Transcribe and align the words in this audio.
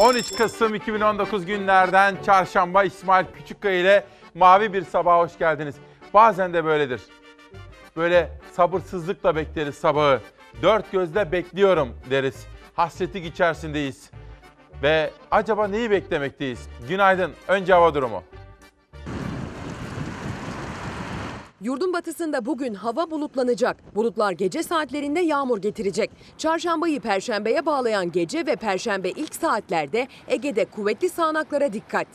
13 0.00 0.36
Kasım 0.36 0.74
2019 0.74 1.46
günlerden 1.46 2.16
çarşamba 2.26 2.84
İsmail 2.84 3.26
Küçükkaya 3.36 3.80
ile 3.80 4.04
Mavi 4.34 4.72
Bir 4.72 4.82
Sabaha 4.84 5.18
hoş 5.18 5.38
geldiniz. 5.38 5.74
Bazen 6.14 6.54
de 6.54 6.64
böyledir. 6.64 7.02
Böyle 7.96 8.30
sabırsızlıkla 8.52 9.36
bekleriz 9.36 9.74
sabahı. 9.74 10.20
Dört 10.62 10.92
gözle 10.92 11.32
bekliyorum 11.32 11.96
deriz. 12.10 12.46
Hasretlik 12.74 13.26
içerisindeyiz. 13.26 14.10
Ve 14.82 15.10
acaba 15.30 15.68
neyi 15.68 15.90
beklemekteyiz? 15.90 16.68
Günaydın. 16.88 17.32
Önce 17.48 17.72
hava 17.72 17.94
durumu. 17.94 18.22
Yurdun 21.60 21.92
batısında 21.92 22.46
bugün 22.46 22.74
hava 22.74 23.10
bulutlanacak. 23.10 23.94
Bulutlar 23.94 24.32
gece 24.32 24.62
saatlerinde 24.62 25.20
yağmur 25.20 25.58
getirecek. 25.58 26.10
Çarşambayı 26.38 27.00
perşembeye 27.00 27.66
bağlayan 27.66 28.12
gece 28.12 28.46
ve 28.46 28.56
perşembe 28.56 29.10
ilk 29.10 29.34
saatlerde 29.34 30.08
Ege'de 30.28 30.64
kuvvetli 30.64 31.08
sağanaklara 31.08 31.72
dikkat. 31.72 32.06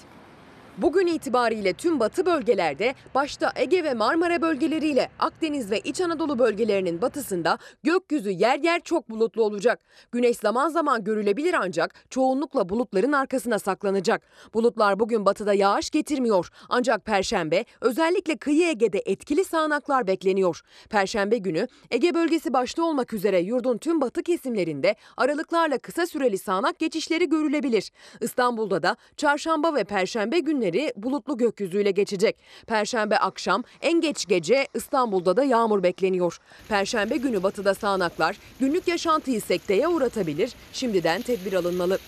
Bugün 0.78 1.08
itibariyle 1.08 1.74
tüm 1.74 2.00
batı 2.00 2.26
bölgelerde 2.26 2.96
başta 3.16 3.52
Ege 3.56 3.84
ve 3.84 3.94
Marmara 3.94 4.42
bölgeleriyle 4.42 5.10
Akdeniz 5.20 5.72
ve 5.72 5.80
İç 5.80 6.02
Anadolu 6.02 6.40
bölgelerinin 6.40 7.02
batısında 7.02 7.58
gökyüzü 7.84 8.30
yer 8.30 8.60
yer 8.60 8.82
çok 8.84 9.10
bulutlu 9.10 9.44
olacak. 9.44 9.80
Güneş 10.12 10.38
zaman 10.38 10.70
zaman 10.70 11.04
görülebilir 11.04 11.54
ancak 11.54 11.94
çoğunlukla 12.10 12.70
bulutların 12.70 13.12
arkasına 13.12 13.60
saklanacak. 13.60 14.22
Bulutlar 14.54 15.00
bugün 15.00 15.26
batıda 15.26 15.54
yağış 15.54 15.90
getirmiyor 15.90 16.50
ancak 16.70 17.06
perşembe 17.06 17.66
özellikle 17.82 18.38
kıyı 18.38 18.68
Ege'de 18.68 19.02
etkili 19.06 19.46
sağanaklar 19.46 20.08
bekleniyor. 20.08 20.62
Perşembe 20.90 21.38
günü 21.38 21.68
Ege 21.92 22.14
bölgesi 22.14 22.54
başta 22.54 22.84
olmak 22.84 23.14
üzere 23.14 23.40
yurdun 23.40 23.78
tüm 23.78 24.02
batı 24.02 24.24
kesimlerinde 24.24 24.96
aralıklarla 25.18 25.78
kısa 25.78 26.06
süreli 26.06 26.38
sağanak 26.38 26.80
geçişleri 26.80 27.30
görülebilir. 27.30 27.92
İstanbul'da 28.22 28.84
da 28.84 28.96
çarşamba 29.18 29.76
ve 29.76 29.84
perşembe 29.84 30.40
günleri 30.40 30.65
bulutlu 30.96 31.38
gökyüzüyle 31.38 31.92
geçecek. 31.92 32.36
Perşembe 32.68 33.18
akşam 33.18 33.64
en 33.82 34.02
geç 34.02 34.26
gece 34.26 34.68
İstanbul'da 34.74 35.38
da 35.38 35.44
yağmur 35.44 35.84
bekleniyor. 35.84 36.40
Perşembe 36.70 37.18
günü 37.18 37.44
batıda 37.44 37.74
sağanaklar 37.74 38.38
günlük 38.60 38.88
yaşantıyı 38.88 39.42
sekteye 39.42 39.88
uğratabilir. 39.88 40.54
Şimdiden 40.74 41.22
tedbir 41.22 41.54
alınmalı. 41.54 42.00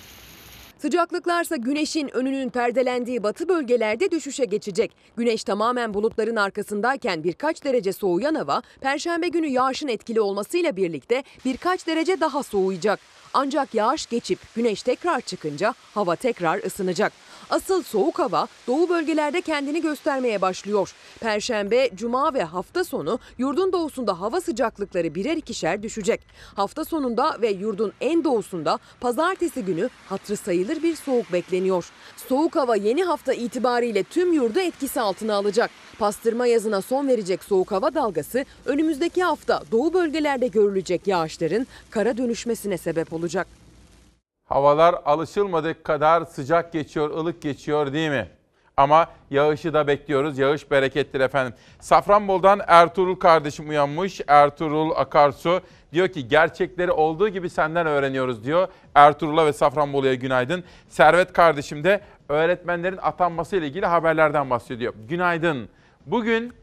Sıcaklıklarsa 0.78 1.56
güneşin 1.56 2.16
önünün 2.16 2.50
perdelendiği 2.50 3.24
batı 3.24 3.50
bölgelerde 3.50 4.12
düşüşe 4.12 4.46
geçecek. 4.46 4.92
Güneş 5.18 5.44
tamamen 5.44 5.94
bulutların 5.94 6.36
arkasındayken 6.36 7.24
birkaç 7.24 7.64
derece 7.64 7.94
soğuyan 7.94 8.36
hava, 8.36 8.62
perşembe 8.82 9.28
günü 9.28 9.48
yağışın 9.48 9.88
etkili 9.88 10.22
olmasıyla 10.22 10.76
birlikte 10.76 11.24
birkaç 11.46 11.88
derece 11.88 12.20
daha 12.20 12.44
soğuyacak. 12.44 13.00
Ancak 13.34 13.74
yağış 13.74 14.06
geçip 14.06 14.40
güneş 14.56 14.84
tekrar 14.84 15.22
çıkınca 15.22 15.74
hava 15.94 16.16
tekrar 16.16 16.64
ısınacak. 16.64 17.14
Asıl 17.50 17.84
soğuk 17.84 18.20
hava 18.20 18.48
doğu 18.68 18.90
bölgelerde 18.90 19.42
kendini 19.42 19.82
göstermeye 19.82 20.42
başlıyor. 20.42 20.94
Perşembe, 21.20 21.90
cuma 21.96 22.34
ve 22.34 22.44
hafta 22.44 22.84
sonu 22.84 23.20
yurdun 23.38 23.74
doğusunda 23.74 24.22
hava 24.22 24.42
sıcaklıkları 24.42 25.16
birer 25.16 25.38
ikişer 25.38 25.84
düşecek. 25.84 26.22
Hafta 26.56 26.86
sonunda 26.86 27.38
ve 27.42 27.50
yurdun 27.50 27.94
en 28.02 28.24
doğusunda 28.24 28.80
pazartesi 29.00 29.66
günü 29.66 29.90
hatrı 30.10 30.38
sayılır 30.38 30.84
bir 30.84 30.96
soğuk 30.96 31.34
bekleniyor. 31.34 31.92
Soğuk 32.30 32.56
hava 32.56 32.76
yeni 32.76 33.04
hafta 33.04 33.34
itibariyle 33.34 34.04
tüm 34.04 34.34
yurdu 34.34 34.60
etkisi 34.60 35.02
altına 35.02 35.36
alacak. 35.36 35.72
Pastırma 36.00 36.48
yazına 36.48 36.82
son 36.82 37.08
verecek 37.08 37.44
soğuk 37.44 37.72
hava 37.72 37.94
dalgası 37.94 38.46
önümüzdeki 38.66 39.24
hafta 39.24 39.64
doğu 39.72 39.94
bölgelerde 39.94 40.48
görülecek 40.48 41.08
yağışların 41.08 41.68
kara 41.90 42.18
dönüşmesine 42.18 42.78
sebep 42.78 43.14
olacak. 43.14 43.67
Havalar 44.48 44.96
alışılmadık 45.06 45.84
kadar 45.84 46.26
sıcak 46.26 46.74
geçiyor, 46.74 47.10
ılık 47.10 47.42
geçiyor 47.42 47.94
değil 47.94 48.10
mi? 48.10 48.28
Ama 48.78 49.08
yağışı 49.30 49.74
da 49.74 49.88
bekliyoruz. 49.88 50.38
Yağış 50.38 50.72
berekettir 50.72 51.20
efendim. 51.20 51.54
Safranbol'dan 51.80 52.62
Ertuğrul 52.68 53.16
kardeşim 53.16 53.70
uyanmış. 53.70 54.22
Ertuğrul 54.28 54.92
Akarsu 54.96 55.62
diyor 55.94 56.08
ki 56.08 56.28
gerçekleri 56.28 56.92
olduğu 56.92 57.30
gibi 57.30 57.50
senden 57.50 57.88
öğreniyoruz 57.88 58.44
diyor. 58.44 58.68
Ertuğrul'a 58.96 59.46
ve 59.46 59.54
Safranbolu'ya 59.54 60.14
günaydın. 60.14 60.64
Servet 60.88 61.34
kardeşim 61.34 61.84
de 61.84 62.02
öğretmenlerin 62.30 63.00
atanması 63.02 63.56
ile 63.56 63.68
ilgili 63.68 63.86
haberlerden 63.86 64.50
bahsediyor. 64.50 64.94
Günaydın. 65.10 65.70
Bugün 66.06 66.54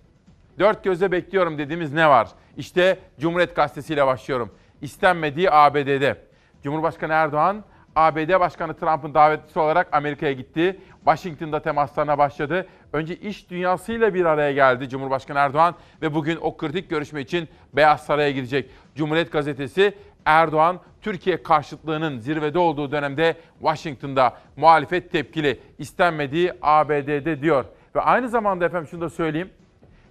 dört 0.59 0.85
gözle 0.85 1.13
bekliyorum 1.13 1.59
dediğimiz 1.59 1.93
ne 1.93 2.09
var? 2.09 2.29
İşte 2.57 2.99
Cumhuriyet 3.21 3.57
Gazetesi 3.57 3.95
ile 3.95 4.07
başlıyorum. 4.07 4.51
İstenmediği 4.83 5.51
ABD'de. 5.51 6.17
Cumhurbaşkanı 6.63 7.13
Erdoğan 7.13 7.65
ABD 7.97 8.41
Başkanı 8.41 8.75
Trump'ın 8.75 9.15
davetlisi 9.15 9.59
olarak 9.59 9.89
Amerika'ya 9.93 10.33
gitti. 10.33 10.81
Washington'da 11.05 11.63
temaslarına 11.63 12.19
başladı. 12.19 12.67
Önce 12.93 13.17
iş 13.17 13.51
dünyasıyla 13.51 14.15
bir 14.15 14.25
araya 14.25 14.53
geldi 14.53 14.89
Cumhurbaşkanı 14.89 15.39
Erdoğan 15.39 15.75
ve 16.03 16.15
bugün 16.15 16.39
o 16.41 16.57
kritik 16.57 16.91
görüşme 16.91 17.21
için 17.21 17.49
Beyaz 17.73 18.07
Saray'a 18.07 18.31
gidecek. 18.31 18.71
Cumhuriyet 18.95 19.33
Gazetesi 19.33 19.95
Erdoğan 20.25 20.81
Türkiye 21.03 21.43
karşıtlığının 21.43 22.19
zirvede 22.19 22.59
olduğu 22.59 22.93
dönemde 22.93 23.37
Washington'da 23.59 24.37
muhalefet 24.57 25.13
tepkili 25.13 25.61
istenmediği 25.79 26.53
ABD'de 26.63 27.41
diyor. 27.41 27.65
Ve 27.95 28.01
aynı 28.01 28.29
zamanda 28.29 28.65
efendim 28.65 28.89
şunu 28.89 29.01
da 29.01 29.11
söyleyeyim. 29.11 29.51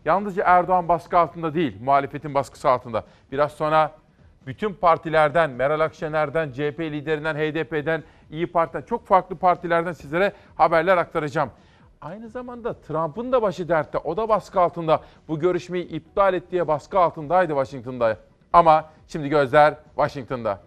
Yalnızca 0.06 0.44
Erdoğan 0.46 0.88
baskı 0.88 1.18
altında 1.18 1.54
değil, 1.54 1.78
muhalefetin 1.82 2.34
baskısı 2.34 2.70
altında. 2.70 3.04
Biraz 3.32 3.52
sonra 3.52 3.92
bütün 4.48 4.74
partilerden, 4.74 5.50
Meral 5.50 5.80
Akşener'den, 5.80 6.52
CHP 6.52 6.80
liderinden, 6.80 7.36
HDP'den, 7.36 8.04
İyi 8.32 8.48
Parti'den, 8.48 8.82
çok 8.82 9.08
farklı 9.08 9.36
partilerden 9.36 9.92
sizlere 9.92 10.34
haberler 10.56 10.98
aktaracağım. 10.98 11.50
Aynı 12.02 12.30
zamanda 12.30 12.82
Trump'ın 12.82 13.32
da 13.32 13.42
başı 13.42 13.70
dertte. 13.70 13.98
O 13.98 14.18
da 14.18 14.30
baskı 14.30 14.60
altında. 14.60 15.02
Bu 15.28 15.40
görüşmeyi 15.40 15.88
iptal 15.88 16.34
ettiği 16.34 16.68
baskı 16.68 17.00
altındaydı 17.00 17.54
Washington'da. 17.54 18.18
Ama 18.54 18.90
şimdi 19.08 19.30
gözler 19.30 19.76
Washington'da. 19.96 20.60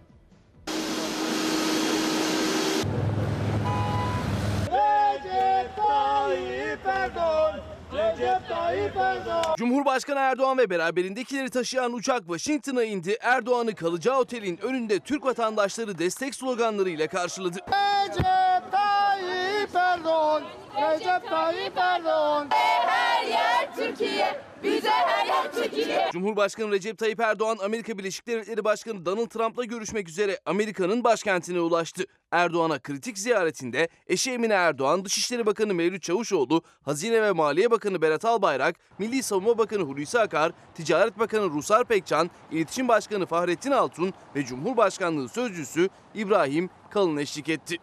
Cumhurbaşkanı 9.57 10.19
Erdoğan 10.19 10.57
ve 10.57 10.69
beraberindekileri 10.69 11.49
taşıyan 11.49 11.93
uçak 11.93 12.19
Washington'a 12.19 12.83
indi. 12.83 13.17
Erdoğan'ı 13.21 13.75
kalacağı 13.75 14.19
otelin 14.19 14.59
önünde 14.61 14.99
Türk 14.99 15.25
vatandaşları 15.25 15.97
destek 15.97 16.35
sloganlarıyla 16.35 17.07
karşıladı. 17.07 17.57
Recep 17.57 18.71
Tayyip 18.71 19.75
Erdoğan, 19.75 20.43
Recep 20.75 21.29
Tayyip 21.29 21.77
Erdoğan. 21.77 22.47
Her 22.51 23.27
yer 23.27 23.75
Türkiye, 23.75 24.41
bize 24.67 24.87
yer 24.87 25.51
Türkiye. 25.53 26.09
Cumhurbaşkanı 26.13 26.71
Recep 26.71 26.97
Tayyip 26.97 27.19
Erdoğan 27.19 27.57
Amerika 27.63 27.97
Birleşik 27.97 28.27
Devletleri 28.27 28.63
Başkanı 28.63 29.05
Donald 29.05 29.27
Trump'la 29.27 29.63
görüşmek 29.63 30.09
üzere 30.09 30.39
Amerika'nın 30.45 31.03
başkentine 31.03 31.59
ulaştı. 31.59 32.03
Erdoğan'a 32.31 32.79
kritik 32.79 33.17
ziyaretinde 33.17 33.89
eşi 34.07 34.31
Emine 34.31 34.53
Erdoğan, 34.53 35.05
Dışişleri 35.05 35.45
Bakanı 35.45 35.73
Mevlüt 35.73 36.03
Çavuşoğlu, 36.03 36.61
Hazine 36.81 37.21
ve 37.21 37.31
Maliye 37.31 37.71
Bakanı 37.71 38.01
Berat 38.01 38.25
Albayrak, 38.25 38.75
Milli 38.99 39.23
Savunma 39.23 39.57
Bakanı 39.57 39.83
Hulusi 39.83 40.19
Akar, 40.19 40.51
Ticaret 40.75 41.19
Bakanı 41.19 41.49
Rusar 41.49 41.85
Pekcan, 41.85 42.31
İletişim 42.51 42.87
Başkanı 42.87 43.25
Fahrettin 43.25 43.71
Altun 43.71 44.13
ve 44.35 44.45
Cumhurbaşkanlığı 44.45 45.29
Sözcüsü 45.29 45.89
İbrahim 46.15 46.69
Kalın 46.89 47.17
eşlik 47.17 47.49
etti. 47.49 47.77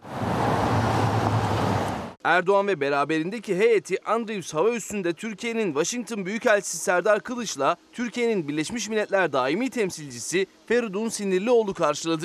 Erdoğan 2.25 2.67
ve 2.67 2.81
beraberindeki 2.81 3.57
heyeti 3.57 4.05
Andrews 4.05 4.55
Hava 4.55 4.71
Üssü'nde 4.71 5.13
Türkiye'nin 5.13 5.67
Washington 5.67 6.27
Büyükelçisi 6.27 6.79
Serdar 6.79 7.21
Kılıç'la 7.21 7.77
Türkiye'nin 7.93 8.49
Birleşmiş 8.49 8.89
Milletler 8.89 9.33
Daimi 9.33 9.71
Temsilcisi 9.71 10.47
Feridun 10.67 11.09
Sinirlioğlu 11.09 11.75
karşıladı. 11.75 12.25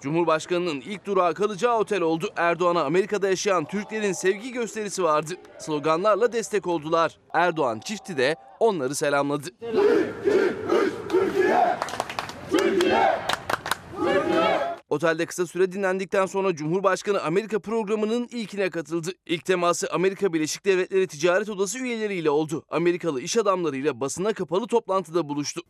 Cumhurbaşkanının 0.00 0.80
ilk 0.80 1.04
durağı 1.06 1.34
kalacağı 1.34 1.78
otel 1.78 2.00
oldu. 2.00 2.30
Erdoğan'a 2.36 2.84
Amerika'da 2.84 3.28
yaşayan 3.28 3.64
Türklerin 3.64 4.12
sevgi 4.12 4.52
gösterisi 4.52 5.02
vardı. 5.02 5.34
Sloganlarla 5.58 6.32
destek 6.32 6.66
oldular. 6.66 7.18
Erdoğan 7.32 7.80
çifti 7.80 8.16
de 8.16 8.36
onları 8.60 8.94
selamladı. 8.94 9.50
Otelde 14.88 15.26
kısa 15.26 15.46
süre 15.46 15.72
dinlendikten 15.72 16.26
sonra 16.26 16.54
Cumhurbaşkanı 16.54 17.22
Amerika 17.22 17.58
programının 17.58 18.28
ilkine 18.30 18.70
katıldı. 18.70 19.10
İlk 19.26 19.44
teması 19.44 19.92
Amerika 19.92 20.32
Birleşik 20.32 20.64
Devletleri 20.64 21.06
Ticaret 21.06 21.48
Odası 21.48 21.78
üyeleriyle 21.78 22.30
oldu. 22.30 22.64
Amerikalı 22.70 23.20
iş 23.20 23.36
adamlarıyla 23.36 24.00
basına 24.00 24.32
kapalı 24.32 24.66
toplantıda 24.66 25.28
buluştu. 25.28 25.62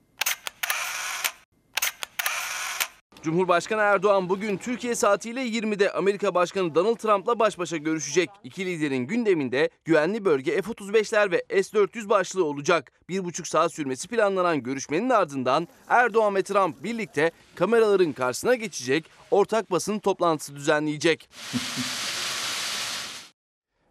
Cumhurbaşkanı 3.27 3.81
Erdoğan 3.81 4.29
bugün 4.29 4.57
Türkiye 4.57 4.95
saatiyle 4.95 5.41
20'de 5.41 5.93
Amerika 5.93 6.35
Başkanı 6.35 6.75
Donald 6.75 6.97
Trump'la 6.97 7.39
baş 7.39 7.59
başa 7.59 7.77
görüşecek. 7.77 8.31
İki 8.45 8.67
liderin 8.67 9.07
gündeminde 9.07 9.71
güvenli 9.85 10.25
bölge 10.25 10.63
F-35'ler 10.63 11.31
ve 11.31 11.63
S-400 11.63 12.09
başlığı 12.09 12.45
olacak. 12.45 12.93
Bir 13.09 13.25
buçuk 13.25 13.47
saat 13.47 13.73
sürmesi 13.73 14.09
planlanan 14.09 14.63
görüşmenin 14.63 15.11
ardından 15.11 15.69
Erdoğan 15.89 16.35
ve 16.35 16.43
Trump 16.43 16.83
birlikte 16.83 17.31
kameraların 17.55 18.13
karşısına 18.13 18.55
geçecek, 18.55 19.11
ortak 19.31 19.71
basın 19.71 19.99
toplantısı 19.99 20.57
düzenleyecek. 20.57 21.31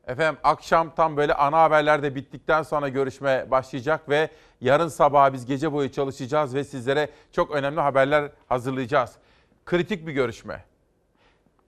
Efendim 0.08 0.40
akşam 0.44 0.96
tam 0.96 1.18
böyle 1.18 1.34
ana 1.34 1.62
haberlerde 1.62 2.16
bittikten 2.16 2.64
sonra 2.64 2.90
görüşme 2.90 3.52
başlayacak 3.52 4.10
ve 4.10 4.30
yarın 4.62 4.88
sabah 4.88 5.34
biz 5.34 5.46
gece 5.46 5.74
boyu 5.74 5.92
çalışacağız 5.92 6.56
ve 6.56 6.64
sizlere 6.64 7.10
çok 7.32 7.52
önemli 7.52 7.82
haberler 7.82 8.32
hazırlayacağız. 8.48 9.12
Kritik 9.66 10.08
bir 10.08 10.12
görüşme. 10.12 10.64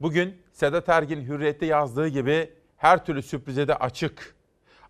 Bugün 0.02 0.38
Sedat 0.52 0.90
Ergin 0.90 1.28
Hürriyet'te 1.28 1.66
yazdığı 1.66 2.08
gibi 2.08 2.50
her 2.78 3.06
türlü 3.06 3.22
sürprize 3.22 3.68
de 3.68 3.76
açık. 3.76 4.36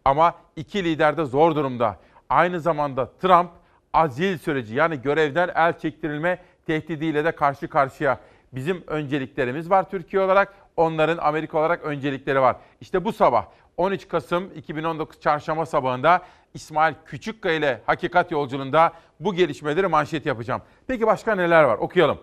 Ama 0.05 0.35
iki 0.55 0.83
lider 0.83 1.17
de 1.17 1.25
zor 1.25 1.55
durumda. 1.55 1.99
Aynı 2.29 2.59
zamanda 2.59 3.11
Trump 3.21 3.49
azil 3.93 4.37
süreci 4.37 4.75
yani 4.75 5.01
görevden 5.01 5.49
el 5.55 5.79
çektirilme 5.79 6.39
tehdidiyle 6.65 7.25
de 7.25 7.31
karşı 7.31 7.67
karşıya. 7.67 8.19
Bizim 8.51 8.83
önceliklerimiz 8.87 9.69
var 9.69 9.89
Türkiye 9.89 10.21
olarak, 10.21 10.53
onların 10.77 11.17
Amerika 11.17 11.57
olarak 11.57 11.83
öncelikleri 11.83 12.41
var. 12.41 12.55
İşte 12.81 13.05
bu 13.05 13.13
sabah 13.13 13.45
13 13.77 14.07
Kasım 14.07 14.51
2019 14.55 15.19
Çarşamba 15.21 15.65
sabahında 15.65 16.21
İsmail 16.53 16.93
Küçükkaya 17.05 17.55
ile 17.55 17.81
Hakikat 17.85 18.31
Yolculuğunda 18.31 18.93
bu 19.19 19.33
gelişmeleri 19.33 19.87
manşet 19.87 20.25
yapacağım. 20.25 20.61
Peki 20.87 21.07
başka 21.07 21.35
neler 21.35 21.63
var? 21.63 21.77
Okuyalım. 21.77 22.19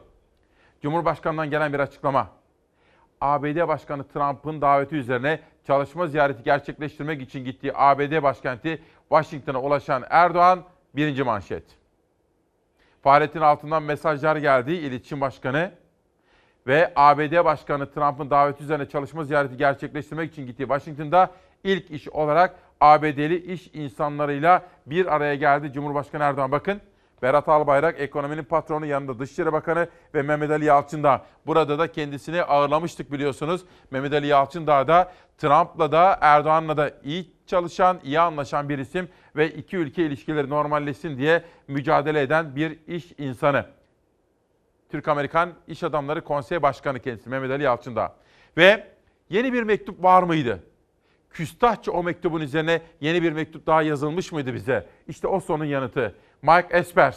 Cumhurbaşkanından 0.85 1.51
gelen 1.51 1.73
bir 1.73 1.79
açıklama. 1.79 2.29
ABD 3.21 3.69
Başkanı 3.69 4.09
Trump'ın 4.09 4.61
daveti 4.61 4.97
üzerine 4.97 5.41
çalışma 5.67 6.07
ziyareti 6.07 6.43
gerçekleştirmek 6.43 7.23
için 7.23 7.45
gittiği 7.45 7.73
ABD 7.75 8.23
başkenti 8.23 8.83
Washington'a 9.09 9.61
ulaşan 9.61 10.05
Erdoğan 10.11 10.65
birinci 10.97 11.23
manşet. 11.23 11.65
Fahrettin 13.03 13.41
Altun'dan 13.41 13.83
mesajlar 13.83 14.37
geldi 14.37 14.73
İletişim 14.73 15.21
Başkanı 15.21 15.71
ve 16.67 16.93
ABD 16.97 17.45
Başkanı 17.45 17.91
Trump'ın 17.93 18.31
daveti 18.31 18.65
üzerine 18.65 18.89
çalışma 18.89 19.25
ziyareti 19.25 19.57
gerçekleştirmek 19.57 20.33
için 20.33 20.47
gittiği 20.47 20.67
Washington'da 20.69 21.31
ilk 21.65 21.91
iş 21.91 22.09
olarak 22.09 22.55
ABD'li 22.81 23.53
iş 23.53 23.71
insanlarıyla 23.73 24.63
bir 24.87 25.15
araya 25.15 25.35
geldi 25.35 25.73
Cumhurbaşkanı 25.73 26.23
Erdoğan. 26.23 26.53
Bakın 26.53 26.81
Berat 27.25 27.49
Albayrak 27.49 28.01
ekonominin 28.01 28.45
patronu 28.45 28.87
yanında 28.87 29.19
Dışişleri 29.19 29.53
Bakanı 29.53 29.89
ve 30.15 30.23
Mehmet 30.23 30.51
Ali 30.51 30.65
Yalçın 30.65 31.05
Burada 31.47 31.79
da 31.79 31.93
kendisini 31.93 32.43
ağırlamıştık 32.43 33.13
biliyorsunuz. 33.13 33.65
Mehmet 33.91 34.13
Ali 34.13 34.27
Yalçın 34.27 34.67
da 34.67 35.13
Trump'la 35.39 35.93
da 35.93 36.19
Erdoğan'la 36.21 36.77
da 36.77 36.91
iyi 37.05 37.33
çalışan, 37.47 38.01
iyi 38.05 38.21
anlaşan 38.21 38.69
bir 38.69 38.79
isim 38.79 39.09
ve 39.37 39.51
iki 39.51 39.77
ülke 39.77 40.07
ilişkileri 40.07 40.49
normalleşsin 40.49 41.19
diye 41.19 41.43
mücadele 41.69 42.21
eden 42.21 42.57
bir 42.57 42.79
iş 42.87 43.13
insanı. 43.19 43.67
Türk-Amerikan 44.91 45.53
İş 45.67 45.83
Adamları 45.83 46.25
Konsey 46.25 46.63
Başkanı 46.63 47.01
kendisi 47.01 47.29
Mehmet 47.29 47.51
Ali 47.51 47.63
Yalçın 47.63 47.99
Ve 48.57 48.87
yeni 49.31 49.53
bir 49.53 49.63
mektup 49.63 50.03
var 50.03 50.23
mıydı? 50.23 50.63
Küstahça 51.31 51.93
o 51.93 52.03
mektubun 52.03 52.41
üzerine 52.41 52.83
yeni 53.01 53.23
bir 53.23 53.33
mektup 53.33 53.67
daha 53.67 53.83
yazılmış 53.83 54.33
mıydı 54.33 54.55
bize? 54.55 54.87
İşte 55.09 55.29
o 55.29 55.41
sorunun 55.41 55.65
yanıtı. 55.65 56.15
Mike 56.45 56.69
Esper, 56.71 57.17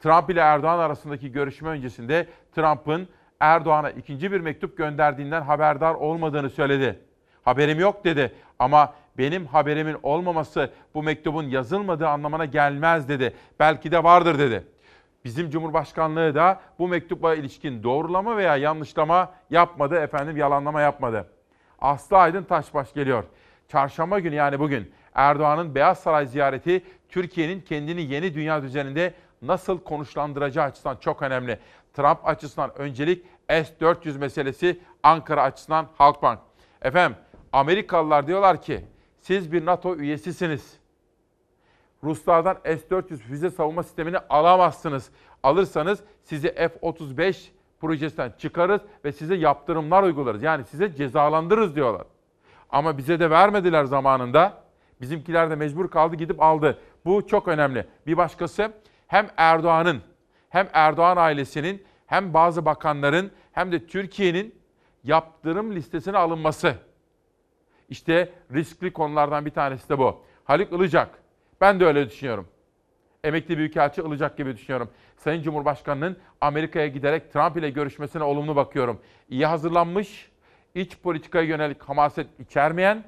Trump 0.00 0.30
ile 0.30 0.40
Erdoğan 0.40 0.78
arasındaki 0.78 1.32
görüşme 1.32 1.68
öncesinde 1.68 2.26
Trump'ın 2.54 3.08
Erdoğan'a 3.40 3.90
ikinci 3.90 4.32
bir 4.32 4.40
mektup 4.40 4.78
gönderdiğinden 4.78 5.42
haberdar 5.42 5.94
olmadığını 5.94 6.50
söyledi. 6.50 6.98
Haberim 7.44 7.80
yok 7.80 8.04
dedi 8.04 8.34
ama 8.58 8.94
benim 9.18 9.46
haberimin 9.46 9.96
olmaması 10.02 10.70
bu 10.94 11.02
mektubun 11.02 11.42
yazılmadığı 11.42 12.08
anlamına 12.08 12.44
gelmez 12.44 13.08
dedi. 13.08 13.34
Belki 13.60 13.92
de 13.92 14.04
vardır 14.04 14.38
dedi. 14.38 14.64
Bizim 15.24 15.50
Cumhurbaşkanlığı 15.50 16.34
da 16.34 16.60
bu 16.78 16.88
mektupla 16.88 17.34
ilişkin 17.34 17.82
doğrulama 17.82 18.36
veya 18.36 18.56
yanlışlama 18.56 19.32
yapmadı, 19.50 19.96
efendim 19.96 20.36
yalanlama 20.36 20.80
yapmadı. 20.80 21.26
Aslı 21.80 22.16
Aydın 22.16 22.44
Taşbaş 22.44 22.92
geliyor. 22.92 23.24
Çarşamba 23.68 24.18
günü 24.18 24.34
yani 24.34 24.58
bugün 24.58 24.92
Erdoğan'ın 25.14 25.74
Beyaz 25.74 25.98
Saray 26.00 26.26
ziyareti 26.26 26.84
Türkiye'nin 27.08 27.60
kendini 27.60 28.02
yeni 28.02 28.34
dünya 28.34 28.62
düzeninde 28.62 29.14
nasıl 29.42 29.78
konuşlandıracağı 29.78 30.64
açısından 30.64 30.96
çok 30.96 31.22
önemli. 31.22 31.58
Trump 31.94 32.28
açısından 32.28 32.78
öncelik 32.78 33.24
S-400 33.48 34.18
meselesi, 34.18 34.80
Ankara 35.02 35.42
açısından 35.42 35.86
Halkbank. 35.98 36.38
Efendim 36.82 37.16
Amerikalılar 37.52 38.26
diyorlar 38.26 38.62
ki 38.62 38.84
siz 39.20 39.52
bir 39.52 39.66
NATO 39.66 39.96
üyesisiniz. 39.96 40.80
Ruslardan 42.04 42.58
S-400 42.64 43.16
füze 43.16 43.50
savunma 43.50 43.82
sistemini 43.82 44.18
alamazsınız. 44.18 45.10
Alırsanız 45.42 46.00
sizi 46.22 46.54
F-35 46.54 47.48
projesinden 47.80 48.32
çıkarız 48.38 48.80
ve 49.04 49.12
size 49.12 49.34
yaptırımlar 49.34 50.02
uygularız. 50.02 50.42
Yani 50.42 50.64
size 50.64 50.94
cezalandırırız 50.94 51.76
diyorlar. 51.76 52.06
Ama 52.70 52.98
bize 52.98 53.20
de 53.20 53.30
vermediler 53.30 53.84
zamanında. 53.84 54.62
Bizimkiler 55.00 55.50
de 55.50 55.54
mecbur 55.54 55.90
kaldı 55.90 56.16
gidip 56.16 56.42
aldı. 56.42 56.78
Bu 57.04 57.26
çok 57.26 57.48
önemli. 57.48 57.86
Bir 58.06 58.16
başkası 58.16 58.72
hem 59.06 59.28
Erdoğan'ın 59.36 60.02
hem 60.48 60.68
Erdoğan 60.72 61.16
ailesinin 61.16 61.84
hem 62.06 62.34
bazı 62.34 62.64
bakanların 62.64 63.30
hem 63.52 63.72
de 63.72 63.86
Türkiye'nin 63.86 64.54
yaptırım 65.04 65.74
listesine 65.74 66.18
alınması. 66.18 66.74
İşte 67.88 68.32
riskli 68.52 68.92
konulardan 68.92 69.46
bir 69.46 69.50
tanesi 69.50 69.88
de 69.88 69.98
bu. 69.98 70.20
Haluk 70.44 70.72
Ilıcak. 70.72 71.08
Ben 71.60 71.80
de 71.80 71.86
öyle 71.86 72.10
düşünüyorum. 72.10 72.48
Emekli 73.24 73.58
Büyükelçi 73.58 74.00
Ilıcak 74.00 74.36
gibi 74.36 74.56
düşünüyorum. 74.56 74.90
Sayın 75.16 75.42
Cumhurbaşkanı'nın 75.42 76.16
Amerika'ya 76.40 76.86
giderek 76.86 77.32
Trump 77.32 77.56
ile 77.56 77.70
görüşmesine 77.70 78.22
olumlu 78.22 78.56
bakıyorum. 78.56 79.00
İyi 79.28 79.46
hazırlanmış, 79.46 80.30
iç 80.74 80.98
politikaya 80.98 81.44
yönelik 81.44 81.82
hamaset 81.82 82.40
içermeyen, 82.40 83.04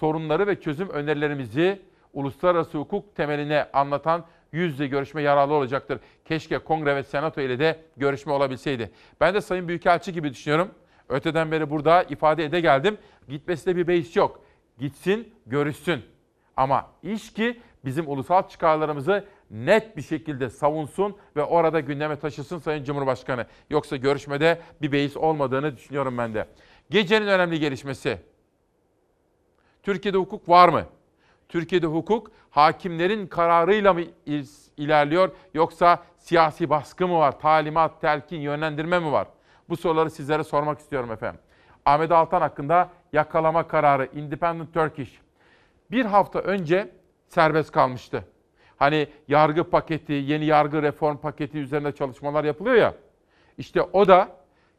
sorunları 0.00 0.46
ve 0.46 0.60
çözüm 0.60 0.90
önerilerimizi 0.90 1.82
uluslararası 2.12 2.78
hukuk 2.78 3.16
temeline 3.16 3.68
anlatan 3.72 4.24
yüzde 4.52 4.86
görüşme 4.86 5.22
yararlı 5.22 5.54
olacaktır. 5.54 6.00
Keşke 6.24 6.58
kongre 6.58 6.96
ve 6.96 7.02
senato 7.02 7.40
ile 7.40 7.58
de 7.58 7.80
görüşme 7.96 8.32
olabilseydi. 8.32 8.90
Ben 9.20 9.34
de 9.34 9.40
Sayın 9.40 9.68
Büyükelçi 9.68 10.12
gibi 10.12 10.30
düşünüyorum. 10.30 10.70
Öteden 11.08 11.52
beri 11.52 11.70
burada 11.70 12.02
ifade 12.02 12.44
ede 12.44 12.60
geldim. 12.60 12.98
Gitmesinde 13.28 13.76
bir 13.76 13.86
beis 13.86 14.16
yok. 14.16 14.40
Gitsin, 14.78 15.34
görüşsün. 15.46 16.02
Ama 16.56 16.86
iş 17.02 17.32
ki 17.32 17.60
bizim 17.84 18.08
ulusal 18.08 18.48
çıkarlarımızı 18.48 19.24
net 19.50 19.96
bir 19.96 20.02
şekilde 20.02 20.50
savunsun 20.50 21.16
ve 21.36 21.42
orada 21.44 21.80
gündeme 21.80 22.16
taşısın 22.18 22.58
Sayın 22.58 22.84
Cumhurbaşkanı. 22.84 23.46
Yoksa 23.70 23.96
görüşmede 23.96 24.60
bir 24.82 24.92
beis 24.92 25.16
olmadığını 25.16 25.76
düşünüyorum 25.76 26.18
ben 26.18 26.34
de. 26.34 26.46
Gecenin 26.90 27.26
önemli 27.26 27.60
gelişmesi. 27.60 28.18
Türkiye'de 29.88 30.18
hukuk 30.18 30.48
var 30.48 30.68
mı? 30.68 30.84
Türkiye'de 31.48 31.86
hukuk 31.86 32.30
hakimlerin 32.50 33.26
kararıyla 33.26 33.92
mı 33.92 34.00
ilerliyor 34.76 35.30
yoksa 35.54 36.02
siyasi 36.18 36.70
baskı 36.70 37.08
mı 37.08 37.18
var? 37.18 37.40
Talimat, 37.40 38.00
telkin, 38.00 38.40
yönlendirme 38.40 38.98
mi 38.98 39.12
var? 39.12 39.28
Bu 39.68 39.76
soruları 39.76 40.10
sizlere 40.10 40.44
sormak 40.44 40.78
istiyorum 40.78 41.12
efendim. 41.12 41.40
Ahmet 41.84 42.12
Altan 42.12 42.40
hakkında 42.40 42.90
yakalama 43.12 43.68
kararı 43.68 44.08
Independent 44.14 44.74
Turkish 44.74 45.20
bir 45.90 46.04
hafta 46.04 46.38
önce 46.38 46.90
serbest 47.28 47.72
kalmıştı. 47.72 48.24
Hani 48.76 49.08
yargı 49.28 49.64
paketi, 49.64 50.12
yeni 50.12 50.44
yargı 50.44 50.82
reform 50.82 51.16
paketi 51.16 51.58
üzerinde 51.58 51.92
çalışmalar 51.92 52.44
yapılıyor 52.44 52.76
ya. 52.76 52.94
İşte 53.58 53.82
o 53.82 54.08
da 54.08 54.28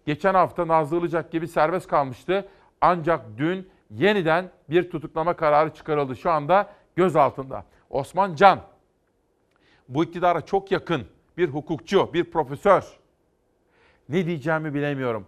geçen 0.06 0.34
hafta 0.34 0.68
Nazlı 0.68 0.98
Ilıcak 0.98 1.32
gibi 1.32 1.48
serbest 1.48 1.88
kalmıştı. 1.88 2.48
Ancak 2.82 3.26
dün 3.38 3.70
yeniden 3.90 4.50
bir 4.70 4.90
tutuklama 4.90 5.36
kararı 5.36 5.74
çıkarıldı. 5.74 6.16
Şu 6.16 6.32
anda 6.32 6.70
gözaltında. 6.96 7.66
Osman 7.90 8.36
Can, 8.36 8.60
bu 9.90 10.04
iktidara 10.04 10.42
çok 10.42 10.72
yakın 10.72 11.08
bir 11.38 11.50
hukukçu, 11.50 12.14
bir 12.14 12.24
profesör. 12.24 12.84
Ne 14.10 14.26
diyeceğimi 14.26 14.74
bilemiyorum. 14.74 15.26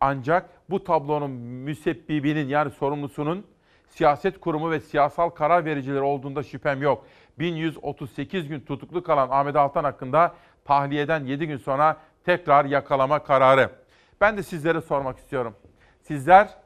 Ancak 0.00 0.50
bu 0.70 0.84
tablonun 0.84 1.30
müsebbibinin 1.30 2.48
yani 2.48 2.70
sorumlusunun 2.70 3.46
siyaset 3.88 4.40
kurumu 4.40 4.70
ve 4.70 4.80
siyasal 4.80 5.30
karar 5.30 5.64
vericileri 5.64 6.02
olduğunda 6.02 6.42
şüphem 6.42 6.82
yok. 6.82 7.06
1138 7.38 8.48
gün 8.48 8.60
tutuklu 8.60 9.02
kalan 9.02 9.28
Ahmet 9.30 9.56
Altan 9.56 9.84
hakkında 9.84 10.34
tahliyeden 10.64 11.24
7 11.24 11.46
gün 11.46 11.56
sonra 11.56 11.96
tekrar 12.24 12.64
yakalama 12.64 13.18
kararı. 13.18 13.70
Ben 14.20 14.36
de 14.36 14.42
sizlere 14.42 14.80
sormak 14.80 15.18
istiyorum. 15.18 15.54
Sizler 16.02 16.61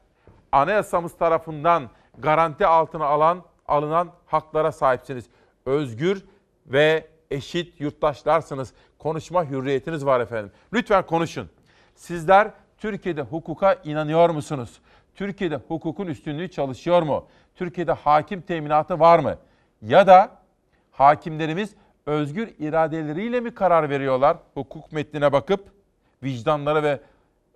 anayasamız 0.52 1.16
tarafından 1.16 1.90
garanti 2.18 2.66
altına 2.66 3.04
alan 3.04 3.42
alınan 3.68 4.10
haklara 4.26 4.72
sahipsiniz. 4.72 5.26
Özgür 5.66 6.24
ve 6.66 7.08
eşit 7.30 7.80
yurttaşlarsınız. 7.80 8.72
Konuşma 8.98 9.44
hürriyetiniz 9.44 10.06
var 10.06 10.20
efendim. 10.20 10.52
Lütfen 10.72 11.06
konuşun. 11.06 11.50
Sizler 11.94 12.50
Türkiye'de 12.78 13.22
hukuka 13.22 13.72
inanıyor 13.84 14.30
musunuz? 14.30 14.80
Türkiye'de 15.14 15.56
hukukun 15.68 16.06
üstünlüğü 16.06 16.50
çalışıyor 16.50 17.02
mu? 17.02 17.26
Türkiye'de 17.54 17.92
hakim 17.92 18.40
teminatı 18.40 19.00
var 19.00 19.18
mı? 19.18 19.38
Ya 19.82 20.06
da 20.06 20.30
hakimlerimiz 20.90 21.74
özgür 22.06 22.48
iradeleriyle 22.58 23.40
mi 23.40 23.54
karar 23.54 23.90
veriyorlar 23.90 24.36
hukuk 24.54 24.92
metnine 24.92 25.32
bakıp 25.32 25.70
vicdanları 26.22 26.82
ve 26.82 27.00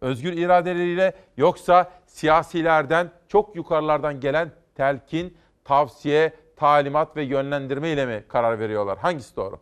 özgür 0.00 0.33
iradeleriyle 0.33 1.14
yoksa 1.37 1.90
siyasilerden 2.07 3.11
çok 3.28 3.57
yukarılardan 3.57 4.21
gelen 4.21 4.50
telkin, 4.75 5.37
tavsiye, 5.64 6.33
talimat 6.57 7.16
ve 7.16 7.23
yönlendirme 7.23 7.90
ile 7.90 8.07
mi 8.07 8.25
karar 8.28 8.59
veriyorlar? 8.59 8.99
Hangisi 8.99 9.37
doğru? 9.37 9.59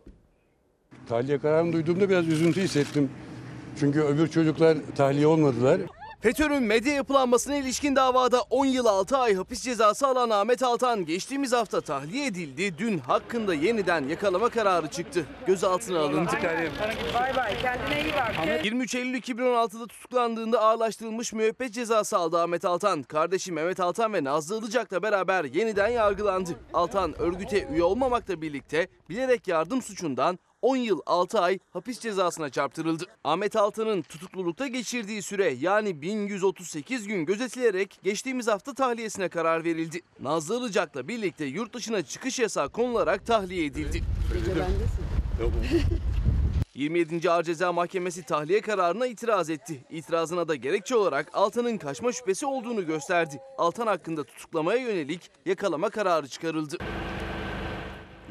Tahliye 1.09 1.39
kararını 1.39 1.73
duyduğumda 1.73 2.09
biraz 2.09 2.27
üzüntü 2.27 2.61
hissettim. 2.61 3.11
Çünkü 3.79 4.01
öbür 4.01 4.27
çocuklar 4.27 4.77
tahliye 4.95 5.27
olmadılar. 5.27 5.81
FETÖ'nün 6.21 6.63
medya 6.63 6.93
yapılanmasına 6.93 7.55
ilişkin 7.55 7.95
davada 7.95 8.41
10 8.41 8.65
yıl 8.65 8.85
6 8.85 9.17
ay 9.17 9.35
hapis 9.35 9.61
cezası 9.61 10.07
alan 10.07 10.29
Ahmet 10.29 10.63
Altan 10.63 11.05
geçtiğimiz 11.05 11.53
hafta 11.53 11.81
tahliye 11.81 12.25
edildi. 12.25 12.77
Dün 12.77 12.97
hakkında 12.97 13.53
yeniden 13.53 14.07
yakalama 14.09 14.49
kararı 14.49 14.87
çıktı. 14.87 15.25
Gözaltına 15.47 15.99
alındı. 15.99 16.31
Bay 17.13 17.35
bay 17.35 17.57
kendine 17.61 18.01
iyi 18.03 18.13
bak. 18.13 18.65
23 18.65 18.95
Eylül 18.95 19.19
2016'da 19.19 19.87
tutuklandığında 19.87 20.61
ağırlaştırılmış 20.61 21.33
müebbet 21.33 21.73
cezası 21.73 22.17
aldı 22.17 22.41
Ahmet 22.41 22.65
Altan. 22.65 23.03
Kardeşi 23.03 23.51
Mehmet 23.51 23.79
Altan 23.79 24.13
ve 24.13 24.23
Nazlı 24.23 24.59
Ilıcak'la 24.59 25.03
beraber 25.03 25.43
yeniden 25.43 25.87
yargılandı. 25.87 26.49
Altan 26.73 27.19
örgüte 27.19 27.67
üye 27.67 27.83
olmamakla 27.83 28.41
birlikte 28.41 28.87
bilerek 29.09 29.47
yardım 29.47 29.81
suçundan 29.81 30.39
10 30.61 30.75
yıl 30.75 31.01
6 31.05 31.39
ay 31.39 31.59
hapis 31.73 31.99
cezasına 31.99 32.49
çarptırıldı. 32.49 33.03
Ahmet 33.23 33.55
Altan'ın 33.55 34.01
tutuklulukta 34.01 34.67
geçirdiği 34.67 35.21
süre 35.21 35.49
yani 35.59 36.01
1138 36.01 37.07
gün 37.07 37.25
gözetilerek 37.25 37.99
geçtiğimiz 38.03 38.47
hafta 38.47 38.73
tahliyesine 38.73 39.29
karar 39.29 39.63
verildi. 39.63 40.01
Nazlı 40.19 40.59
Ilıcak'la 40.59 41.07
birlikte 41.07 41.45
yurt 41.45 41.73
dışına 41.73 42.01
çıkış 42.01 42.39
yasağı 42.39 42.69
konularak 42.69 43.25
tahliye 43.25 43.65
edildi. 43.65 44.03
27. 46.73 47.31
Ağır 47.31 47.43
Ceza 47.43 47.73
Mahkemesi 47.73 48.23
tahliye 48.23 48.61
kararına 48.61 49.07
itiraz 49.07 49.49
etti. 49.49 49.85
İtirazına 49.89 50.47
da 50.47 50.55
gerekçe 50.55 50.95
olarak 50.95 51.29
Altan'ın 51.33 51.77
kaçma 51.77 52.11
şüphesi 52.11 52.45
olduğunu 52.45 52.85
gösterdi. 52.85 53.39
Altan 53.57 53.87
hakkında 53.87 54.23
tutuklamaya 54.23 54.79
yönelik 54.79 55.31
yakalama 55.45 55.89
kararı 55.89 56.27
çıkarıldı. 56.27 56.77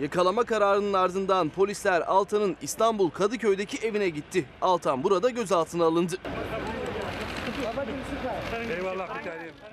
Yakalama 0.01 0.45
kararının 0.45 0.93
ardından 0.93 1.49
polisler 1.49 2.01
Altan'ın 2.01 2.57
İstanbul 2.63 3.11
Kadıköy'deki 3.11 3.87
evine 3.87 4.09
gitti. 4.09 4.45
Altan 4.61 5.05
burada 5.05 5.31
gözaltına 5.31 5.85
alındı. 5.85 6.17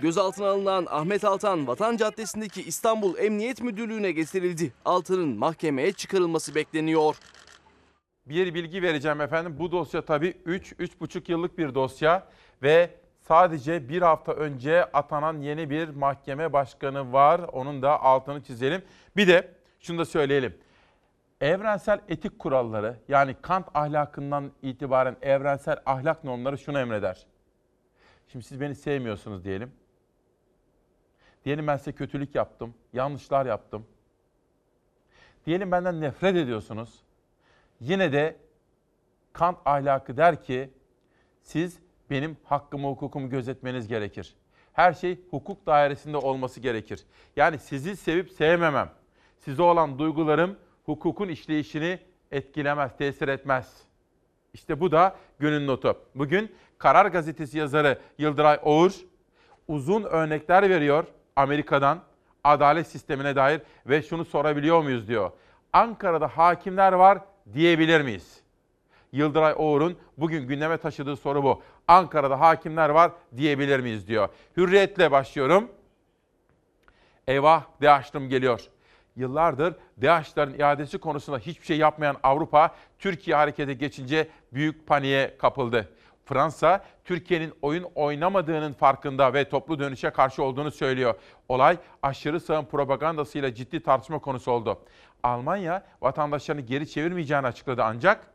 Gözaltına 0.02 0.48
alınan 0.48 0.88
Ahmet 0.90 1.24
Altan 1.24 1.68
Vatan 1.68 1.98
Caddesi'ndeki 1.98 2.64
İstanbul 2.64 3.18
Emniyet 3.18 3.62
Müdürlüğü'ne 3.62 4.12
getirildi. 4.12 4.74
Altan'ın 4.86 5.38
mahkemeye 5.38 5.92
çıkarılması 5.92 6.56
bekleniyor. 6.56 7.16
Bir 8.26 8.54
bilgi 8.54 8.82
vereceğim 8.82 9.22
efendim. 9.22 9.56
Bu 9.60 9.72
dosya 9.72 10.02
tabii 10.02 10.34
3-3,5 10.46 11.32
yıllık 11.32 11.58
bir 11.58 11.76
dosya 11.76 12.28
ve 12.64 12.90
sadece 13.28 13.90
bir 13.90 14.02
hafta 14.02 14.32
önce 14.32 14.84
atanan 14.86 15.42
yeni 15.42 15.70
bir 15.70 15.90
mahkeme 15.90 16.54
başkanı 16.54 17.14
var. 17.14 17.40
Onun 17.40 17.82
da 17.82 18.02
altını 18.02 18.44
çizelim. 18.44 18.82
Bir 19.16 19.28
de 19.28 19.56
şunu 19.86 20.00
da 20.00 20.06
söyleyelim. 20.06 20.58
Evrensel 21.42 22.02
etik 22.10 22.40
kuralları 22.40 23.00
yani 23.08 23.36
Kant 23.42 23.68
ahlakından 23.74 24.52
itibaren 24.62 25.16
evrensel 25.22 25.80
ahlak 25.86 26.24
normları 26.24 26.58
şunu 26.58 26.80
emreder. 26.80 27.26
Şimdi 28.28 28.46
siz 28.46 28.62
beni 28.62 28.76
sevmiyorsunuz 28.76 29.44
diyelim. 29.44 29.72
Diyelim 31.46 31.68
ben 31.68 31.78
size 31.78 31.92
kötülük 31.92 32.36
yaptım, 32.36 32.74
yanlışlar 32.94 33.46
yaptım. 33.46 33.86
Diyelim 35.46 35.72
benden 35.72 36.02
nefret 36.02 36.36
ediyorsunuz. 36.36 37.04
Yine 37.80 38.12
de 38.12 38.38
Kant 39.34 39.58
ahlakı 39.66 40.18
der 40.18 40.44
ki 40.44 40.70
siz 41.42 41.80
benim 42.10 42.38
hakkımı 42.44 42.88
hukukumu 42.88 43.30
gözetmeniz 43.30 43.88
gerekir. 43.88 44.36
Her 44.74 44.94
şey 44.94 45.20
hukuk 45.30 45.66
dairesinde 45.66 46.18
olması 46.18 46.60
gerekir. 46.60 47.06
Yani 47.36 47.60
sizi 47.60 47.96
sevip 47.96 48.32
sevmemem, 48.32 48.90
size 49.46 49.62
olan 49.62 50.00
duygularım 50.00 50.56
hukukun 50.86 51.30
işleyişini 51.30 52.00
etkilemez, 52.32 52.98
tesir 52.98 53.28
etmez. 53.28 53.82
İşte 54.54 54.80
bu 54.80 54.92
da 54.92 55.16
günün 55.40 55.68
notu. 55.68 55.98
Bugün 56.16 56.56
Karar 56.78 57.06
Gazetesi 57.06 57.58
yazarı 57.58 58.00
Yıldıray 58.18 58.60
Oğur 58.64 58.92
uzun 59.68 60.04
örnekler 60.04 60.70
veriyor 60.70 61.06
Amerika'dan 61.36 62.00
adalet 62.44 62.88
sistemine 62.88 63.36
dair 63.36 63.62
ve 63.86 64.02
şunu 64.02 64.26
sorabiliyor 64.26 64.84
muyuz 64.84 65.08
diyor. 65.08 65.32
Ankara'da 65.74 66.28
hakimler 66.28 66.94
var 66.94 67.20
diyebilir 67.54 68.02
miyiz? 68.02 68.42
Yıldıray 69.12 69.54
Oğur'un 69.58 69.98
bugün 70.18 70.48
gündeme 70.48 70.78
taşıdığı 70.78 71.16
soru 71.16 71.44
bu. 71.44 71.62
Ankara'da 71.88 72.40
hakimler 72.40 72.90
var 72.90 73.12
diyebilir 73.38 73.80
miyiz 73.80 74.08
diyor. 74.08 74.30
Hürriyetle 74.58 75.12
başlıyorum. 75.12 75.72
Eyvah 77.28 77.64
DAEŞ'lım 77.82 78.30
geliyor. 78.30 78.70
Yıllardır 79.16 79.76
DAEŞ'lerin 80.02 80.60
iadesi 80.60 80.98
konusunda 80.98 81.38
hiçbir 81.38 81.66
şey 81.66 81.78
yapmayan 81.78 82.18
Avrupa, 82.24 82.76
Türkiye 83.00 83.36
harekete 83.38 83.74
geçince 83.74 84.28
büyük 84.54 84.88
paniğe 84.88 85.38
kapıldı. 85.38 85.90
Fransa, 86.26 86.86
Türkiye'nin 87.04 87.54
oyun 87.62 87.86
oynamadığının 87.96 88.74
farkında 88.74 89.34
ve 89.34 89.50
toplu 89.50 89.80
dönüşe 89.80 90.10
karşı 90.10 90.44
olduğunu 90.44 90.72
söylüyor. 90.72 91.16
Olay 91.50 91.78
aşırı 92.04 92.40
sağın 92.40 92.66
propagandasıyla 92.66 93.56
ciddi 93.56 93.84
tartışma 93.84 94.20
konusu 94.20 94.52
oldu. 94.52 94.80
Almanya 95.24 95.84
vatandaşlarını 96.02 96.62
geri 96.62 96.90
çevirmeyeceğini 96.90 97.48
açıkladı 97.48 97.84
ancak 97.84 98.28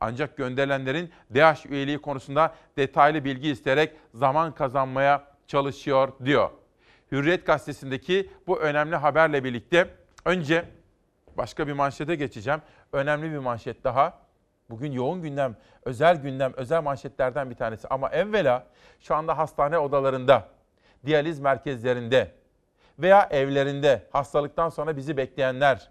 ancak 0.00 0.36
gönderilenlerin 0.36 1.10
DAEŞ 1.34 1.66
üyeliği 1.66 1.98
konusunda 1.98 2.54
detaylı 2.76 3.24
bilgi 3.24 3.50
isteyerek 3.50 3.92
zaman 4.14 4.54
kazanmaya 4.54 5.24
çalışıyor 5.46 6.12
diyor. 6.24 6.50
Hürriyet 7.12 7.46
gazetesindeki 7.46 8.30
bu 8.46 8.60
önemli 8.60 8.96
haberle 8.96 9.44
birlikte 9.44 9.88
önce 10.28 10.64
başka 11.36 11.66
bir 11.66 11.72
manşete 11.72 12.14
geçeceğim. 12.14 12.62
Önemli 12.92 13.32
bir 13.32 13.38
manşet 13.38 13.84
daha. 13.84 14.18
Bugün 14.70 14.92
yoğun 14.92 15.22
gündem, 15.22 15.56
özel 15.84 16.16
gündem, 16.16 16.52
özel 16.56 16.82
manşetlerden 16.82 17.50
bir 17.50 17.54
tanesi. 17.54 17.88
Ama 17.88 18.08
evvela 18.08 18.66
şu 19.00 19.14
anda 19.14 19.38
hastane 19.38 19.78
odalarında, 19.78 20.48
diyaliz 21.06 21.40
merkezlerinde 21.40 22.32
veya 22.98 23.28
evlerinde 23.30 24.06
hastalıktan 24.12 24.68
sonra 24.68 24.96
bizi 24.96 25.16
bekleyenler. 25.16 25.90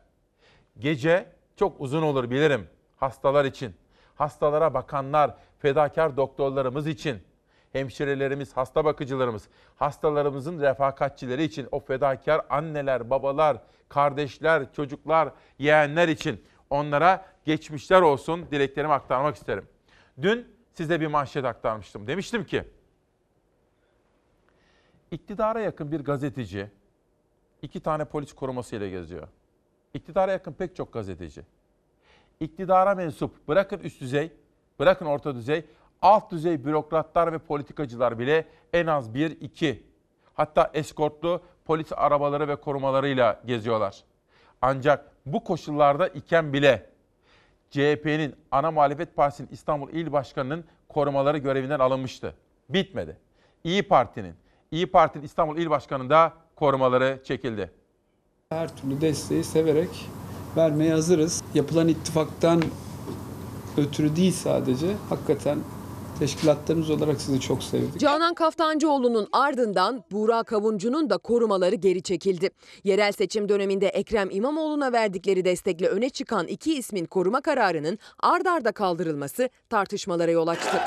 Gece 0.80 1.26
çok 1.56 1.82
uzun 1.82 2.02
olur 2.02 2.30
bilirim 2.30 2.68
hastalar 2.98 3.46
için. 3.46 3.76
Hastalara 4.16 4.74
bakanlar, 4.74 5.36
fedakar 5.60 6.18
doktorlarımız 6.18 6.88
için, 6.88 7.24
hemşirelerimiz, 7.78 8.58
hasta 8.58 8.86
bakıcılarımız, 8.86 9.48
hastalarımızın 9.76 10.60
refakatçileri 10.60 11.44
için, 11.44 11.68
o 11.72 11.80
fedakar 11.80 12.42
anneler, 12.50 13.10
babalar, 13.10 13.58
kardeşler, 13.90 14.74
çocuklar, 14.74 15.30
yeğenler 15.60 16.08
için 16.08 16.44
onlara 16.70 17.26
geçmişler 17.46 18.02
olsun 18.02 18.48
dileklerimi 18.52 18.94
aktarmak 18.94 19.36
isterim. 19.36 19.66
Dün 20.22 20.48
size 20.74 21.02
bir 21.02 21.08
manşet 21.08 21.46
aktarmıştım. 21.46 22.08
Demiştim 22.08 22.46
ki, 22.46 22.64
iktidara 25.12 25.60
yakın 25.60 25.92
bir 25.92 26.00
gazeteci 26.00 26.72
iki 27.62 27.80
tane 27.80 28.06
polis 28.06 28.34
korumasıyla 28.34 28.88
geziyor. 28.88 29.28
İktidara 29.94 30.32
yakın 30.32 30.54
pek 30.54 30.76
çok 30.76 30.94
gazeteci. 30.94 31.42
İktidara 32.40 32.96
mensup, 32.96 33.48
bırakın 33.48 33.80
üst 33.80 34.02
düzey, 34.02 34.32
bırakın 34.80 35.06
orta 35.06 35.36
düzey, 35.36 35.66
alt 36.02 36.32
düzey 36.32 36.66
bürokratlar 36.66 37.34
ve 37.34 37.38
politikacılar 37.38 38.20
bile 38.20 38.46
en 38.74 38.88
az 38.88 39.14
bir, 39.14 39.32
iki, 39.32 39.84
hatta 40.34 40.72
eskortlu 40.74 41.42
polis 41.66 41.92
arabaları 41.96 42.48
ve 42.48 42.56
korumalarıyla 42.56 43.42
geziyorlar. 43.46 44.04
Ancak 44.62 45.12
bu 45.26 45.44
koşullarda 45.44 46.08
iken 46.08 46.54
bile 46.54 46.90
CHP'nin 47.70 48.36
ana 48.52 48.72
muhalefet 48.72 49.16
partisinin 49.16 49.50
İstanbul 49.52 49.90
İl 49.90 50.12
Başkanı'nın 50.12 50.66
korumaları 50.90 51.38
görevinden 51.38 51.80
alınmıştı. 51.80 52.34
Bitmedi. 52.70 53.18
İyi 53.64 53.84
Parti'nin, 53.84 54.36
İyi 54.72 54.88
Parti'nin 54.88 55.24
İstanbul 55.24 55.58
İl 55.58 55.70
Başkanı'nda 55.70 56.34
korumaları 56.56 57.20
çekildi. 57.24 57.72
Her 58.50 58.76
türlü 58.78 59.02
desteği 59.02 59.44
severek 59.44 60.10
vermeye 60.58 60.92
hazırız. 60.92 61.44
Yapılan 61.54 61.88
ittifaktan 61.88 62.62
ötürü 63.78 64.16
değil 64.16 64.32
sadece, 64.32 64.88
hakikaten 65.10 65.60
teşkilatlarımız 66.20 66.90
olarak 66.90 67.22
sizi 67.22 67.40
çok 67.40 67.64
sevdik. 67.64 68.00
Canan 68.00 68.34
Kaftancıoğlu'nun 68.34 69.28
ardından 69.32 70.04
Buğra 70.12 70.44
Kavuncu'nun 70.44 71.10
da 71.10 71.18
korumaları 71.18 71.76
geri 71.76 72.02
çekildi. 72.02 72.50
Yerel 72.84 73.12
seçim 73.12 73.50
döneminde 73.50 73.88
Ekrem 73.88 74.30
İmamoğlu'na 74.32 74.94
verdikleri 74.94 75.46
destekle 75.46 75.88
öne 75.88 76.10
çıkan 76.10 76.48
iki 76.48 76.74
ismin 76.74 77.06
koruma 77.06 77.42
kararının 77.42 78.00
ard 78.20 78.46
arda 78.46 78.72
kaldırılması 78.72 79.50
tartışmalara 79.70 80.32
yol 80.32 80.48
açtı. 80.48 80.78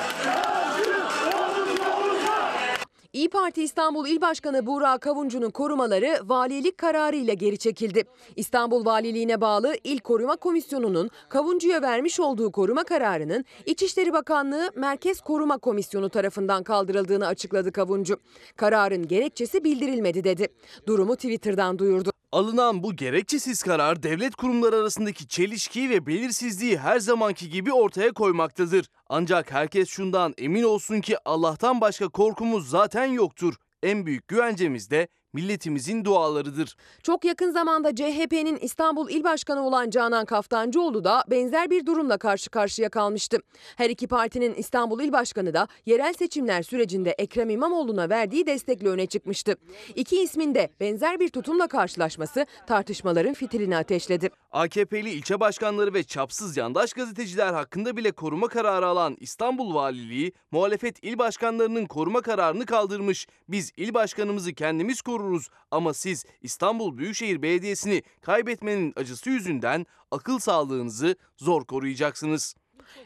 İyi 3.12 3.29
Parti 3.29 3.62
İstanbul 3.62 4.07
İl 4.07 4.21
Başkanı 4.21 4.67
Buğra 4.67 4.99
Kavuncu'nun 4.99 5.50
korumaları 5.50 6.19
valilik 6.25 6.79
kararı 6.79 7.17
ile 7.17 7.35
geri 7.35 7.59
çekildi. 7.59 8.05
İstanbul 8.37 8.85
Valiliğine 8.85 9.40
bağlı 9.40 9.75
İl 9.85 9.99
Koruma 9.99 10.37
Komisyonu'nun 10.37 11.11
Kavuncu'ya 11.29 11.83
vermiş 11.83 12.21
olduğu 12.21 12.52
koruma 12.52 12.85
kararının 12.85 13.45
İçişleri 13.67 14.12
Bakanlığı 14.12 14.71
Merkez 14.76 15.21
Koruma 15.21 15.59
Komisyonu 15.59 16.09
tarafından 16.09 16.62
kaldırıldığını 16.62 17.26
açıkladı 17.26 17.73
Kavuncu. 17.73 18.17
Kararın 18.57 19.09
gerekçesi 19.09 19.64
bildirilmedi 19.64 20.25
dedi. 20.25 20.49
Durumu 20.87 21.17
Twitter'dan 21.17 21.79
duyurdu. 21.79 22.20
Alınan 22.32 22.82
bu 22.82 22.96
gerekçesiz 22.96 23.62
karar 23.62 24.02
devlet 24.02 24.34
kurumları 24.34 24.76
arasındaki 24.76 25.28
çelişkiyi 25.28 25.90
ve 25.90 26.06
belirsizliği 26.06 26.78
her 26.78 26.99
zamanki 26.99 27.50
gibi 27.50 27.72
ortaya 27.72 28.12
koymaktadır. 28.12 28.87
Ancak 29.08 29.52
herkes 29.52 29.88
şundan 29.88 30.34
emin 30.38 30.62
olsun 30.62 31.00
ki 31.00 31.16
Allah'tan 31.25 31.80
başka 31.80 32.08
korkumuz 32.08 32.70
zaten 32.70 33.04
yoktur. 33.04 33.54
En 33.82 34.06
büyük 34.06 34.28
güvencemiz 34.28 34.90
de 34.90 35.08
milletimizin 35.32 36.04
dualarıdır. 36.04 36.76
Çok 37.02 37.25
yakın 37.25 37.50
zamanda 37.50 37.94
CHP'nin 37.94 38.56
İstanbul 38.56 39.10
İl 39.10 39.25
Başkanı 39.25 39.66
olan 39.66 39.90
Canan 39.90 40.25
Kaftancıoğlu 40.25 41.04
da 41.04 41.25
benzer 41.30 41.70
bir 41.70 41.87
durumla 41.87 42.18
karşı 42.18 42.50
karşıya 42.50 42.88
kalmıştı. 42.88 43.38
Her 43.76 43.90
iki 43.90 44.06
partinin 44.06 44.54
İstanbul 44.54 45.00
İl 45.00 45.12
Başkanı 45.12 45.54
da 45.54 45.68
yerel 45.87 46.12
seçimler 46.12 46.62
sürecinde 46.62 47.10
Ekrem 47.10 47.50
İmamoğlu'na 47.50 48.08
verdiği 48.08 48.46
destekle 48.46 48.88
öne 48.88 49.06
çıkmıştı. 49.06 49.56
İki 49.94 50.22
ismin 50.22 50.54
de 50.54 50.70
benzer 50.80 51.20
bir 51.20 51.28
tutumla 51.28 51.68
karşılaşması 51.68 52.46
tartışmaların 52.66 53.34
fitilini 53.34 53.76
ateşledi. 53.76 54.30
AKP'li 54.52 55.10
ilçe 55.10 55.40
başkanları 55.40 55.94
ve 55.94 56.02
çapsız 56.02 56.56
yandaş 56.56 56.92
gazeteciler 56.92 57.52
hakkında 57.52 57.96
bile 57.96 58.12
koruma 58.12 58.49
kararı 58.49 58.87
alan 58.87 59.16
İstanbul 59.20 59.75
Valiliği, 59.75 60.32
muhalefet 60.50 61.04
il 61.04 61.18
başkanlarının 61.18 61.87
koruma 61.87 62.20
kararını 62.20 62.66
kaldırmış. 62.66 63.26
Biz 63.49 63.72
il 63.76 63.94
başkanımızı 63.94 64.54
kendimiz 64.54 65.02
koruruz 65.21 65.49
ama 65.71 65.95
siz 65.95 66.25
İstanbul 66.43 66.99
Büyükşehir 66.99 67.43
Belediyesi'ni 67.43 68.03
kaybetmenin 68.23 68.93
acısı 68.97 69.31
yüzünden 69.31 69.87
akıl 70.11 70.39
sağlığınızı 70.39 71.17
zor 71.37 71.65
koruyacaksınız. 71.65 72.55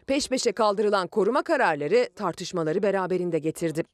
Peş 0.06 0.28
peşe 0.28 0.52
kaldırılan 0.52 1.06
koruma 1.06 1.42
kararları 1.42 2.09
tartışmaları 2.16 2.83
beraberinde 2.83 3.38
getirdi. 3.38 3.85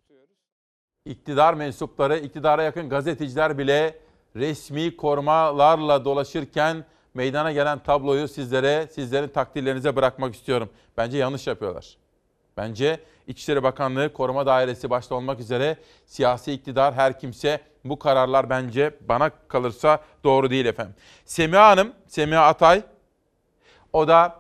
İktidar 1.05 1.55
mensupları, 1.55 2.19
iktidara 2.19 2.62
yakın 2.62 2.89
gazeteciler 2.89 3.59
bile 3.59 3.99
resmi 4.37 4.97
korumalarla 4.97 6.05
dolaşırken 6.05 6.85
meydana 7.15 7.53
gelen 7.53 7.79
tabloyu 7.79 8.29
sizlere, 8.29 8.89
sizlerin 8.93 9.29
takdirlerinize 9.29 9.97
bırakmak 9.97 10.35
istiyorum. 10.35 10.69
Bence 10.97 11.19
yanlış 11.19 11.47
yapıyorlar. 11.47 11.97
Bence 12.57 13.00
İçişleri 13.26 13.62
Bakanlığı, 13.62 14.12
Koruma 14.12 14.47
Dairesi 14.47 14.90
başta 14.90 15.14
olmak 15.14 15.40
üzere 15.40 15.76
siyasi 16.07 16.52
iktidar 16.52 16.95
her 16.95 17.21
kimse 17.21 17.61
bu 17.85 17.99
kararlar 17.99 18.50
bence 18.50 18.95
bana 19.09 19.30
kalırsa 19.49 20.00
doğru 20.25 20.50
değil 20.50 20.66
efendim. 20.66 20.95
Semiha 21.25 21.69
Hanım, 21.69 21.92
Semiha 22.07 22.47
Atay 22.47 22.83
o 23.92 24.09
da 24.09 24.37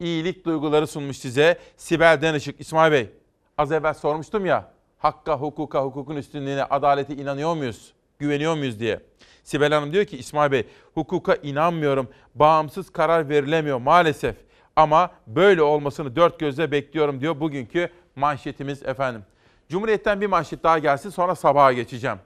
iyilik 0.00 0.44
duyguları 0.46 0.86
sunmuş 0.86 1.16
size. 1.16 1.58
Sibel 1.76 2.22
Denışık, 2.22 2.60
İsmail 2.60 2.92
Bey 2.92 3.10
az 3.58 3.72
evvel 3.72 3.94
sormuştum 3.94 4.46
ya 4.46 4.70
hakka, 4.98 5.36
hukuka, 5.36 5.84
hukukun 5.84 6.16
üstünlüğüne, 6.16 6.64
adalete 6.64 7.14
inanıyor 7.14 7.54
muyuz? 7.54 7.92
Güveniyor 8.18 8.54
muyuz 8.54 8.80
diye. 8.80 9.00
Sibel 9.42 9.72
Hanım 9.72 9.92
diyor 9.92 10.04
ki 10.04 10.16
İsmail 10.16 10.52
Bey 10.52 10.66
hukuka 10.94 11.34
inanmıyorum. 11.34 12.08
Bağımsız 12.34 12.90
karar 12.90 13.28
verilemiyor 13.28 13.78
maalesef. 13.78 14.36
Ama 14.76 15.10
böyle 15.26 15.62
olmasını 15.62 16.16
dört 16.16 16.40
gözle 16.40 16.70
bekliyorum 16.70 17.20
diyor 17.20 17.40
bugünkü 17.40 17.88
manşetimiz 18.16 18.82
efendim. 18.82 19.22
Cumhuriyet'ten 19.68 20.20
bir 20.20 20.26
manşet 20.26 20.62
daha 20.62 20.78
gelsin 20.78 21.10
sonra 21.10 21.34
sabaha 21.34 21.72
geçeceğim. 21.72 22.18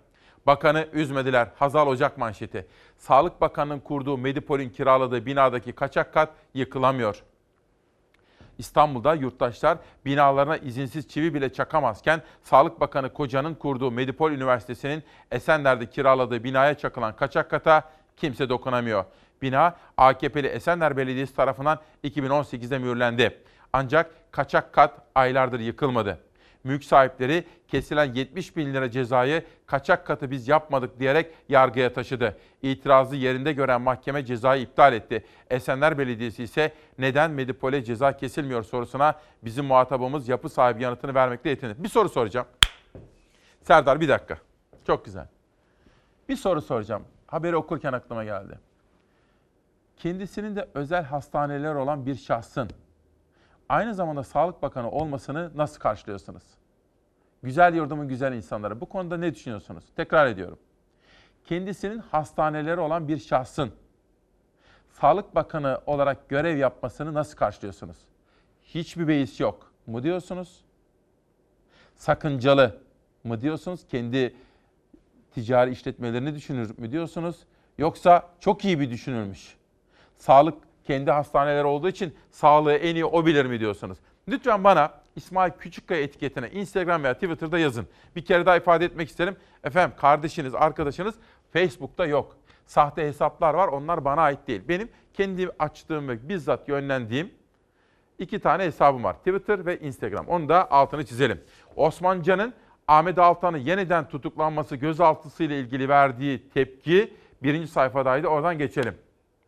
Bakanı 0.47 0.88
üzmediler. 0.93 1.49
Hazal 1.59 1.87
Ocak 1.87 2.19
manşeti. 2.19 2.67
Sağlık 2.99 3.40
Bakanı'nın 3.40 3.81
kurduğu 3.81 4.19
Medipol'ün 4.19 4.69
kiraladığı 4.71 5.26
binadaki 5.26 5.73
kaçak 5.73 6.14
kat 6.14 6.31
yıkılamıyor. 6.55 7.23
İstanbul'da 8.59 9.14
yurttaşlar 9.14 9.78
binalarına 10.05 10.57
izinsiz 10.57 11.09
çivi 11.09 11.35
bile 11.35 11.52
çakamazken 11.52 12.23
Sağlık 12.43 12.81
Bakanı 12.81 13.12
Koca'nın 13.12 13.55
kurduğu 13.55 13.90
Medipol 13.90 14.33
Üniversitesi'nin 14.33 15.02
Esenler'de 15.31 15.87
kiraladığı 15.90 16.45
binaya 16.45 16.75
çakılan 16.75 17.16
kaçak 17.16 17.51
kata 17.51 17.90
kimse 18.16 18.49
dokunamıyor. 18.49 19.05
Bina 19.42 19.77
AKP'li 19.96 20.46
Esenler 20.46 20.96
Belediyesi 20.96 21.37
tarafından 21.37 21.79
2018'de 22.05 22.79
mühürlendi. 22.79 23.38
Ancak 23.72 24.33
kaçak 24.33 24.72
kat 24.72 25.03
aylardır 25.14 25.61
yıkılmadı. 25.61 26.18
Mülk 26.64 26.85
sahipleri 26.85 27.44
kesilen 27.68 28.14
70 28.14 28.57
bin 28.57 28.74
lira 28.74 28.90
cezayı 28.90 29.42
kaçak 29.66 30.07
katı 30.07 30.31
biz 30.31 30.48
yapmadık 30.48 31.01
diyerek 31.01 31.35
yargıya 31.48 31.92
taşıdı. 31.92 32.38
İtirazı 32.62 33.16
yerinde 33.16 33.53
gören 33.53 33.81
mahkeme 33.81 34.24
cezayı 34.24 34.62
iptal 34.62 34.92
etti. 34.92 35.24
Esenler 35.51 35.98
Belediyesi 35.98 36.42
ise 36.42 36.72
neden 36.98 37.31
Medipol'e 37.31 37.85
ceza 37.85 38.16
kesilmiyor 38.16 38.62
sorusuna 38.62 39.14
bizim 39.44 39.64
muhatabımız 39.64 40.29
yapı 40.29 40.48
sahibi 40.48 40.83
yanıtını 40.83 41.14
vermekte 41.14 41.48
yetindi. 41.48 41.74
Bir 41.79 41.88
soru 41.88 42.09
soracağım. 42.09 42.46
Serdar 43.62 44.01
bir 44.01 44.09
dakika. 44.09 44.38
Çok 44.87 45.05
güzel. 45.05 45.27
Bir 46.29 46.37
soru 46.37 46.62
soracağım. 46.62 47.05
Haberi 47.27 47.57
okurken 47.57 47.92
aklıma 47.92 48.24
geldi. 48.24 48.67
Kendisinin 49.98 50.56
de 50.56 50.68
özel 50.74 51.04
hastaneler 51.04 51.74
olan 51.74 52.06
bir 52.06 52.14
şahsın 52.14 52.70
aynı 53.68 53.94
zamanda 53.94 54.22
Sağlık 54.22 54.62
Bakanı 54.62 54.90
olmasını 54.90 55.50
nasıl 55.54 55.80
karşılıyorsunuz? 55.80 56.42
Güzel 57.42 57.74
yurdumun 57.74 58.08
güzel 58.08 58.32
insanları. 58.32 58.80
Bu 58.80 58.87
konuda 58.87 59.16
ne 59.16 59.34
düşünüyorsunuz? 59.34 59.84
Tekrar 59.96 60.26
ediyorum. 60.26 60.58
Kendisinin 61.44 61.98
hastaneleri 61.98 62.80
olan 62.80 63.08
bir 63.08 63.18
şahsın 63.18 63.72
Sağlık 64.90 65.34
Bakanı 65.34 65.80
olarak 65.87 66.28
görev 66.28 66.56
yapmasını 66.56 67.14
nasıl 67.14 67.37
karşılıyorsunuz? 67.37 67.96
Hiçbir 68.62 69.08
beis 69.08 69.40
yok 69.40 69.72
mu 69.87 70.02
diyorsunuz? 70.02 70.64
Sakıncalı 71.96 72.78
mı 73.24 73.40
diyorsunuz? 73.40 73.87
Kendi 73.88 74.34
ticari 75.34 75.70
işletmelerini 75.70 76.34
düşünür 76.34 76.78
mü 76.78 76.90
diyorsunuz? 76.92 77.37
Yoksa 77.78 78.28
çok 78.40 78.64
iyi 78.64 78.80
bir 78.80 78.90
düşünülmüş. 78.90 79.58
Sağlık 80.18 80.54
kendi 80.85 81.11
hastaneleri 81.11 81.66
olduğu 81.66 81.88
için 81.88 82.14
sağlığı 82.31 82.74
en 82.74 82.94
iyi 82.94 83.04
o 83.04 83.26
bilir 83.26 83.46
mi 83.46 83.61
diyorsunuz? 83.61 83.98
Lütfen 84.28 84.64
bana 84.64 84.92
İsmail 85.16 85.52
Küçükkaya 85.52 86.02
etiketine 86.02 86.50
Instagram 86.50 87.02
veya 87.02 87.14
Twitter'da 87.14 87.59
yazın. 87.59 87.87
Bir 88.16 88.24
kere 88.24 88.46
daha 88.46 88.57
ifade 88.57 88.85
etmek 88.85 89.09
isterim. 89.09 89.37
Efendim 89.64 89.96
kardeşiniz, 90.00 90.54
arkadaşınız 90.54 91.14
Facebook'ta 91.52 92.07
yok. 92.07 92.37
Sahte 92.66 93.02
hesaplar 93.02 93.54
var 93.54 93.68
onlar 93.68 94.04
bana 94.04 94.22
ait 94.22 94.38
değil. 94.46 94.62
Benim 94.68 94.88
kendi 95.14 95.50
açtığım 95.59 96.09
ve 96.09 96.28
bizzat 96.28 96.68
yönlendiğim 96.68 97.31
iki 98.18 98.38
tane 98.40 98.64
hesabım 98.64 99.04
var. 99.04 99.14
Twitter 99.14 99.66
ve 99.66 99.81
Instagram. 99.81 100.26
Onu 100.26 100.48
da 100.48 100.70
altını 100.70 101.07
çizelim. 101.07 101.40
Osman 101.76 102.22
Can'ın 102.22 102.54
Ahmet 102.88 103.18
Altan'ın 103.18 103.59
yeniden 103.59 104.09
tutuklanması 104.09 104.76
gözaltısıyla 104.76 105.57
ilgili 105.57 105.88
verdiği 105.88 106.48
tepki 106.48 107.14
birinci 107.42 107.68
sayfadaydı. 107.68 108.26
Oradan 108.26 108.59
geçelim. 108.59 108.94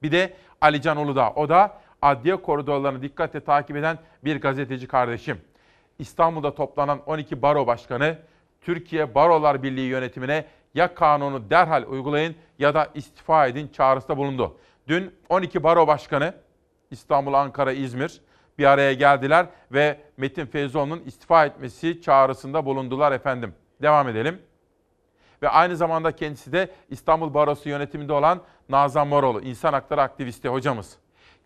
Bir 0.02 0.12
de 0.12 0.32
Ali 0.60 0.82
Can 0.82 0.96
Uludağ. 0.96 1.30
O 1.30 1.48
da 1.48 1.80
adliye 2.02 2.36
koridorlarını 2.36 3.02
dikkatle 3.02 3.40
takip 3.40 3.76
eden 3.76 3.98
bir 4.24 4.40
gazeteci 4.40 4.88
kardeşim. 4.88 5.40
İstanbul'da 5.98 6.54
toplanan 6.54 7.00
12 7.06 7.42
baro 7.42 7.66
başkanı 7.66 8.18
Türkiye 8.60 9.14
Barolar 9.14 9.62
Birliği 9.62 9.88
yönetimine 9.88 10.44
ya 10.74 10.94
kanunu 10.94 11.50
derhal 11.50 11.84
uygulayın 11.88 12.36
ya 12.58 12.74
da 12.74 12.88
istifa 12.94 13.46
edin 13.46 13.68
çağrısında 13.68 14.16
bulundu. 14.16 14.56
Dün 14.88 15.14
12 15.28 15.62
baro 15.62 15.86
başkanı 15.86 16.34
İstanbul, 16.90 17.34
Ankara, 17.34 17.72
İzmir 17.72 18.20
bir 18.58 18.64
araya 18.64 18.92
geldiler 18.92 19.46
ve 19.72 20.00
Metin 20.16 20.46
Feyzoğlu'nun 20.46 21.02
istifa 21.06 21.46
etmesi 21.46 22.02
çağrısında 22.02 22.66
bulundular 22.66 23.12
efendim. 23.12 23.54
Devam 23.82 24.08
edelim. 24.08 24.38
Ve 25.42 25.48
aynı 25.48 25.76
zamanda 25.76 26.12
kendisi 26.12 26.52
de 26.52 26.70
İstanbul 26.90 27.34
Barosu 27.34 27.68
yönetiminde 27.68 28.12
olan 28.12 28.40
Nazan 28.68 29.08
Moroğlu, 29.08 29.40
insan 29.40 29.72
hakları 29.72 30.02
aktivisti 30.02 30.48
hocamız. 30.48 30.96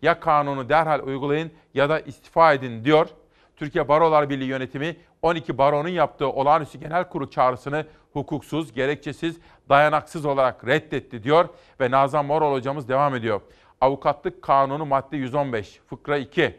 Ya 0.01 0.19
kanunu 0.19 0.69
derhal 0.69 0.99
uygulayın 1.07 1.51
ya 1.73 1.89
da 1.89 1.99
istifa 1.99 2.53
edin 2.53 2.85
diyor. 2.85 3.07
Türkiye 3.55 3.87
Barolar 3.87 4.29
Birliği 4.29 4.47
yönetimi 4.47 4.95
12 5.21 5.57
baronun 5.57 5.89
yaptığı 5.89 6.27
olağanüstü 6.27 6.79
genel 6.79 7.09
kurul 7.09 7.29
çağrısını 7.29 7.85
hukuksuz, 8.13 8.73
gerekçesiz, 8.73 9.37
dayanaksız 9.69 10.25
olarak 10.25 10.67
reddetti 10.67 11.23
diyor 11.23 11.49
ve 11.79 11.91
Nazan 11.91 12.25
Moroğlu 12.25 12.55
hocamız 12.55 12.89
devam 12.89 13.15
ediyor. 13.15 13.41
Avukatlık 13.81 14.41
Kanunu 14.41 14.85
madde 14.85 15.17
115 15.17 15.79
fıkra 15.89 16.17
2. 16.17 16.55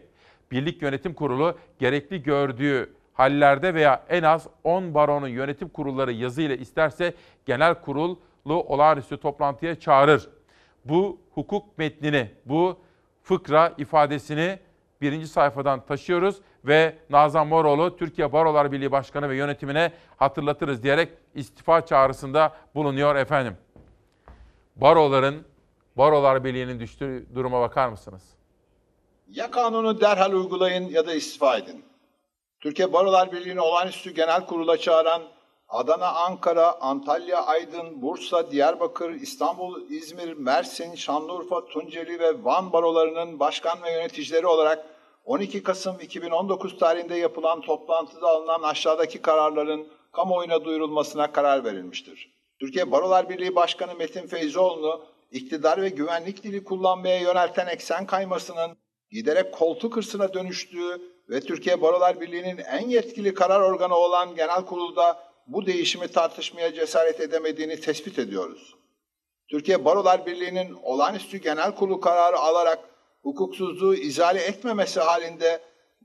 Birlik 0.50 0.82
Yönetim 0.82 1.14
Kurulu 1.14 1.58
gerekli 1.78 2.22
gördüğü 2.22 2.95
hallerde 3.16 3.74
veya 3.74 4.02
en 4.08 4.22
az 4.22 4.46
10 4.64 4.94
baronun 4.94 5.28
yönetim 5.28 5.68
kurulları 5.68 6.12
yazıyla 6.12 6.56
isterse 6.56 7.14
genel 7.46 7.74
kurulu 7.74 8.18
olağanüstü 8.46 9.16
toplantıya 9.16 9.80
çağırır. 9.80 10.28
Bu 10.84 11.18
hukuk 11.34 11.78
metnini, 11.78 12.30
bu 12.44 12.78
fıkra 13.22 13.74
ifadesini 13.78 14.58
bir 15.00 15.12
birinci 15.12 15.28
sayfadan 15.28 15.86
taşıyoruz 15.86 16.36
ve 16.64 16.96
Nazan 17.10 17.46
Moroğlu 17.46 17.96
Türkiye 17.96 18.32
Barolar 18.32 18.72
Birliği 18.72 18.92
Başkanı 18.92 19.28
ve 19.28 19.36
yönetimine 19.36 19.92
hatırlatırız 20.16 20.82
diyerek 20.82 21.08
istifa 21.34 21.86
çağrısında 21.86 22.52
bulunuyor 22.74 23.16
efendim. 23.16 23.56
Baroların, 24.76 25.46
Barolar 25.96 26.44
Birliği'nin 26.44 26.80
düştüğü 26.80 27.26
duruma 27.34 27.60
bakar 27.60 27.88
mısınız? 27.88 28.22
Ya 29.28 29.50
kanunu 29.50 30.00
derhal 30.00 30.32
uygulayın 30.32 30.88
ya 30.88 31.06
da 31.06 31.14
istifa 31.14 31.56
edin. 31.56 31.85
Türkiye 32.60 32.92
Barolar 32.92 33.32
Birliği'ni 33.32 33.60
olağanüstü 33.60 34.14
genel 34.14 34.46
kurula 34.46 34.78
çağıran 34.78 35.22
Adana, 35.68 36.08
Ankara, 36.08 36.80
Antalya, 36.80 37.46
Aydın, 37.46 38.02
Bursa, 38.02 38.50
Diyarbakır, 38.50 39.10
İstanbul, 39.10 39.90
İzmir, 39.90 40.32
Mersin, 40.32 40.94
Şanlıurfa, 40.94 41.66
Tunceli 41.66 42.18
ve 42.18 42.44
Van 42.44 42.72
barolarının 42.72 43.40
başkan 43.40 43.82
ve 43.82 43.92
yöneticileri 43.92 44.46
olarak 44.46 44.86
12 45.24 45.62
Kasım 45.62 46.00
2019 46.00 46.78
tarihinde 46.78 47.14
yapılan 47.14 47.60
toplantıda 47.60 48.28
alınan 48.28 48.62
aşağıdaki 48.62 49.22
kararların 49.22 49.88
kamuoyuna 50.12 50.64
duyurulmasına 50.64 51.32
karar 51.32 51.64
verilmiştir. 51.64 52.36
Türkiye 52.60 52.92
Barolar 52.92 53.28
Birliği 53.28 53.54
Başkanı 53.54 53.94
Metin 53.94 54.26
Feyzoğlu'nu 54.26 55.04
iktidar 55.30 55.82
ve 55.82 55.88
güvenlik 55.88 56.42
dili 56.42 56.64
kullanmaya 56.64 57.20
yönelten 57.20 57.66
eksen 57.66 58.06
kaymasının 58.06 58.76
giderek 59.10 59.54
koltuk 59.54 59.96
hırsına 59.96 60.34
dönüştüğü 60.34 61.15
ve 61.30 61.40
Türkiye 61.40 61.82
Barolar 61.82 62.20
Birliği'nin 62.20 62.58
en 62.58 62.88
yetkili 62.88 63.34
karar 63.34 63.60
organı 63.60 63.94
olan 63.94 64.34
genel 64.34 64.64
kurulda 64.64 65.26
bu 65.46 65.66
değişimi 65.66 66.08
tartışmaya 66.08 66.74
cesaret 66.74 67.20
edemediğini 67.20 67.80
tespit 67.80 68.18
ediyoruz. 68.18 68.74
Türkiye 69.50 69.84
Barolar 69.84 70.26
Birliği'nin 70.26 70.72
olağanüstü 70.82 71.38
genel 71.38 71.74
kurulu 71.74 72.00
kararı 72.00 72.38
alarak 72.38 72.78
hukuksuzluğu 73.22 73.94
izale 73.94 74.42
etmemesi 74.42 75.00
halinde 75.00 75.60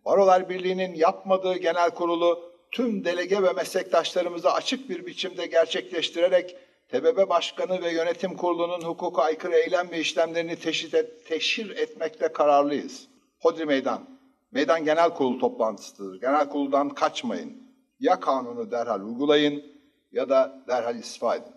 Barolar 0.06 0.50
Birliği'nin 0.50 0.94
yapmadığı 0.94 1.58
genel 1.58 1.90
kurulu 1.90 2.52
tüm 2.72 3.06
delege 3.06 3.44
ve 3.44 3.54
meslektaşlarımıza 3.54 4.52
açık 4.52 4.90
bir 4.90 5.06
biçimde 5.06 5.46
gerçekleştirerek 5.46 6.56
TBB 6.90 7.30
Başkanı 7.30 7.82
ve 7.82 7.92
Yönetim 7.92 8.38
Kurulu'nun 8.38 8.82
hukuka 8.82 9.22
aykırı 9.22 9.56
eylem 9.56 9.92
ve 9.92 10.00
işlemlerini 10.00 10.56
teşhir, 10.56 11.06
teşhir 11.28 11.70
etmekte 11.70 12.28
kararlıyız. 12.28 13.08
Hodri 13.40 13.66
Meydan, 13.66 14.11
Meydan 14.52 14.86
Genel 14.86 15.14
Kurulu 15.14 15.40
toplantısıdır. 15.40 16.22
Genel 16.22 16.50
kuruldan 16.50 16.90
kaçmayın. 16.90 17.72
Ya 18.00 18.20
kanunu 18.20 18.72
derhal 18.72 19.02
uygulayın 19.02 19.64
ya 20.12 20.30
da 20.30 20.64
derhal 20.68 20.96
istifa 20.96 21.36
edin. 21.36 21.54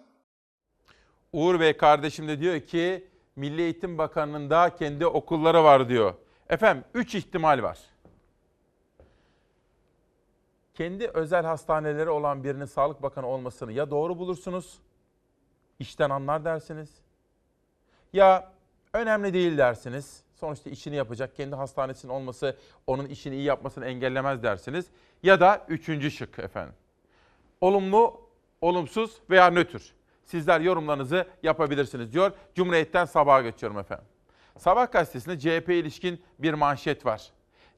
Uğur 1.32 1.60
Bey 1.60 1.76
kardeşim 1.76 2.28
de 2.28 2.40
diyor 2.40 2.60
ki 2.60 3.08
Milli 3.36 3.62
Eğitim 3.62 3.98
Bakanı'nın 3.98 4.50
da 4.50 4.76
kendi 4.76 5.06
okulları 5.06 5.64
var 5.64 5.88
diyor. 5.88 6.14
Efendim 6.48 6.84
3 6.94 7.14
ihtimal 7.14 7.62
var. 7.62 7.78
Kendi 10.74 11.08
özel 11.08 11.44
hastaneleri 11.44 12.10
olan 12.10 12.44
birinin 12.44 12.64
Sağlık 12.64 13.02
Bakanı 13.02 13.26
olmasını 13.26 13.72
ya 13.72 13.90
doğru 13.90 14.18
bulursunuz, 14.18 14.78
işten 15.78 16.10
anlar 16.10 16.44
dersiniz. 16.44 16.90
Ya 18.12 18.52
önemli 18.92 19.34
değil 19.34 19.58
dersiniz. 19.58 20.23
Sonuçta 20.44 20.70
işini 20.70 20.96
yapacak, 20.96 21.36
kendi 21.36 21.56
hastanesinin 21.56 22.12
olması 22.12 22.56
onun 22.86 23.06
işini 23.06 23.34
iyi 23.34 23.44
yapmasını 23.44 23.86
engellemez 23.86 24.42
dersiniz. 24.42 24.86
Ya 25.22 25.40
da 25.40 25.64
üçüncü 25.68 26.10
şık 26.10 26.38
efendim. 26.38 26.74
Olumlu, 27.60 28.20
olumsuz 28.60 29.18
veya 29.30 29.50
nötr. 29.50 29.94
Sizler 30.24 30.60
yorumlarınızı 30.60 31.26
yapabilirsiniz 31.42 32.12
diyor. 32.12 32.32
Cumhuriyet'ten 32.54 33.04
sabaha 33.04 33.42
geçiyorum 33.42 33.78
efendim. 33.78 34.04
Sabah 34.58 34.92
gazetesinde 34.92 35.38
CHP 35.38 35.68
ilişkin 35.68 36.22
bir 36.38 36.54
manşet 36.54 37.06
var. 37.06 37.30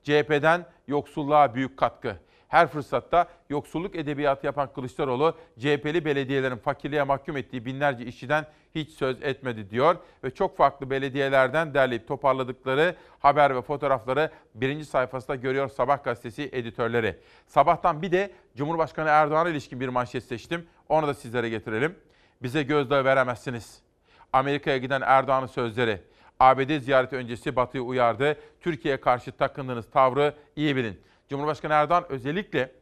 CHP'den 0.02 0.66
yoksulluğa 0.86 1.54
büyük 1.54 1.76
katkı. 1.76 2.16
Her 2.48 2.66
fırsatta 2.66 3.28
yoksulluk 3.50 3.96
edebiyatı 3.96 4.46
yapan 4.46 4.72
Kılıçdaroğlu, 4.72 5.34
CHP'li 5.58 6.04
belediyelerin 6.04 6.56
fakirliğe 6.56 7.02
mahkum 7.02 7.36
ettiği 7.36 7.64
binlerce 7.64 8.04
işçiden 8.04 8.46
hiç 8.74 8.90
söz 8.90 9.22
etmedi 9.22 9.70
diyor. 9.70 9.96
Ve 10.24 10.30
çok 10.30 10.56
farklı 10.56 10.90
belediyelerden 10.90 11.74
derleyip 11.74 12.08
toparladıkları 12.08 12.96
haber 13.18 13.56
ve 13.56 13.62
fotoğrafları 13.62 14.30
birinci 14.54 14.84
sayfasında 14.84 15.36
görüyor 15.36 15.68
Sabah 15.68 16.04
gazetesi 16.04 16.50
editörleri. 16.52 17.16
Sabahtan 17.46 18.02
bir 18.02 18.12
de 18.12 18.30
Cumhurbaşkanı 18.56 19.08
Erdoğan'a 19.08 19.48
ilişkin 19.48 19.80
bir 19.80 19.88
manşet 19.88 20.24
seçtim. 20.24 20.66
Onu 20.88 21.06
da 21.06 21.14
sizlere 21.14 21.48
getirelim. 21.48 21.94
Bize 22.42 22.62
gözdağı 22.62 23.04
veremezsiniz. 23.04 23.78
Amerika'ya 24.32 24.76
giden 24.76 25.00
Erdoğan'ın 25.04 25.46
sözleri. 25.46 26.00
ABD 26.40 26.78
ziyareti 26.78 27.16
öncesi 27.16 27.56
Batı'yı 27.56 27.82
uyardı. 27.82 28.36
Türkiye'ye 28.60 29.00
karşı 29.00 29.32
takındığınız 29.32 29.90
tavrı 29.90 30.34
iyi 30.56 30.76
bilin. 30.76 31.00
Cumhurbaşkanı 31.28 31.72
Erdoğan 31.72 32.04
özellikle 32.08 32.72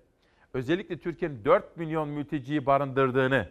özellikle 0.54 0.98
Türkiye'nin 0.98 1.44
4 1.44 1.76
milyon 1.76 2.08
mülteciyi 2.08 2.66
barındırdığını 2.66 3.48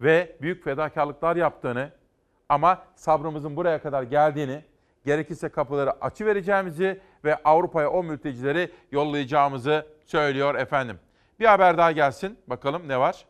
ve 0.00 0.36
büyük 0.42 0.64
fedakarlıklar 0.64 1.36
yaptığını 1.36 1.90
ama 2.48 2.84
sabrımızın 2.94 3.56
buraya 3.56 3.82
kadar 3.82 4.02
geldiğini, 4.02 4.64
gerekirse 5.04 5.48
kapıları 5.48 5.92
açı 6.04 6.26
vereceğimizi 6.26 7.00
ve 7.24 7.36
Avrupa'ya 7.44 7.90
o 7.90 8.02
mültecileri 8.02 8.70
yollayacağımızı 8.92 9.86
söylüyor 10.04 10.54
efendim. 10.54 10.98
Bir 11.40 11.46
haber 11.46 11.78
daha 11.78 11.92
gelsin. 11.92 12.38
Bakalım 12.46 12.88
ne 12.88 12.98
var? 12.98 13.26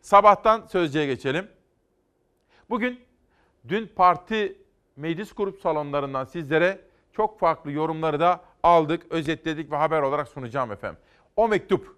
Sabahtan 0.00 0.66
sözcüye 0.66 1.06
geçelim. 1.06 1.48
Bugün 2.70 3.00
dün 3.68 3.86
parti 3.96 4.58
meclis 4.96 5.32
grup 5.32 5.60
salonlarından 5.60 6.24
sizlere 6.24 6.80
çok 7.12 7.40
farklı 7.40 7.72
yorumları 7.72 8.20
da 8.20 8.40
aldık, 8.64 9.02
özetledik 9.10 9.72
ve 9.72 9.76
haber 9.76 10.02
olarak 10.02 10.28
sunacağım 10.28 10.72
efendim. 10.72 10.98
O 11.36 11.48
mektup, 11.48 11.96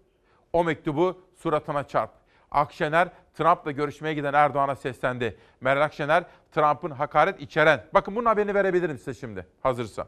o 0.53 0.65
mektubu 0.65 1.23
suratına 1.37 1.85
çarp. 1.85 2.11
Akşener, 2.51 3.09
Trump'la 3.35 3.71
görüşmeye 3.71 4.15
giden 4.15 4.35
Erdoğan'a 4.35 4.77
seslendi. 4.77 5.37
Meral 5.61 5.83
Akşener, 5.83 6.25
Trump'ın 6.53 6.91
hakaret 6.91 7.41
içeren, 7.41 7.85
bakın 7.95 8.17
bunun 8.17 8.27
haberini 8.27 8.55
verebilirim 8.55 8.99
size 8.99 9.15
şimdi 9.15 9.47
hazırsa. 9.63 10.07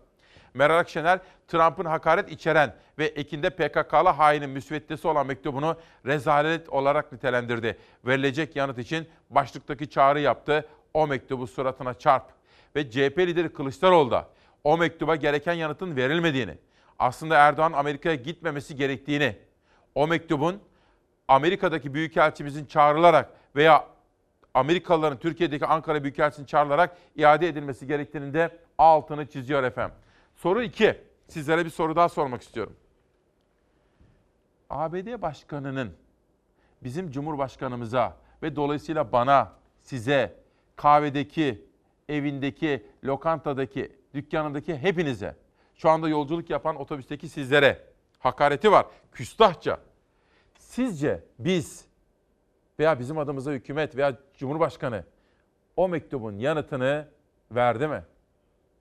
Meral 0.55 0.79
Akşener, 0.79 1.19
Trump'ın 1.49 1.85
hakaret 1.85 2.33
içeren 2.33 2.75
ve 2.99 3.07
ekinde 3.07 3.51
PKK'lı 3.51 4.09
hainin 4.09 4.51
müsveddesi 4.51 5.09
olan 5.09 5.27
mektubunu 5.27 5.77
rezalet 6.07 6.69
olarak 6.69 7.13
nitelendirdi. 7.13 7.79
Verilecek 8.07 8.57
yanıt 8.57 8.79
için 8.79 9.09
başlıktaki 9.31 9.91
çağrı 9.91 10.21
yaptı. 10.21 10.69
O 10.95 11.07
mektubu 11.07 11.47
suratına 11.47 11.95
çarp. 11.95 12.25
Ve 12.77 12.91
CHP 12.91 13.19
lideri 13.19 13.53
Kılıçdaroğlu 13.53 14.11
da 14.11 14.29
o 14.65 14.79
mektuba 14.79 15.17
gereken 15.17 15.53
yanıtın 15.53 15.97
verilmediğini, 15.97 16.59
aslında 16.99 17.37
Erdoğan 17.37 17.73
Amerika'ya 17.73 18.15
gitmemesi 18.15 18.77
gerektiğini, 18.77 19.37
o 19.95 20.07
mektubun 20.07 20.61
Amerika'daki 21.29 21.95
büyükelçimizin 21.95 22.67
çağrılarak 22.67 23.33
veya 23.57 23.87
Amerikalıların 24.55 25.19
Türkiye'deki 25.19 25.67
Ankara 25.67 26.03
Büyükelçisi'nin 26.03 26.47
çağrılarak 26.47 26.97
iade 27.17 27.49
edilmesi 27.49 27.87
gerektiğini 27.87 28.35
de 28.35 28.59
altını 28.79 29.27
çiziyor 29.27 29.63
efendim. 29.63 29.97
Soru 30.37 30.63
2. 30.63 31.01
Sizlere 31.29 31.65
bir 31.65 31.71
soru 31.71 31.97
daha 31.97 32.09
sormak 32.09 32.43
istiyorum. 32.43 32.77
ABD 34.71 35.23
Başkanı'nın 35.23 35.93
bizim 36.83 37.11
Cumhurbaşkanımıza 37.11 38.17
ve 38.43 38.57
dolayısıyla 38.57 39.13
bana, 39.13 39.53
size, 39.81 40.37
kahvedeki, 40.77 41.65
evindeki, 42.09 42.87
lokantadaki, 43.05 43.93
dükkanındaki 44.15 44.77
hepinize, 44.77 45.35
şu 45.75 45.89
anda 45.89 46.09
yolculuk 46.09 46.51
yapan 46.51 46.77
otobüsteki 46.77 47.29
sizlere 47.29 47.85
hakareti 48.19 48.73
var. 48.73 48.87
Küstahça. 49.13 49.81
Sizce 50.59 51.25
biz 51.39 51.85
veya 52.79 52.99
bizim 52.99 53.19
adımıza 53.19 53.53
hükümet 53.53 53.97
veya 53.97 54.19
Cumhurbaşkanı 54.39 55.05
o 55.77 55.89
mektubun 55.89 56.39
yanıtını 56.39 57.09
verdi 57.51 57.89
mi? 57.89 58.03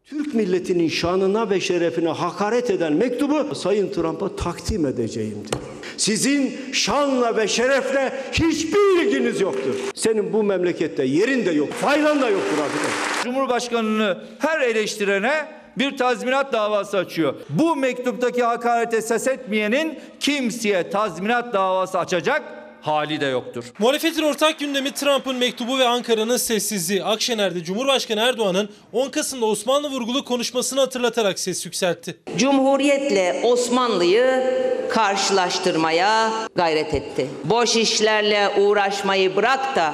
Türk 0.03 0.33
milletinin 0.33 0.87
şanına 0.87 1.49
ve 1.49 1.59
şerefine 1.59 2.09
hakaret 2.09 2.69
eden 2.69 2.93
mektubu 2.93 3.55
Sayın 3.55 3.91
Trump'a 3.91 4.35
takdim 4.35 4.85
edeceğimdir. 4.85 5.51
Sizin 5.97 6.71
şanla 6.71 7.37
ve 7.37 7.47
şerefle 7.47 8.13
hiçbir 8.31 9.05
ilginiz 9.05 9.41
yoktur. 9.41 9.75
Senin 9.95 10.33
bu 10.33 10.43
memlekette 10.43 11.03
yerin 11.03 11.45
de 11.45 11.51
yok, 11.51 11.69
faydan 11.69 12.21
da 12.21 12.29
yoktur 12.29 12.57
arkadaş. 12.57 13.06
Cumhurbaşkanını 13.23 14.17
her 14.39 14.59
eleştirene 14.59 15.45
bir 15.77 15.97
tazminat 15.97 16.53
davası 16.53 16.97
açıyor. 16.97 17.35
Bu 17.49 17.75
mektuptaki 17.75 18.43
hakarete 18.43 19.01
ses 19.01 19.27
etmeyenin 19.27 19.99
kimseye 20.19 20.89
tazminat 20.89 21.53
davası 21.53 21.99
açacak 21.99 22.41
hali 22.81 23.21
de 23.21 23.25
yoktur. 23.25 23.63
Muhalefetin 23.79 24.23
ortak 24.23 24.59
gündemi 24.59 24.91
Trump'ın 24.91 25.35
mektubu 25.35 25.79
ve 25.79 25.87
Ankara'nın 25.87 26.37
sessizliği. 26.37 27.03
Akşener'de 27.03 27.63
Cumhurbaşkanı 27.63 28.19
Erdoğan'ın 28.19 28.69
10 28.93 29.09
Kasım'da 29.09 29.45
Osmanlı 29.45 29.89
vurgulu 29.89 30.25
konuşmasını 30.25 30.79
hatırlatarak 30.79 31.39
ses 31.39 31.65
yükseltti. 31.65 32.17
Cumhuriyetle 32.37 33.41
Osmanlı'yı 33.43 34.53
karşılaştırmaya 34.89 36.31
gayret 36.55 36.93
etti. 36.93 37.27
Boş 37.43 37.75
işlerle 37.75 38.49
uğraşmayı 38.57 39.35
bırak 39.35 39.75
da 39.75 39.93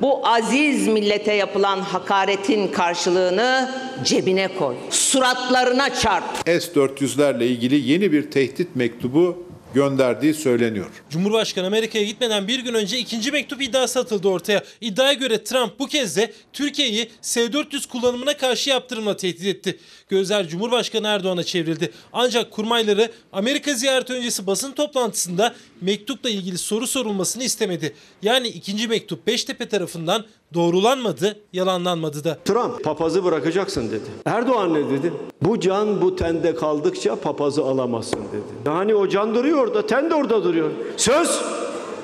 Bu 0.00 0.26
aziz 0.28 0.88
millete 0.88 1.32
yapılan 1.32 1.80
hakaretin 1.80 2.68
karşılığını 2.68 3.70
cebine 4.04 4.48
koy. 4.58 4.74
Suratlarına 4.90 5.94
çarp. 5.94 6.24
S-400'lerle 6.46 7.44
ilgili 7.44 7.90
yeni 7.90 8.12
bir 8.12 8.30
tehdit 8.30 8.76
mektubu 8.76 9.43
gönderdiği 9.74 10.34
söyleniyor. 10.34 10.90
Cumhurbaşkanı 11.10 11.66
Amerika'ya 11.66 12.04
gitmeden 12.04 12.48
bir 12.48 12.58
gün 12.58 12.74
önce 12.74 12.98
ikinci 12.98 13.32
mektup 13.32 13.62
iddiası 13.62 14.00
atıldı 14.00 14.28
ortaya. 14.28 14.64
İddiaya 14.80 15.12
göre 15.12 15.44
Trump 15.44 15.78
bu 15.78 15.86
kez 15.86 16.16
de 16.16 16.32
Türkiye'yi 16.52 17.10
S-400 17.20 17.88
kullanımına 17.88 18.36
karşı 18.36 18.70
yaptırımla 18.70 19.16
tehdit 19.16 19.46
etti. 19.46 19.78
Gözler 20.08 20.48
Cumhurbaşkanı 20.48 21.06
Erdoğan'a 21.06 21.42
çevrildi. 21.44 21.92
Ancak 22.12 22.50
kurmayları 22.50 23.12
Amerika 23.32 23.74
ziyareti 23.74 24.12
öncesi 24.12 24.46
basın 24.46 24.72
toplantısında 24.72 25.54
mektupla 25.80 26.30
ilgili 26.30 26.58
soru 26.58 26.86
sorulmasını 26.86 27.44
istemedi. 27.44 27.94
Yani 28.22 28.48
ikinci 28.48 28.88
mektup 28.88 29.26
Beştepe 29.26 29.68
tarafından 29.68 30.24
doğrulanmadı, 30.54 31.36
yalanlanmadı 31.52 32.24
da. 32.24 32.38
Trump 32.44 32.84
papazı 32.84 33.24
bırakacaksın 33.24 33.90
dedi. 33.90 34.04
Erdoğan 34.24 34.74
ne 34.74 34.90
dedi? 34.90 35.12
Bu 35.42 35.60
can 35.60 36.00
bu 36.02 36.16
tende 36.16 36.54
kaldıkça 36.54 37.16
papazı 37.16 37.64
alamazsın 37.64 38.20
dedi. 38.32 38.68
Yani 38.70 38.94
o 38.94 39.08
can 39.08 39.34
duruyor 39.34 39.58
orada, 39.58 39.86
ten 39.86 40.10
de 40.10 40.14
orada 40.14 40.44
duruyor. 40.44 40.70
Söz, 40.96 41.40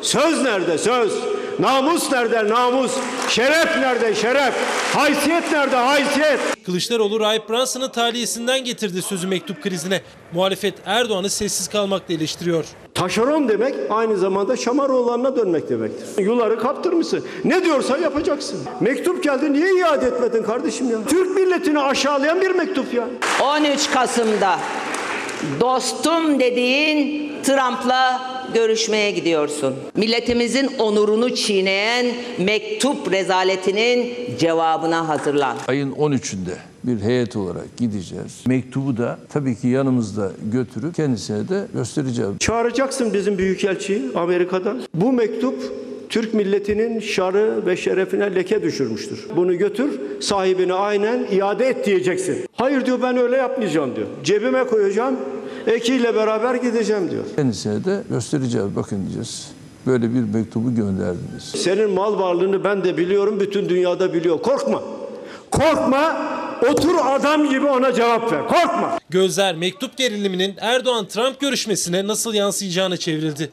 söz 0.03 0.43
nerede 0.43 0.79
söz? 0.79 1.13
Namus 1.61 2.12
nerede 2.12 2.49
namus? 2.49 2.92
Şeref 3.29 3.77
nerede 3.77 4.14
şeref? 4.14 4.55
Haysiyet 4.94 5.53
nerede 5.53 5.77
haysiyet? 5.77 6.40
Kılıçdaroğlu 6.66 7.20
Rahip 7.20 7.49
Brunson'ın 7.49 7.88
taliyesinden 7.88 8.64
getirdi 8.64 9.03
sözü 9.03 9.27
mektup 9.27 9.62
krizine. 9.62 10.01
Muhalefet 10.33 10.75
Erdoğan'ı 10.87 11.31
sessiz 11.31 11.68
kalmakla 11.68 12.14
eleştiriyor. 12.14 12.64
Taşeron 12.94 13.49
demek 13.49 13.75
aynı 13.90 14.16
zamanda 14.16 14.57
Şamaroğullarına 14.57 15.37
dönmek 15.37 15.68
demektir. 15.68 16.25
Yuları 16.25 16.59
kaptırmışsın. 16.59 17.25
Ne 17.44 17.64
diyorsa 17.64 17.99
yapacaksın. 17.99 18.59
Mektup 18.81 19.25
geldi 19.25 19.53
niye 19.53 19.75
iade 19.75 20.07
etmedin 20.07 20.42
kardeşim 20.42 20.90
ya? 20.90 20.99
Türk 21.09 21.37
milletini 21.37 21.81
aşağılayan 21.81 22.40
bir 22.40 22.51
mektup 22.51 22.94
ya. 22.94 23.05
13 23.42 23.90
Kasım'da 23.90 24.59
dostum 25.61 26.40
dediğin 26.40 27.31
Trump'la 27.42 28.20
görüşmeye 28.55 29.11
gidiyorsun. 29.11 29.74
Milletimizin 29.96 30.70
onurunu 30.79 31.35
çiğneyen 31.35 32.07
mektup 32.38 33.12
rezaletinin 33.12 34.14
cevabına 34.38 35.09
hazırlan. 35.09 35.57
Ayın 35.68 35.92
13'ünde 35.92 36.55
bir 36.85 37.00
heyet 37.00 37.37
olarak 37.37 37.76
gideceğiz. 37.76 38.40
Mektubu 38.46 38.96
da 38.96 39.18
tabii 39.29 39.57
ki 39.57 39.68
yanımızda 39.68 40.33
götürüp 40.53 40.94
kendisine 40.94 41.48
de 41.48 41.66
göstereceğiz. 41.74 42.31
Çağıracaksın 42.38 43.14
bizim 43.14 43.38
büyükelçiyi 43.38 44.03
Amerika'dan. 44.14 44.83
Bu 44.94 45.12
mektup 45.12 45.72
Türk 46.11 46.35
milletinin 46.35 47.01
şarı 47.01 47.66
ve 47.66 47.77
şerefine 47.77 48.35
leke 48.35 48.62
düşürmüştür. 48.62 49.27
Bunu 49.37 49.59
götür 49.59 50.01
sahibine 50.20 50.73
aynen 50.73 51.27
iade 51.33 51.66
et 51.66 51.87
diyeceksin. 51.87 52.46
Hayır 52.57 52.87
diyor 52.87 53.03
ben 53.03 53.16
öyle 53.16 53.37
yapmayacağım 53.37 53.96
diyor. 53.96 54.07
Cebime 54.25 54.64
koyacağım 54.64 55.16
ekiyle 55.66 56.14
beraber 56.14 56.55
gideceğim 56.55 57.11
diyor. 57.11 57.25
Kendisine 57.37 57.85
de 57.85 58.03
göstereceğiz. 58.11 58.77
Bakın 58.77 59.03
diyeceğiz. 59.03 59.51
Böyle 59.87 60.14
bir 60.14 60.38
mektubu 60.38 60.75
gönderdiniz. 60.75 61.44
Senin 61.57 61.90
mal 61.90 62.18
varlığını 62.18 62.64
ben 62.64 62.85
de 62.85 62.96
biliyorum, 62.96 63.40
bütün 63.40 63.68
dünyada 63.68 64.14
biliyor. 64.14 64.42
Korkma. 64.42 64.83
Korkma. 65.51 66.31
Otur 66.70 66.94
adam 67.05 67.49
gibi 67.49 67.66
ona 67.66 67.92
cevap 67.92 68.33
ver. 68.33 68.40
Korkma. 68.49 68.99
Gözler 69.11 69.57
mektup 69.57 69.96
geriliminin 69.96 70.55
Erdoğan-Trump 70.61 71.40
görüşmesine 71.40 72.07
nasıl 72.07 72.35
yansıyacağına 72.35 72.96
çevrildi. 72.96 73.51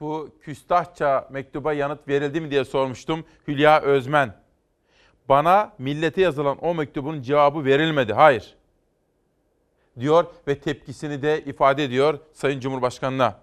Bu 0.00 0.30
küstahça 0.42 1.28
mektuba 1.30 1.72
yanıt 1.72 2.08
verildi 2.08 2.40
mi 2.40 2.50
diye 2.50 2.64
sormuştum 2.64 3.24
Hülya 3.48 3.80
Özmen. 3.80 4.34
Bana 5.28 5.72
millete 5.78 6.20
yazılan 6.20 6.64
o 6.64 6.74
mektubun 6.74 7.22
cevabı 7.22 7.64
verilmedi. 7.64 8.12
Hayır. 8.12 8.56
Diyor 10.00 10.26
ve 10.48 10.58
tepkisini 10.60 11.22
de 11.22 11.44
ifade 11.44 11.84
ediyor 11.84 12.18
Sayın 12.32 12.60
Cumhurbaşkanı'na. 12.60 13.38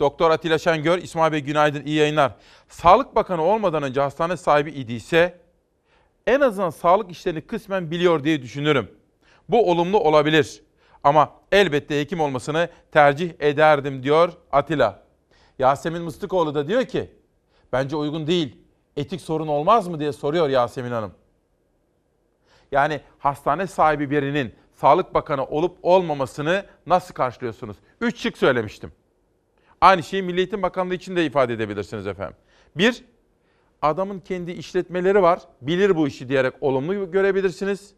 Doktor 0.00 0.30
Atilla 0.30 0.58
Şengör, 0.58 0.98
İsmail 0.98 1.32
Bey 1.32 1.40
günaydın, 1.40 1.84
iyi 1.84 1.96
yayınlar. 1.96 2.32
Sağlık 2.68 3.14
Bakanı 3.14 3.42
olmadan 3.42 3.82
önce 3.82 4.00
hastane 4.00 4.36
sahibi 4.36 4.70
idiyse 4.70 5.38
en 6.26 6.40
azından 6.40 6.70
sağlık 6.70 7.10
işlerini 7.10 7.40
kısmen 7.40 7.90
biliyor 7.90 8.24
diye 8.24 8.42
düşünürüm. 8.42 8.90
Bu 9.48 9.70
olumlu 9.70 9.98
olabilir. 9.98 10.62
Ama 11.04 11.32
elbette 11.52 12.00
hekim 12.00 12.20
olmasını 12.20 12.68
tercih 12.92 13.32
ederdim 13.40 14.02
diyor 14.02 14.32
Atilla. 14.52 15.03
Yasemin 15.58 16.02
Mıstıkoğlu 16.02 16.54
da 16.54 16.68
diyor 16.68 16.84
ki 16.84 17.10
bence 17.72 17.96
uygun 17.96 18.26
değil. 18.26 18.56
Etik 18.96 19.20
sorun 19.20 19.48
olmaz 19.48 19.88
mı 19.88 20.00
diye 20.00 20.12
soruyor 20.12 20.48
Yasemin 20.48 20.90
Hanım. 20.90 21.12
Yani 22.72 23.00
hastane 23.18 23.66
sahibi 23.66 24.10
birinin 24.10 24.54
Sağlık 24.74 25.14
Bakanı 25.14 25.44
olup 25.44 25.78
olmamasını 25.82 26.64
nasıl 26.86 27.14
karşılıyorsunuz? 27.14 27.76
Üç 28.00 28.20
şık 28.20 28.38
söylemiştim. 28.38 28.92
Aynı 29.80 30.02
şeyi 30.02 30.22
Milli 30.22 30.38
Eğitim 30.38 30.62
Bakanlığı 30.62 30.94
için 30.94 31.16
de 31.16 31.26
ifade 31.26 31.52
edebilirsiniz 31.52 32.06
efendim. 32.06 32.36
Bir, 32.76 33.04
adamın 33.82 34.20
kendi 34.20 34.52
işletmeleri 34.52 35.22
var, 35.22 35.40
bilir 35.60 35.96
bu 35.96 36.08
işi 36.08 36.28
diyerek 36.28 36.54
olumlu 36.60 37.10
görebilirsiniz. 37.10 37.94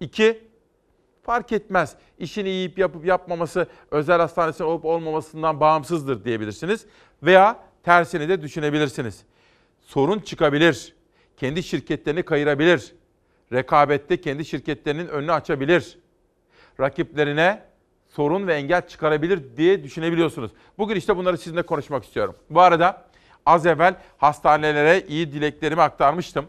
İki, 0.00 0.48
fark 1.24 1.52
etmez. 1.52 1.96
İşini 2.18 2.48
yiyip 2.48 2.78
yapıp 2.78 3.06
yapmaması 3.06 3.66
özel 3.90 4.18
hastanesi 4.18 4.64
olup 4.64 4.84
olmamasından 4.84 5.60
bağımsızdır 5.60 6.24
diyebilirsiniz. 6.24 6.86
Veya 7.22 7.58
tersini 7.82 8.28
de 8.28 8.42
düşünebilirsiniz. 8.42 9.22
Sorun 9.80 10.18
çıkabilir. 10.18 10.94
Kendi 11.36 11.62
şirketlerini 11.62 12.22
kayırabilir. 12.22 12.94
Rekabette 13.52 14.20
kendi 14.20 14.44
şirketlerinin 14.44 15.08
önünü 15.08 15.32
açabilir. 15.32 15.98
Rakiplerine 16.80 17.62
sorun 18.08 18.46
ve 18.46 18.54
engel 18.54 18.88
çıkarabilir 18.88 19.56
diye 19.56 19.84
düşünebiliyorsunuz. 19.84 20.50
Bugün 20.78 20.96
işte 20.96 21.16
bunları 21.16 21.38
sizinle 21.38 21.62
konuşmak 21.62 22.04
istiyorum. 22.04 22.36
Bu 22.50 22.60
arada 22.60 23.04
az 23.46 23.66
evvel 23.66 23.94
hastanelere 24.18 25.00
iyi 25.08 25.32
dileklerimi 25.32 25.82
aktarmıştım. 25.82 26.46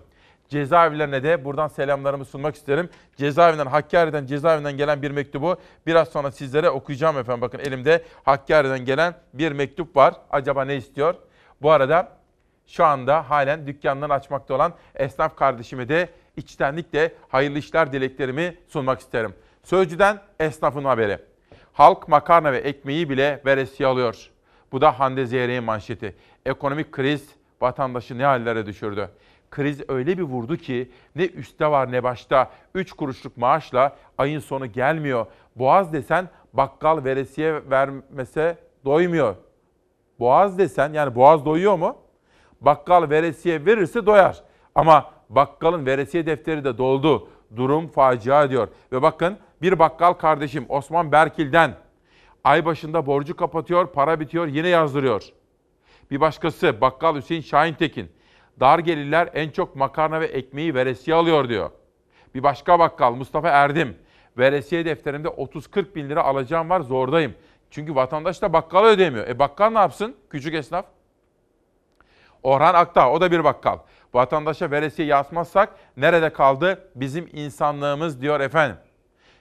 Cezaevlerine 0.50 1.24
de 1.24 1.46
buradan 1.46 1.68
selamlarımı 1.68 2.26
sunmak 2.26 2.56
isterim. 2.56 2.90
Cezaevinden, 3.18 3.66
Hakkari'den, 3.66 4.26
cezaevinden 4.26 4.78
gelen 4.78 5.02
bir 5.02 5.12
mektubu 5.12 5.58
biraz 5.88 6.10
sonra 6.10 6.32
sizlere 6.32 6.70
okuyacağım 6.70 7.18
efendim. 7.18 7.42
Bakın 7.42 7.60
elimde 7.60 8.04
Hakkari'den 8.24 8.86
gelen 8.86 9.16
bir 9.34 9.52
mektup 9.52 9.96
var. 9.96 10.14
Acaba 10.30 10.66
ne 10.66 10.76
istiyor? 10.76 11.16
Bu 11.62 11.72
arada 11.72 12.12
şu 12.68 12.86
anda 12.86 13.30
halen 13.30 13.68
dükkanlarını 13.68 14.14
açmakta 14.14 14.54
olan 14.54 14.74
esnaf 14.96 15.36
kardeşime 15.36 15.90
de 15.90 16.10
içtenlikle 16.38 17.14
hayırlı 17.30 17.58
işler 17.58 17.94
dileklerimi 17.94 18.58
sunmak 18.68 19.00
isterim. 19.00 19.34
Sözcüden 19.64 20.20
esnafın 20.40 20.86
haberi. 20.86 21.20
Halk 21.74 22.08
makarna 22.08 22.52
ve 22.52 22.58
ekmeği 22.58 23.10
bile 23.10 23.42
veresiye 23.46 23.90
alıyor. 23.90 24.30
Bu 24.72 24.82
da 24.82 25.00
Hande 25.00 25.26
Zeyrek'in 25.26 25.64
manşeti. 25.64 26.16
Ekonomik 26.46 26.92
kriz 26.92 27.30
vatandaşı 27.62 28.18
ne 28.18 28.26
hallere 28.26 28.66
düşürdü. 28.66 29.10
Kriz 29.56 29.82
öyle 29.88 30.18
bir 30.18 30.24
vurdu 30.24 30.58
ki 30.58 30.92
ne 31.16 31.26
üstte 31.26 31.72
var 31.72 31.92
ne 31.92 32.04
başta. 32.04 32.52
3 32.74 32.94
kuruşluk 32.94 33.38
maaşla 33.38 33.96
ayın 34.18 34.40
sonu 34.40 34.66
gelmiyor. 34.66 35.26
Boğaz 35.56 35.94
desen 35.94 36.30
bakkal 36.54 37.04
veresiye 37.04 37.70
vermese 37.70 38.58
doymuyor. 38.86 39.36
Boğaz 40.20 40.58
desen 40.58 40.94
yani 40.94 41.16
boğaz 41.16 41.46
doyuyor 41.46 41.76
mu? 41.76 41.98
Bakkal 42.62 43.10
veresiye 43.10 43.66
verirse 43.66 44.06
doyar. 44.06 44.44
Ama 44.76 45.12
bakkalın 45.30 45.86
veresiye 45.86 46.26
defteri 46.26 46.64
de 46.64 46.78
doldu. 46.78 47.30
Durum 47.56 47.88
facia 47.88 48.50
diyor. 48.50 48.68
Ve 48.92 49.02
bakın 49.02 49.38
bir 49.62 49.80
bakkal 49.80 50.14
kardeşim 50.14 50.66
Osman 50.70 51.12
Berkil'den 51.12 51.76
ay 52.44 52.66
başında 52.66 53.06
borcu 53.06 53.36
kapatıyor, 53.36 53.88
para 53.88 54.20
bitiyor, 54.20 54.48
yine 54.48 54.68
yazdırıyor. 54.68 55.24
Bir 56.12 56.22
başkası 56.22 56.82
bakkal 56.82 57.16
Hüseyin 57.16 57.42
Şahintekin. 57.42 58.12
Dar 58.60 58.80
gelirler 58.80 59.30
en 59.34 59.50
çok 59.50 59.76
makarna 59.76 60.22
ve 60.22 60.26
ekmeği 60.26 60.76
veresiye 60.76 61.16
alıyor 61.16 61.50
diyor. 61.50 61.70
Bir 62.36 62.44
başka 62.44 62.80
bakkal 62.80 63.12
Mustafa 63.12 63.50
Erdim. 63.50 63.98
Veresiye 64.38 64.86
defterimde 64.86 65.28
30-40 65.28 65.96
bin 65.96 66.10
lira 66.10 66.24
alacağım 66.24 66.70
var 66.70 66.82
zordayım. 66.82 67.34
Çünkü 67.72 67.96
vatandaş 67.96 68.42
da 68.42 68.54
bakkala 68.54 68.88
ödemiyor. 68.88 69.28
E 69.28 69.40
bakkal 69.40 69.70
ne 69.70 69.80
yapsın? 69.80 70.16
Küçük 70.30 70.54
esnaf. 70.54 70.86
Orhan 72.44 72.74
Akta 72.74 73.12
o 73.12 73.22
da 73.22 73.32
bir 73.32 73.44
bakkal. 73.44 73.78
Vatandaşa 74.14 74.72
veresiye 74.72 75.08
yazmazsak 75.08 75.70
nerede 75.98 76.30
kaldı 76.34 76.90
bizim 76.96 77.30
insanlığımız 77.34 78.22
diyor 78.22 78.40
efendim. 78.40 78.78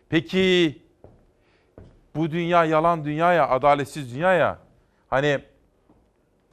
Peki 0.08 0.82
bu 2.16 2.30
dünya 2.30 2.64
yalan 2.64 3.04
dünya 3.04 3.32
ya, 3.32 3.48
adaletsiz 3.48 4.14
dünya 4.14 4.32
ya. 4.32 4.58
Hani 5.10 5.40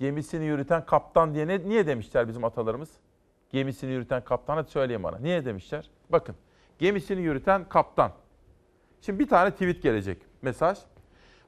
gemisini 0.02 0.46
yürüten 0.46 0.86
kaptan 0.86 1.34
diye 1.34 1.48
ne, 1.48 1.70
niye 1.70 1.88
demişler 1.88 2.28
bizim 2.28 2.44
atalarımız? 2.44 2.90
Gemisini 3.52 3.92
yürüten 3.92 4.24
kaptan 4.24 4.56
hadi 4.56 4.70
söyleyin 4.70 5.04
bana. 5.04 5.18
Niye 5.18 5.46
demişler? 5.46 5.90
Bakın 6.10 6.36
gemisini 6.80 7.22
yürüten 7.22 7.70
kaptan. 7.70 8.12
Şimdi 9.02 9.20
bir 9.20 9.28
tane 9.28 9.52
tweet 9.52 9.84
gelecek 9.84 10.18
mesaj. 10.42 10.78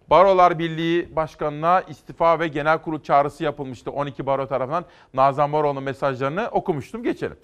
Barolar 0.09 0.59
Birliği 0.59 1.15
Başkanı'na 1.15 1.81
istifa 1.81 2.39
ve 2.39 2.47
genel 2.47 2.81
kurul 2.81 3.01
çağrısı 3.01 3.43
yapılmıştı 3.43 3.91
12 3.91 4.25
baro 4.25 4.47
tarafından. 4.47 4.85
Nazan 5.13 5.53
Baroğlu'nun 5.53 5.83
mesajlarını 5.83 6.49
okumuştum. 6.51 7.03
Geçelim. 7.03 7.37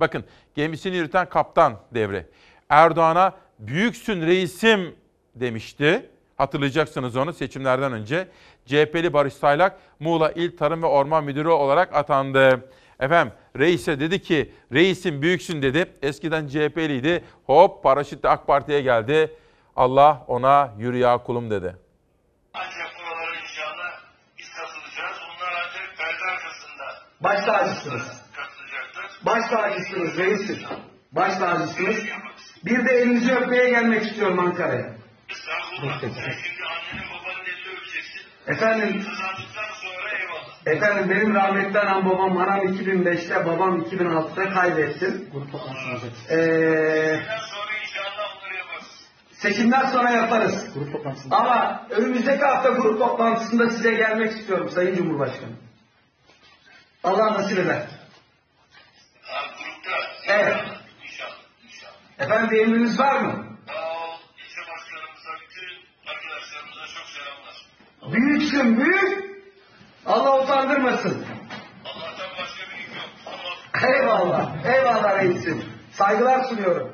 Bakın 0.00 0.24
gemisini 0.54 0.96
yürüten 0.96 1.28
kaptan 1.28 1.76
devre. 1.94 2.26
Erdoğan'a 2.68 3.32
büyüksün 3.58 4.22
reisim 4.22 4.94
demişti. 5.34 6.10
Hatırlayacaksınız 6.44 7.16
onu 7.16 7.32
seçimlerden 7.32 7.92
önce. 7.92 8.28
CHP'li 8.66 9.12
Barış 9.12 9.34
Saylak 9.34 9.76
Muğla 10.00 10.30
İl 10.32 10.56
Tarım 10.56 10.82
ve 10.82 10.86
Orman 10.86 11.24
Müdürü 11.24 11.48
olarak 11.48 11.94
atandı. 11.94 12.70
Efendim 13.00 13.32
reise 13.58 14.00
dedi 14.00 14.22
ki 14.22 14.52
reisim 14.72 15.22
büyüksün 15.22 15.62
dedi. 15.62 15.86
Eskiden 16.02 16.48
CHP'liydi. 16.48 17.24
Hop 17.46 17.82
paraşütle 17.82 18.28
AK 18.28 18.46
Parti'ye 18.46 18.80
geldi. 18.80 19.36
Allah 19.76 20.24
ona 20.26 20.74
yürü 20.78 20.96
ya 20.96 21.18
kulum 21.18 21.50
dedi. 21.50 21.76
Baş 27.20 27.44
tacısınız. 27.44 28.22
Baş 29.26 29.48
tacısınız 29.50 30.18
reisim. 30.18 30.58
Baş 31.12 31.36
tacısınız. 31.36 32.04
Bir 32.64 32.86
de 32.86 32.90
elinizi 32.92 33.34
öpmeye 33.34 33.70
gelmek 33.70 34.02
istiyorum 34.02 34.38
Ankara'ya. 34.38 35.03
Efendim, 38.46 39.04
efendim 40.66 41.10
benim 41.10 41.34
rahmetli 41.34 41.78
anam 41.80 42.06
babam 42.06 42.38
anam 42.38 42.60
2005'te 42.60 43.46
babam 43.46 43.80
2006'da 43.80 44.50
kaybettim. 44.50 45.30
Ee, 46.30 47.20
seçimden 49.32 49.86
sonra 49.86 50.10
yaparız. 50.10 50.66
Ama 51.30 51.86
önümüzdeki 51.90 52.44
hafta 52.44 52.68
grup 52.68 52.98
toplantısında 52.98 53.70
size 53.70 53.94
gelmek 53.94 54.32
istiyorum 54.32 54.70
Sayın 54.70 54.96
Cumhurbaşkanı. 54.96 55.52
Allah 57.04 57.32
nasip 57.32 57.58
eder. 57.58 57.86
Evet. 60.28 60.56
Efendim 62.18 62.50
bir 62.50 62.60
emriniz 62.60 62.98
var 62.98 63.20
mı? 63.20 63.53
Büyüksün 68.12 68.80
büyük. 68.80 69.44
Allah 70.06 70.42
utandırmasın. 70.42 71.24
Eyvallah. 73.84 74.66
Eyvallah 74.66 75.22
reisim. 75.22 75.64
Saygılar 75.92 76.44
sunuyorum. 76.44 76.92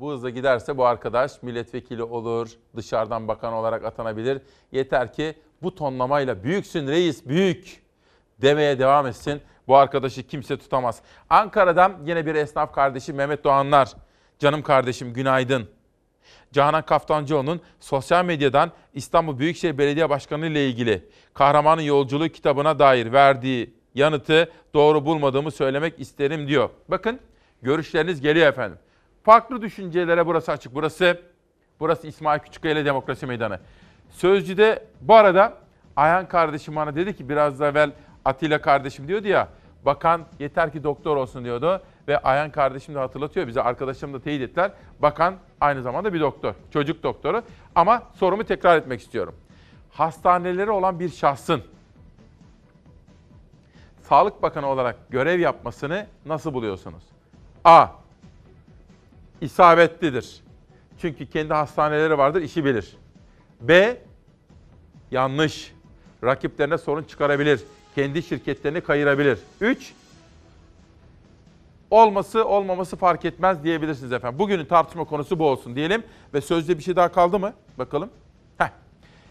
Bu 0.00 0.12
hızla 0.12 0.30
giderse 0.30 0.76
bu 0.76 0.86
arkadaş 0.86 1.42
milletvekili 1.42 2.02
olur, 2.02 2.48
dışarıdan 2.76 3.28
bakan 3.28 3.52
olarak 3.52 3.84
atanabilir. 3.84 4.42
Yeter 4.72 5.12
ki 5.12 5.34
bu 5.62 5.74
tonlamayla 5.74 6.44
büyüksün 6.44 6.86
reis 6.86 7.26
büyük 7.26 7.82
demeye 8.42 8.78
devam 8.78 9.06
etsin. 9.06 9.42
Bu 9.68 9.76
arkadaşı 9.76 10.26
kimse 10.26 10.58
tutamaz. 10.58 11.02
Ankara'dan 11.30 11.96
yine 12.04 12.26
bir 12.26 12.34
esnaf 12.34 12.74
kardeşi 12.74 13.12
Mehmet 13.12 13.44
Doğanlar. 13.44 13.92
Canım 14.38 14.62
kardeşim 14.62 15.12
günaydın. 15.12 15.77
Canan 16.52 16.82
Kaftancıoğlu'nun 16.82 17.60
sosyal 17.80 18.24
medyadan 18.24 18.72
İstanbul 18.94 19.38
Büyükşehir 19.38 19.78
Belediye 19.78 20.10
Başkanı 20.10 20.46
ile 20.46 20.68
ilgili 20.68 21.08
Kahramanın 21.34 21.82
Yolculuğu 21.82 22.28
kitabına 22.28 22.78
dair 22.78 23.12
verdiği 23.12 23.74
yanıtı 23.94 24.52
doğru 24.74 25.04
bulmadığımı 25.04 25.50
söylemek 25.50 26.00
isterim 26.00 26.48
diyor. 26.48 26.70
Bakın 26.88 27.20
görüşleriniz 27.62 28.20
geliyor 28.20 28.46
efendim. 28.46 28.78
Farklı 29.22 29.62
düşüncelere 29.62 30.26
burası 30.26 30.52
açık. 30.52 30.74
Burası 30.74 31.20
burası 31.80 32.06
İsmail 32.06 32.40
Küçükkaya 32.40 32.84
Demokrasi 32.84 33.26
Meydanı. 33.26 33.60
Sözcü'de 34.10 34.86
bu 35.00 35.14
arada 35.14 35.54
Ayhan 35.96 36.28
kardeşim 36.28 36.76
bana 36.76 36.96
dedi 36.96 37.16
ki 37.16 37.28
biraz 37.28 37.60
da 37.60 37.68
evvel 37.68 37.90
Atilla 38.24 38.60
kardeşim 38.60 39.08
diyordu 39.08 39.28
ya 39.28 39.48
bakan 39.84 40.26
yeter 40.38 40.72
ki 40.72 40.84
doktor 40.84 41.16
olsun 41.16 41.44
diyordu. 41.44 41.82
Ve 42.08 42.18
Ayhan 42.18 42.50
kardeşim 42.50 42.94
de 42.94 42.98
hatırlatıyor 42.98 43.46
bize 43.46 43.62
arkadaşlarım 43.62 44.14
da 44.14 44.20
teyit 44.20 44.42
ettiler. 44.42 44.72
Bakan 44.98 45.36
aynı 45.60 45.82
zamanda 45.82 46.14
bir 46.14 46.20
doktor, 46.20 46.54
çocuk 46.70 47.02
doktoru. 47.02 47.42
Ama 47.74 48.02
sorumu 48.14 48.44
tekrar 48.44 48.78
etmek 48.78 49.00
istiyorum. 49.00 49.34
Hastaneleri 49.90 50.70
olan 50.70 51.00
bir 51.00 51.08
şahsın 51.08 51.62
Sağlık 54.08 54.42
Bakanı 54.42 54.66
olarak 54.66 54.96
görev 55.10 55.40
yapmasını 55.40 56.06
nasıl 56.26 56.54
buluyorsunuz? 56.54 57.02
A. 57.64 57.86
İsabetlidir. 59.40 60.40
Çünkü 61.00 61.26
kendi 61.26 61.54
hastaneleri 61.54 62.18
vardır, 62.18 62.42
işi 62.42 62.64
bilir. 62.64 62.96
B. 63.60 63.96
Yanlış. 65.10 65.72
Rakiplerine 66.24 66.78
sorun 66.78 67.02
çıkarabilir. 67.02 67.60
Kendi 67.94 68.22
şirketlerini 68.22 68.80
kayırabilir. 68.80 69.38
3. 69.60 69.92
Olması 71.90 72.44
olmaması 72.44 72.96
fark 72.96 73.24
etmez 73.24 73.64
diyebilirsiniz 73.64 74.12
efendim. 74.12 74.38
Bugünün 74.38 74.64
tartışma 74.64 75.04
konusu 75.04 75.38
bu 75.38 75.46
olsun 75.46 75.76
diyelim. 75.76 76.02
Ve 76.34 76.40
sözde 76.40 76.78
bir 76.78 76.82
şey 76.82 76.96
daha 76.96 77.12
kaldı 77.12 77.38
mı? 77.38 77.52
Bakalım. 77.78 78.10
Heh. 78.58 78.70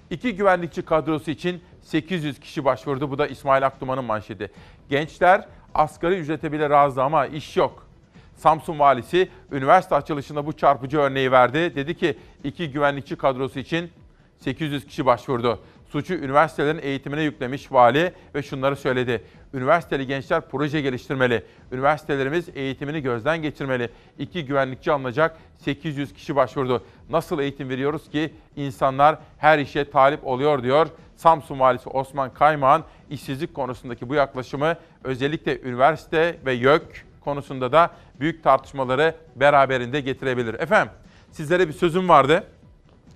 İki 0.10 0.36
güvenlikçi 0.36 0.82
kadrosu 0.82 1.32
için 1.32 1.62
800 1.82 2.40
kişi 2.40 2.66
başvurdu. 2.66 3.12
Bu 3.12 3.18
da 3.18 3.28
İsmail 3.28 3.66
Akduman'ın 3.66 4.04
manşeti. 4.04 4.52
Gençler 4.90 5.48
asgari 5.74 6.16
ücrete 6.16 6.52
bile 6.52 6.70
razı 6.70 7.04
ama 7.04 7.26
iş 7.26 7.58
yok. 7.58 7.88
Samsun 8.36 8.80
valisi 8.80 9.30
üniversite 9.52 9.96
açılışında 9.96 10.46
bu 10.46 10.54
çarpıcı 10.54 10.98
örneği 10.98 11.32
verdi. 11.32 11.76
Dedi 11.76 11.98
ki 11.98 12.18
iki 12.44 12.72
güvenlikçi 12.72 13.16
kadrosu 13.16 13.60
için 13.60 13.92
800 14.40 14.86
kişi 14.86 15.06
başvurdu. 15.06 15.60
Suçu 15.90 16.14
üniversitelerin 16.14 16.80
eğitimine 16.82 17.22
yüklemiş 17.22 17.72
vali 17.72 18.14
ve 18.36 18.44
şunları 18.44 18.76
söyledi. 18.76 19.24
Üniversiteli 19.54 20.08
gençler 20.08 20.42
proje 20.52 20.82
geliştirmeli. 20.82 21.44
Üniversitelerimiz 21.72 22.50
eğitimini 22.56 23.02
gözden 23.02 23.42
geçirmeli. 23.42 23.90
İki 24.20 24.46
güvenlikçi 24.46 24.92
alınacak 24.92 25.38
800 25.58 26.14
kişi 26.14 26.36
başvurdu. 26.36 26.84
Nasıl 27.10 27.40
eğitim 27.40 27.70
veriyoruz 27.70 28.10
ki 28.10 28.34
insanlar 28.56 29.18
her 29.38 29.60
işe 29.60 29.90
talip 29.90 30.28
oluyor 30.28 30.64
diyor. 30.64 30.88
Samsun 31.16 31.60
Valisi 31.60 31.90
Osman 31.90 32.34
Kaymak'ın 32.34 32.86
işsizlik 33.10 33.54
konusundaki 33.54 34.10
bu 34.10 34.16
yaklaşımı 34.16 34.76
özellikle 35.04 35.62
üniversite 35.62 36.40
ve 36.46 36.54
YÖK 36.54 37.06
konusunda 37.22 37.72
da 37.72 37.92
büyük 38.20 38.44
tartışmaları 38.44 39.16
beraberinde 39.36 40.02
getirebilir. 40.02 40.54
Efendim 40.54 40.94
sizlere 41.32 41.68
bir 41.68 41.74
sözüm 41.74 42.10
vardı. 42.10 42.44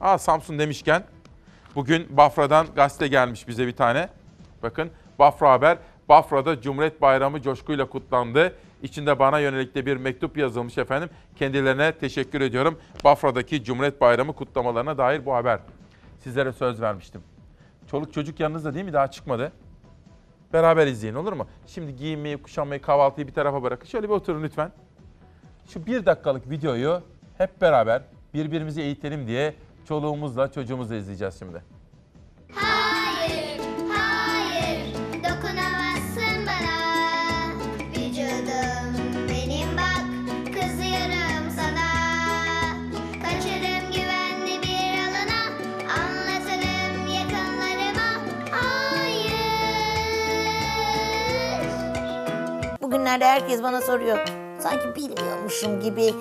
Aa 0.01 0.17
Samsun 0.17 0.59
demişken 0.59 1.03
bugün 1.75 2.17
Bafra'dan 2.17 2.67
gazete 2.75 3.07
gelmiş 3.07 3.47
bize 3.47 3.67
bir 3.67 3.75
tane. 3.75 4.09
Bakın 4.63 4.89
Bafra 5.19 5.51
Haber. 5.51 5.77
Bafra'da 6.09 6.61
Cumhuriyet 6.61 7.01
Bayramı 7.01 7.41
coşkuyla 7.41 7.89
kutlandı. 7.89 8.55
İçinde 8.83 9.19
bana 9.19 9.39
yönelik 9.39 9.75
de 9.75 9.85
bir 9.85 9.97
mektup 9.97 10.37
yazılmış 10.37 10.77
efendim. 10.77 11.09
Kendilerine 11.35 11.91
teşekkür 11.91 12.41
ediyorum. 12.41 12.79
Bafra'daki 13.03 13.63
Cumhuriyet 13.63 14.01
Bayramı 14.01 14.33
kutlamalarına 14.33 14.97
dair 14.97 15.25
bu 15.25 15.33
haber. 15.33 15.59
Sizlere 16.19 16.51
söz 16.53 16.81
vermiştim. 16.81 17.21
Çoluk 17.91 18.13
çocuk 18.13 18.39
yanınızda 18.39 18.73
değil 18.73 18.85
mi? 18.85 18.93
Daha 18.93 19.11
çıkmadı. 19.11 19.51
Beraber 20.53 20.87
izleyin 20.87 21.15
olur 21.15 21.33
mu? 21.33 21.47
Şimdi 21.67 21.95
giyinmeyi, 21.95 22.37
kuşanmayı, 22.37 22.81
kahvaltıyı 22.81 23.27
bir 23.27 23.33
tarafa 23.33 23.63
bırakın. 23.63 23.87
Şöyle 23.87 24.09
bir 24.09 24.13
oturun 24.13 24.43
lütfen. 24.43 24.71
Şu 25.67 25.85
bir 25.85 26.05
dakikalık 26.05 26.49
videoyu 26.49 27.01
hep 27.37 27.61
beraber 27.61 28.01
birbirimizi 28.33 28.81
eğitelim 28.81 29.27
diye 29.27 29.53
çoluğumuzla 29.91 30.51
çocuğumuzla 30.51 30.95
izleyeceğiz 30.95 31.39
şimdi. 31.39 31.63
Hayır, 32.55 33.59
hayır, 33.95 34.95
dokunamazsın 35.23 36.47
bana. 36.47 36.77
Vücudum 37.89 38.93
benim 39.29 39.77
bak, 39.77 40.05
kızıyorum 40.45 41.45
sana. 41.55 41.89
Kaçarım 43.23 43.85
güvenli 43.91 44.55
bir 44.63 44.91
alana, 45.03 45.41
anlatırım 45.99 47.07
yakınlarıma. 47.07 48.09
Hayır. 48.51 49.41
Bugünlerde 52.81 53.25
herkes 53.25 53.63
bana 53.63 53.81
soruyor. 53.81 54.27
Sanki 54.59 54.95
bilmiyormuşum 54.95 55.81
gibi. 55.81 56.13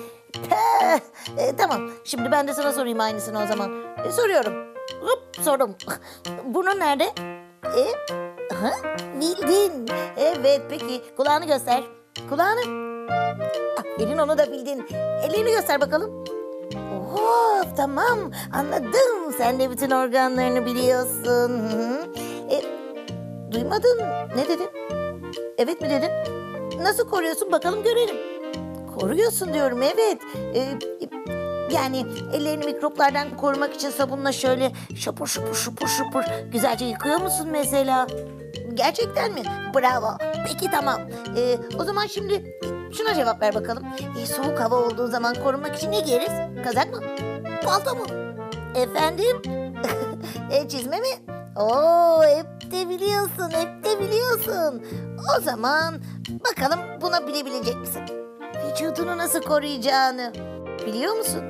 E, 1.37 1.55
tamam, 1.55 1.81
şimdi 2.03 2.31
ben 2.31 2.47
de 2.47 2.53
sana 2.53 2.73
sorayım 2.73 2.99
aynısını 2.99 3.43
o 3.43 3.47
zaman. 3.47 3.71
E, 4.07 4.11
soruyorum. 4.11 4.53
Hop, 5.01 5.23
sordum. 5.41 5.75
Burnun 6.45 6.79
nerede? 6.79 7.03
E, 7.65 7.83
ha, 8.53 8.71
bildin. 9.21 9.85
Evet, 10.17 10.61
peki. 10.69 11.01
Kulağını 11.17 11.45
göster. 11.45 11.83
Kulağını. 12.29 12.59
Aferin 13.79 14.17
onu 14.17 14.37
da 14.37 14.51
bildin. 14.51 14.87
Elini 15.23 15.51
göster 15.51 15.81
bakalım. 15.81 16.25
Oh, 17.15 17.63
tamam, 17.77 18.31
anladım. 18.53 19.33
Sen 19.37 19.59
de 19.59 19.69
bütün 19.71 19.91
organlarını 19.91 20.65
biliyorsun. 20.65 21.61
E, 22.49 22.61
duymadın. 23.51 23.99
Ne 24.35 24.47
dedin? 24.47 24.69
Evet 25.57 25.81
mi 25.81 25.89
dedin? 25.89 26.11
Nasıl 26.83 27.09
koruyorsun 27.09 27.51
bakalım 27.51 27.83
görelim. 27.83 28.40
Koruyorsun 29.01 29.53
diyorum 29.53 29.81
evet. 29.83 30.17
Ee, 30.55 30.79
Yani 31.73 32.05
ellerini 32.33 32.65
mikroplardan 32.65 33.37
korumak 33.37 33.73
için 33.75 33.89
sabunla 33.89 34.31
şöyle 34.31 34.71
şapur 34.95 35.27
şupur 35.27 35.55
şupur 35.55 35.87
şupur 35.87 36.23
güzelce 36.51 36.85
yıkıyor 36.85 37.21
musun 37.21 37.47
mesela? 37.51 38.07
Gerçekten 38.73 39.31
mi? 39.33 39.41
Bravo. 39.75 40.17
Peki 40.47 40.71
tamam. 40.71 41.01
Ee, 41.37 41.57
o 41.79 41.83
zaman 41.83 42.05
şimdi 42.07 42.57
şuna 42.97 43.15
cevap 43.15 43.41
ver 43.41 43.55
bakalım. 43.55 43.83
Ee, 44.21 44.25
soğuk 44.25 44.59
hava 44.59 44.75
olduğu 44.75 45.07
zaman 45.07 45.35
korunmak 45.43 45.75
için 45.75 45.91
ne 45.91 45.99
giyeriz? 45.99 46.63
Kazak 46.63 46.91
mı? 46.93 46.99
Palto 47.63 47.95
mu? 47.95 48.05
Efendim? 48.75 49.41
e, 50.51 50.67
çizme 50.69 50.99
mi? 50.99 51.07
Oo, 51.55 52.23
hep 52.23 52.71
de 52.71 52.89
biliyorsun, 52.89 53.49
hep 53.51 53.85
de 53.85 53.99
biliyorsun. 53.99 54.83
O 55.37 55.41
zaman 55.41 56.01
bakalım 56.29 56.79
buna 57.01 57.27
bilebilecek 57.27 57.75
misin? 57.77 58.20
Vücudunu 58.69 59.17
nasıl 59.17 59.41
koruyacağını 59.41 60.33
biliyor 60.87 61.13
musun? 61.15 61.43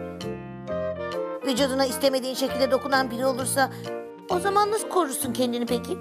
Vücuduna 1.46 1.86
istemediğin 1.86 2.36
şekilde 2.36 2.72
dokunan 2.72 3.12
biri 3.12 3.26
olursa 3.26 3.70
o 4.30 4.40
zaman 4.40 4.72
nasıl 4.72 4.90
korursun 4.90 5.34
kendini 5.34 5.66
peki? 5.66 5.92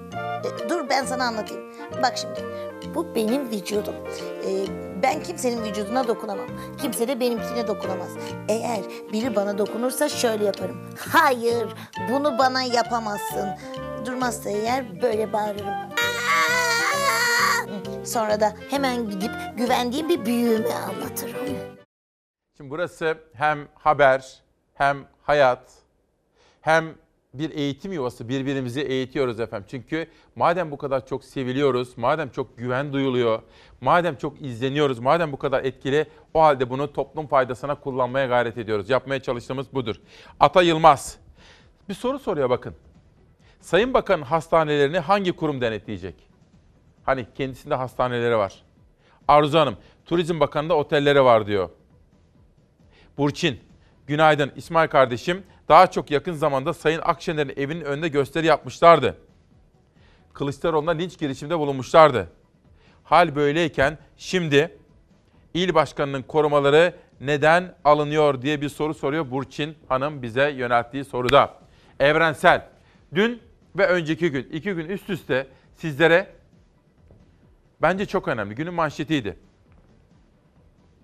E, 0.45 0.69
dur 0.69 0.89
ben 0.91 1.05
sana 1.05 1.25
anlatayım. 1.25 1.63
Bak 2.03 2.13
şimdi 2.17 2.45
bu 2.95 3.15
benim 3.15 3.51
vücudum. 3.51 3.95
E, 4.47 4.51
ben 5.03 5.23
kimsenin 5.23 5.65
vücuduna 5.65 6.09
dokunamam. 6.09 6.47
Kimse 6.83 7.09
de 7.09 7.21
benimkine 7.21 7.69
dokunamaz. 7.69 8.09
Eğer 8.49 8.81
biri 9.13 9.37
bana 9.37 9.59
dokunursa 9.59 10.09
şöyle 10.09 10.45
yaparım. 10.45 10.77
Hayır 11.13 11.69
bunu 12.11 12.39
bana 12.39 12.63
yapamazsın. 12.63 13.49
Durmazsa 14.07 14.51
eğer 14.51 15.03
böyle 15.03 15.33
bağırırım. 15.33 15.75
Sonra 18.05 18.41
da 18.41 18.55
hemen 18.71 19.11
gidip 19.11 19.31
güvendiğim 19.57 20.09
bir 20.09 20.25
büyüğüme 20.25 20.75
anlatırım. 20.75 21.37
Şimdi 22.57 22.71
burası 22.71 23.19
hem 23.33 23.69
haber, 23.75 24.43
hem 24.75 24.99
hayat, 25.23 25.73
hem 26.61 26.95
bir 27.35 27.51
eğitim 27.51 27.93
yuvası. 27.93 28.29
Birbirimizi 28.29 28.81
eğitiyoruz 28.81 29.41
efendim. 29.41 29.67
Çünkü 29.71 30.07
madem 30.37 30.71
bu 30.71 30.79
kadar 30.79 31.07
çok 31.07 31.25
seviliyoruz, 31.25 31.99
madem 31.99 32.31
çok 32.31 32.59
güven 32.59 32.93
duyuluyor, 32.93 33.43
madem 33.81 34.17
çok 34.17 34.43
izleniyoruz, 34.43 34.99
madem 34.99 35.33
bu 35.33 35.37
kadar 35.37 35.65
etkili, 35.65 36.07
o 36.35 36.43
halde 36.43 36.71
bunu 36.71 36.93
toplum 36.93 37.27
faydasına 37.27 37.75
kullanmaya 37.75 38.27
gayret 38.27 38.59
ediyoruz. 38.59 38.91
Yapmaya 38.91 39.23
çalıştığımız 39.23 39.75
budur. 39.75 39.97
Ata 40.41 40.63
Yılmaz 40.63 41.19
bir 41.89 41.95
soru 41.95 42.19
soruyor 42.19 42.51
bakın. 42.51 42.75
Sayın 43.61 43.95
Bakan 43.95 44.23
hastanelerini 44.23 44.99
hangi 44.99 45.33
kurum 45.33 45.61
denetleyecek? 45.61 46.30
Hani 47.11 47.27
kendisinde 47.35 47.75
hastaneleri 47.75 48.37
var. 48.37 48.63
Arzu 49.29 49.59
Hanım, 49.59 49.77
Turizm 50.05 50.41
Bakanı'nda 50.41 50.75
otelleri 50.75 51.25
var 51.25 51.47
diyor. 51.47 51.71
Burçin, 53.19 53.61
günaydın 54.07 54.53
İsmail 54.57 54.89
kardeşim. 54.89 55.43
Daha 55.69 55.87
çok 55.87 56.11
yakın 56.11 56.33
zamanda 56.33 56.75
Sayın 56.75 57.01
Akşener'in 57.05 57.53
evinin 57.57 57.81
önünde 57.81 58.09
gösteri 58.09 58.47
yapmışlardı. 58.47 59.17
Kılıçdaroğlu'na 60.33 60.91
linç 60.91 61.19
girişiminde 61.19 61.59
bulunmuşlardı. 61.59 62.29
Hal 63.05 63.37
böyleyken 63.37 63.99
şimdi 64.17 64.79
il 65.55 65.75
başkanının 65.75 66.23
korumaları 66.23 66.95
neden 67.21 67.75
alınıyor 67.85 68.43
diye 68.43 68.61
bir 68.61 68.69
soru 68.69 68.95
soruyor 68.95 69.31
Burçin 69.31 69.77
Hanım 69.89 70.23
bize 70.23 70.51
yönelttiği 70.51 71.05
soruda. 71.05 71.55
Evrensel, 72.01 72.69
dün 73.15 73.43
ve 73.79 73.87
önceki 73.87 74.31
gün, 74.31 74.49
iki 74.53 74.73
gün 74.73 74.89
üst 74.89 75.11
üste 75.11 75.47
sizlere 75.75 76.40
bence 77.83 78.07
çok 78.07 78.29
önemli, 78.29 78.55
günün 78.55 78.75
manşetiydi. 78.75 79.39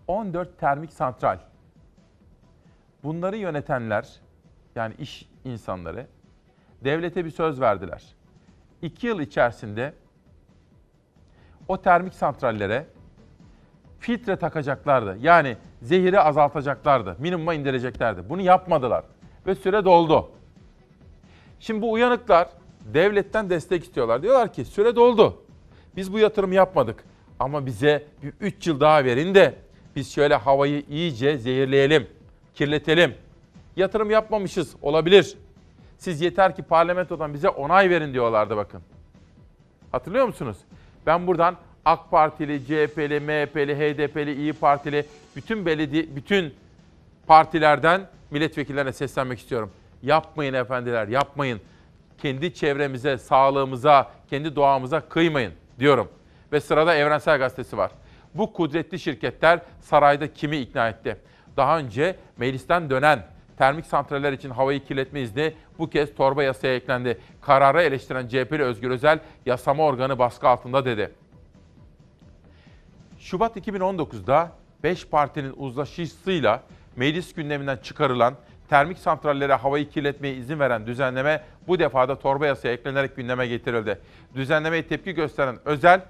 14 0.07 0.59
termik 0.59 0.93
santral. 0.93 1.39
Bunları 3.05 3.37
yönetenler, 3.37 4.09
yani 4.75 4.95
iş 4.99 5.29
insanları 5.45 6.07
devlete 6.85 7.25
bir 7.25 7.31
söz 7.31 7.61
verdiler. 7.61 8.05
İki 8.83 9.07
yıl 9.07 9.21
içerisinde 9.21 9.95
o 11.69 11.83
termik 11.83 12.15
santrallere 12.15 12.87
filtre 13.99 14.37
takacaklardı. 14.37 15.17
Yani 15.21 15.57
zehiri 15.83 16.21
azaltacaklardı. 16.21 17.17
Minimuma 17.19 17.55
indireceklerdi. 17.55 18.29
Bunu 18.29 18.41
yapmadılar. 18.41 19.05
Ve 19.47 19.55
süre 19.55 19.85
doldu. 19.85 20.31
Şimdi 21.61 21.83
bu 21.83 21.93
uyanıklar 21.93 22.49
devletten 22.81 23.51
destek 23.51 23.85
istiyorlar. 23.85 24.23
Diyorlar 24.23 24.53
ki 24.53 24.65
süre 24.65 24.97
doldu. 24.97 25.43
Biz 25.97 26.13
bu 26.13 26.19
yatırım 26.19 26.53
yapmadık. 26.53 27.05
Ama 27.39 27.67
bize 27.67 28.05
bir 28.23 28.33
3 28.41 28.67
yıl 28.67 28.81
daha 28.81 29.05
verin 29.05 29.35
de 29.35 29.55
biz 29.97 30.13
şöyle 30.15 30.35
havayı 30.35 30.83
iyice 30.91 31.39
zehirleyelim, 31.39 32.07
kirletelim. 32.55 33.15
Yatırım 33.77 34.11
yapmamışız 34.11 34.77
olabilir. 34.83 35.37
Siz 35.99 36.21
yeter 36.21 36.57
ki 36.57 36.63
parlamentodan 36.63 37.35
bize 37.35 37.49
onay 37.49 37.91
verin 37.91 38.13
diyorlardı 38.13 38.57
bakın. 38.57 38.81
Hatırlıyor 39.93 40.27
musunuz? 40.27 40.57
Ben 41.07 41.27
buradan 41.27 41.57
AK 41.85 42.11
Partili, 42.11 42.65
CHP'li, 42.65 43.21
MHP'li, 43.21 43.77
HDP'li, 43.77 44.35
İyi 44.35 44.53
Partili 44.53 45.07
bütün 45.37 45.67
belediye 45.67 46.17
bütün 46.17 46.55
partilerden 47.27 48.09
milletvekillerine 48.31 48.93
seslenmek 48.93 49.39
istiyorum. 49.39 49.71
Yapmayın 50.03 50.55
efendiler, 50.55 51.09
yapmayın. 51.09 51.61
Kendi 52.19 52.55
çevremize, 52.55 53.19
sağlığımıza, 53.19 54.11
kendi 54.31 54.57
doğamıza 54.57 55.01
kıymayın 55.01 55.53
diyorum. 55.79 56.09
Ve 56.53 56.61
sırada 56.61 56.95
Evrensel 56.95 57.39
Gazetesi 57.39 57.77
var. 57.77 57.91
Bu 58.35 58.53
kudretli 58.53 58.99
şirketler 58.99 59.61
sarayda 59.81 60.33
kimi 60.33 60.57
ikna 60.57 60.89
etti? 60.89 61.17
Daha 61.57 61.79
önce 61.79 62.17
meclisten 62.37 62.91
dönen 62.91 63.27
termik 63.57 63.87
santraller 63.87 64.33
için 64.33 64.51
havayı 64.51 64.85
kirletme 64.85 65.21
izni 65.21 65.55
bu 65.79 65.91
kez 65.91 66.15
torba 66.15 66.43
yasaya 66.43 66.75
eklendi. 66.75 67.21
Kararı 67.41 67.83
eleştiren 67.83 68.29
CHP'li 68.29 68.63
Özgür 68.63 68.91
Özel 68.91 69.19
yasama 69.47 69.85
organı 69.85 70.19
baskı 70.19 70.49
altında 70.49 70.85
dedi. 70.85 71.13
Şubat 73.19 73.57
2019'da 73.57 74.53
5 74.83 75.07
partinin 75.07 75.55
uzlaşısıyla 75.57 76.63
meclis 76.97 77.35
gündeminden 77.35 77.77
çıkarılan 77.77 78.35
termik 78.71 78.99
santrallere 78.99 79.55
havayı 79.55 79.91
kirletmeye 79.91 80.35
izin 80.35 80.61
veren 80.61 80.87
düzenleme 80.87 81.43
bu 81.69 81.79
defada 81.79 82.19
torba 82.19 82.47
yasaya 82.47 82.75
eklenerek 82.75 83.17
gündeme 83.17 83.47
getirildi. 83.47 83.99
Düzenlemeye 84.35 84.87
tepki 84.87 85.13
gösteren 85.13 85.59
Özel, 85.65 86.01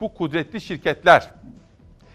bu 0.00 0.14
kudretli 0.14 0.60
şirketler 0.60 1.30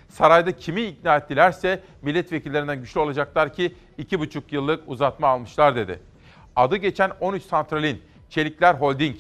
sarayda 0.10 0.52
kimi 0.52 0.82
ikna 0.82 1.18
ettilerse 1.18 1.80
milletvekillerinden 2.02 2.80
güçlü 2.80 3.00
olacaklar 3.00 3.54
ki 3.54 3.76
2,5 4.00 4.42
yıllık 4.52 4.84
uzatma 4.88 5.28
almışlar 5.28 5.76
dedi. 5.76 6.00
Adı 6.56 6.78
geçen 6.78 7.12
13 7.20 7.44
santralin 7.44 8.02
Çelikler 8.30 8.74
Holding, 8.74 9.16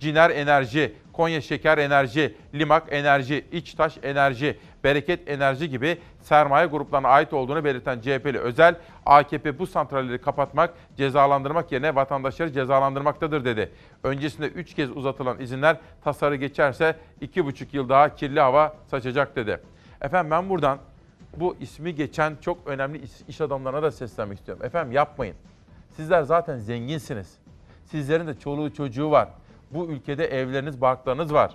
Ciner 0.00 0.30
Enerji, 0.30 0.94
Konya 1.12 1.40
Şeker 1.40 1.78
Enerji, 1.78 2.34
Limak 2.54 2.92
Enerji, 2.92 3.44
İçtaş 3.52 3.98
Enerji, 4.02 4.58
Bereket 4.84 5.28
Enerji 5.28 5.70
gibi 5.70 5.98
sermaye 6.20 6.66
gruplarına 6.66 7.08
ait 7.08 7.32
olduğunu 7.32 7.64
belirten 7.64 8.00
CHP'li 8.00 8.38
Özel, 8.38 8.74
AKP 9.06 9.58
bu 9.58 9.66
santralleri 9.66 10.20
kapatmak, 10.20 10.74
cezalandırmak 10.96 11.72
yerine 11.72 11.94
vatandaşları 11.94 12.52
cezalandırmaktadır 12.52 13.44
dedi. 13.44 13.72
Öncesinde 14.02 14.48
3 14.48 14.74
kez 14.74 14.96
uzatılan 14.96 15.40
izinler 15.40 15.76
tasarı 16.04 16.36
geçerse 16.36 16.96
2,5 17.22 17.66
yıl 17.72 17.88
daha 17.88 18.14
kirli 18.14 18.40
hava 18.40 18.76
saçacak 18.86 19.36
dedi. 19.36 19.60
Efendim 20.00 20.30
ben 20.30 20.48
buradan 20.48 20.78
bu 21.36 21.56
ismi 21.60 21.94
geçen 21.94 22.36
çok 22.40 22.66
önemli 22.66 23.00
iş 23.28 23.40
adamlarına 23.40 23.82
da 23.82 23.90
seslenmek 23.90 24.38
istiyorum. 24.38 24.64
Efendim 24.64 24.92
yapmayın. 24.92 25.36
Sizler 25.96 26.22
zaten 26.22 26.58
zenginsiniz. 26.58 27.38
Sizlerin 27.84 28.26
de 28.26 28.38
çoluğu 28.38 28.74
çocuğu 28.74 29.10
var. 29.10 29.28
Bu 29.70 29.86
ülkede 29.86 30.26
evleriniz, 30.26 30.80
barklarınız 30.80 31.34
var. 31.34 31.54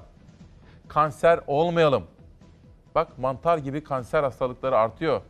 Kanser 0.87 1.39
olmayalım. 1.47 2.03
Bak 2.95 3.19
mantar 3.19 3.57
gibi 3.57 3.83
kanser 3.83 4.23
hastalıkları 4.23 4.77
artıyor. 4.77 5.21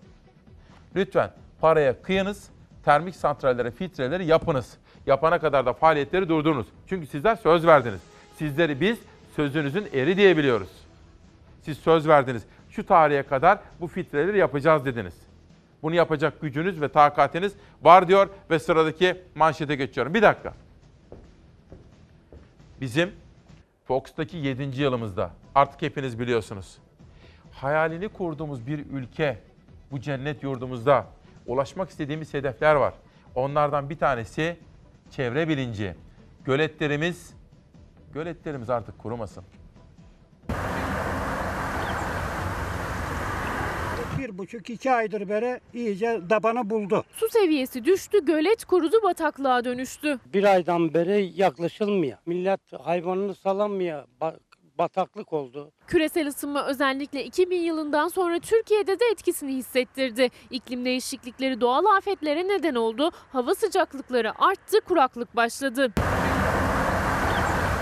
Lütfen 0.96 1.32
paraya 1.62 2.02
kıyınız, 2.02 2.50
termik 2.86 3.16
santrallere 3.16 3.72
filtreleri 3.72 4.26
yapınız. 4.26 4.78
Yapana 5.06 5.40
kadar 5.40 5.66
da 5.66 5.74
faaliyetleri 5.74 6.30
durdurunuz. 6.30 6.68
Çünkü 6.88 7.08
sizler 7.08 7.36
söz 7.36 7.68
verdiniz. 7.68 8.02
Sizleri 8.36 8.82
biz 8.82 9.00
sözünüzün 9.36 9.88
eri 9.94 10.18
diyebiliyoruz. 10.18 10.70
Siz 11.62 11.78
söz 11.78 12.08
verdiniz. 12.08 12.44
Şu 12.70 12.86
tarihe 12.86 13.24
kadar 13.24 13.60
bu 13.82 13.88
filtreleri 13.88 14.38
yapacağız 14.38 14.86
dediniz. 14.86 15.14
Bunu 15.84 15.96
yapacak 15.96 16.42
gücünüz 16.42 16.82
ve 16.82 16.88
takatiniz 16.88 17.54
var 17.82 18.08
diyor 18.08 18.30
ve 18.50 18.60
sıradaki 18.60 19.22
manşete 19.36 19.76
geçiyorum. 19.76 20.14
Bir 20.14 20.22
dakika. 20.22 20.54
Bizim 22.82 23.12
Fox'taki 23.86 24.38
7. 24.38 24.82
yılımızda 24.82 25.32
artık 25.56 25.82
hepiniz 25.82 26.20
biliyorsunuz. 26.20 26.78
Hayalini 27.54 28.10
kurduğumuz 28.10 28.68
bir 28.68 28.80
ülke 28.80 29.38
bu 29.92 30.02
cennet 30.02 30.44
yurdumuzda 30.44 31.06
ulaşmak 31.48 31.90
istediğimiz 31.90 32.34
hedefler 32.34 32.76
var. 32.76 32.94
Onlardan 33.36 33.90
bir 33.90 33.98
tanesi 33.98 34.58
çevre 35.12 35.48
bilinci. 35.48 35.96
Göletlerimiz 36.46 37.34
göletlerimiz 38.14 38.70
artık 38.70 39.00
kurumasın. 39.00 39.44
Bir 44.18 44.38
buçuk 44.38 44.70
iki 44.70 44.92
aydır 44.92 45.30
beri 45.30 45.60
iyice 45.74 46.22
dabanı 46.30 46.70
buldu. 46.70 47.04
Su 47.14 47.30
seviyesi 47.30 47.86
düştü, 47.86 48.26
gölet 48.26 48.66
kurudu, 48.66 48.96
bataklığa 49.04 49.66
dönüştü. 49.66 50.20
Bir 50.34 50.44
aydan 50.44 50.94
beri 50.94 51.32
yaklaşılmıyor. 51.36 52.18
Millet 52.26 52.74
hayvanını 52.82 53.36
salamıyor. 53.36 54.04
Ba- 54.74 54.78
bataklık 54.78 55.34
oldu. 55.34 55.72
Küresel 55.88 56.28
ısınma 56.28 56.66
özellikle 56.66 57.24
2000 57.26 57.62
yılından 57.62 58.08
sonra 58.08 58.40
Türkiye'de 58.40 59.00
de 59.00 59.06
etkisini 59.12 59.54
hissettirdi. 59.56 60.30
İklim 60.52 60.86
değişiklikleri 60.86 61.62
doğal 61.62 61.86
afetlere 61.86 62.48
neden 62.48 62.76
oldu. 62.76 63.12
Hava 63.32 63.56
sıcaklıkları 63.56 64.42
arttı, 64.44 64.82
kuraklık 64.82 65.36
başladı. 65.36 65.94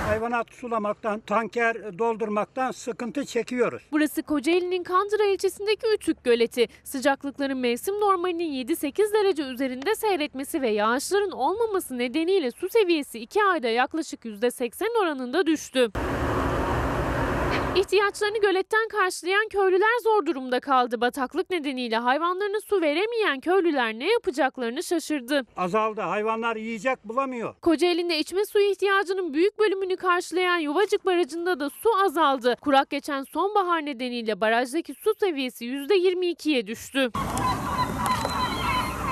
Hayvanat 0.08 0.50
sulamaktan, 0.52 1.20
tanker 1.20 2.00
doldurmaktan 2.00 2.72
sıkıntı 2.72 3.26
çekiyoruz. 3.26 3.84
Burası 3.92 4.24
Kocaeli'nin 4.24 4.84
Kandıra 4.84 5.24
ilçesindeki 5.24 5.88
Ütük 5.96 6.24
Göleti. 6.24 6.68
Sıcaklıkların 6.84 7.58
mevsim 7.58 7.96
normalinin 7.96 8.66
7-8 8.66 9.14
derece 9.14 9.44
üzerinde 9.44 9.96
seyretmesi 9.96 10.62
ve 10.62 10.70
yağışların 10.70 11.32
olmaması 11.32 11.98
nedeniyle 11.98 12.52
su 12.52 12.70
seviyesi 12.70 13.20
2 13.20 13.44
ayda 13.44 13.68
yaklaşık 13.68 14.26
%80 14.26 14.86
oranında 15.02 15.46
düştü. 15.48 15.92
İhtiyaçlarını 17.76 18.38
göletten 18.42 18.88
karşılayan 18.88 19.48
köylüler 19.50 20.00
zor 20.04 20.26
durumda 20.26 20.60
kaldı. 20.60 21.02
Bataklık 21.02 21.50
nedeniyle 21.50 21.98
hayvanlarına 21.98 22.60
su 22.62 22.82
veremeyen 22.82 23.40
köylüler 23.40 23.94
ne 23.94 24.12
yapacaklarını 24.12 24.84
şaşırdı. 24.84 25.46
Azaldı. 25.58 26.02
Hayvanlar 26.02 26.56
yiyecek 26.56 27.04
bulamıyor. 27.04 27.56
Kocaeli'nde 27.62 28.20
içme 28.20 28.46
suyu 28.46 28.72
ihtiyacının 28.72 29.34
büyük 29.34 29.60
bölümünü 29.60 29.96
karşılayan 29.96 30.58
Yuvacık 30.58 31.06
Barajı'nda 31.06 31.60
da 31.60 31.70
su 31.70 31.90
azaldı. 32.06 32.56
Kurak 32.62 32.90
geçen 32.90 33.24
sonbahar 33.24 33.86
nedeniyle 33.86 34.42
barajdaki 34.42 34.94
su 34.94 35.14
seviyesi 35.20 35.66
%22'ye 35.66 36.68
düştü. 36.68 37.12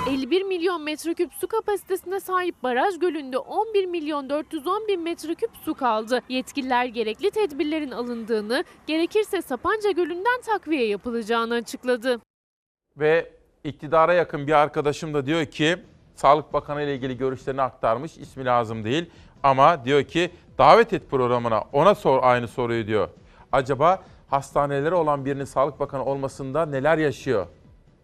51 0.10 0.42
milyon 0.42 0.84
metreküp 0.84 1.34
su 1.34 1.48
kapasitesine 1.48 2.20
sahip 2.20 2.64
baraj 2.64 3.00
gölünde 3.00 3.38
11 3.38 3.86
milyon 3.86 4.30
410 4.30 4.88
bin 4.88 5.02
metreküp 5.02 5.50
su 5.66 5.74
kaldı. 5.74 6.22
Yetkililer 6.30 6.86
gerekli 6.86 7.32
tedbirlerin 7.32 7.92
alındığını, 7.92 8.64
gerekirse 8.88 9.42
Sapanca 9.42 9.92
Gölü'nden 9.92 10.42
takviye 10.46 10.88
yapılacağını 10.88 11.54
açıkladı. 11.54 12.20
Ve 12.98 13.32
iktidara 13.64 14.14
yakın 14.14 14.48
bir 14.48 14.54
arkadaşım 14.54 15.14
da 15.14 15.26
diyor 15.26 15.46
ki 15.46 15.78
Sağlık 16.16 16.54
Bakanı 16.54 16.84
ile 16.84 16.96
ilgili 16.96 17.18
görüşlerini 17.18 17.62
aktarmış. 17.62 18.18
İsmi 18.18 18.46
lazım 18.46 18.84
değil 18.84 19.10
ama 19.44 19.86
diyor 19.86 20.04
ki 20.04 20.32
davet 20.58 20.94
et 20.94 21.10
programına 21.10 21.64
ona 21.74 21.96
sor 21.96 22.20
aynı 22.24 22.48
soruyu 22.48 22.88
diyor. 22.88 23.10
Acaba 23.52 24.04
hastaneleri 24.28 24.96
olan 24.96 25.26
birinin 25.26 25.46
Sağlık 25.46 25.80
Bakanı 25.80 26.06
olmasında 26.06 26.66
neler 26.66 26.98
yaşıyor? 26.98 27.48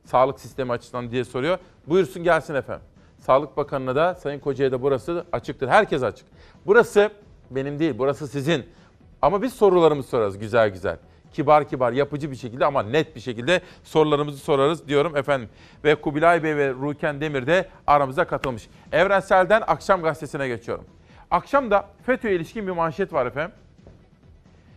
Sağlık 0.06 0.40
sistemi 0.40 0.72
açısından 0.72 1.12
diye 1.12 1.24
soruyor. 1.24 1.60
Buyursun 1.88 2.24
gelsin 2.24 2.56
efendim. 2.56 2.86
Sağlık 3.20 3.58
Bakanı'na 3.58 3.96
da 3.96 4.16
Sayın 4.16 4.40
Koca'ya 4.40 4.72
da 4.72 4.82
burası 4.82 5.26
açıktır. 5.32 5.68
Herkes 5.68 6.04
açık. 6.04 6.26
Burası 6.66 7.10
benim 7.52 7.80
değil, 7.80 7.94
burası 7.98 8.28
sizin. 8.28 8.66
Ama 9.22 9.42
biz 9.42 9.54
sorularımızı 9.54 10.10
sorarız 10.10 10.38
güzel 10.38 10.70
güzel. 10.70 10.98
Kibar 11.34 11.68
kibar, 11.68 11.92
yapıcı 11.92 12.32
bir 12.32 12.36
şekilde 12.36 12.66
ama 12.66 12.84
net 12.84 13.16
bir 13.16 13.22
şekilde 13.22 13.62
sorularımızı 13.84 14.38
sorarız 14.38 14.88
diyorum 14.88 15.18
efendim. 15.18 15.50
Ve 15.84 15.96
Kubilay 15.96 16.44
Bey 16.44 16.58
ve 16.58 16.70
Ruken 16.70 17.22
Demir 17.22 17.48
de 17.48 17.70
aramıza 17.88 18.28
katılmış. 18.28 18.70
Evrensel'den 18.92 19.64
Akşam 19.68 20.02
Gazetesi'ne 20.02 20.48
geçiyorum. 20.48 20.86
Akşam 21.32 21.72
da 21.72 21.86
FETÖ'ye 22.06 22.36
ilişkin 22.36 22.68
bir 22.68 22.72
manşet 22.72 23.14
var 23.14 23.26
efendim. 23.26 23.56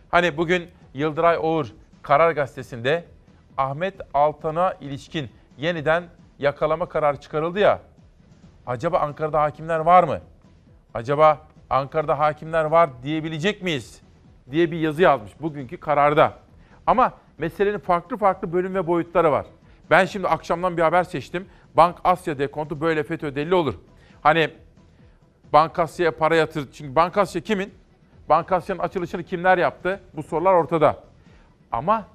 Hani 0.09 0.37
bugün 0.37 0.67
Yıldıray 0.93 1.37
Oğur 1.41 1.67
Karar 2.01 2.31
Gazetesi'nde 2.31 3.05
Ahmet 3.57 3.93
Altan'a 4.13 4.73
ilişkin 4.81 5.29
yeniden 5.57 6.03
yakalama 6.39 6.89
kararı 6.89 7.17
çıkarıldı 7.17 7.59
ya. 7.59 7.79
Acaba 8.67 8.99
Ankara'da 8.99 9.41
hakimler 9.41 9.79
var 9.79 10.03
mı? 10.03 10.19
Acaba 10.93 11.47
Ankara'da 11.69 12.19
hakimler 12.19 12.65
var 12.65 12.89
diyebilecek 13.03 13.63
miyiz? 13.63 14.01
diye 14.51 14.71
bir 14.71 14.79
yazı 14.79 15.01
yazmış 15.01 15.31
bugünkü 15.41 15.79
kararda. 15.79 16.33
Ama 16.87 17.13
meselenin 17.37 17.79
farklı 17.79 18.17
farklı 18.17 18.53
bölüm 18.53 18.75
ve 18.75 18.87
boyutları 18.87 19.31
var. 19.31 19.45
Ben 19.89 20.05
şimdi 20.05 20.27
akşamdan 20.27 20.77
bir 20.77 20.81
haber 20.81 21.03
seçtim. 21.03 21.47
Bank 21.77 21.97
Asya 22.03 22.39
dekontu 22.39 22.81
böyle 22.81 23.03
FETÖ 23.03 23.35
delili 23.35 23.55
olur. 23.55 23.75
Hani 24.21 24.49
Bank 25.53 25.79
Asya'ya 25.79 26.17
para 26.17 26.35
yatır. 26.35 26.71
Çünkü 26.71 26.95
Bank 26.95 27.17
Asya 27.17 27.41
kimin? 27.41 27.73
Bank 28.29 28.51
Asya'nın 28.51 28.79
açılışını 28.79 29.23
kimler 29.23 29.57
yaptı? 29.57 29.99
Bu 30.13 30.23
sorular 30.23 30.53
ortada. 30.53 31.03
Ama 31.71 32.05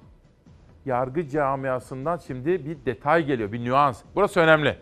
yargı 0.85 1.29
camiasından 1.29 2.17
şimdi 2.27 2.65
bir 2.65 2.85
detay 2.85 3.25
geliyor, 3.25 3.51
bir 3.51 3.65
nüans. 3.65 4.01
Burası 4.15 4.39
önemli. 4.39 4.77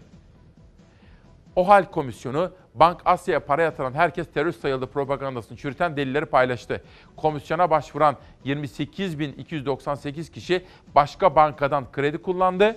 OHAL 1.56 1.86
komisyonu 1.92 2.52
Bank 2.76 3.02
Asya'ya 3.06 3.46
para 3.46 3.62
yatıran 3.62 3.94
herkes 3.94 4.34
terörist 4.34 4.62
sayıldı 4.62 4.88
propagandasını 4.88 5.58
çürüten 5.58 5.98
delilleri 5.98 6.26
paylaştı. 6.26 6.84
Komisyona 7.18 7.70
başvuran 7.70 8.16
28.298 8.46 10.32
kişi 10.32 10.66
başka 10.96 11.36
bankadan 11.36 11.92
kredi 11.92 12.18
kullandı. 12.18 12.76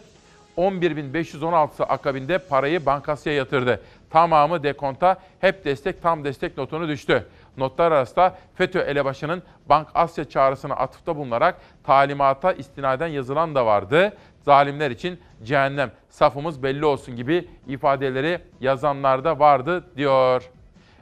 11.516'sı 0.57 1.85
akabinde 1.85 2.39
parayı 2.39 2.87
Bank 2.87 3.09
Asya'ya 3.09 3.39
yatırdı. 3.39 3.81
Tamamı 4.11 4.63
dekonta 4.63 5.17
hep 5.41 5.65
destek 5.65 6.03
tam 6.03 6.25
destek 6.25 6.59
notunu 6.59 6.89
düştü. 6.89 7.27
Notlar 7.57 7.93
arasında 7.93 8.35
FETÖ 8.55 8.81
elebaşının 8.81 9.43
Bank 9.67 9.89
Asya 9.95 10.25
çağrısına 10.25 10.75
atıfta 10.75 11.17
bulunarak 11.17 11.61
talimata 11.85 12.53
istinaden 12.53 13.07
yazılan 13.07 13.55
da 13.55 13.67
vardı. 13.67 14.13
Zalimler 14.43 14.91
için 14.91 15.21
cehennem, 15.45 15.91
safımız 16.09 16.63
belli 16.63 16.85
olsun 16.85 17.17
gibi 17.17 17.49
ifadeleri 17.69 18.41
yazanlar 18.61 19.25
da 19.25 19.39
vardı 19.39 19.85
diyor. 19.97 20.51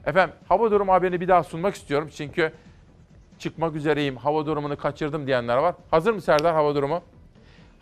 Efendim 0.07 0.36
hava 0.48 0.70
durumu 0.70 0.92
haberini 0.92 1.20
bir 1.20 1.28
daha 1.28 1.42
sunmak 1.42 1.74
istiyorum 1.74 2.11
çünkü 2.16 2.52
çıkmak 3.38 3.74
üzereyim, 3.74 4.16
hava 4.16 4.46
durumunu 4.46 4.76
kaçırdım 4.76 5.26
diyenler 5.26 5.57
var. 5.57 5.74
Hazır 5.90 6.12
mı 6.12 6.20
Serdar 6.20 6.55
hava 6.55 6.74
durumu? 6.74 7.02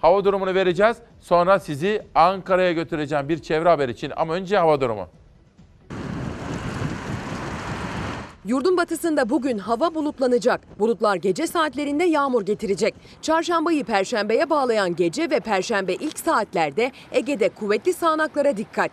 Hava 0.01 0.25
durumunu 0.25 0.55
vereceğiz. 0.55 0.97
Sonra 1.21 1.59
sizi 1.59 2.03
Ankara'ya 2.15 2.73
götüreceğim 2.73 3.29
bir 3.29 3.39
çevre 3.43 3.69
haber 3.69 3.89
için. 3.89 4.13
Ama 4.17 4.35
önce 4.35 4.59
hava 4.59 4.81
durumu. 4.81 5.09
Yurdun 8.45 8.77
batısında 8.77 9.31
bugün 9.31 9.59
hava 9.59 9.95
bulutlanacak. 9.95 10.79
Bulutlar 10.79 11.17
gece 11.17 11.47
saatlerinde 11.47 12.05
yağmur 12.05 12.43
getirecek. 12.43 12.95
Çarşambayı 13.23 13.85
perşembeye 13.85 14.51
bağlayan 14.51 14.97
gece 14.97 15.31
ve 15.31 15.41
perşembe 15.41 15.95
ilk 15.95 16.19
saatlerde 16.19 16.93
Ege'de 17.13 17.49
kuvvetli 17.49 17.93
sağanaklara 17.93 18.57
dikkat. 18.57 18.91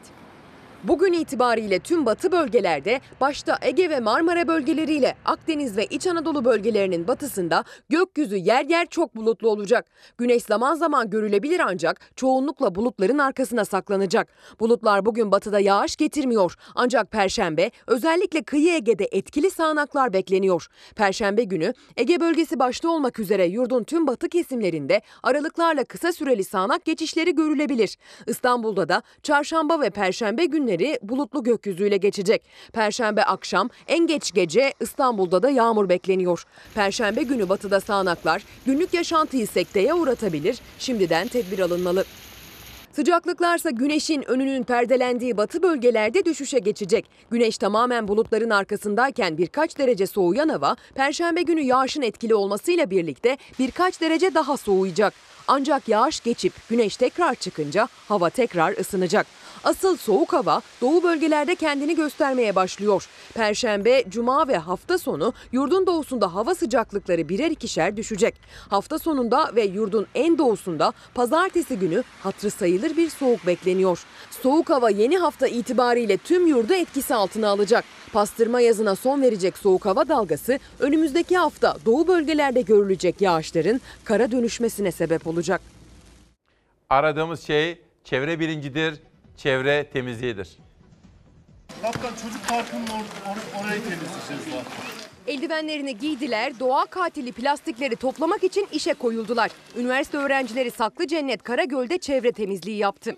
Bugün 0.83 1.13
itibariyle 1.13 1.79
tüm 1.79 2.05
batı 2.05 2.31
bölgelerde 2.31 3.01
başta 3.21 3.57
Ege 3.61 3.89
ve 3.89 3.99
Marmara 3.99 4.47
bölgeleriyle 4.47 5.15
Akdeniz 5.25 5.77
ve 5.77 5.85
İç 5.85 6.07
Anadolu 6.07 6.45
bölgelerinin 6.45 7.07
batısında 7.07 7.63
gökyüzü 7.89 8.35
yer 8.35 8.65
yer 8.65 8.85
çok 8.85 9.15
bulutlu 9.15 9.49
olacak. 9.49 9.85
Güneş 10.17 10.43
zaman 10.43 10.75
zaman 10.75 11.09
görülebilir 11.09 11.61
ancak 11.65 11.99
çoğunlukla 12.15 12.75
bulutların 12.75 13.17
arkasına 13.17 13.65
saklanacak. 13.65 14.27
Bulutlar 14.59 15.05
bugün 15.05 15.31
batıda 15.31 15.59
yağış 15.59 15.95
getirmiyor 15.95 16.55
ancak 16.75 17.11
perşembe 17.11 17.71
özellikle 17.87 18.43
kıyı 18.43 18.73
Ege'de 18.73 19.07
etkili 19.11 19.51
sağanaklar 19.51 20.13
bekleniyor. 20.13 20.67
Perşembe 20.95 21.43
günü 21.43 21.73
Ege 21.97 22.19
bölgesi 22.19 22.59
başta 22.59 22.89
olmak 22.89 23.19
üzere 23.19 23.45
yurdun 23.45 23.83
tüm 23.83 24.07
batı 24.07 24.29
kesimlerinde 24.29 25.01
aralıklarla 25.23 25.83
kısa 25.83 26.11
süreli 26.11 26.43
sağanak 26.43 26.85
geçişleri 26.85 27.35
görülebilir. 27.35 27.97
İstanbul'da 28.27 28.89
da 28.89 29.01
çarşamba 29.23 29.81
ve 29.81 29.89
perşembe 29.89 30.45
günleri 30.45 30.68
bulutlu 31.01 31.43
gökyüzüyle 31.43 31.97
geçecek. 31.97 32.43
Perşembe 32.73 33.23
akşam 33.23 33.69
en 33.87 34.07
geç 34.07 34.31
gece 34.33 34.73
İstanbul'da 34.79 35.43
da 35.43 35.49
yağmur 35.49 35.89
bekleniyor. 35.89 36.43
Perşembe 36.75 37.23
günü 37.23 37.49
batıda 37.49 37.79
sağanaklar 37.79 38.43
günlük 38.65 38.93
yaşantıyı 38.93 39.47
sekteye 39.47 39.93
uğratabilir. 39.93 40.59
Şimdiden 40.79 41.27
tedbir 41.27 41.59
alınmalı. 41.59 42.05
Sıcaklıklarsa 42.91 43.69
güneşin 43.69 44.29
önünün 44.29 44.63
perdelendiği 44.63 45.37
batı 45.37 45.63
bölgelerde 45.63 46.25
düşüşe 46.25 46.59
geçecek. 46.59 47.05
Güneş 47.31 47.57
tamamen 47.57 48.07
bulutların 48.07 48.49
arkasındayken 48.49 49.37
birkaç 49.37 49.77
derece 49.77 50.07
soğuyan 50.07 50.49
hava, 50.49 50.75
perşembe 50.95 51.41
günü 51.41 51.61
yağışın 51.61 52.01
etkili 52.01 52.35
olmasıyla 52.35 52.89
birlikte 52.89 53.37
birkaç 53.59 54.01
derece 54.01 54.33
daha 54.33 54.57
soğuyacak. 54.57 55.13
Ancak 55.51 55.87
yağış 55.87 56.19
geçip 56.19 56.53
güneş 56.69 56.97
tekrar 56.97 57.35
çıkınca 57.35 57.87
hava 58.07 58.29
tekrar 58.29 58.77
ısınacak. 58.77 59.27
Asıl 59.63 59.97
soğuk 59.97 60.33
hava 60.33 60.61
doğu 60.81 61.03
bölgelerde 61.03 61.55
kendini 61.55 61.95
göstermeye 61.95 62.55
başlıyor. 62.55 63.07
Perşembe, 63.33 64.03
cuma 64.09 64.47
ve 64.47 64.57
hafta 64.57 64.97
sonu 64.97 65.33
yurdun 65.51 65.87
doğusunda 65.87 66.35
hava 66.35 66.55
sıcaklıkları 66.55 67.29
birer 67.29 67.51
ikişer 67.51 67.97
düşecek. 67.97 68.35
Hafta 68.69 68.99
sonunda 68.99 69.55
ve 69.55 69.63
yurdun 69.63 70.07
en 70.15 70.37
doğusunda 70.37 70.93
pazartesi 71.13 71.79
günü 71.79 72.03
hatırı 72.23 72.51
sayılır 72.51 72.97
bir 72.97 73.09
soğuk 73.09 73.47
bekleniyor. 73.47 74.03
Soğuk 74.43 74.69
hava 74.69 74.89
yeni 74.89 75.17
hafta 75.17 75.47
itibariyle 75.47 76.17
tüm 76.17 76.47
yurdu 76.47 76.73
etkisi 76.73 77.15
altına 77.15 77.49
alacak. 77.49 77.85
Pastırma 78.13 78.61
yazına 78.61 78.95
son 78.95 79.21
verecek 79.21 79.57
soğuk 79.57 79.85
hava 79.85 80.07
dalgası 80.07 80.59
önümüzdeki 80.79 81.37
hafta 81.37 81.77
doğu 81.85 82.07
bölgelerde 82.07 82.61
görülecek 82.61 83.21
yağışların 83.21 83.81
kara 84.03 84.31
dönüşmesine 84.31 84.91
sebep 84.91 85.27
olacak. 85.27 85.38
Aradığımız 86.89 87.41
şey 87.47 87.81
çevre 88.03 88.39
bilincidir, 88.39 88.99
çevre 89.37 89.89
temizliğidir. 89.93 90.57
Kaptan 91.81 92.09
çocuk 92.23 92.47
parkının 92.49 92.85
or- 92.85 92.89
or- 93.25 93.63
orayı 93.63 93.81
temizleyeceğiz 93.83 94.43
zaten. 94.45 94.63
Eldivenlerini 95.27 95.97
giydiler, 95.97 96.59
doğa 96.59 96.85
katili 96.85 97.31
plastikleri 97.31 97.95
toplamak 97.95 98.43
için 98.43 98.67
işe 98.71 98.93
koyuldular. 98.93 99.51
Üniversite 99.77 100.17
öğrencileri 100.17 100.71
Saklı 100.71 101.07
Cennet 101.07 101.43
Karagöl'de 101.43 101.97
çevre 101.97 102.31
temizliği 102.31 102.77
yaptı. 102.77 103.15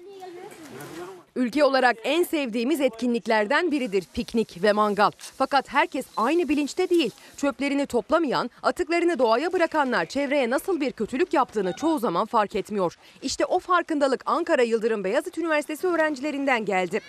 Ülke 1.36 1.64
olarak 1.64 1.98
en 2.04 2.24
sevdiğimiz 2.24 2.82
etkinliklerden 2.82 3.72
biridir 3.72 4.04
piknik 4.14 4.64
ve 4.64 4.72
mangal. 4.72 5.12
Fakat 5.38 5.74
herkes 5.74 6.06
aynı 6.18 6.50
bilinçte 6.50 6.90
değil. 6.90 7.12
Çöplerini 7.38 7.86
toplamayan, 7.86 8.50
atıklarını 8.64 9.20
doğaya 9.20 9.54
bırakanlar 9.54 10.06
çevreye 10.06 10.50
nasıl 10.50 10.82
bir 10.82 10.92
kötülük 10.92 11.34
yaptığını 11.34 11.74
çoğu 11.74 12.00
zaman 12.00 12.26
fark 12.26 12.56
etmiyor. 12.56 12.98
İşte 13.22 13.46
o 13.46 13.60
farkındalık 13.60 14.24
Ankara 14.26 14.62
Yıldırım 14.62 15.04
Beyazıt 15.04 15.38
Üniversitesi 15.38 15.88
öğrencilerinden 15.88 16.66
geldi. 16.66 17.02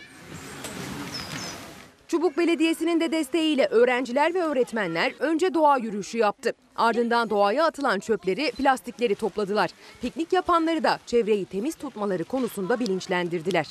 Çubuk 2.12 2.38
Belediyesi'nin 2.38 3.00
de 3.00 3.12
desteğiyle 3.12 3.66
öğrenciler 3.66 4.34
ve 4.34 4.42
öğretmenler 4.42 5.12
önce 5.18 5.54
doğa 5.54 5.78
yürüyüşü 5.78 6.18
yaptı. 6.18 6.52
Ardından 6.76 7.30
doğaya 7.30 7.66
atılan 7.66 7.98
çöpleri, 7.98 8.52
plastikleri 8.52 9.14
topladılar. 9.14 9.70
Piknik 10.00 10.32
yapanları 10.32 10.84
da 10.84 10.98
çevreyi 11.06 11.44
temiz 11.44 11.74
tutmaları 11.74 12.24
konusunda 12.24 12.80
bilinçlendirdiler. 12.80 13.66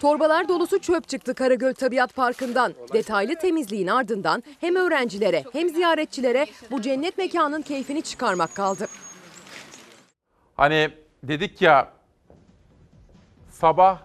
Torbalar 0.00 0.48
dolusu 0.48 0.78
çöp 0.78 1.08
çıktı 1.08 1.34
Karagöl 1.34 1.74
Tabiat 1.74 2.14
Parkı'ndan. 2.14 2.74
Detaylı 2.92 3.34
temizliğin 3.34 3.86
ardından 3.86 4.42
hem 4.60 4.76
öğrencilere 4.76 5.44
hem 5.52 5.68
ziyaretçilere 5.68 6.46
bu 6.70 6.82
cennet 6.82 7.18
mekanın 7.18 7.62
keyfini 7.62 8.02
çıkarmak 8.02 8.54
kaldı. 8.54 8.86
Hani 10.56 10.90
dedik 11.22 11.62
ya 11.62 11.92
sabah 13.50 13.98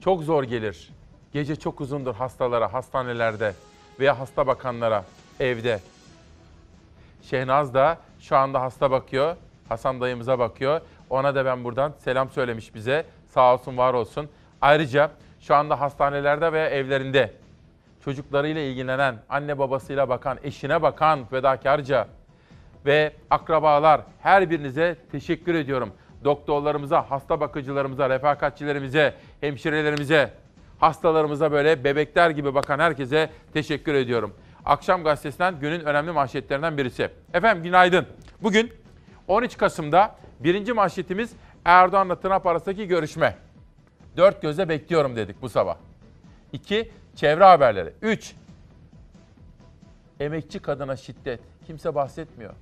çok 0.00 0.22
zor 0.22 0.44
gelir. 0.44 0.99
Gece 1.32 1.56
çok 1.56 1.80
uzundur 1.80 2.14
hastalara, 2.14 2.72
hastanelerde 2.72 3.54
veya 4.00 4.18
hasta 4.18 4.46
bakanlara 4.46 5.04
evde. 5.40 5.80
Şehnaz 7.22 7.74
da 7.74 7.98
şu 8.20 8.36
anda 8.36 8.62
hasta 8.62 8.90
bakıyor. 8.90 9.36
Hasan 9.68 10.00
dayımıza 10.00 10.38
bakıyor. 10.38 10.80
Ona 11.10 11.34
da 11.34 11.44
ben 11.44 11.64
buradan 11.64 11.92
selam 11.98 12.30
söylemiş 12.30 12.74
bize. 12.74 13.04
Sağ 13.26 13.54
olsun, 13.54 13.76
var 13.76 13.94
olsun. 13.94 14.28
Ayrıca 14.60 15.10
şu 15.40 15.54
anda 15.54 15.80
hastanelerde 15.80 16.52
veya 16.52 16.68
evlerinde 16.68 17.34
çocuklarıyla 18.04 18.60
ilgilenen, 18.60 19.18
anne 19.28 19.58
babasıyla 19.58 20.08
bakan, 20.08 20.38
eşine 20.42 20.82
bakan 20.82 21.24
fedakarca 21.24 22.08
ve 22.86 23.12
akrabalar 23.30 24.00
her 24.22 24.50
birinize 24.50 24.96
teşekkür 25.12 25.54
ediyorum. 25.54 25.92
Doktorlarımıza, 26.24 27.10
hasta 27.10 27.40
bakıcılarımıza, 27.40 28.10
refakatçilerimize, 28.10 29.14
hemşirelerimize, 29.40 30.30
hastalarımıza 30.80 31.52
böyle 31.52 31.84
bebekler 31.84 32.30
gibi 32.30 32.54
bakan 32.54 32.78
herkese 32.78 33.30
teşekkür 33.52 33.94
ediyorum. 33.94 34.34
Akşam 34.64 35.04
gazetesinden 35.04 35.60
günün 35.60 35.80
önemli 35.80 36.12
manşetlerinden 36.12 36.78
birisi. 36.78 37.10
Efendim 37.34 37.62
günaydın. 37.62 38.06
Bugün 38.42 38.72
13 39.28 39.56
Kasım'da 39.56 40.16
birinci 40.40 40.72
manşetimiz 40.72 41.32
Erdoğan'la 41.64 42.20
Trump 42.20 42.46
arasındaki 42.46 42.86
görüşme. 42.86 43.36
Dört 44.16 44.42
gözle 44.42 44.68
bekliyorum 44.68 45.16
dedik 45.16 45.42
bu 45.42 45.48
sabah. 45.48 45.76
2. 46.52 46.90
Çevre 47.16 47.44
haberleri. 47.44 47.92
3. 48.02 48.34
Emekçi 50.20 50.58
kadına 50.58 50.96
şiddet. 50.96 51.40
Kimse 51.66 51.94
bahsetmiyor. 51.94 52.54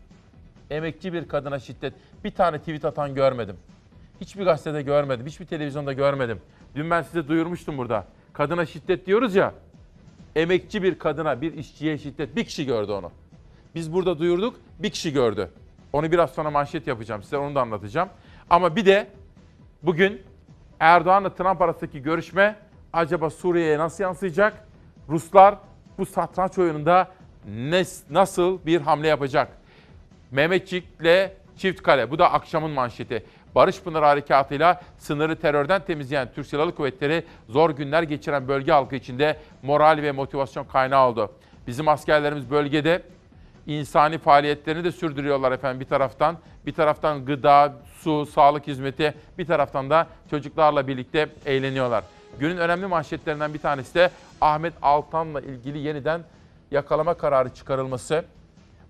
Emekçi 0.70 1.12
bir 1.12 1.28
kadına 1.28 1.58
şiddet. 1.58 1.94
Bir 2.24 2.30
tane 2.30 2.58
tweet 2.58 2.84
atan 2.84 3.14
görmedim. 3.14 3.56
Hiçbir 4.20 4.44
gazetede 4.44 4.82
görmedim. 4.82 5.26
Hiçbir 5.26 5.46
televizyonda 5.46 5.92
görmedim. 5.92 6.40
Dün 6.74 6.90
ben 6.90 7.02
size 7.02 7.28
duyurmuştum 7.28 7.78
burada. 7.78 8.06
Kadına 8.32 8.66
şiddet 8.66 9.06
diyoruz 9.06 9.34
ya. 9.34 9.54
Emekçi 10.36 10.82
bir 10.82 10.98
kadına, 10.98 11.40
bir 11.40 11.54
işçiye 11.54 11.98
şiddet. 11.98 12.36
Bir 12.36 12.44
kişi 12.44 12.66
gördü 12.66 12.92
onu. 12.92 13.10
Biz 13.74 13.92
burada 13.92 14.18
duyurduk, 14.18 14.56
bir 14.78 14.90
kişi 14.90 15.12
gördü. 15.12 15.50
Onu 15.92 16.12
biraz 16.12 16.30
sonra 16.30 16.50
manşet 16.50 16.86
yapacağım 16.86 17.22
size, 17.22 17.36
onu 17.36 17.54
da 17.54 17.60
anlatacağım. 17.60 18.08
Ama 18.50 18.76
bir 18.76 18.86
de 18.86 19.08
bugün 19.82 20.22
Erdoğan'la 20.80 21.34
Trump 21.34 21.62
arasındaki 21.62 22.02
görüşme 22.02 22.56
acaba 22.92 23.30
Suriye'ye 23.30 23.78
nasıl 23.78 24.04
yansıyacak? 24.04 24.64
Ruslar 25.08 25.54
bu 25.98 26.06
satranç 26.06 26.58
oyununda 26.58 27.08
ne, 27.46 27.84
nasıl 28.10 28.58
bir 28.66 28.80
hamle 28.80 29.08
yapacak? 29.08 29.48
Mehmetçik'le 30.30 31.30
çift 31.56 31.82
kale. 31.82 32.10
Bu 32.10 32.18
da 32.18 32.32
akşamın 32.32 32.70
manşeti. 32.70 33.24
Barış 33.58 33.82
Pınar 33.82 34.04
Harekatı'yla 34.04 34.80
sınırı 34.98 35.36
terörden 35.36 35.84
temizleyen 35.84 36.28
Türk 36.34 36.46
Silahlı 36.46 36.74
Kuvvetleri 36.74 37.24
zor 37.48 37.70
günler 37.70 38.02
geçiren 38.02 38.48
bölge 38.48 38.72
halkı 38.72 38.96
içinde 38.96 39.36
moral 39.62 39.98
ve 40.02 40.12
motivasyon 40.12 40.64
kaynağı 40.64 41.08
oldu. 41.08 41.32
Bizim 41.66 41.88
askerlerimiz 41.88 42.50
bölgede 42.50 43.02
insani 43.66 44.18
faaliyetlerini 44.18 44.84
de 44.84 44.92
sürdürüyorlar 44.92 45.52
efendim 45.52 45.80
bir 45.80 45.84
taraftan. 45.84 46.38
Bir 46.66 46.72
taraftan 46.72 47.24
gıda, 47.24 47.76
su, 48.00 48.26
sağlık 48.26 48.66
hizmeti, 48.66 49.14
bir 49.38 49.46
taraftan 49.46 49.90
da 49.90 50.06
çocuklarla 50.30 50.88
birlikte 50.88 51.28
eğleniyorlar. 51.46 52.04
Günün 52.40 52.56
önemli 52.56 52.86
manşetlerinden 52.86 53.54
bir 53.54 53.58
tanesi 53.58 53.94
de 53.94 54.10
Ahmet 54.40 54.74
Altan'la 54.82 55.40
ilgili 55.40 55.78
yeniden 55.78 56.20
yakalama 56.70 57.14
kararı 57.14 57.54
çıkarılması. 57.54 58.24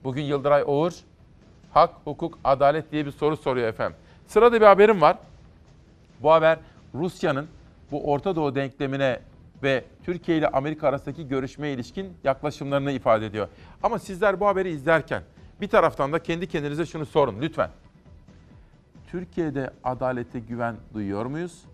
Bugün 0.04 0.22
Yıldıray 0.22 0.62
Oğur 0.66 0.92
hak, 1.74 1.90
hukuk, 2.04 2.38
adalet 2.44 2.92
diye 2.92 3.06
bir 3.06 3.12
soru 3.12 3.36
soruyor 3.36 3.68
efendim. 3.68 3.96
Sırada 4.28 4.60
bir 4.60 4.66
haberim 4.66 5.00
var. 5.00 5.18
Bu 6.22 6.32
haber 6.32 6.58
Rusya'nın 6.94 7.46
bu 7.90 8.12
Orta 8.12 8.36
Doğu 8.36 8.54
denklemine 8.54 9.20
ve 9.62 9.84
Türkiye 10.04 10.38
ile 10.38 10.48
Amerika 10.48 10.88
arasındaki 10.88 11.28
görüşmeye 11.28 11.74
ilişkin 11.74 12.12
yaklaşımlarını 12.24 12.92
ifade 12.92 13.26
ediyor. 13.26 13.48
Ama 13.82 13.98
sizler 13.98 14.40
bu 14.40 14.46
haberi 14.46 14.70
izlerken 14.70 15.22
bir 15.60 15.68
taraftan 15.68 16.12
da 16.12 16.18
kendi 16.18 16.46
kendinize 16.46 16.86
şunu 16.86 17.06
sorun 17.06 17.40
lütfen. 17.40 17.70
Türkiye'de 19.10 19.70
adalete 19.84 20.38
güven 20.38 20.76
duyuyor 20.94 21.26
muyuz? 21.26 21.64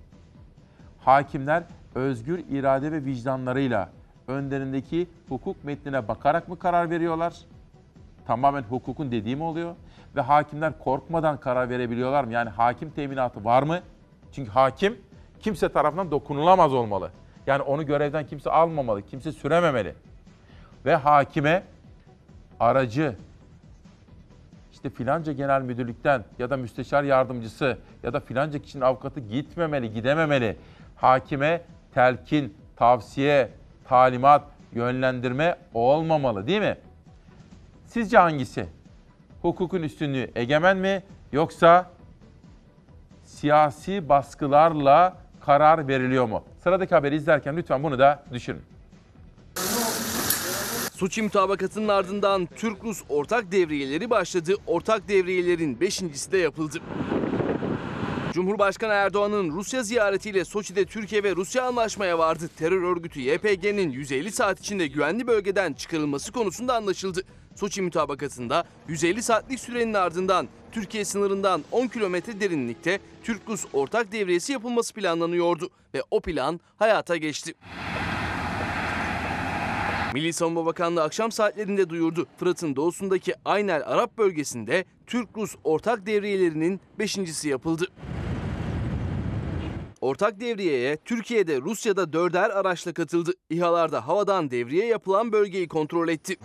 Hakimler 1.01 1.63
özgür 1.95 2.39
irade 2.51 2.93
ve 2.93 3.05
vicdanlarıyla 3.05 3.91
önlerindeki 4.29 5.07
hukuk 5.29 5.65
metnine 5.65 6.09
bakarak 6.09 6.49
mı 6.49 6.59
karar 6.59 6.91
veriyorlar? 6.91 7.35
Tamamen 8.27 8.63
hukukun 8.63 9.13
dediği 9.13 9.37
mi 9.37 9.43
oluyor? 9.43 9.75
Ve 10.17 10.21
hakimler 10.21 10.79
korkmadan 10.79 11.41
karar 11.41 11.71
verebiliyorlar 11.71 12.25
mı? 12.25 12.33
Yani 12.33 12.51
hakim 12.51 12.91
teminatı 12.91 13.45
var 13.45 13.63
mı? 13.63 13.81
Çünkü 14.33 14.51
hakim 14.51 14.99
kimse 15.41 15.69
tarafından 15.69 16.11
dokunulamaz 16.11 16.75
olmalı. 16.75 17.11
Yani 17.47 17.63
onu 17.63 17.87
görevden 17.87 18.27
kimse 18.27 18.51
almamalı, 18.51 19.03
kimse 19.03 19.33
sürememeli. 19.33 19.95
Ve 20.85 20.95
hakime 20.95 21.63
aracı, 22.61 23.17
işte 24.73 24.91
filanca 24.91 25.33
genel 25.33 25.63
müdürlükten 25.63 26.25
ya 26.39 26.51
da 26.51 26.57
müsteşar 26.57 27.03
yardımcısı 27.03 27.79
ya 28.03 28.13
da 28.13 28.21
filanca 28.21 28.59
kişinin 28.59 28.83
avukatı 28.83 29.21
gitmemeli, 29.21 29.93
gidememeli. 29.93 30.57
Hakime 30.97 31.63
telkin, 31.95 32.57
tavsiye, 32.77 33.51
talimat, 33.85 34.43
yönlendirme 34.73 35.57
olmamalı 35.75 36.47
değil 36.47 36.61
mi? 36.61 36.77
Sizce 37.87 38.19
hangisi? 38.19 38.67
Hukukun 39.45 39.83
üstünlüğü 39.83 40.31
egemen 40.35 40.77
mi 40.77 41.03
yoksa 41.33 41.91
siyasi 43.25 44.09
baskılarla 44.09 45.17
karar 45.41 45.89
veriliyor 45.89 46.27
mu? 46.27 46.45
Sıradaki 46.63 46.95
haberi 46.95 47.17
izlerken 47.17 47.57
lütfen 47.57 47.83
bunu 47.83 47.99
da 47.99 48.25
düşünün. 48.33 48.63
Soçi 50.95 51.23
mutabakatının 51.23 51.89
ardından 51.89 52.49
Türk-Rus 52.57 53.03
ortak 53.09 53.53
devriyeleri 53.53 54.11
başladı. 54.11 54.55
Ortak 54.67 55.09
devriyelerin 55.09 55.81
beşincisi 55.81 56.33
de 56.33 56.39
yapıldı. 56.39 56.79
Cumhurbaşkanı 58.33 58.93
Erdoğan'ın 58.93 59.51
Rusya 59.51 59.83
ziyaretiyle 59.83 60.45
Soçi'de 60.45 60.85
Türkiye 60.85 61.23
ve 61.23 61.37
Rusya 61.37 61.65
anlaşmaya 61.65 62.19
vardı. 62.19 62.51
Terör 62.59 62.83
örgütü 62.83 63.21
YPG'nin 63.21 63.91
150 63.91 64.33
saat 64.33 64.61
içinde 64.61 64.87
güvenli 64.87 65.27
bölgeden 65.27 65.73
çıkarılması 65.73 66.33
konusunda 66.33 66.75
anlaşıldı. 66.77 67.23
Soçi 67.55 67.83
mutabakatında 67.83 68.65
150 68.89 69.23
saatlik 69.23 69.61
sürenin 69.61 69.95
ardından 69.95 70.49
Türkiye 70.73 71.05
sınırından 71.05 71.65
10 71.73 71.87
kilometre 71.87 72.41
derinlikte 72.41 73.01
Türk-Rus 73.23 73.65
ortak 73.73 74.13
devriyesi 74.13 74.53
yapılması 74.53 74.95
planlanıyordu 74.95 75.71
ve 75.95 76.03
o 76.11 76.21
plan 76.21 76.61
hayata 76.77 77.17
geçti. 77.17 77.55
Milli 80.15 80.33
Savunma 80.33 80.67
Bakanlığı 80.67 81.03
akşam 81.03 81.33
saatlerinde 81.33 81.91
duyurdu. 81.91 82.27
Fırat'ın 82.39 82.77
doğusundaki 82.77 83.35
Aynel 83.45 83.83
Arap 83.87 84.19
bölgesinde 84.19 84.85
Türk-Rus 85.07 85.55
ortak 85.65 86.07
devriyelerinin 86.07 86.81
beşincisi 86.99 87.49
yapıldı. 87.49 87.87
Ortak 90.01 90.41
devriyeye 90.41 90.97
Türkiye'de 90.97 91.61
Rusya'da 91.61 92.13
dörder 92.13 92.51
araçla 92.51 92.93
katıldı. 92.93 93.33
İHA'larda 93.51 94.09
havadan 94.09 94.51
devriye 94.51 94.87
yapılan 94.87 95.33
bölgeyi 95.33 95.69
kontrol 95.69 96.09
etti. 96.09 96.37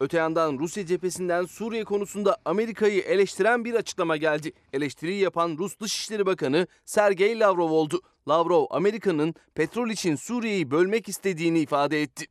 Öte 0.00 0.16
yandan 0.16 0.58
Rusya 0.58 0.86
cephesinden 0.86 1.44
Suriye 1.44 1.84
konusunda 1.84 2.36
Amerika'yı 2.44 3.02
eleştiren 3.02 3.64
bir 3.64 3.74
açıklama 3.74 4.16
geldi. 4.16 4.52
Eleştiriyi 4.72 5.20
yapan 5.20 5.56
Rus 5.58 5.80
Dışişleri 5.80 6.26
Bakanı 6.26 6.66
Sergey 6.84 7.40
Lavrov 7.40 7.70
oldu. 7.70 8.00
Lavrov, 8.28 8.66
Amerika'nın 8.70 9.34
petrol 9.54 9.88
için 9.88 10.16
Suriye'yi 10.16 10.70
bölmek 10.70 11.08
istediğini 11.08 11.58
ifade 11.58 12.02
etti. 12.02 12.26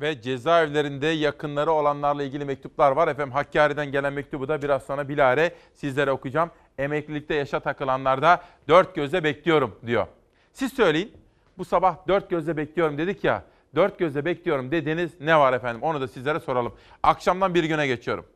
Ve 0.00 0.22
cezaevlerinde 0.22 1.06
yakınları 1.06 1.72
olanlarla 1.72 2.22
ilgili 2.22 2.44
mektuplar 2.44 2.92
var. 2.92 3.08
Efendim 3.08 3.32
Hakkari'den 3.32 3.92
gelen 3.92 4.12
mektubu 4.12 4.48
da 4.48 4.62
biraz 4.62 4.82
sonra 4.82 5.08
bilare 5.08 5.54
sizlere 5.74 6.10
okuyacağım. 6.10 6.50
Emeklilikte 6.78 7.34
yaşa 7.34 7.60
takılanlar 7.60 8.22
da 8.22 8.44
dört 8.68 8.94
gözle 8.94 9.24
bekliyorum 9.24 9.78
diyor. 9.86 10.06
Siz 10.52 10.72
söyleyin. 10.72 11.12
Bu 11.58 11.64
sabah 11.64 12.08
dört 12.08 12.30
gözle 12.30 12.56
bekliyorum 12.56 12.98
dedik 12.98 13.24
ya. 13.24 13.44
Dört 13.74 13.98
gözle 13.98 14.24
bekliyorum 14.24 14.70
dediğiniz 14.70 15.20
ne 15.20 15.38
var 15.38 15.52
efendim? 15.52 15.82
Onu 15.82 16.00
da 16.00 16.08
sizlere 16.08 16.40
soralım. 16.40 16.74
Akşamdan 17.02 17.54
bir 17.54 17.64
güne 17.64 17.86
geçiyorum. 17.86 18.26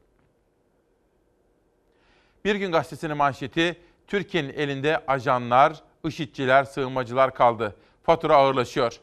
Bir 2.44 2.54
gün 2.54 2.72
gazetesinin 2.72 3.16
manşeti 3.16 3.76
Türkiye'nin 4.06 4.52
elinde 4.52 5.06
ajanlar, 5.06 5.82
IŞİD'ciler, 6.04 6.64
sığınmacılar 6.64 7.34
kaldı. 7.34 7.76
Fatura 8.02 8.36
ağırlaşıyor. 8.36 9.00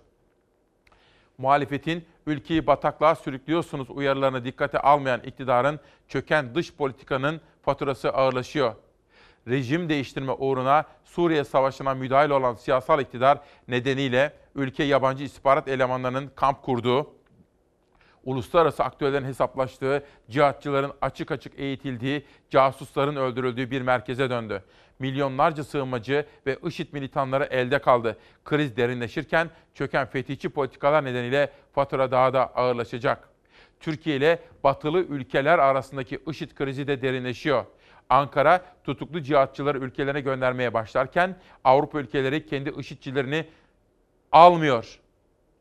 Muhalefetin 1.38 2.06
ülkeyi 2.28 2.68
bataklığa 2.68 3.16
sürüklüyorsunuz 3.16 3.90
uyarılarını 3.90 4.46
dikkate 4.46 4.80
almayan 4.80 5.22
iktidarın 5.24 5.80
çöken 6.08 6.56
dış 6.56 6.74
politikanın 6.74 7.42
faturası 7.62 8.10
ağırlaşıyor. 8.10 8.76
Rejim 9.48 9.90
değiştirme 9.90 10.32
uğruna 10.32 10.86
Suriye 11.06 11.44
Savaşı'na 11.44 11.94
müdahil 11.94 12.30
olan 12.30 12.54
siyasal 12.54 13.02
iktidar 13.02 13.40
nedeniyle 13.68 14.34
ülke 14.56 14.84
yabancı 14.84 15.24
istihbarat 15.24 15.68
elemanlarının 15.68 16.32
kamp 16.36 16.64
kurduğu, 16.64 17.14
uluslararası 18.24 18.84
aktörlerin 18.84 19.26
hesaplaştığı, 19.26 20.04
cihatçıların 20.30 20.92
açık 21.02 21.32
açık 21.32 21.60
eğitildiği, 21.60 22.26
casusların 22.50 23.16
öldürüldüğü 23.16 23.72
bir 23.72 23.82
merkeze 23.82 24.30
döndü. 24.30 24.64
Milyonlarca 25.00 25.64
sığınmacı 25.64 26.26
ve 26.46 26.58
IŞİD 26.68 26.94
militanları 26.94 27.44
elde 27.44 27.80
kaldı. 27.80 28.18
Kriz 28.46 28.78
derinleşirken 28.78 29.50
çöken 29.74 30.06
fetihçi 30.06 30.50
politikalar 30.50 31.06
nedeniyle 31.06 31.52
fatura 31.74 32.12
daha 32.12 32.34
da 32.34 32.56
ağırlaşacak. 32.56 33.30
Türkiye 33.80 34.16
ile 34.16 34.40
batılı 34.64 35.00
ülkeler 35.00 35.60
arasındaki 35.60 36.20
IŞİD 36.28 36.52
krizi 36.52 36.88
de 36.88 37.02
derinleşiyor. 37.02 37.66
Ankara 38.10 38.66
tutuklu 38.84 39.22
cihatçıları 39.22 39.78
ülkelerine 39.78 40.22
göndermeye 40.22 40.74
başlarken 40.74 41.36
Avrupa 41.64 42.00
ülkeleri 42.00 42.46
kendi 42.46 42.70
IŞİD'cilerini 42.70 43.46
almıyor. 44.32 45.00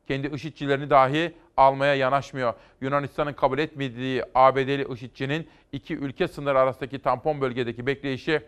Kendi 0.09 0.27
IŞİD'cilerini 0.27 0.91
dahi 0.91 1.35
almaya 1.57 1.95
yanaşmıyor. 1.95 2.55
Yunanistan'ın 2.81 3.33
kabul 3.33 3.59
etmediği 3.59 4.23
ABD'li 4.35 4.93
IŞİD'cinin 4.93 5.49
iki 5.73 5.97
ülke 5.97 6.29
sınırı 6.29 6.59
arasındaki 6.59 6.99
tampon 6.99 7.41
bölgedeki 7.41 7.87
bekleyişi 7.87 8.41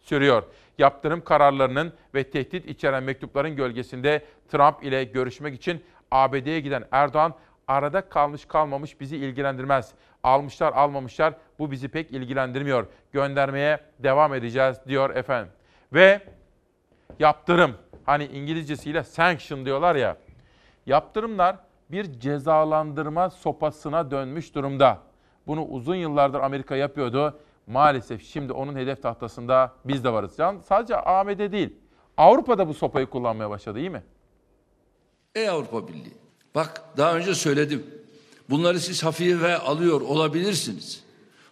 sürüyor. 0.00 0.42
Yaptırım 0.78 1.24
kararlarının 1.24 1.92
ve 2.14 2.24
tehdit 2.24 2.66
içeren 2.66 3.02
mektupların 3.02 3.56
gölgesinde 3.56 4.24
Trump 4.48 4.84
ile 4.84 5.04
görüşmek 5.04 5.54
için 5.54 5.84
ABD'ye 6.10 6.60
giden 6.60 6.84
Erdoğan 6.92 7.34
arada 7.68 8.00
kalmış 8.08 8.44
kalmamış 8.44 9.00
bizi 9.00 9.16
ilgilendirmez. 9.16 9.92
Almışlar 10.22 10.72
almamışlar 10.72 11.34
bu 11.60 11.70
bizi 11.70 11.88
pek 11.88 12.10
ilgilendirmiyor. 12.10 12.86
Göndermeye 13.12 13.80
devam 13.98 14.34
edeceğiz 14.34 14.76
diyor 14.88 15.16
efendim. 15.16 15.52
Ve 15.92 16.20
yaptırım 17.18 17.74
hani 18.04 18.24
İngilizcesiyle 18.24 19.04
sanction 19.04 19.66
diyorlar 19.66 19.96
ya. 19.96 20.16
Yaptırımlar 20.86 21.56
bir 21.90 22.20
cezalandırma 22.20 23.30
sopasına 23.30 24.10
dönmüş 24.10 24.54
durumda. 24.54 24.98
Bunu 25.46 25.64
uzun 25.64 25.94
yıllardır 25.94 26.40
Amerika 26.40 26.76
yapıyordu. 26.76 27.40
Maalesef 27.66 28.22
şimdi 28.22 28.52
onun 28.52 28.74
hedef 28.76 29.02
tahtasında 29.02 29.72
biz 29.84 30.04
de 30.04 30.12
varız. 30.12 30.38
Yani 30.38 30.60
sadece 30.62 30.94
ABD 30.96 31.52
değil. 31.52 31.76
Avrupa'da 32.16 32.68
bu 32.68 32.74
sopayı 32.74 33.06
kullanmaya 33.06 33.50
başladı 33.50 33.78
iyi 33.78 33.90
mi? 33.90 34.02
Ey 35.34 35.48
Avrupa 35.48 35.88
Birliği. 35.88 36.14
Bak 36.54 36.82
daha 36.96 37.16
önce 37.16 37.34
söyledim. 37.34 37.86
Bunları 38.50 38.80
siz 38.80 39.04
hafife 39.04 39.58
alıyor 39.58 40.00
olabilirsiniz. 40.00 41.09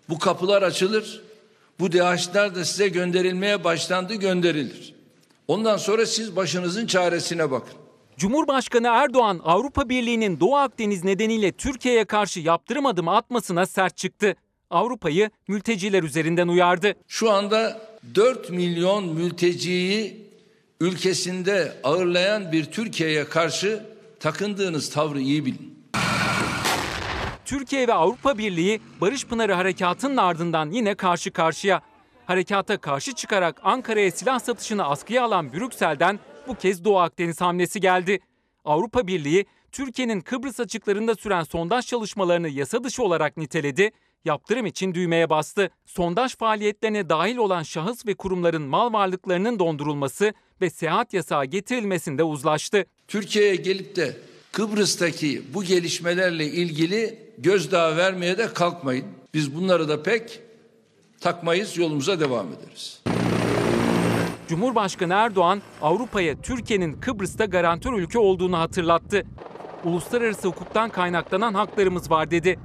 Bu 0.08 0.18
kapılar 0.18 0.62
açılır. 0.62 1.22
Bu 1.80 1.92
DH'ler 1.92 2.54
de 2.54 2.64
size 2.64 2.88
gönderilmeye 2.88 3.64
başlandı 3.64 4.14
gönderilir. 4.14 4.94
Ondan 5.48 5.76
sonra 5.76 6.06
siz 6.06 6.36
başınızın 6.36 6.86
çaresine 6.86 7.50
bakın. 7.50 7.74
Cumhurbaşkanı 8.16 8.86
Erdoğan 8.86 9.40
Avrupa 9.44 9.88
Birliği'nin 9.88 10.40
Doğu 10.40 10.56
Akdeniz 10.56 11.04
nedeniyle 11.04 11.52
Türkiye'ye 11.52 12.04
karşı 12.04 12.40
yaptırım 12.40 12.86
adımı 12.86 13.16
atmasına 13.16 13.66
sert 13.66 13.96
çıktı. 13.96 14.36
Avrupa'yı 14.70 15.30
mülteciler 15.48 16.02
üzerinden 16.02 16.48
uyardı. 16.48 16.94
Şu 17.08 17.30
anda 17.30 17.80
4 18.14 18.50
milyon 18.50 19.08
mülteciyi 19.08 20.28
ülkesinde 20.80 21.72
ağırlayan 21.84 22.52
bir 22.52 22.64
Türkiye'ye 22.64 23.24
karşı 23.24 23.82
takındığınız 24.20 24.90
tavrı 24.90 25.20
iyi 25.20 25.46
bilin. 25.46 25.77
Türkiye 27.48 27.88
ve 27.88 27.92
Avrupa 27.92 28.38
Birliği 28.38 28.80
Barış 29.00 29.26
Pınarı 29.26 29.52
Harekatı'nın 29.52 30.16
ardından 30.16 30.70
yine 30.70 30.94
karşı 30.94 31.30
karşıya. 31.30 31.82
Harekata 32.26 32.78
karşı 32.78 33.14
çıkarak 33.14 33.60
Ankara'ya 33.62 34.10
silah 34.10 34.38
satışını 34.38 34.84
askıya 34.84 35.24
alan 35.24 35.52
Brüksel'den 35.52 36.18
bu 36.48 36.54
kez 36.54 36.84
Doğu 36.84 36.98
Akdeniz 36.98 37.40
hamlesi 37.40 37.80
geldi. 37.80 38.20
Avrupa 38.64 39.06
Birliği 39.06 39.46
Türkiye'nin 39.72 40.20
Kıbrıs 40.20 40.60
açıklarında 40.60 41.14
süren 41.14 41.42
sondaj 41.42 41.86
çalışmalarını 41.86 42.48
yasa 42.48 42.84
dışı 42.84 43.02
olarak 43.02 43.36
niteledi, 43.36 43.90
yaptırım 44.24 44.66
için 44.66 44.94
düğmeye 44.94 45.30
bastı. 45.30 45.70
Sondaj 45.86 46.36
faaliyetlerine 46.36 47.08
dahil 47.08 47.36
olan 47.36 47.62
şahıs 47.62 48.06
ve 48.06 48.14
kurumların 48.14 48.62
mal 48.62 48.92
varlıklarının 48.92 49.58
dondurulması 49.58 50.32
ve 50.60 50.70
seyahat 50.70 51.14
yasağı 51.14 51.44
getirilmesinde 51.44 52.22
uzlaştı. 52.22 52.84
Türkiye'ye 53.08 53.56
gelip 53.56 53.96
de 53.96 54.16
Kıbrıs'taki 54.58 55.42
bu 55.54 55.64
gelişmelerle 55.64 56.46
ilgili 56.46 57.18
gözdağı 57.38 57.96
vermeye 57.96 58.38
de 58.38 58.52
kalkmayın. 58.52 59.04
Biz 59.34 59.54
bunları 59.54 59.88
da 59.88 60.02
pek 60.02 60.40
takmayız, 61.20 61.76
yolumuza 61.76 62.20
devam 62.20 62.46
ederiz. 62.46 63.02
Cumhurbaşkanı 64.48 65.14
Erdoğan 65.14 65.62
Avrupa'ya 65.82 66.40
Türkiye'nin 66.40 66.92
Kıbrıs'ta 66.92 67.44
garantör 67.44 67.92
ülke 67.92 68.18
olduğunu 68.18 68.58
hatırlattı. 68.58 69.22
Uluslararası 69.84 70.48
hukuktan 70.48 70.90
kaynaklanan 70.90 71.54
haklarımız 71.54 72.10
var 72.10 72.30
dedi. 72.30 72.58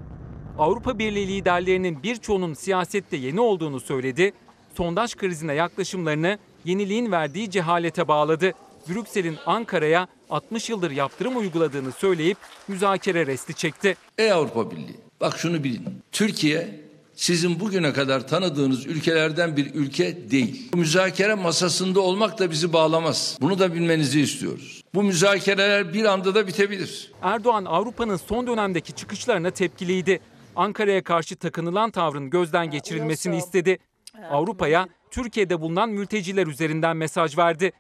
Avrupa 0.58 1.00
Birliği 1.00 1.28
liderlerinin 1.28 2.04
birçoğunun 2.04 2.54
siyasette 2.54 3.18
yeni 3.18 3.40
olduğunu 3.40 3.80
söyledi. 3.80 4.34
Sondaj 4.78 5.16
krizine 5.16 5.54
yaklaşımlarını 5.54 6.38
yeniliğin 6.66 7.12
verdiği 7.12 7.52
cehalete 7.52 8.08
bağladı. 8.08 8.54
Brüksel'in 8.90 9.38
Ankara'ya 9.46 10.08
60 10.30 10.70
yıldır 10.70 10.92
yaptırım 10.92 11.38
uyguladığını 11.38 11.92
söyleyip 11.92 12.38
müzakere 12.68 13.26
resti 13.26 13.54
çekti. 13.54 13.96
Ey 14.18 14.32
Avrupa 14.32 14.72
Birliği 14.72 14.98
bak 15.22 15.38
şunu 15.38 15.64
bilin. 15.64 15.84
Türkiye 16.12 16.84
sizin 17.16 17.60
bugüne 17.60 17.94
kadar 17.94 18.28
tanıdığınız 18.28 18.86
ülkelerden 18.86 19.58
bir 19.58 19.74
ülke 19.76 20.32
değil. 20.32 20.70
Bu 20.74 20.78
müzakere 20.78 21.34
masasında 21.34 22.00
olmak 22.02 22.40
da 22.40 22.52
bizi 22.52 22.74
bağlamaz. 22.74 23.38
Bunu 23.42 23.60
da 23.60 23.74
bilmenizi 23.74 24.22
istiyoruz. 24.22 24.84
Bu 24.94 25.04
müzakereler 25.04 25.94
bir 25.94 26.06
anda 26.06 26.36
da 26.36 26.48
bitebilir. 26.48 27.12
Erdoğan 27.22 27.66
Avrupa'nın 27.66 28.18
son 28.18 28.48
dönemdeki 28.48 28.94
çıkışlarına 28.94 29.52
tepkiliydi. 29.52 30.20
Ankara'ya 30.56 31.04
karşı 31.04 31.36
takınılan 31.36 31.92
tavrın 31.92 32.30
gözden 32.30 32.72
geçirilmesini 32.72 33.38
istedi. 33.38 33.78
Avrupa'ya 34.32 34.88
Türkiye'de 35.12 35.62
bulunan 35.62 35.90
mülteciler 35.90 36.48
üzerinden 36.48 36.98
mesaj 36.98 37.38
verdi. 37.38 37.72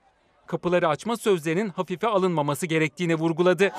Kapıları 0.48 0.88
açma 0.88 1.18
sözlerinin 1.18 1.70
hafife 1.70 2.08
alınmaması 2.08 2.66
gerektiğini 2.66 3.16
vurguladı. 3.16 3.72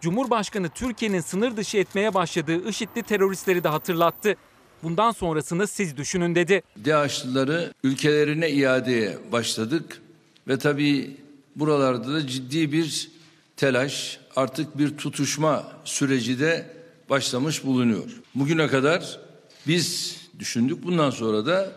Cumhurbaşkanı 0.00 0.68
Türkiye'nin 0.68 1.20
sınır 1.20 1.56
dışı 1.56 1.78
etmeye 1.78 2.14
başladığı 2.14 2.68
IŞİD'li 2.68 3.02
teröristleri 3.02 3.64
de 3.64 3.68
hatırlattı. 3.68 4.36
Bundan 4.82 5.10
sonrasını 5.10 5.66
siz 5.66 5.96
düşünün 5.96 6.34
dedi. 6.34 6.62
DAEŞ'lıları 6.84 7.72
ülkelerine 7.84 8.50
iadeye 8.50 9.18
başladık 9.32 10.02
ve 10.48 10.58
tabii 10.58 11.16
buralarda 11.56 12.12
da 12.14 12.26
ciddi 12.26 12.72
bir 12.72 13.10
telaş, 13.56 14.20
artık 14.36 14.78
bir 14.78 14.98
tutuşma 14.98 15.72
süreci 15.84 16.40
de 16.40 16.70
başlamış 17.10 17.64
bulunuyor. 17.64 18.10
Bugüne 18.34 18.66
kadar 18.66 19.20
biz 19.66 20.16
düşündük, 20.38 20.84
bundan 20.84 21.10
sonra 21.10 21.46
da 21.46 21.72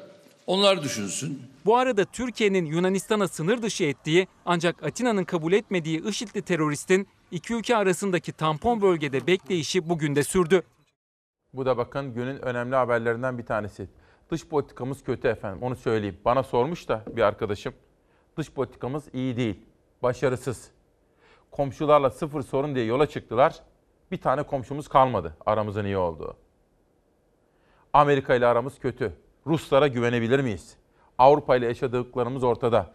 onlar 0.47 0.83
düşünsün. 0.83 1.41
Bu 1.65 1.77
arada 1.77 2.05
Türkiye'nin 2.05 2.65
Yunanistan'a 2.65 3.27
sınır 3.27 3.61
dışı 3.61 3.83
ettiği 3.83 4.27
ancak 4.45 4.83
Atina'nın 4.83 5.23
kabul 5.23 5.53
etmediği 5.53 6.07
IŞİD'li 6.07 6.41
teröristin 6.41 7.07
iki 7.31 7.53
ülke 7.53 7.75
arasındaki 7.77 8.31
tampon 8.31 8.81
bölgede 8.81 9.27
bekleyişi 9.27 9.89
bugün 9.89 10.15
de 10.15 10.23
sürdü. 10.23 10.63
Bu 11.53 11.65
da 11.65 11.77
bakın 11.77 12.13
günün 12.13 12.37
önemli 12.41 12.75
haberlerinden 12.75 13.37
bir 13.37 13.45
tanesi. 13.45 13.87
Dış 14.29 14.47
politikamız 14.47 15.03
kötü 15.03 15.27
efendim 15.27 15.63
onu 15.63 15.75
söyleyeyim. 15.75 16.17
Bana 16.25 16.43
sormuş 16.43 16.87
da 16.89 17.03
bir 17.15 17.21
arkadaşım. 17.21 17.73
Dış 18.37 18.51
politikamız 18.51 19.03
iyi 19.13 19.37
değil, 19.37 19.65
başarısız. 20.03 20.71
komşularla 21.51 22.09
sıfır 22.09 22.41
sorun 22.41 22.75
diye 22.75 22.85
yola 22.85 23.05
çıktılar. 23.07 23.63
Bir 24.11 24.17
tane 24.17 24.43
komşumuz 24.43 24.87
kalmadı 24.87 25.37
aramızın 25.45 25.85
iyi 25.85 25.97
olduğu. 25.97 26.37
Amerika 27.93 28.35
ile 28.35 28.45
aramız 28.45 28.79
kötü. 28.79 29.13
Ruslara 29.47 29.87
güvenebilir 29.87 30.39
miyiz? 30.39 30.77
Avrupa 31.17 31.55
ile 31.55 31.65
yaşadıklarımız 31.65 32.43
ortada. 32.43 32.93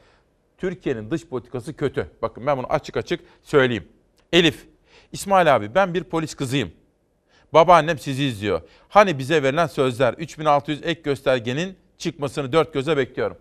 Türkiye'nin 0.59 1.11
dış 1.11 1.27
politikası 1.27 1.77
kötü. 1.77 2.11
Bakın 2.23 2.47
ben 2.47 2.59
bunu 2.59 2.66
açık 2.66 2.97
açık 2.97 3.21
söyleyeyim. 3.43 3.89
Elif, 4.33 4.69
İsmail 5.12 5.57
abi 5.57 5.75
ben 5.75 5.95
bir 5.95 6.05
polis 6.05 6.35
kızıyım. 6.35 6.73
Babaannem 7.53 7.99
sizi 7.99 8.25
izliyor. 8.25 8.61
Hani 8.89 9.19
bize 9.19 9.43
verilen 9.43 9.66
sözler 9.66 10.14
3600 10.14 10.81
ek 10.83 11.01
göstergenin 11.01 11.77
çıkmasını 11.99 12.53
dört 12.53 12.73
göze 12.73 12.97
bekliyorum. 12.97 13.37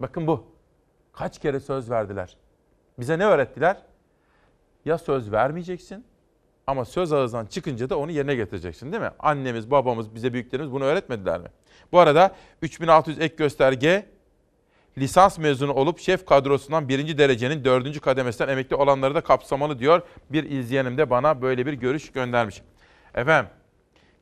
Bakın 0.00 0.26
bu. 0.26 0.46
Kaç 1.12 1.38
kere 1.38 1.60
söz 1.60 1.90
verdiler? 1.90 2.36
Bize 2.98 3.18
ne 3.18 3.24
öğrettiler? 3.24 3.76
Ya 4.84 4.98
söz 4.98 5.32
vermeyeceksin 5.32 6.04
ama 6.66 6.84
söz 6.84 7.12
ağızdan 7.12 7.46
çıkınca 7.46 7.90
da 7.90 7.98
onu 7.98 8.10
yerine 8.10 8.34
getireceksin 8.34 8.92
değil 8.92 9.02
mi? 9.02 9.10
Annemiz, 9.18 9.70
babamız, 9.70 10.14
bize 10.14 10.32
büyüklerimiz 10.32 10.72
bunu 10.72 10.84
öğretmediler 10.84 11.40
mi? 11.40 11.48
Bu 11.92 11.98
arada 11.98 12.34
3600 12.62 13.20
ek 13.20 13.34
gösterge 13.36 14.06
lisans 14.98 15.38
mezunu 15.38 15.72
olup 15.72 15.98
şef 15.98 16.26
kadrosundan 16.26 16.88
birinci 16.88 17.18
derecenin 17.18 17.64
dördüncü 17.64 18.00
kademesinden 18.00 18.52
emekli 18.52 18.76
olanları 18.76 19.14
da 19.14 19.20
kapsamalı 19.20 19.78
diyor. 19.78 20.02
Bir 20.30 20.50
izleyenim 20.50 20.98
de 20.98 21.10
bana 21.10 21.42
böyle 21.42 21.66
bir 21.66 21.72
görüş 21.72 22.12
göndermiş. 22.12 22.62
Efendim, 23.14 23.50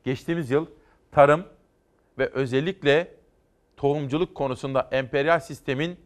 geçtiğimiz 0.03 0.51
yıl 0.51 0.65
tarım 1.11 1.45
ve 2.17 2.29
özellikle 2.29 3.15
tohumculuk 3.77 4.35
konusunda 4.35 4.89
emperyal 4.91 5.39
sistemin 5.39 5.99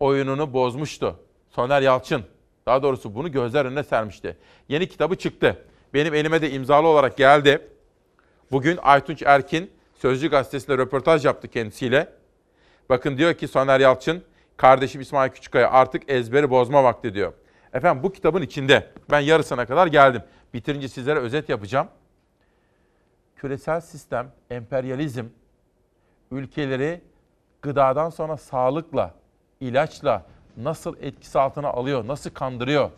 oyununu 0.00 0.52
bozmuştu. 0.52 1.20
Soner 1.50 1.82
Yalçın, 1.82 2.24
daha 2.66 2.82
doğrusu 2.82 3.14
bunu 3.14 3.32
gözler 3.32 3.64
önüne 3.64 3.82
sermişti. 3.82 4.36
Yeni 4.68 4.88
kitabı 4.88 5.16
çıktı. 5.16 5.64
Benim 5.94 6.14
elime 6.14 6.42
de 6.42 6.50
imzalı 6.50 6.86
olarak 6.86 7.16
geldi. 7.16 7.68
Bugün 8.50 8.78
Aytunç 8.82 9.22
Erkin 9.26 9.70
Sözcü 9.94 10.30
Gazetesi'nde 10.30 10.78
röportaj 10.78 11.24
yaptı 11.24 11.48
kendisiyle. 11.48 12.12
Bakın 12.88 13.18
diyor 13.18 13.34
ki 13.34 13.48
Soner 13.48 13.80
Yalçın, 13.80 14.22
kardeşim 14.56 15.00
İsmail 15.00 15.30
Küçükkaya 15.30 15.70
artık 15.70 16.10
ezberi 16.10 16.50
bozma 16.50 16.84
vakti 16.84 17.14
diyor. 17.14 17.32
Efendim 17.72 18.02
bu 18.02 18.12
kitabın 18.12 18.42
içinde 18.42 18.90
ben 19.10 19.20
yarısına 19.20 19.66
kadar 19.66 19.86
geldim. 19.86 20.22
Bitirince 20.54 20.88
sizlere 20.88 21.18
özet 21.18 21.48
yapacağım. 21.48 21.88
Küresel 23.36 23.80
sistem, 23.80 24.32
emperyalizm 24.50 25.24
ülkeleri 26.30 27.00
gıdadan 27.62 28.10
sonra 28.10 28.36
sağlıkla, 28.36 29.14
ilaçla 29.60 30.26
nasıl 30.56 30.96
etkisi 31.00 31.38
altına 31.38 31.68
alıyor, 31.68 32.06
nasıl 32.06 32.30
kandırıyor, 32.30 32.90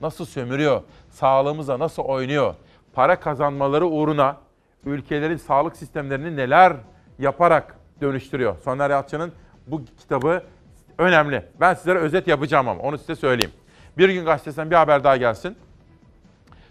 nasıl 0.00 0.24
sömürüyor, 0.24 0.82
sağlığımıza 1.10 1.78
nasıl 1.78 2.02
oynuyor, 2.02 2.54
para 2.92 3.20
kazanmaları 3.20 3.86
uğruna 3.86 4.36
ülkelerin 4.84 5.36
sağlık 5.36 5.76
sistemlerini 5.76 6.36
neler 6.36 6.76
yaparak 7.18 7.76
dönüştürüyor. 8.00 8.56
Soner 8.64 8.90
Yalçın'ın 8.90 9.32
bu 9.66 9.84
kitabı 9.84 10.42
önemli. 10.98 11.44
Ben 11.60 11.74
sizlere 11.74 11.98
özet 11.98 12.28
yapacağım 12.28 12.68
ama 12.68 12.82
onu 12.82 12.98
size 12.98 13.16
söyleyeyim. 13.16 13.52
Bir 13.98 14.08
gün 14.08 14.24
gazetesinden 14.24 14.70
bir 14.70 14.76
haber 14.76 15.04
daha 15.04 15.16
gelsin. 15.16 15.56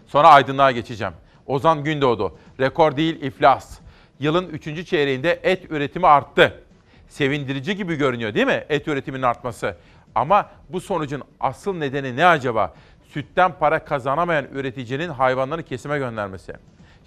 Sonra 0.06 0.28
aydınlığa 0.28 0.70
geçeceğim. 0.70 1.14
Ozan 1.46 1.84
Gündoğdu, 1.84 2.38
rekor 2.60 2.96
değil 2.96 3.22
iflas. 3.22 3.78
Yılın 4.20 4.48
3. 4.48 4.86
çeyreğinde 4.86 5.40
et 5.42 5.70
üretimi 5.70 6.06
arttı. 6.06 6.60
Sevindirici 7.08 7.76
gibi 7.76 7.96
görünüyor 7.96 8.34
değil 8.34 8.46
mi 8.46 8.64
et 8.68 8.88
üretiminin 8.88 9.22
artması? 9.22 9.76
Ama 10.14 10.50
bu 10.68 10.80
sonucun 10.80 11.22
asıl 11.40 11.74
nedeni 11.74 12.16
ne 12.16 12.26
acaba? 12.26 12.74
Sütten 13.08 13.52
para 13.58 13.84
kazanamayan 13.84 14.44
üreticinin 14.44 15.08
hayvanları 15.08 15.62
kesime 15.62 15.98
göndermesi. 15.98 16.52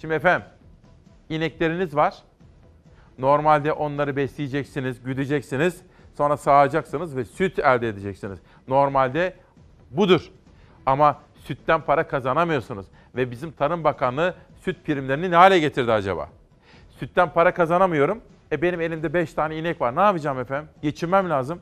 Şimdi 0.02 0.14
efendim, 0.14 0.48
inekleriniz 1.30 1.96
var. 1.96 2.14
Normalde 3.18 3.72
onları 3.74 4.16
besleyeceksiniz, 4.16 5.04
güdeceksiniz. 5.04 5.82
Sonra 6.18 6.38
sağacaksınız 6.38 7.16
ve 7.16 7.26
süt 7.26 7.60
elde 7.60 7.90
edeceksiniz. 7.90 8.40
Normalde 8.68 9.34
budur. 9.92 10.32
Ama 10.86 11.20
sütten 11.44 11.82
para 11.82 12.08
kazanamıyorsunuz. 12.08 12.86
Ve 13.16 13.32
bizim 13.32 13.52
Tarım 13.52 13.84
Bakanlığı 13.84 14.36
süt 14.62 14.86
primlerini 14.86 15.32
ne 15.32 15.36
hale 15.36 15.60
getirdi 15.60 15.92
acaba? 15.92 16.30
Sütten 17.00 17.34
para 17.34 17.54
kazanamıyorum. 17.54 18.22
E 18.52 18.62
benim 18.62 18.82
elimde 18.82 19.14
5 19.14 19.34
tane 19.34 19.58
inek 19.58 19.82
var. 19.82 19.96
Ne 19.96 20.02
yapacağım 20.02 20.40
efendim? 20.40 20.70
Geçinmem 20.82 21.30
lazım. 21.30 21.62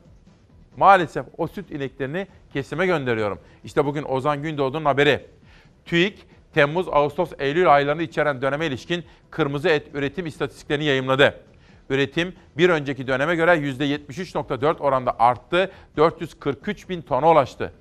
Maalesef 0.76 1.26
o 1.38 1.46
süt 1.46 1.70
ineklerini 1.70 2.26
kesime 2.52 2.86
gönderiyorum. 2.86 3.38
İşte 3.64 3.84
bugün 3.84 4.02
Ozan 4.02 4.42
Gündoğdu'nun 4.42 4.84
haberi. 4.84 5.26
TÜİK, 5.84 6.26
Temmuz, 6.54 6.88
Ağustos, 6.88 7.32
Eylül 7.38 7.74
aylarını 7.74 8.02
içeren 8.02 8.42
döneme 8.42 8.66
ilişkin 8.66 9.04
kırmızı 9.30 9.68
et 9.68 9.86
üretim 9.94 10.26
istatistiklerini 10.26 10.84
yayımladı. 10.84 11.40
Üretim 11.90 12.34
bir 12.56 12.68
önceki 12.68 13.06
döneme 13.06 13.34
göre 13.36 13.50
%73.4 13.50 14.78
oranda 14.78 15.16
arttı, 15.18 15.70
443 15.96 16.88
bin 16.88 17.02
tona 17.02 17.30
ulaştı. 17.30 17.72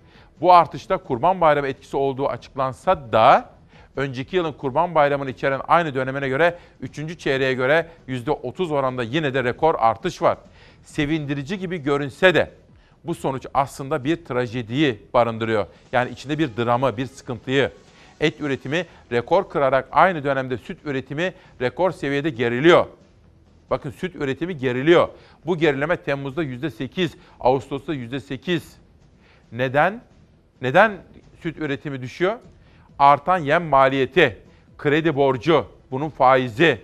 Bu 0.41 0.53
artışta 0.53 0.97
Kurban 0.97 1.41
Bayramı 1.41 1.67
etkisi 1.67 1.97
olduğu 1.97 2.27
açıklansa 2.27 3.11
da 3.11 3.49
önceki 3.95 4.35
yılın 4.35 4.53
Kurban 4.53 4.95
Bayramı'nı 4.95 5.29
içeren 5.29 5.61
aynı 5.67 5.95
dönemine 5.95 6.29
göre 6.29 6.57
3. 6.81 7.19
çeyreğe 7.19 7.53
göre 7.53 7.89
%30 8.07 8.73
oranda 8.73 9.03
yine 9.03 9.33
de 9.33 9.43
rekor 9.43 9.75
artış 9.77 10.21
var. 10.21 10.37
Sevindirici 10.83 11.59
gibi 11.59 11.77
görünse 11.77 12.35
de 12.35 12.51
bu 13.07 13.15
sonuç 13.15 13.45
aslında 13.53 14.03
bir 14.03 14.25
trajediyi 14.25 14.99
barındırıyor. 15.13 15.65
Yani 15.91 16.11
içinde 16.11 16.39
bir 16.39 16.57
dramı, 16.57 16.97
bir 16.97 17.05
sıkıntıyı. 17.05 17.71
Et 18.19 18.41
üretimi 18.41 18.85
rekor 19.11 19.49
kırarak 19.49 19.87
aynı 19.91 20.23
dönemde 20.23 20.57
süt 20.57 20.77
üretimi 20.85 21.33
rekor 21.61 21.91
seviyede 21.91 22.29
geriliyor. 22.29 22.85
Bakın 23.69 23.91
süt 23.91 24.15
üretimi 24.15 24.57
geriliyor. 24.57 25.07
Bu 25.45 25.57
gerileme 25.57 25.97
Temmuz'da 25.97 26.43
%8, 26.43 27.09
Ağustos'ta 27.39 27.95
%8. 27.95 28.61
Neden? 29.51 30.01
Neden 30.61 30.97
süt 31.41 31.57
üretimi 31.57 32.01
düşüyor? 32.01 32.35
Artan 32.99 33.37
yem 33.37 33.63
maliyeti, 33.63 34.37
kredi 34.77 35.15
borcu, 35.15 35.65
bunun 35.91 36.09
faizi 36.09 36.81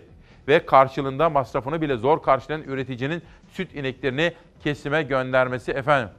ve 0.48 0.66
karşılığında 0.66 1.30
masrafını 1.30 1.82
bile 1.82 1.98
zor 1.98 2.24
karşılayan 2.24 2.64
üreticinin 2.64 3.22
süt 3.52 3.76
ineklerini 3.76 4.34
kesime 4.64 5.04
göndermesi 5.04 5.72
efendim. 5.72 6.10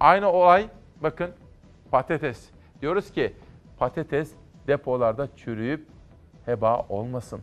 Aynı 0.00 0.30
olay 0.32 0.68
bakın 1.02 1.30
patates. 1.90 2.48
Diyoruz 2.80 3.12
ki 3.12 3.32
patates 3.78 4.30
depolarda 4.66 5.28
çürüyüp 5.36 5.86
heba 6.46 6.86
olmasın. 6.88 7.40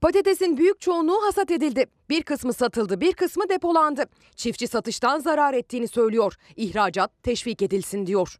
Patatesin 0.00 0.56
büyük 0.56 0.80
çoğunluğu 0.80 1.26
hasat 1.26 1.50
edildi. 1.50 1.86
Bir 2.10 2.22
kısmı 2.22 2.52
satıldı, 2.52 3.00
bir 3.00 3.12
kısmı 3.12 3.48
depolandı. 3.48 4.04
Çiftçi 4.36 4.68
satıştan 4.68 5.18
zarar 5.18 5.54
ettiğini 5.54 5.88
söylüyor. 5.88 6.34
İhracat 6.56 7.10
teşvik 7.22 7.62
edilsin 7.62 8.06
diyor. 8.06 8.36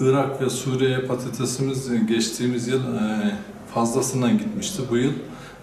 Irak 0.00 0.42
ve 0.42 0.50
Suriye 0.50 0.98
patatesimiz 1.06 2.06
geçtiğimiz 2.06 2.68
yıl 2.68 2.94
e, 2.96 3.34
fazlasından 3.74 4.38
gitmişti. 4.38 4.82
Bu 4.90 4.96
yıl 4.96 5.12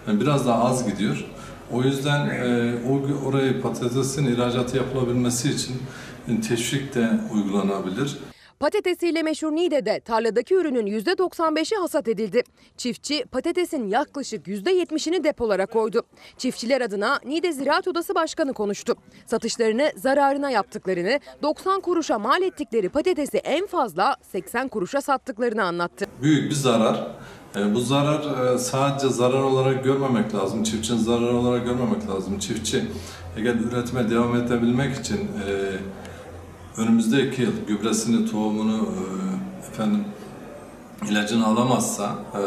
e, 0.08 0.20
biraz 0.20 0.46
daha 0.46 0.64
az 0.64 0.86
gidiyor. 0.90 1.24
O 1.72 1.82
yüzden 1.82 2.26
e, 2.26 2.74
o 2.90 3.26
oraya 3.28 3.60
patatesin 3.60 4.26
ihracatı 4.26 4.76
yapılabilmesi 4.76 5.50
için 5.50 5.76
teşvik 6.48 6.94
de 6.94 7.10
uygulanabilir. 7.34 8.18
Patatesiyle 8.60 9.22
meşhur 9.22 9.52
Niğde'de 9.52 10.00
tarladaki 10.00 10.54
ürünün 10.54 10.86
%95'i 10.86 11.76
hasat 11.78 12.08
edildi. 12.08 12.42
Çiftçi 12.76 13.24
patatesin 13.24 13.88
yaklaşık 13.88 14.46
%70'ini 14.46 15.24
depolara 15.24 15.66
koydu. 15.66 16.02
Çiftçiler 16.38 16.80
adına 16.80 17.20
Niğde 17.24 17.52
Ziraat 17.52 17.88
Odası 17.88 18.14
Başkanı 18.14 18.52
konuştu. 18.52 18.94
Satışlarını 19.26 19.92
zararına 19.96 20.50
yaptıklarını, 20.50 21.20
90 21.42 21.80
kuruşa 21.80 22.18
mal 22.18 22.42
ettikleri 22.42 22.88
patatesi 22.88 23.38
en 23.38 23.66
fazla 23.66 24.16
80 24.22 24.68
kuruşa 24.68 25.00
sattıklarını 25.00 25.64
anlattı. 25.64 26.06
Büyük 26.22 26.50
bir 26.50 26.54
zarar. 26.54 27.06
E, 27.56 27.74
bu 27.74 27.80
zarar 27.80 28.54
e, 28.54 28.58
sadece 28.58 29.08
zarar 29.08 29.42
olarak 29.42 29.84
görmemek 29.84 30.34
lazım. 30.34 30.62
Çiftçinin 30.62 30.98
zararı 30.98 31.36
olarak 31.36 31.64
görmemek 31.64 32.08
lazım. 32.08 32.38
Çiftçi 32.38 32.84
eğer 33.36 33.54
üretime 33.54 34.10
devam 34.10 34.36
edebilmek 34.36 34.96
için 34.96 35.16
e, 35.16 35.76
önümüzdeki 36.76 37.42
yıl 37.42 37.52
gübresini, 37.68 38.30
tohumunu, 38.30 38.88
e, 38.88 39.66
efendim 39.66 40.04
ilacını 41.10 41.46
alamazsa 41.46 42.14
e, 42.34 42.40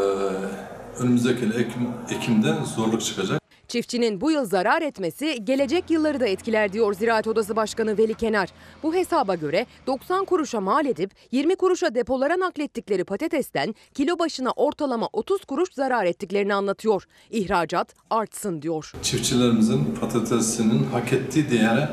önümüzdeki 1.01 1.45
Ekim, 1.45 1.88
Ekim'de 2.10 2.56
zorluk 2.76 3.01
çıkacak. 3.01 3.43
Çiftçinin 3.74 4.21
bu 4.21 4.32
yıl 4.32 4.45
zarar 4.45 4.82
etmesi 4.82 5.45
gelecek 5.45 5.89
yılları 5.89 6.19
da 6.19 6.28
etkiler 6.28 6.74
diyor 6.74 6.93
Ziraat 6.93 7.28
Odası 7.28 7.55
Başkanı 7.55 7.97
Veli 7.97 8.13
Kenar. 8.13 8.49
Bu 8.84 8.95
hesaba 8.95 9.36
göre 9.36 9.65
90 9.88 10.26
kuruşa 10.26 10.61
mal 10.61 10.86
edip 10.86 11.11
20 11.32 11.55
kuruşa 11.55 11.95
depolara 11.95 12.39
naklettikleri 12.39 13.03
patatesten 13.03 13.76
kilo 13.93 14.19
başına 14.19 14.51
ortalama 14.51 15.09
30 15.13 15.45
kuruş 15.45 15.74
zarar 15.74 16.05
ettiklerini 16.05 16.53
anlatıyor. 16.53 17.03
İhracat 17.30 17.93
artsın 18.09 18.61
diyor. 18.61 18.91
Çiftçilerimizin 19.01 19.97
patatesinin 20.01 20.84
hak 20.84 21.13
ettiği 21.13 21.49
değere 21.49 21.89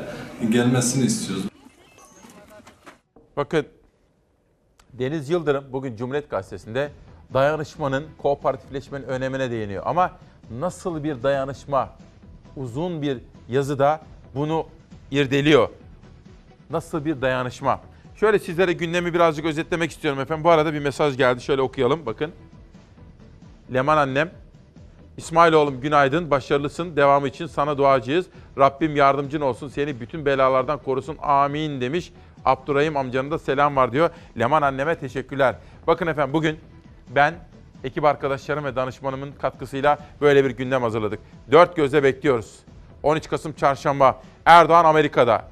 gelmesini 0.49 1.05
istiyoruz. 1.05 1.45
Bakın 3.37 3.65
Deniz 4.93 5.29
Yıldırım 5.29 5.65
bugün 5.71 5.95
Cumhuriyet 5.95 6.29
Gazetesi'nde 6.29 6.91
dayanışmanın, 7.33 8.05
kooperatifleşmenin 8.17 9.05
önemine 9.05 9.51
değiniyor. 9.51 9.83
Ama 9.85 10.11
nasıl 10.59 11.03
bir 11.03 11.23
dayanışma? 11.23 11.89
Uzun 12.55 13.01
bir 13.01 13.17
yazıda 13.49 14.01
bunu 14.35 14.65
irdeliyor. 15.11 15.69
Nasıl 16.69 17.05
bir 17.05 17.21
dayanışma? 17.21 17.81
Şöyle 18.15 18.39
sizlere 18.39 18.73
gündemi 18.73 19.13
birazcık 19.13 19.45
özetlemek 19.45 19.91
istiyorum 19.91 20.19
efendim. 20.19 20.43
Bu 20.43 20.49
arada 20.49 20.73
bir 20.73 20.79
mesaj 20.79 21.17
geldi. 21.17 21.41
Şöyle 21.41 21.61
okuyalım 21.61 22.05
bakın. 22.05 22.31
Leman 23.73 23.97
annem, 23.97 24.31
İsmailoğlum 25.17 25.81
günaydın, 25.81 26.31
başarılısın. 26.31 26.95
Devamı 26.95 27.27
için 27.27 27.45
sana 27.45 27.77
duacıyız. 27.77 28.25
Rabbim 28.57 28.95
yardımcın 28.95 29.41
olsun, 29.41 29.67
seni 29.67 29.99
bütün 29.99 30.25
belalardan 30.25 30.79
korusun. 30.79 31.17
Amin 31.21 31.81
demiş. 31.81 32.13
Abdurrahim 32.45 32.97
amcanın 32.97 33.31
da 33.31 33.39
selam 33.39 33.75
var 33.75 33.91
diyor. 33.91 34.09
Leman 34.39 34.61
anneme 34.61 34.95
teşekkürler. 34.95 35.55
Bakın 35.87 36.07
efendim 36.07 36.33
bugün 36.33 36.59
ben, 37.15 37.33
ekip 37.83 38.05
arkadaşlarım 38.05 38.65
ve 38.65 38.75
danışmanımın 38.75 39.31
katkısıyla 39.31 39.97
böyle 40.21 40.45
bir 40.45 40.51
gündem 40.51 40.81
hazırladık. 40.81 41.19
Dört 41.51 41.75
gözle 41.75 42.03
bekliyoruz. 42.03 42.59
13 43.03 43.29
Kasım 43.29 43.53
Çarşamba 43.53 44.21
Erdoğan 44.45 44.85
Amerika'da. 44.85 45.45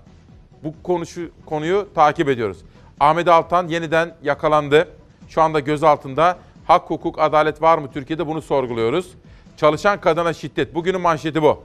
Bu 0.64 0.74
konuşu, 0.84 1.30
konuyu 1.46 1.88
takip 1.96 2.30
ediyoruz. 2.30 2.58
Ahmet 3.00 3.28
Altan 3.28 3.68
yeniden 3.68 4.16
yakalandı. 4.24 4.88
Şu 5.30 5.42
anda 5.42 5.60
gözaltında. 5.60 6.38
Hak, 6.68 6.90
hukuk, 6.90 7.20
adalet 7.20 7.62
var 7.62 7.78
mı 7.78 7.92
Türkiye'de 7.92 8.28
bunu 8.28 8.42
sorguluyoruz. 8.42 9.14
Çalışan 9.58 10.02
kadına 10.02 10.34
şiddet. 10.34 10.76
Bugünün 10.76 11.02
manşeti 11.02 11.42
bu. 11.42 11.64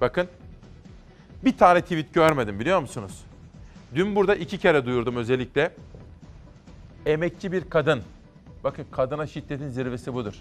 Bakın. 0.00 0.28
Bir 1.44 1.58
tane 1.58 1.80
tweet 1.80 2.14
görmedim 2.14 2.60
biliyor 2.60 2.80
musunuz? 2.80 3.24
Dün 3.94 4.16
burada 4.16 4.34
iki 4.34 4.58
kere 4.58 4.86
duyurdum 4.86 5.16
özellikle. 5.16 5.72
Emekçi 7.06 7.52
bir 7.52 7.70
kadın. 7.70 8.02
Bakın 8.64 8.86
kadına 8.90 9.26
şiddetin 9.26 9.68
zirvesi 9.68 10.14
budur. 10.14 10.34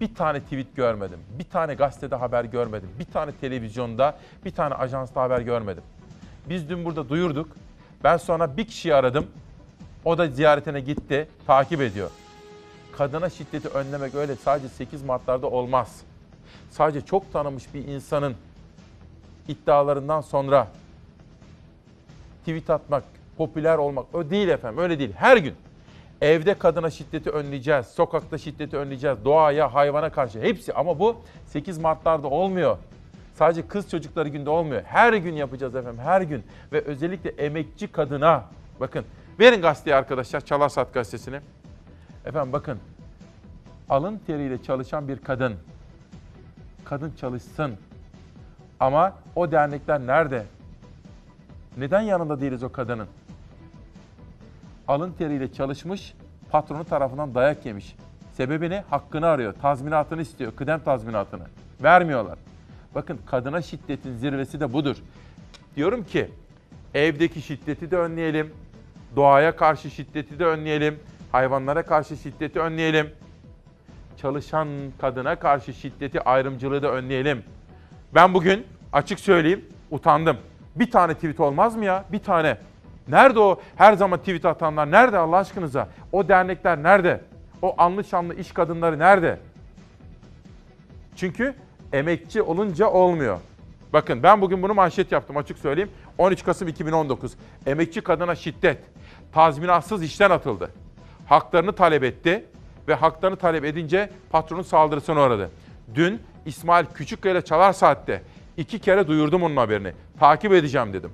Bir 0.00 0.14
tane 0.14 0.40
tweet 0.40 0.76
görmedim. 0.76 1.18
Bir 1.38 1.44
tane 1.44 1.74
gazetede 1.74 2.16
haber 2.16 2.44
görmedim. 2.44 2.88
Bir 2.98 3.04
tane 3.04 3.32
televizyonda, 3.32 4.18
bir 4.44 4.50
tane 4.50 4.74
ajansta 4.74 5.22
haber 5.22 5.40
görmedim. 5.40 5.82
Biz 6.48 6.68
dün 6.68 6.84
burada 6.84 7.08
duyurduk. 7.08 7.48
Ben 8.04 8.16
sonra 8.16 8.56
bir 8.56 8.64
kişiyi 8.64 8.94
aradım. 8.94 9.26
O 10.04 10.18
da 10.18 10.26
ziyaretine 10.28 10.80
gitti, 10.80 11.28
takip 11.46 11.80
ediyor. 11.80 12.10
Kadına 12.92 13.30
şiddeti 13.30 13.68
önlemek 13.68 14.14
öyle 14.14 14.36
sadece 14.36 14.68
8 14.68 15.02
Mart'larda 15.02 15.46
olmaz. 15.46 16.02
Sadece 16.70 17.06
çok 17.06 17.32
tanınmış 17.32 17.74
bir 17.74 17.88
insanın 17.88 18.34
iddialarından 19.48 20.20
sonra 20.20 20.68
tweet 22.40 22.70
atmak, 22.70 23.04
popüler 23.36 23.78
olmak 23.78 24.14
o 24.14 24.30
değil 24.30 24.48
efendim 24.48 24.82
öyle 24.82 24.98
değil. 24.98 25.12
Her 25.16 25.36
gün 25.36 25.54
evde 26.22 26.54
kadına 26.54 26.90
şiddeti 26.90 27.30
önleyeceğiz, 27.30 27.86
sokakta 27.86 28.38
şiddeti 28.38 28.76
önleyeceğiz, 28.76 29.24
doğaya, 29.24 29.74
hayvana 29.74 30.10
karşı 30.12 30.40
hepsi 30.40 30.72
ama 30.72 30.98
bu 30.98 31.16
8 31.46 31.78
Mart'larda 31.78 32.28
olmuyor. 32.28 32.76
Sadece 33.34 33.68
kız 33.68 33.90
çocukları 33.90 34.28
günde 34.28 34.50
olmuyor. 34.50 34.82
Her 34.84 35.12
gün 35.12 35.34
yapacağız 35.34 35.74
efendim, 35.74 36.00
her 36.04 36.22
gün. 36.22 36.44
Ve 36.72 36.80
özellikle 36.80 37.30
emekçi 37.30 37.92
kadına, 37.92 38.44
bakın 38.80 39.04
verin 39.40 39.62
gazeteyi 39.62 39.96
arkadaşlar, 39.96 40.40
Çalarsat 40.40 40.94
gazetesini. 40.94 41.40
Efendim 42.24 42.52
bakın, 42.52 42.78
alın 43.88 44.20
teriyle 44.26 44.62
çalışan 44.62 45.08
bir 45.08 45.18
kadın, 45.18 45.54
kadın 46.84 47.12
çalışsın. 47.20 47.74
Ama 48.80 49.12
o 49.36 49.52
dernekler 49.52 50.00
nerede? 50.00 50.44
Neden 51.76 52.00
yanında 52.00 52.40
değiliz 52.40 52.62
o 52.62 52.72
kadının? 52.72 53.08
Alın 54.88 55.12
teriyle 55.12 55.52
çalışmış, 55.52 56.14
patronu 56.50 56.84
tarafından 56.84 57.34
dayak 57.34 57.66
yemiş. 57.66 57.96
Sebebi 58.32 58.70
ne? 58.70 58.84
Hakkını 58.90 59.26
arıyor, 59.26 59.54
tazminatını 59.62 60.22
istiyor, 60.22 60.52
kıdem 60.56 60.80
tazminatını. 60.80 61.42
Vermiyorlar. 61.82 62.38
Bakın 62.94 63.20
kadına 63.26 63.62
şiddetin 63.62 64.16
zirvesi 64.16 64.60
de 64.60 64.72
budur. 64.72 64.96
Diyorum 65.76 66.04
ki 66.04 66.30
evdeki 66.94 67.42
şiddeti 67.42 67.90
de 67.90 67.96
önleyelim, 67.96 68.52
doğaya 69.16 69.56
karşı 69.56 69.90
şiddeti 69.90 70.38
de 70.38 70.46
önleyelim, 70.46 70.98
hayvanlara 71.32 71.82
karşı 71.82 72.16
şiddeti 72.16 72.60
önleyelim. 72.60 73.10
Çalışan 74.16 74.68
kadına 75.00 75.36
karşı 75.36 75.74
şiddeti, 75.74 76.20
ayrımcılığı 76.20 76.82
da 76.82 76.92
önleyelim. 76.92 77.42
Ben 78.14 78.34
bugün 78.34 78.66
açık 78.92 79.20
söyleyeyim 79.20 79.64
utandım. 79.90 80.36
Bir 80.76 80.90
tane 80.90 81.14
tweet 81.14 81.40
olmaz 81.40 81.76
mı 81.76 81.84
ya? 81.84 82.04
Bir 82.12 82.18
tane. 82.18 82.58
Nerede 83.08 83.38
o 83.38 83.60
her 83.76 83.92
zaman 83.92 84.18
tweet 84.18 84.44
atanlar? 84.44 84.90
Nerede 84.90 85.18
Allah 85.18 85.36
aşkınıza? 85.36 85.88
O 86.12 86.28
dernekler 86.28 86.82
nerede? 86.82 87.20
O 87.62 87.74
anlı 87.78 88.04
şanlı 88.04 88.34
iş 88.34 88.52
kadınları 88.52 88.98
nerede? 88.98 89.38
Çünkü 91.16 91.54
emekçi 91.92 92.42
olunca 92.42 92.86
olmuyor. 92.86 93.38
Bakın 93.92 94.22
ben 94.22 94.40
bugün 94.40 94.62
bunu 94.62 94.74
manşet 94.74 95.12
yaptım 95.12 95.36
açık 95.36 95.58
söyleyeyim. 95.58 95.90
13 96.18 96.44
Kasım 96.44 96.68
2019. 96.68 97.32
Emekçi 97.66 98.00
kadına 98.00 98.34
şiddet. 98.34 98.78
Tazminatsız 99.32 100.02
işten 100.02 100.30
atıldı. 100.30 100.70
Haklarını 101.26 101.72
talep 101.72 102.04
etti 102.04 102.44
ve 102.88 102.94
haklarını 102.94 103.36
talep 103.36 103.64
edince 103.64 104.10
patronun 104.30 104.62
saldırısına 104.62 105.26
uğradı. 105.26 105.50
Dün 105.94 106.22
İsmail 106.46 106.86
Küçükkaya 106.94 107.34
ile 107.34 107.42
Çalar 107.44 107.72
Saat'te 107.72 108.22
iki 108.56 108.78
kere 108.78 109.06
duyurdum 109.06 109.42
onun 109.42 109.56
haberini. 109.56 109.92
Takip 110.20 110.52
edeceğim 110.52 110.92
dedim. 110.92 111.10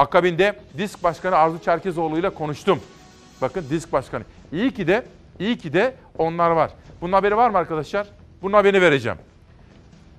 Akabinde 0.00 0.56
Disk 0.78 1.02
Başkanı 1.02 1.36
Arzu 1.36 1.58
Çerkezoğlu 1.58 2.18
ile 2.18 2.30
konuştum. 2.30 2.80
Bakın 3.42 3.64
Disk 3.70 3.92
Başkanı. 3.92 4.24
İyi 4.52 4.70
ki 4.70 4.86
de, 4.86 5.04
iyi 5.38 5.58
ki 5.58 5.72
de 5.72 5.94
onlar 6.18 6.50
var. 6.50 6.70
Bunun 7.00 7.12
haberi 7.12 7.36
var 7.36 7.50
mı 7.50 7.58
arkadaşlar? 7.58 8.06
Bunun 8.42 8.52
haberini 8.52 8.82
vereceğim. 8.82 9.18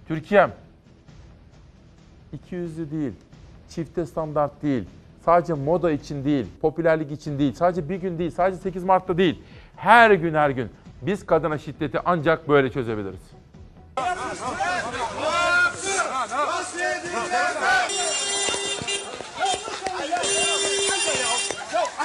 Türkiye'm 0.08 0.52
iki 2.34 2.56
yüzlü 2.56 2.92
değil, 2.92 3.14
çifte 3.70 4.06
standart 4.06 4.64
değil, 4.64 4.84
sadece 5.26 5.54
moda 5.54 5.92
için 5.92 6.26
değil, 6.26 6.46
popülerlik 6.62 7.12
için 7.12 7.40
değil, 7.40 7.54
sadece 7.54 7.90
bir 7.90 7.96
gün 7.96 8.20
değil, 8.20 8.32
sadece 8.32 8.62
8 8.62 8.84
Mart'ta 8.84 9.18
değil. 9.18 9.44
Her 9.76 10.12
gün 10.12 10.34
her 10.34 10.50
gün 10.50 10.70
biz 11.02 11.26
kadına 11.26 11.58
şiddeti 11.58 12.00
ancak 12.06 12.50
böyle 12.50 12.72
çözebiliriz. 12.72 13.22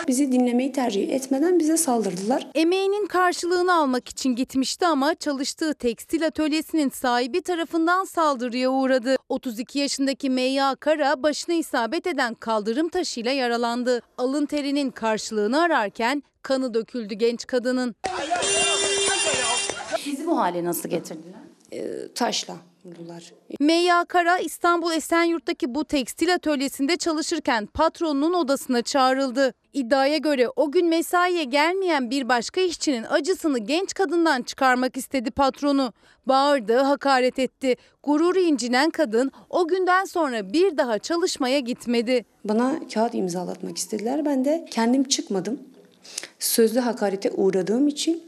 Bizi 0.08 0.32
dinlemeyi 0.32 0.72
tercih 0.72 1.12
etmeden 1.12 1.58
bize 1.58 1.76
saldırdılar. 1.76 2.46
Emeğinin 2.54 3.06
karşılığını 3.06 3.74
almak 3.74 4.08
için 4.08 4.36
gitmişti 4.36 4.86
ama 4.86 5.14
çalıştığı 5.14 5.74
tekstil 5.74 6.26
atölyesinin 6.26 6.88
sahibi 6.88 7.42
tarafından 7.42 8.04
saldırıya 8.04 8.70
uğradı. 8.70 9.16
32 9.28 9.78
yaşındaki 9.78 10.30
Meyya 10.30 10.74
Kara 10.80 11.22
başına 11.22 11.54
isabet 11.54 12.06
eden 12.06 12.34
kaldırım 12.34 12.88
taşıyla 12.88 13.32
yaralandı. 13.32 14.02
Alın 14.18 14.46
terinin 14.46 14.90
karşılığını 14.90 15.60
ararken 15.60 16.22
kanı 16.42 16.74
döküldü 16.74 17.14
genç 17.14 17.46
kadının. 17.46 17.94
Bizi 20.06 20.26
bu 20.26 20.38
hale 20.38 20.64
nasıl 20.64 20.88
getirdiler? 20.88 21.40
Ee, 21.72 22.12
taşla 22.14 22.56
vurdular. 22.86 23.32
Meyya 23.60 24.04
Kara 24.04 24.38
İstanbul 24.38 24.92
Esenyurt'taki 24.92 25.74
bu 25.74 25.84
tekstil 25.84 26.34
atölyesinde 26.34 26.96
çalışırken 26.96 27.66
patronunun 27.66 28.32
odasına 28.32 28.82
çağrıldı. 28.82 29.54
İddiaya 29.72 30.16
göre 30.16 30.48
o 30.56 30.72
gün 30.72 30.86
mesaiye 30.86 31.44
gelmeyen 31.44 32.10
bir 32.10 32.28
başka 32.28 32.60
işçinin 32.60 33.04
acısını 33.10 33.58
genç 33.58 33.94
kadından 33.94 34.42
çıkarmak 34.42 34.96
istedi 34.96 35.30
patronu. 35.30 35.92
Bağırdı, 36.26 36.76
hakaret 36.76 37.38
etti. 37.38 37.76
Gururu 38.02 38.38
incinen 38.38 38.90
kadın 38.90 39.32
o 39.50 39.68
günden 39.68 40.04
sonra 40.04 40.52
bir 40.52 40.76
daha 40.76 40.98
çalışmaya 40.98 41.58
gitmedi. 41.58 42.24
Bana 42.44 42.80
kağıt 42.94 43.14
imzalatmak 43.14 43.78
istediler. 43.78 44.24
Ben 44.24 44.44
de 44.44 44.64
kendim 44.70 45.04
çıkmadım. 45.04 45.60
Sözlü 46.38 46.80
hakarete 46.80 47.30
uğradığım 47.30 47.88
için 47.88 48.22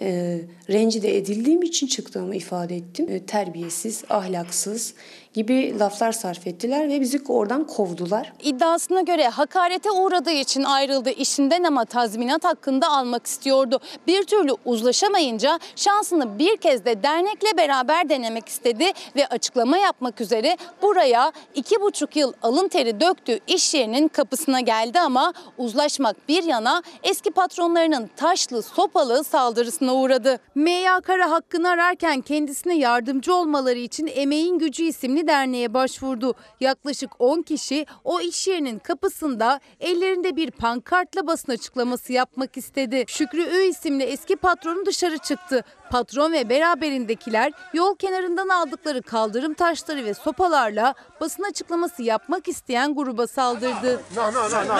e, 0.00 0.40
rencide 0.70 1.16
edildiğim 1.16 1.62
için 1.62 1.86
çıktığımı 1.86 2.36
ifade 2.36 2.76
ettim. 2.76 3.06
E, 3.08 3.26
terbiyesiz, 3.26 4.04
ahlaksız, 4.08 4.94
gibi 5.34 5.78
laflar 5.78 6.12
sarf 6.12 6.46
ettiler 6.46 6.88
ve 6.88 7.00
bizi 7.00 7.20
oradan 7.28 7.66
kovdular. 7.66 8.32
İddiasına 8.42 9.00
göre 9.00 9.28
hakarete 9.28 9.90
uğradığı 9.90 10.30
için 10.30 10.62
ayrıldı 10.62 11.10
işinden 11.10 11.64
ama 11.64 11.84
tazminat 11.84 12.44
hakkında 12.44 12.88
almak 12.88 13.26
istiyordu. 13.26 13.80
Bir 14.06 14.24
türlü 14.24 14.52
uzlaşamayınca 14.64 15.58
şansını 15.76 16.38
bir 16.38 16.56
kez 16.56 16.84
de 16.84 17.02
dernekle 17.02 17.56
beraber 17.56 18.08
denemek 18.08 18.48
istedi 18.48 18.92
ve 19.16 19.26
açıklama 19.26 19.78
yapmak 19.78 20.20
üzere 20.20 20.56
buraya 20.82 21.32
iki 21.54 21.80
buçuk 21.80 22.16
yıl 22.16 22.32
alın 22.42 22.68
teri 22.68 23.00
döktüğü 23.00 23.38
iş 23.46 23.74
yerinin 23.74 24.08
kapısına 24.08 24.60
geldi 24.60 25.00
ama 25.00 25.32
uzlaşmak 25.58 26.28
bir 26.28 26.42
yana 26.42 26.82
eski 27.02 27.30
patronlarının 27.30 28.10
taşlı 28.16 28.62
sopalı 28.62 29.24
saldırısına 29.24 29.94
uğradı. 29.94 30.38
M.Y. 30.54 31.00
Kara 31.02 31.30
hakkını 31.30 31.68
ararken 31.68 32.20
kendisine 32.20 32.76
yardımcı 32.76 33.34
olmaları 33.34 33.78
için 33.78 34.10
Emeğin 34.14 34.58
Gücü 34.58 34.82
isimli 34.82 35.19
derneğe 35.26 35.74
başvurdu. 35.74 36.34
Yaklaşık 36.60 37.10
10 37.18 37.42
kişi 37.42 37.86
o 38.04 38.20
iş 38.20 38.48
yerinin 38.48 38.78
kapısında 38.78 39.60
ellerinde 39.80 40.36
bir 40.36 40.50
pankartla 40.50 41.26
basın 41.26 41.52
açıklaması 41.52 42.12
yapmak 42.12 42.56
istedi. 42.56 43.04
Şükrü 43.08 43.42
Ü 43.42 43.62
isimli 43.62 44.04
eski 44.04 44.36
patronu 44.36 44.86
dışarı 44.86 45.18
çıktı. 45.18 45.64
Patron 45.90 46.32
ve 46.32 46.48
beraberindekiler 46.48 47.52
yol 47.74 47.96
kenarından 47.96 48.48
aldıkları 48.48 49.02
kaldırım 49.02 49.54
taşları 49.54 50.04
ve 50.04 50.14
sopalarla 50.14 50.94
basın 51.20 51.42
açıklaması 51.42 52.02
yapmak 52.02 52.48
isteyen 52.48 52.94
gruba 52.94 53.26
saldırdı. 53.26 54.00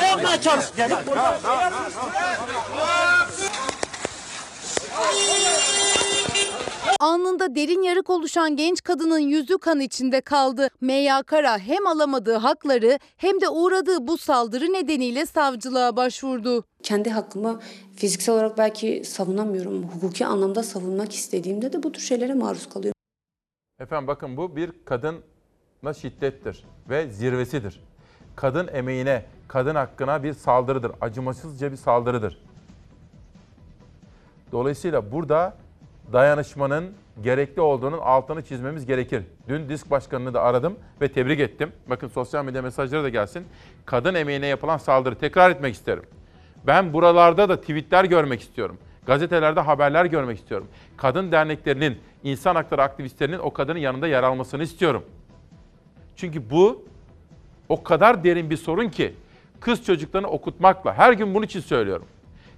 Ne 0.01 0.07
yapmaya 0.07 0.41
çalışıyorsun? 0.41 0.97
Alnında 7.11 7.55
derin 7.55 7.83
yarık 7.83 8.11
oluşan 8.11 8.57
genç 8.57 8.83
kadının 8.83 9.19
yüzü 9.19 9.59
kan 9.59 9.81
içinde 9.81 10.21
kaldı. 10.21 10.69
Meyya 10.81 11.23
Kara 11.23 11.59
hem 11.59 11.87
alamadığı 11.87 12.37
hakları 12.37 12.99
hem 13.17 13.41
de 13.41 13.49
uğradığı 13.49 14.07
bu 14.07 14.19
saldırı 14.19 14.65
nedeniyle 14.65 15.27
savcılığa 15.27 15.97
başvurdu. 15.97 16.65
Kendi 16.83 17.11
hakkımı 17.11 17.61
fiziksel 17.97 18.35
olarak 18.35 18.59
belki 18.59 19.03
savunamıyorum. 19.05 19.83
Hukuki 19.83 20.27
anlamda 20.27 20.63
savunmak 20.63 21.15
istediğimde 21.15 21.73
de 21.73 21.83
bu 21.83 21.93
tür 21.93 22.03
şeylere 22.03 22.35
maruz 22.35 22.69
kalıyorum. 22.69 22.97
Efendim 23.81 24.07
bakın 24.07 24.37
bu 24.37 24.57
bir 24.57 24.73
kadına 24.85 25.95
şiddettir 25.95 26.65
ve 26.89 27.11
zirvesidir. 27.11 27.81
Kadın 28.37 28.69
emeğine, 28.69 29.25
kadın 29.49 29.75
hakkına 29.75 30.23
bir 30.23 30.33
saldırıdır. 30.33 30.93
Acımasızca 31.01 31.73
bir 31.73 31.77
saldırıdır. 31.77 32.43
Dolayısıyla 34.53 35.13
burada 35.13 35.55
dayanışmanın 36.13 36.93
gerekli 37.23 37.63
olduğunun 37.63 37.99
altını 37.99 38.45
çizmemiz 38.45 38.87
gerekir. 38.87 39.23
Dün 39.49 39.69
disk 39.69 39.91
başkanını 39.91 40.35
da 40.35 40.43
aradım 40.43 40.79
ve 41.01 41.09
tebrik 41.09 41.41
ettim. 41.41 41.73
Bakın 41.87 42.09
sosyal 42.09 42.45
medya 42.45 42.63
mesajları 42.63 43.05
da 43.05 43.09
gelsin. 43.09 43.47
Kadın 43.87 44.15
emeğine 44.15 44.47
yapılan 44.47 44.79
saldırı 44.79 45.15
tekrar 45.15 45.51
etmek 45.51 45.75
isterim. 45.75 46.03
Ben 46.67 46.93
buralarda 46.93 47.49
da 47.49 47.61
tweetler 47.61 48.05
görmek 48.05 48.41
istiyorum. 48.41 48.79
Gazetelerde 49.07 49.61
haberler 49.61 50.05
görmek 50.05 50.39
istiyorum. 50.39 50.69
Kadın 50.97 51.33
derneklerinin, 51.33 51.99
insan 52.25 52.55
hakları 52.55 52.83
aktivistlerinin 52.83 53.39
o 53.39 53.53
kadının 53.53 53.79
yanında 53.79 54.09
yer 54.09 54.23
almasını 54.23 54.63
istiyorum. 54.63 55.05
Çünkü 56.17 56.51
bu 56.51 56.85
o 57.69 57.83
kadar 57.83 58.25
derin 58.25 58.51
bir 58.51 58.57
sorun 58.57 58.89
ki 58.89 59.15
kız 59.61 59.85
çocuklarını 59.85 60.29
okutmakla 60.29 60.95
her 60.95 61.13
gün 61.13 61.35
bunun 61.35 61.47
için 61.47 61.61
söylüyorum. 61.61 62.07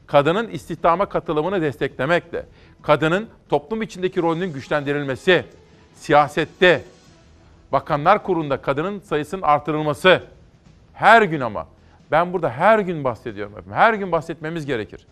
Kadının 0.06 0.48
istihdama 0.48 1.06
katılımını 1.08 1.62
desteklemekle, 1.62 2.46
kadının 2.82 3.28
toplum 3.48 3.82
içindeki 3.82 4.22
rolünün 4.22 4.52
güçlendirilmesi, 4.52 5.44
siyasette, 5.94 6.82
bakanlar 7.72 8.22
kurulunda 8.22 8.62
kadının 8.62 9.00
sayısının 9.00 9.42
artırılması 9.42 10.22
her 10.94 11.22
gün 11.22 11.40
ama 11.40 11.66
ben 12.10 12.32
burada 12.32 12.50
her 12.50 12.78
gün 12.78 13.04
bahsediyorum. 13.04 13.52
efendim. 13.52 13.72
Her 13.72 13.94
gün 13.94 14.12
bahsetmemiz 14.12 14.66
gerekir. 14.66 15.06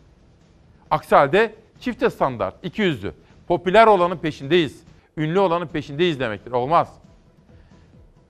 Aksi 0.91 1.15
halde 1.15 1.55
çifte 1.81 2.11
standart, 2.11 2.55
iki 2.63 2.83
yüzlü. 2.83 3.13
Popüler 3.49 3.87
olanın 3.87 4.17
peşindeyiz, 4.17 4.83
ünlü 5.17 5.39
olanın 5.39 5.67
peşindeyiz 5.67 6.21
demektir. 6.21 6.53
Olmaz. 6.53 6.95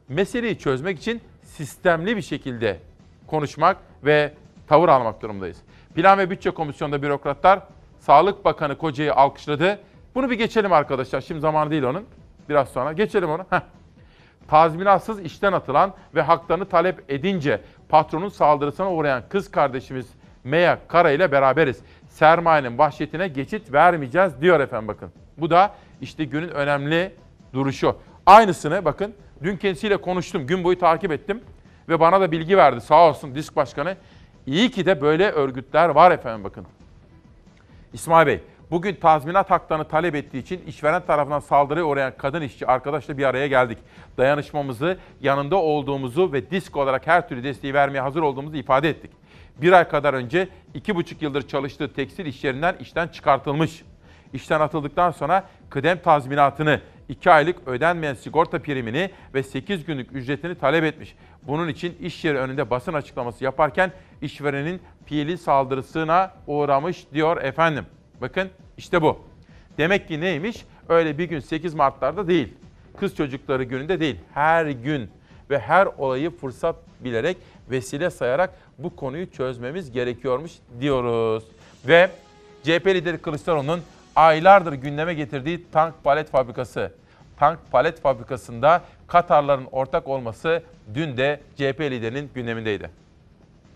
Meseleyi 0.08 0.58
çözmek 0.58 0.98
için 0.98 1.20
sistemli 1.42 2.16
bir 2.16 2.22
şekilde 2.22 2.78
konuşmak 3.26 3.76
ve 4.04 4.34
tavır 4.68 4.88
almak 4.88 5.22
durumundayız. 5.22 5.58
Plan 5.94 6.18
ve 6.18 6.30
Bütçe 6.30 6.50
Komisyonu'nda 6.50 7.02
bürokratlar 7.02 7.60
Sağlık 8.00 8.44
Bakanı 8.44 8.78
Koca'yı 8.78 9.14
alkışladı. 9.14 9.78
Bunu 10.14 10.30
bir 10.30 10.38
geçelim 10.38 10.72
arkadaşlar. 10.72 11.20
Şimdi 11.20 11.40
zamanı 11.40 11.70
değil 11.70 11.82
onun. 11.82 12.04
Biraz 12.48 12.68
sonra. 12.68 12.92
Geçelim 12.92 13.30
onu. 13.30 13.46
Heh. 13.50 13.60
Tazminatsız 14.48 15.20
işten 15.20 15.52
atılan 15.52 15.94
ve 16.14 16.22
haklarını 16.22 16.68
talep 16.68 17.04
edince 17.08 17.60
patronun 17.88 18.28
saldırısına 18.28 18.92
uğrayan 18.92 19.22
kız 19.28 19.50
kardeşimiz 19.50 20.06
Meya 20.44 20.78
Kara 20.88 21.10
ile 21.10 21.32
beraberiz. 21.32 21.80
Sermayenin 22.08 22.78
vahşetine 22.78 23.28
geçit 23.28 23.72
vermeyeceğiz 23.72 24.40
diyor 24.40 24.60
efendim 24.60 24.88
bakın. 24.88 25.10
Bu 25.38 25.50
da 25.50 25.74
işte 26.00 26.24
günün 26.24 26.48
önemli 26.48 27.14
duruşu. 27.52 27.96
Aynısını 28.26 28.84
bakın 28.84 29.14
dün 29.42 29.56
kendisiyle 29.56 29.96
konuştum. 29.96 30.46
Gün 30.46 30.64
boyu 30.64 30.78
takip 30.78 31.12
ettim 31.12 31.40
ve 31.88 32.00
bana 32.00 32.20
da 32.20 32.32
bilgi 32.32 32.56
verdi 32.56 32.80
sağ 32.80 33.08
olsun 33.08 33.34
disk 33.34 33.56
başkanı. 33.56 33.96
İyi 34.46 34.70
ki 34.70 34.86
de 34.86 35.00
böyle 35.00 35.30
örgütler 35.30 35.88
var 35.88 36.10
efendim 36.10 36.44
bakın. 36.44 36.66
İsmail 37.92 38.26
Bey, 38.26 38.40
bugün 38.70 38.94
tazminat 38.94 39.50
haklarını 39.50 39.88
talep 39.88 40.14
ettiği 40.14 40.38
için 40.38 40.60
işveren 40.66 41.06
tarafından 41.06 41.40
saldırıya 41.40 41.84
uğrayan 41.84 42.12
kadın 42.18 42.42
işçi 42.42 42.66
arkadaşla 42.66 43.18
bir 43.18 43.24
araya 43.24 43.46
geldik. 43.46 43.78
Dayanışmamızı, 44.18 44.98
yanında 45.20 45.56
olduğumuzu 45.56 46.32
ve 46.32 46.50
disk 46.50 46.76
olarak 46.76 47.06
her 47.06 47.28
türlü 47.28 47.44
desteği 47.44 47.74
vermeye 47.74 48.00
hazır 48.00 48.22
olduğumuzu 48.22 48.56
ifade 48.56 48.88
ettik. 48.88 49.10
Bir 49.56 49.72
ay 49.72 49.88
kadar 49.88 50.14
önce 50.14 50.48
iki 50.74 50.94
buçuk 50.96 51.22
yıldır 51.22 51.48
çalıştığı 51.48 51.92
tekstil 51.92 52.26
iş 52.26 52.44
yerinden 52.44 52.76
işten 52.80 53.08
çıkartılmış. 53.08 53.82
İşten 54.32 54.60
atıldıktan 54.60 55.10
sonra 55.10 55.44
kıdem 55.70 55.98
tazminatını, 55.98 56.80
2 57.10 57.30
aylık 57.30 57.68
ödenmeyen 57.68 58.14
sigorta 58.14 58.58
primini 58.58 59.10
ve 59.34 59.42
8 59.42 59.84
günlük 59.84 60.12
ücretini 60.12 60.54
talep 60.54 60.84
etmiş. 60.84 61.14
Bunun 61.42 61.68
için 61.68 61.96
iş 62.00 62.24
yeri 62.24 62.38
önünde 62.38 62.70
basın 62.70 62.94
açıklaması 62.94 63.44
yaparken 63.44 63.92
işverenin 64.22 64.80
piyeli 65.06 65.38
saldırısına 65.38 66.34
uğramış 66.46 67.06
diyor 67.12 67.42
efendim. 67.42 67.86
Bakın 68.20 68.48
işte 68.76 69.02
bu. 69.02 69.18
Demek 69.78 70.08
ki 70.08 70.20
neymiş? 70.20 70.64
Öyle 70.88 71.18
bir 71.18 71.24
gün 71.24 71.40
8 71.40 71.74
Mart'larda 71.74 72.28
değil. 72.28 72.54
Kız 72.96 73.16
çocukları 73.16 73.62
gününde 73.64 74.00
değil. 74.00 74.16
Her 74.34 74.66
gün 74.66 75.10
ve 75.50 75.58
her 75.58 75.86
olayı 75.86 76.30
fırsat 76.30 76.76
bilerek 77.00 77.36
vesile 77.70 78.10
sayarak 78.10 78.50
bu 78.78 78.96
konuyu 78.96 79.30
çözmemiz 79.30 79.92
gerekiyormuş 79.92 80.52
diyoruz. 80.80 81.44
Ve 81.88 82.10
CHP 82.62 82.86
lideri 82.86 83.18
Kılıçdaroğlu'nun 83.18 83.80
aylardır 84.16 84.72
gündeme 84.72 85.14
getirdiği 85.14 85.70
tank 85.72 86.04
palet 86.04 86.30
fabrikası. 86.30 86.99
Tank 87.40 87.58
palet 87.72 88.00
fabrikasında 88.00 88.84
Katarların 89.06 89.66
ortak 89.72 90.08
olması 90.08 90.62
dün 90.94 91.16
de 91.16 91.40
CHP 91.56 91.80
liderinin 91.80 92.30
gündemindeydi. 92.34 92.90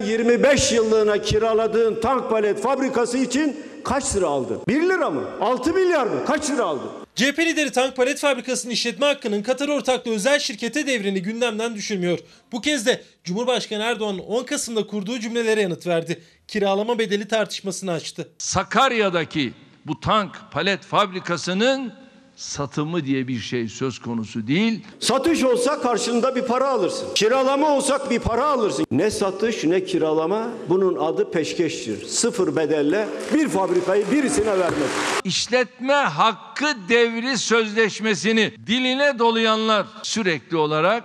25 0.04 0.72
yıllığına 0.72 1.18
kiraladığın 1.18 2.00
tank 2.00 2.30
palet 2.30 2.62
fabrikası 2.62 3.18
için 3.18 3.66
kaç 3.84 4.16
lira 4.16 4.26
aldın? 4.26 4.60
1 4.68 4.82
lira 4.82 5.10
mı? 5.10 5.24
6 5.40 5.72
milyar 5.72 6.06
mı? 6.06 6.24
Kaç 6.26 6.50
lira 6.50 6.64
aldın? 6.64 6.90
CHP 7.14 7.38
lideri 7.38 7.72
tank 7.72 7.96
palet 7.96 8.18
fabrikasının 8.18 8.72
işletme 8.72 9.06
hakkının 9.06 9.42
Katar 9.42 9.68
ortaklı 9.68 10.10
özel 10.10 10.38
şirkete 10.38 10.86
devrini 10.86 11.22
gündemden 11.22 11.74
düşürmüyor. 11.74 12.18
Bu 12.52 12.60
kez 12.60 12.86
de 12.86 13.02
Cumhurbaşkanı 13.24 13.82
Erdoğan'ın 13.82 14.18
10 14.18 14.44
Kasım'da 14.44 14.86
kurduğu 14.86 15.18
cümlelere 15.18 15.62
yanıt 15.62 15.86
verdi. 15.86 16.22
Kiralama 16.48 16.98
bedeli 16.98 17.28
tartışmasını 17.28 17.92
açtı. 17.92 18.28
Sakarya'daki 18.38 19.52
bu 19.86 20.00
tank 20.00 20.36
palet 20.50 20.82
fabrikasının 20.82 22.03
satımı 22.36 23.04
diye 23.04 23.28
bir 23.28 23.38
şey 23.38 23.68
söz 23.68 23.98
konusu 23.98 24.46
değil. 24.46 24.84
Satış 25.00 25.44
olsa 25.44 25.80
karşılığında 25.80 26.36
bir 26.36 26.42
para 26.42 26.68
alırsın. 26.68 27.08
Kiralama 27.14 27.76
olsak 27.76 28.10
bir 28.10 28.18
para 28.18 28.46
alırsın. 28.46 28.86
Ne 28.90 29.10
satış 29.10 29.64
ne 29.64 29.84
kiralama 29.84 30.48
bunun 30.68 30.96
adı 30.96 31.30
peşkeştir. 31.30 32.04
Sıfır 32.06 32.56
bedelle 32.56 33.08
bir 33.34 33.48
fabrikayı 33.48 34.04
birisine 34.12 34.58
vermek. 34.58 34.88
İşletme 35.24 35.94
hakkı 35.94 36.66
devri 36.88 37.38
sözleşmesini 37.38 38.52
diline 38.66 39.18
dolayanlar 39.18 39.86
sürekli 40.02 40.56
olarak 40.56 41.04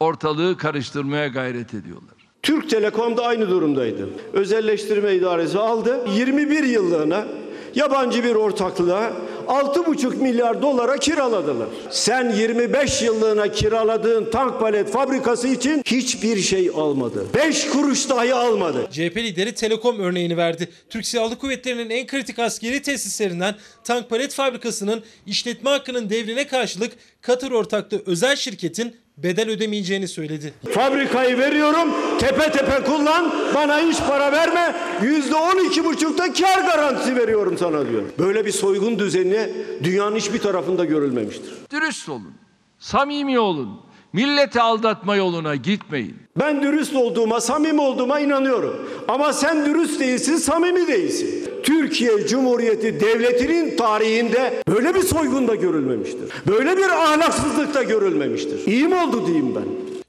ortalığı 0.00 0.56
karıştırmaya 0.56 1.26
gayret 1.26 1.74
ediyorlar. 1.74 2.14
Türk 2.42 2.70
Telekom 2.70 3.16
da 3.16 3.22
aynı 3.22 3.50
durumdaydı. 3.50 4.08
Özelleştirme 4.32 5.14
idaresi 5.14 5.58
aldı. 5.58 6.00
21 6.16 6.62
yıllığına 6.64 7.26
yabancı 7.74 8.24
bir 8.24 8.34
ortaklığa 8.34 9.12
6,5 9.50 10.16
milyar 10.16 10.62
dolara 10.62 10.96
kiraladılar. 10.96 11.68
Sen 11.90 12.30
25 12.30 13.02
yıllığına 13.02 13.52
kiraladığın 13.52 14.30
tank 14.30 14.60
palet 14.60 14.90
fabrikası 14.90 15.48
için 15.48 15.82
hiçbir 15.86 16.40
şey 16.40 16.68
almadı. 16.68 17.26
5 17.34 17.68
kuruş 17.68 18.08
dahi 18.08 18.34
almadı. 18.34 18.88
CHP 18.90 19.16
lideri 19.16 19.54
Telekom 19.54 19.98
örneğini 19.98 20.36
verdi. 20.36 20.68
Türk 20.90 21.06
Silahlı 21.06 21.38
Kuvvetleri'nin 21.38 21.90
en 21.90 22.06
kritik 22.06 22.38
askeri 22.38 22.82
tesislerinden 22.82 23.54
tank 23.84 24.10
palet 24.10 24.34
fabrikasının 24.34 25.02
işletme 25.26 25.70
hakkının 25.70 26.10
devrine 26.10 26.46
karşılık 26.46 26.92
Katar 27.22 27.50
ortaklığı 27.50 28.02
özel 28.06 28.36
şirketin 28.36 28.96
bedel 29.16 29.50
ödemeyeceğini 29.50 30.08
söyledi. 30.08 30.54
Fabrikayı 30.72 31.38
veriyorum, 31.38 31.88
tepe 32.18 32.52
tepe 32.52 32.82
kullan, 32.84 33.32
bana 33.54 33.80
hiç 33.80 33.98
para 33.98 34.32
verme, 34.32 34.76
yüzde 35.02 35.34
on 35.34 35.68
iki 35.70 35.84
buçukta 35.84 36.32
kar 36.32 36.60
garantisi 36.60 37.16
veriyorum 37.16 37.58
sana 37.58 37.88
diyor. 37.88 38.02
Böyle 38.18 38.46
bir 38.46 38.52
soygun 38.52 38.98
düzeni 38.98 39.50
dünyanın 39.84 40.16
hiçbir 40.16 40.38
tarafında 40.38 40.84
görülmemiştir. 40.84 41.50
Dürüst 41.70 42.08
olun, 42.08 42.32
samimi 42.78 43.38
olun, 43.38 43.80
milleti 44.12 44.60
aldatma 44.60 45.16
yoluna 45.16 45.56
gitmeyin. 45.56 46.16
Ben 46.38 46.62
dürüst 46.62 46.94
olduğuma, 46.96 47.40
samimi 47.40 47.80
olduğuma 47.80 48.20
inanıyorum. 48.20 48.88
Ama 49.08 49.32
sen 49.32 49.66
dürüst 49.66 50.00
değilsin, 50.00 50.36
samimi 50.36 50.88
değilsin. 50.88 51.50
Türkiye 51.62 52.26
Cumhuriyeti 52.26 53.00
Devleti'nin 53.00 53.76
tarihinde 53.76 54.62
böyle 54.68 54.94
bir 54.94 55.02
soygun 55.02 55.48
da 55.48 55.54
görülmemiştir. 55.54 56.32
Böyle 56.46 56.76
bir 56.76 56.88
ahlaksızlık 56.88 57.74
da 57.74 57.82
görülmemiştir. 57.82 58.66
İyi 58.66 58.88
mi 58.88 58.94
oldu 58.94 59.26
diyeyim 59.26 59.54
ben? 59.54 59.64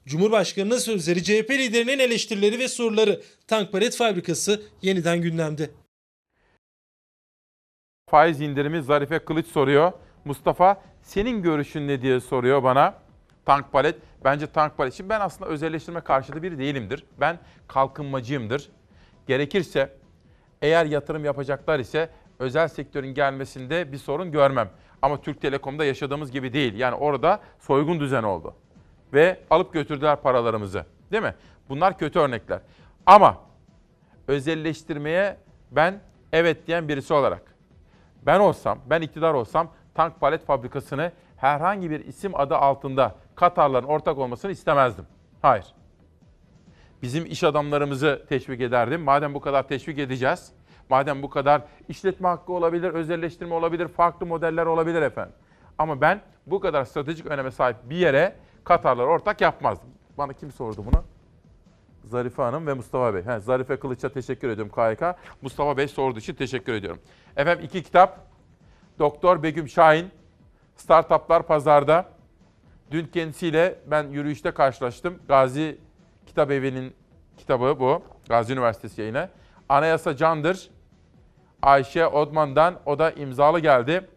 Cumhurbaşkanının 0.06 0.78
sözleri, 0.78 1.24
CHP 1.24 1.50
liderinin 1.50 1.98
eleştirileri 1.98 2.58
ve 2.58 2.68
soruları. 2.68 3.20
Tank 3.46 3.72
palet 3.72 3.96
fabrikası 3.96 4.62
yeniden 4.82 5.20
gündemde. 5.22 5.70
Faiz 8.10 8.40
indirimi 8.40 8.82
Zarife 8.82 9.18
Kılıç 9.18 9.46
soruyor. 9.46 9.92
Mustafa 10.24 10.82
senin 11.02 11.42
görüşün 11.42 11.88
ne 11.88 12.02
diye 12.02 12.20
soruyor 12.20 12.62
bana. 12.62 13.01
Tank 13.44 13.72
palet. 13.72 13.96
Bence 14.24 14.46
tank 14.46 14.76
palet. 14.76 14.94
Şimdi 14.94 15.10
ben 15.10 15.20
aslında 15.20 15.50
özelleştirme 15.50 16.00
karşıtı 16.00 16.42
biri 16.42 16.58
değilimdir. 16.58 17.04
Ben 17.20 17.38
kalkınmacıyımdır. 17.68 18.70
Gerekirse 19.26 19.96
eğer 20.62 20.86
yatırım 20.86 21.24
yapacaklar 21.24 21.78
ise 21.78 22.10
özel 22.38 22.68
sektörün 22.68 23.14
gelmesinde 23.14 23.92
bir 23.92 23.98
sorun 23.98 24.32
görmem. 24.32 24.70
Ama 25.02 25.20
Türk 25.20 25.40
Telekom'da 25.40 25.84
yaşadığımız 25.84 26.30
gibi 26.30 26.52
değil. 26.52 26.74
Yani 26.74 26.94
orada 26.94 27.40
soygun 27.58 28.00
düzeni 28.00 28.26
oldu. 28.26 28.54
Ve 29.12 29.40
alıp 29.50 29.72
götürdüler 29.72 30.16
paralarımızı. 30.16 30.84
Değil 31.12 31.22
mi? 31.22 31.34
Bunlar 31.68 31.98
kötü 31.98 32.18
örnekler. 32.18 32.60
Ama 33.06 33.38
özelleştirmeye 34.28 35.36
ben 35.70 36.00
evet 36.32 36.66
diyen 36.66 36.88
birisi 36.88 37.14
olarak 37.14 37.42
ben 38.22 38.40
olsam, 38.40 38.78
ben 38.86 39.00
iktidar 39.00 39.34
olsam 39.34 39.70
tank 39.94 40.20
palet 40.20 40.44
fabrikasını 40.44 41.12
herhangi 41.36 41.90
bir 41.90 42.04
isim 42.04 42.40
adı 42.40 42.56
altında 42.56 43.14
Katarların 43.42 43.86
ortak 43.86 44.18
olmasını 44.18 44.50
istemezdim. 44.50 45.06
Hayır. 45.42 45.64
Bizim 47.02 47.26
iş 47.26 47.44
adamlarımızı 47.44 48.26
teşvik 48.28 48.60
ederdim. 48.60 49.02
Madem 49.02 49.34
bu 49.34 49.40
kadar 49.40 49.68
teşvik 49.68 49.98
edeceğiz, 49.98 50.52
madem 50.88 51.22
bu 51.22 51.30
kadar 51.30 51.62
işletme 51.88 52.28
hakkı 52.28 52.52
olabilir, 52.52 52.90
özelleştirme 52.90 53.54
olabilir, 53.54 53.88
farklı 53.88 54.26
modeller 54.26 54.66
olabilir 54.66 55.02
efendim. 55.02 55.34
Ama 55.78 56.00
ben 56.00 56.20
bu 56.46 56.60
kadar 56.60 56.84
stratejik 56.84 57.26
öneme 57.26 57.50
sahip 57.50 57.76
bir 57.84 57.96
yere 57.96 58.36
Katarlar 58.64 59.04
ortak 59.04 59.40
yapmazdım. 59.40 59.90
Bana 60.18 60.32
kim 60.32 60.52
sordu 60.52 60.84
bunu? 60.86 61.04
Zarife 62.04 62.42
Hanım 62.42 62.66
ve 62.66 62.74
Mustafa 62.74 63.14
Bey. 63.14 63.22
He, 63.24 63.40
Zarife 63.40 63.76
Kılıç'a 63.76 64.08
teşekkür 64.08 64.48
ediyorum 64.48 64.72
KYK. 64.74 65.16
Mustafa 65.42 65.76
Bey 65.76 65.88
sorduğu 65.88 66.18
için 66.18 66.34
teşekkür 66.34 66.72
ediyorum. 66.72 67.00
Efendim 67.36 67.64
iki 67.64 67.82
kitap. 67.82 68.18
Doktor 68.98 69.42
Begüm 69.42 69.68
Şahin, 69.68 70.10
Startuplar 70.76 71.46
Pazarda. 71.46 72.21
Dün 72.92 73.06
kendisiyle 73.06 73.78
ben 73.86 74.08
yürüyüşte 74.08 74.50
karşılaştım. 74.50 75.18
Gazi 75.28 75.78
Kitap 76.26 76.50
Evi'nin 76.50 76.94
kitabı 77.36 77.80
bu. 77.80 78.02
Gazi 78.28 78.52
Üniversitesi 78.52 79.00
yayını. 79.00 79.28
Anayasa 79.68 80.16
Candır. 80.16 80.70
Ayşe 81.62 82.06
Odman'dan 82.06 82.74
o 82.86 82.98
da 82.98 83.10
imzalı 83.10 83.60
geldi. 83.60 84.08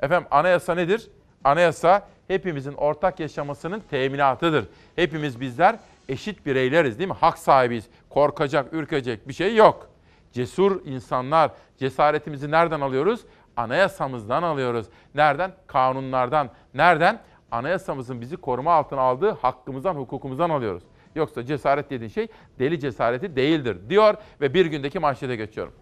Efendim 0.00 0.28
anayasa 0.30 0.74
nedir? 0.74 1.10
Anayasa 1.44 2.08
hepimizin 2.28 2.72
ortak 2.72 3.20
yaşamasının 3.20 3.82
teminatıdır. 3.90 4.66
Hepimiz 4.96 5.40
bizler 5.40 5.78
eşit 6.08 6.46
bireyleriz 6.46 6.98
değil 6.98 7.10
mi? 7.10 7.16
Hak 7.20 7.38
sahibiyiz. 7.38 7.86
Korkacak, 8.10 8.72
ürkecek 8.72 9.28
bir 9.28 9.32
şey 9.32 9.56
yok. 9.56 9.88
Cesur 10.32 10.86
insanlar, 10.86 11.50
cesaretimizi 11.78 12.50
nereden 12.50 12.80
alıyoruz? 12.80 13.20
Anayasamızdan 13.56 14.42
alıyoruz. 14.42 14.86
Nereden? 15.14 15.52
Kanunlardan. 15.66 16.50
Nereden? 16.74 17.20
Anayasamızın 17.50 18.20
bizi 18.20 18.36
koruma 18.36 18.72
altına 18.72 19.00
aldığı 19.00 19.30
hakkımızdan, 19.30 19.94
hukukumuzdan 19.94 20.50
alıyoruz. 20.50 20.82
Yoksa 21.14 21.46
cesaret 21.46 21.90
dediğin 21.90 22.10
şey 22.10 22.28
deli 22.58 22.80
cesareti 22.80 23.36
değildir 23.36 23.78
diyor 23.88 24.14
ve 24.40 24.54
bir 24.54 24.66
gündeki 24.66 24.98
manşete 24.98 25.36
geçiyorum. 25.36 25.72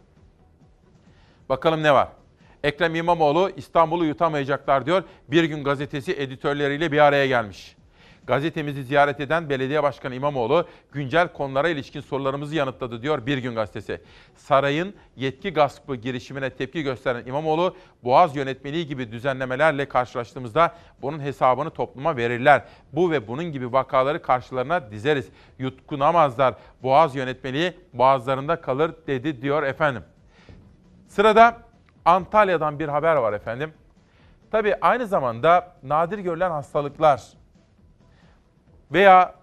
Bakalım 1.49 1.82
ne 1.82 1.95
var? 1.95 2.09
Ekrem 2.62 2.95
İmamoğlu 2.95 3.51
İstanbul'u 3.57 4.05
yutamayacaklar 4.05 4.86
diyor. 4.86 5.03
Bir 5.28 5.45
gün 5.45 5.65
gazetesi 5.65 6.12
editörleriyle 6.12 6.93
bir 6.93 6.99
araya 6.99 7.27
gelmiş. 7.27 7.77
Gazetemizi 8.26 8.84
ziyaret 8.84 9.20
eden 9.20 9.51
Belediye 9.51 9.82
Başkanı 9.82 10.14
İmamoğlu 10.14 10.68
güncel 10.92 11.28
konulara 11.32 11.68
ilişkin 11.68 12.01
sorularımızı 12.01 12.55
yanıtladı 12.55 13.02
diyor 13.02 13.26
Bir 13.26 13.38
Gün 13.38 13.55
Gazetesi. 13.55 14.01
Sarayın 14.36 14.94
yetki 15.16 15.51
gaspı 15.51 15.96
girişimine 15.96 16.51
tepki 16.51 16.82
gösteren 16.82 17.26
İmamoğlu, 17.26 17.76
Boğaz 18.05 18.36
yönetmeliği 18.36 18.86
gibi 18.86 19.12
düzenlemelerle 19.12 19.88
karşılaştığımızda 19.88 20.74
bunun 21.02 21.20
hesabını 21.20 21.70
topluma 21.70 22.16
verirler. 22.16 22.64
Bu 22.92 23.10
ve 23.10 23.28
bunun 23.28 23.44
gibi 23.44 23.72
vakaları 23.72 24.22
karşılarına 24.22 24.90
dizeriz. 24.90 25.28
Yutkunamazlar. 25.59 26.55
Boğaz 26.82 27.16
yönetmeliği 27.16 27.72
boğazlarında 27.92 28.60
kalır 28.60 28.92
dedi 29.06 29.42
diyor 29.42 29.62
efendim. 29.62 30.02
Sırada 31.09 31.59
Antalya'dan 32.05 32.78
bir 32.78 32.88
haber 32.88 33.16
var 33.16 33.32
efendim. 33.32 33.72
Tabii 34.51 34.74
aynı 34.80 35.06
zamanda 35.06 35.76
nadir 35.82 36.18
görülen 36.18 36.51
hastalıklar 36.51 37.22
veya 38.93 39.35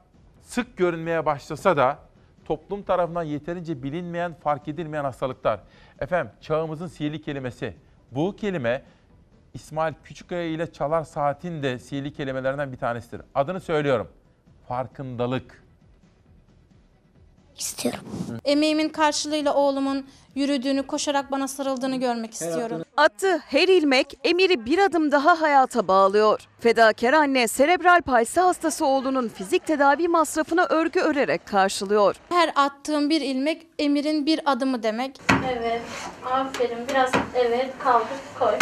sık 0.41 0.77
görünmeye 0.77 1.25
başlasa 1.25 1.77
da 1.77 1.99
toplum 2.45 2.83
tarafından 2.83 3.23
yeterince 3.23 3.83
bilinmeyen, 3.83 4.33
fark 4.33 4.67
edilmeyen 4.67 5.03
hastalıklar. 5.03 5.59
Efendim 5.99 6.31
çağımızın 6.41 6.87
sihirli 6.87 7.21
kelimesi. 7.21 7.75
Bu 8.11 8.35
kelime 8.35 8.83
İsmail 9.53 9.93
Küçükkaya 10.03 10.43
ile 10.43 10.71
Çalar 10.71 11.03
Saat'in 11.03 11.63
de 11.63 11.79
sihirli 11.79 12.13
kelimelerinden 12.13 12.71
bir 12.71 12.77
tanesidir. 12.77 13.21
Adını 13.35 13.59
söylüyorum. 13.59 14.07
Farkındalık. 14.67 15.63
İstiyorum. 17.59 17.99
Emeğimin 18.45 18.89
karşılığıyla 18.89 19.53
oğlumun 19.53 20.05
yürüdüğünü, 20.35 20.87
koşarak 20.87 21.31
bana 21.31 21.47
sarıldığını 21.47 21.95
görmek 21.95 22.33
istiyorum. 22.33 22.83
Attığı 22.97 23.37
her 23.37 23.67
ilmek 23.67 24.19
Emir'i 24.23 24.65
bir 24.65 24.79
adım 24.79 25.11
daha 25.11 25.41
hayata 25.41 25.87
bağlıyor. 25.87 26.47
Fedakar 26.59 27.13
anne 27.13 27.47
serebral 27.47 28.01
palsi 28.01 28.39
hastası 28.39 28.85
oğlunun 28.85 29.27
fizik 29.27 29.65
tedavi 29.65 30.07
masrafını 30.07 30.65
örgü 30.69 30.99
örerek 30.99 31.47
karşılıyor. 31.47 32.15
Her 32.29 32.51
attığım 32.55 33.09
bir 33.09 33.21
ilmek 33.21 33.67
Emir'in 33.79 34.25
bir 34.25 34.39
adımı 34.45 34.83
demek. 34.83 35.19
Evet, 35.57 35.81
aferin. 36.31 36.87
Biraz 36.89 37.11
evet 37.35 37.73
kaldır, 37.79 38.07
koy. 38.39 38.53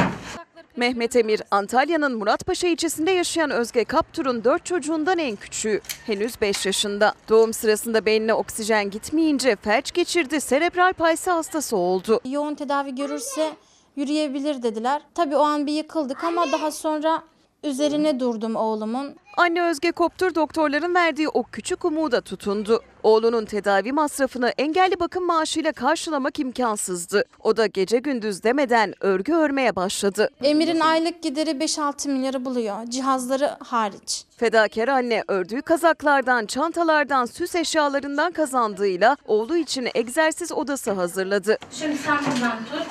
Mehmet 0.76 1.16
Emir, 1.16 1.42
Antalya'nın 1.52 2.18
Muratpaşa 2.18 2.68
ilçesinde 2.68 3.12
yaşayan 3.12 3.50
Özge 3.52 3.84
Kaptur'un 3.84 4.44
4 4.44 4.66
çocuğundan 4.66 5.18
en 5.18 5.36
küçüğü. 5.36 5.82
Henüz 6.06 6.42
5 6.42 6.66
yaşında. 6.66 7.14
Doğum 7.30 7.54
sırasında 7.54 8.06
beynine 8.06 8.34
oksijen 8.34 8.90
gitmeyince 8.90 9.56
felç 9.56 9.92
geçirdi, 9.92 10.42
serebral 10.42 10.94
palsi 10.94 11.32
hastası 11.32 11.78
oldu. 11.78 12.20
Yoğun 12.26 12.56
tedavi 12.56 12.96
görürse 12.96 13.52
yürüyebilir 13.96 14.64
dediler. 14.64 15.02
Tabii 15.16 15.36
o 15.36 15.42
an 15.42 15.68
bir 15.68 15.74
yıkıldık 15.74 16.24
ama 16.24 16.52
daha 16.52 16.72
sonra 16.72 17.24
üzerine 17.64 18.20
durdum 18.20 18.56
oğlumun. 18.56 19.16
Anne 19.38 19.64
Özge 19.64 19.92
Koptur 19.92 20.36
doktorların 20.36 20.96
verdiği 20.96 21.30
o 21.30 21.44
küçük 21.44 21.86
umuda 21.86 22.22
tutundu. 22.22 22.82
Oğlunun 23.04 23.46
tedavi 23.46 23.92
masrafını 23.92 24.50
engelli 24.58 25.00
bakım 25.00 25.26
maaşıyla 25.26 25.72
karşılamak 25.72 26.40
imkansızdı. 26.40 27.24
O 27.44 27.58
da 27.58 27.66
gece 27.68 28.00
gündüz 28.00 28.44
demeden 28.44 28.94
örgü 29.00 29.34
örmeye 29.34 29.76
başladı. 29.76 30.30
Emir'in 30.44 30.80
aylık 30.80 31.24
gideri 31.24 31.50
5-6 31.50 32.10
milyarı 32.10 32.46
buluyor. 32.46 32.86
Cihazları 32.90 33.50
hariç. 33.64 34.26
Fedakar 34.38 34.88
anne 34.88 35.24
ördüğü 35.28 35.62
kazaklardan, 35.62 36.46
çantalardan, 36.46 37.26
süs 37.26 37.56
eşyalarından 37.56 38.32
kazandığıyla 38.32 39.18
oğlu 39.28 39.58
için 39.58 39.90
egzersiz 39.96 40.52
odası 40.52 40.92
hazırladı. 40.92 41.58
Şimdi 41.72 41.98
sen 41.98 42.18
buradan 42.18 42.58
tut. 42.72 42.88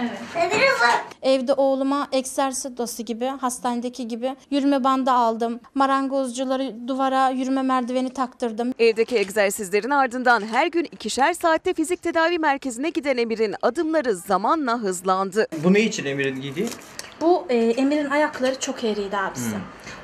Evet. 0.00 0.18
Evde 1.22 1.52
oğluma 1.52 2.08
egzersiz 2.12 2.72
odası 2.72 3.02
gibi, 3.02 3.26
hastanedeki 3.26 4.08
gibi 4.08 4.36
yürüme 4.50 4.84
bandı 4.84 5.10
aldım. 5.10 5.60
Marangozcuları 5.74 6.74
duvara 6.88 7.30
yürüme 7.30 7.62
merdiveni 7.62 8.10
taktırdım. 8.10 8.72
Evdeki 8.78 9.18
egzersizlerin 9.18 9.90
ardından 9.90 10.46
her 10.52 10.66
gün 10.66 10.84
ikişer 10.84 11.32
saatte 11.32 11.74
fizik 11.74 12.02
tedavi 12.02 12.38
merkezine 12.38 12.90
giden 12.90 13.16
Emir'in 13.16 13.54
adımları 13.62 14.14
zamanla 14.16 14.78
hızlandı. 14.78 15.46
Bu 15.64 15.74
ne 15.74 15.80
için 15.80 16.06
Emir'in 16.06 16.40
giydiği? 16.40 16.66
Bu 17.20 17.46
e, 17.48 17.56
Emir'in 17.56 18.10
ayakları 18.10 18.60
çok 18.60 18.84
eğriydi 18.84 19.16
abisi. 19.16 19.50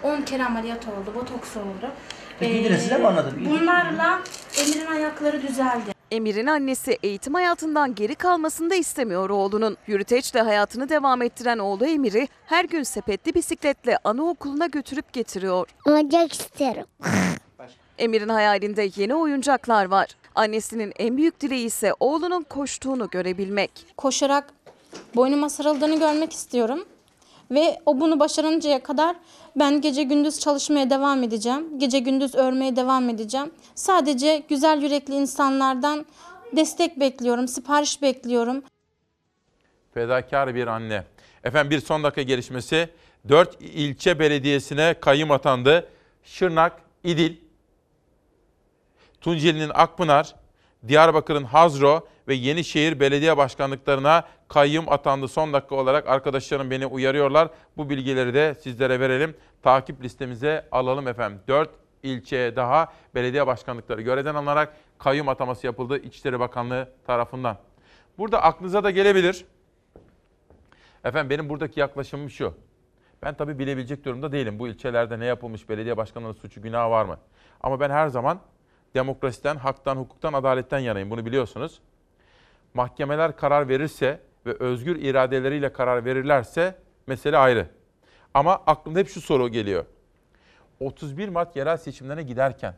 Hmm. 0.03 0.11
10 0.11 0.23
kere 0.23 0.45
ameliyat 0.45 0.85
oldu, 0.89 1.15
botoks 1.15 1.57
oldu. 1.57 1.91
Peki 2.41 2.53
yine 2.53 2.79
size 2.79 2.99
mi 2.99 3.07
anladın? 3.07 3.33
Bunlarla 3.51 4.21
Emir'in 4.59 4.87
ayakları 4.87 5.43
düzeldi. 5.43 5.94
Emir'in 6.11 6.47
annesi 6.47 6.99
eğitim 7.03 7.35
hayatından 7.35 7.95
geri 7.95 8.15
kalmasını 8.15 8.71
da 8.71 8.75
istemiyor 8.75 9.31
oğlunun. 9.31 9.77
Yürüteçle 9.87 10.41
hayatını 10.41 10.89
devam 10.89 11.23
ettiren 11.23 11.59
oğlu 11.59 11.87
Emir'i 11.87 12.29
her 12.47 12.65
gün 12.65 12.83
sepetli 12.83 13.35
bisikletle 13.35 13.99
anaokuluna 14.05 14.67
götürüp 14.67 15.13
getiriyor. 15.13 15.69
Oyuncak 15.87 16.33
isterim. 16.33 16.87
Emir'in 17.99 18.29
hayalinde 18.29 18.91
yeni 18.97 19.15
oyuncaklar 19.15 19.85
var. 19.85 20.09
Annesinin 20.35 20.93
en 20.99 21.17
büyük 21.17 21.41
dileği 21.41 21.67
ise 21.67 21.93
oğlunun 22.01 22.43
koştuğunu 22.43 23.09
görebilmek. 23.11 23.71
Koşarak 23.97 24.45
boynuma 25.15 25.49
sarıldığını 25.49 25.99
görmek 25.99 26.33
istiyorum. 26.33 26.85
Ve 27.51 27.81
o 27.87 28.01
bunu 28.01 28.21
başarıncaya 28.21 28.83
kadar 28.83 29.17
ben 29.57 29.81
gece 29.81 30.03
gündüz 30.03 30.41
çalışmaya 30.41 30.91
devam 30.91 31.23
edeceğim. 31.23 31.79
Gece 31.79 31.99
gündüz 31.99 32.35
örmeye 32.35 32.77
devam 32.77 33.09
edeceğim. 33.09 33.51
Sadece 33.75 34.43
güzel 34.49 34.83
yürekli 34.83 35.15
insanlardan 35.15 36.07
destek 36.57 37.01
bekliyorum, 37.01 37.49
sipariş 37.49 38.03
bekliyorum. 38.03 38.63
Fedakar 39.95 40.55
bir 40.55 40.67
anne. 40.67 41.05
Efendim 41.45 41.71
bir 41.71 41.81
son 41.81 42.05
dakika 42.05 42.23
gelişmesi. 42.23 42.89
4 43.29 43.57
ilçe 43.61 44.19
belediyesine 44.19 44.95
kayyum 45.01 45.31
atandı. 45.31 45.89
Şırnak, 46.25 46.73
İdil, 47.05 47.37
Tunceli'nin 49.21 49.71
Akpınar, 49.75 50.35
Diyarbakır'ın 50.89 51.45
Hazro 51.45 52.09
ve 52.29 52.35
Yenişehir 52.35 53.01
belediye 53.01 53.37
başkanlıklarına 53.37 54.25
kayyum 54.55 54.93
atandı. 54.93 55.29
Son 55.29 55.53
dakika 55.53 55.75
olarak 55.75 56.09
arkadaşlarım 56.09 56.71
beni 56.71 56.87
uyarıyorlar. 56.87 57.49
Bu 57.77 57.91
bilgileri 57.91 58.35
de 58.35 58.55
sizlere 58.55 59.01
verelim. 59.01 59.37
Takip 59.63 60.03
listemize 60.03 60.69
alalım 60.73 61.09
efendim. 61.09 61.41
4 61.49 61.71
ilçeye 62.03 62.57
daha 62.57 62.93
belediye 63.15 63.47
başkanlıkları 63.47 64.03
görevden 64.03 64.35
alınarak 64.35 64.77
kayyum 64.99 65.29
ataması 65.29 65.67
yapıldı 65.67 65.99
İçişleri 65.99 66.41
Bakanlığı 66.41 66.89
tarafından. 67.07 67.57
Burada 68.19 68.43
aklınıza 68.43 68.85
da 68.85 68.91
gelebilir. 68.91 69.45
Efendim 71.05 71.31
benim 71.31 71.49
buradaki 71.49 71.81
yaklaşımım 71.81 72.31
şu. 72.31 72.55
Ben 73.23 73.35
tabii 73.35 73.59
bilebilecek 73.59 74.05
durumda 74.05 74.33
değilim. 74.33 74.59
Bu 74.59 74.69
ilçelerde 74.69 75.21
ne 75.21 75.27
yapılmış, 75.27 75.69
belediye 75.69 75.97
başkanının 75.97 76.33
suçu 76.33 76.63
günahı 76.63 76.91
var 76.91 77.05
mı? 77.05 77.19
Ama 77.61 77.81
ben 77.81 77.91
her 77.91 78.09
zaman 78.09 78.41
demokrasiden, 78.95 79.57
haktan, 79.57 79.97
hukuktan, 79.97 80.33
adaletten 80.33 80.79
yanayım. 80.79 81.11
Bunu 81.11 81.27
biliyorsunuz. 81.27 81.81
Mahkemeler 82.75 83.37
karar 83.37 83.69
verirse 83.69 84.21
ve 84.47 84.53
özgür 84.53 84.97
iradeleriyle 84.97 85.73
karar 85.73 86.05
verirlerse 86.05 86.79
mesele 87.07 87.39
ayrı. 87.39 87.67
Ama 88.35 88.53
aklımda 88.67 88.99
hep 88.99 89.09
şu 89.09 89.21
soru 89.21 89.49
geliyor. 89.49 89.85
31 90.81 91.29
Mart 91.29 91.57
yerel 91.57 91.77
seçimlerine 91.77 92.23
giderken, 92.23 92.75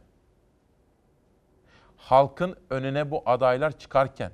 halkın 1.97 2.57
önüne 2.71 3.11
bu 3.11 3.23
adaylar 3.27 3.79
çıkarken, 3.79 4.33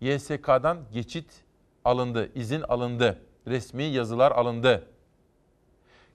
YSK'dan 0.00 0.78
geçit 0.92 1.44
alındı, 1.84 2.30
izin 2.34 2.60
alındı, 2.60 3.18
resmi 3.46 3.84
yazılar 3.84 4.32
alındı. 4.32 4.88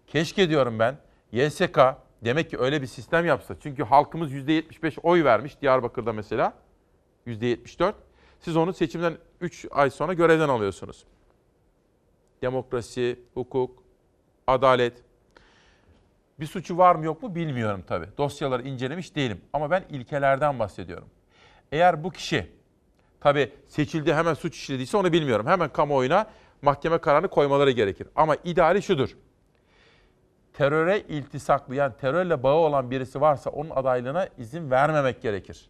Keşke 0.08 0.50
diyorum 0.50 0.80
ben 0.80 0.98
YSK 1.32 1.80
demek 2.22 2.50
ki 2.50 2.60
öyle 2.60 2.82
bir 2.82 2.88
sistem 2.88 3.26
yapsa. 3.26 3.56
Çünkü 3.60 3.84
halkımız 3.84 4.34
%75 4.34 5.00
oy 5.04 5.24
vermiş 5.24 5.62
Diyarbakır'da 5.62 6.14
mesela. 6.14 6.54
%74. 7.28 7.94
Siz 8.40 8.58
onu 8.58 8.74
seçimden 8.74 9.18
3 9.42 9.66
ay 9.72 9.90
sonra 9.90 10.14
görevden 10.14 10.50
alıyorsunuz. 10.50 11.04
Demokrasi, 12.42 13.20
hukuk, 13.34 13.84
adalet. 14.48 14.94
Bir 16.40 16.46
suçu 16.46 16.78
var 16.78 16.96
mı 16.96 17.06
yok 17.06 17.24
mu 17.24 17.36
bilmiyorum 17.36 17.84
tabii. 17.88 18.08
Dosyaları 18.18 18.68
incelemiş 18.68 19.16
değilim. 19.16 19.42
Ama 19.54 19.72
ben 19.72 19.84
ilkelerden 19.90 20.60
bahsediyorum. 20.60 21.08
Eğer 21.72 22.04
bu 22.04 22.12
kişi 22.12 22.52
tabii 23.20 23.54
seçildi 23.68 24.14
hemen 24.14 24.34
suç 24.34 24.56
işlediyse 24.56 24.98
onu 24.98 25.14
bilmiyorum. 25.14 25.48
Hemen 25.48 25.70
kamuoyuna 25.70 26.28
mahkeme 26.62 26.98
kararını 26.98 27.28
koymaları 27.28 27.72
gerekir. 27.72 28.08
Ama 28.16 28.36
ideali 28.44 28.82
şudur 28.82 29.16
teröre 30.60 31.00
iltisaklayan, 31.00 31.94
terörle 31.98 32.44
bağı 32.44 32.56
olan 32.56 32.92
birisi 32.92 33.22
varsa 33.22 33.50
onun 33.50 33.70
adaylığına 33.70 34.28
izin 34.38 34.72
vermemek 34.72 35.22
gerekir. 35.22 35.70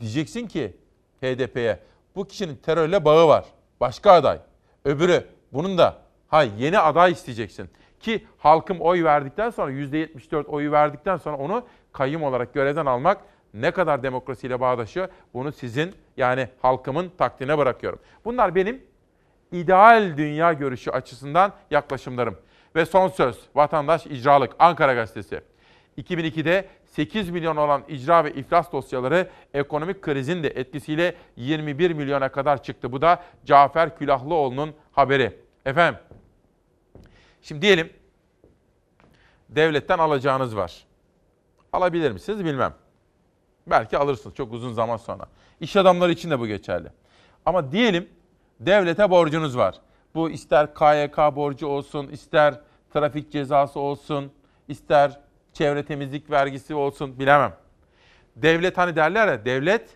Diyeceksin 0.00 0.46
ki 0.46 0.76
HDP'ye 1.22 1.78
bu 2.14 2.24
kişinin 2.28 2.56
terörle 2.56 3.04
bağı 3.04 3.28
var. 3.28 3.44
Başka 3.80 4.12
aday. 4.12 4.38
Öbürü 4.84 5.26
bunun 5.52 5.78
da 5.78 5.98
hay 6.28 6.50
yeni 6.58 6.78
aday 6.78 7.12
isteyeceksin. 7.12 7.70
Ki 8.00 8.26
halkım 8.38 8.80
oy 8.80 9.04
verdikten 9.04 9.50
sonra 9.50 9.72
%74 9.72 10.46
oyu 10.46 10.72
verdikten 10.72 11.16
sonra 11.16 11.36
onu 11.36 11.62
kayyum 11.92 12.22
olarak 12.22 12.54
görevden 12.54 12.86
almak 12.86 13.20
ne 13.54 13.70
kadar 13.70 14.02
demokrasiyle 14.02 14.60
bağdaşıyor 14.60 15.08
bunu 15.34 15.52
sizin 15.52 15.94
yani 16.16 16.48
halkımın 16.62 17.12
takdirine 17.18 17.58
bırakıyorum. 17.58 17.98
Bunlar 18.24 18.54
benim 18.54 18.82
ideal 19.52 20.16
dünya 20.16 20.52
görüşü 20.52 20.90
açısından 20.90 21.52
yaklaşımlarım. 21.70 22.38
Ve 22.74 22.86
son 22.86 23.08
söz, 23.08 23.38
vatandaş 23.54 24.06
icralık, 24.06 24.52
Ankara 24.58 24.94
Gazetesi. 24.94 25.40
2002'de 25.98 26.68
8 26.96 27.30
milyon 27.30 27.56
olan 27.56 27.82
icra 27.88 28.24
ve 28.24 28.34
iflas 28.34 28.72
dosyaları 28.72 29.30
ekonomik 29.54 30.02
krizin 30.02 30.42
de 30.42 30.48
etkisiyle 30.48 31.14
21 31.36 31.90
milyona 31.90 32.28
kadar 32.28 32.62
çıktı. 32.62 32.92
Bu 32.92 33.02
da 33.02 33.22
Cafer 33.44 33.98
Külahlıoğlu'nun 33.98 34.74
haberi. 34.92 35.40
Efendim, 35.64 36.00
şimdi 37.42 37.62
diyelim 37.62 37.92
devletten 39.48 39.98
alacağınız 39.98 40.56
var. 40.56 40.84
Alabilir 41.72 42.10
misiniz 42.10 42.44
bilmem. 42.44 42.74
Belki 43.66 43.98
alırsınız 43.98 44.34
çok 44.34 44.52
uzun 44.52 44.72
zaman 44.72 44.96
sonra. 44.96 45.26
İş 45.60 45.76
adamları 45.76 46.12
için 46.12 46.30
de 46.30 46.40
bu 46.40 46.46
geçerli. 46.46 46.88
Ama 47.46 47.72
diyelim 47.72 48.08
devlete 48.60 49.10
borcunuz 49.10 49.56
var. 49.56 49.74
Bu 50.14 50.30
ister 50.30 50.74
KYK 50.74 51.16
borcu 51.16 51.66
olsun, 51.66 52.06
ister 52.06 52.60
trafik 52.92 53.32
cezası 53.32 53.80
olsun, 53.80 54.32
ister 54.68 55.25
çevre 55.56 55.84
temizlik 55.84 56.30
vergisi 56.30 56.74
olsun 56.74 57.18
bilemem. 57.18 57.52
Devlet 58.36 58.78
hani 58.78 58.96
derler 58.96 59.28
ya, 59.28 59.44
devlet 59.44 59.88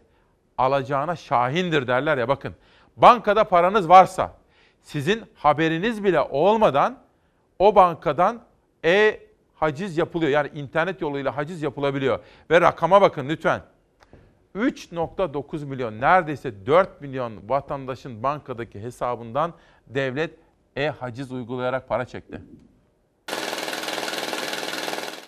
alacağına 0.59 1.17
şahindir 1.17 1.87
derler 1.87 2.19
ya 2.19 2.29
bakın. 2.29 2.55
Bankada 2.97 3.45
paranız 3.45 3.89
varsa 3.89 4.37
sizin 4.83 5.23
haberiniz 5.35 6.05
bile 6.05 6.21
olmadan 6.21 6.99
o 7.59 7.75
bankadan 7.75 8.43
e 8.85 9.21
haciz 9.55 9.99
yapılıyor. 9.99 10.31
Yani 10.31 10.51
internet 10.55 11.01
yoluyla 11.01 11.37
haciz 11.37 11.63
yapılabiliyor. 11.63 12.19
Ve 12.51 12.61
rakama 12.61 13.01
bakın 13.01 13.29
lütfen. 13.29 13.61
3.9 14.57 15.65
milyon 15.65 16.01
neredeyse 16.01 16.67
4 16.67 17.01
milyon 17.01 17.49
vatandaşın 17.49 18.23
bankadaki 18.23 18.81
hesabından 18.81 19.53
devlet 19.87 20.35
e-haciz 20.77 21.33
uygulayarak 21.33 21.89
para 21.89 22.05
çekti. 22.05 22.41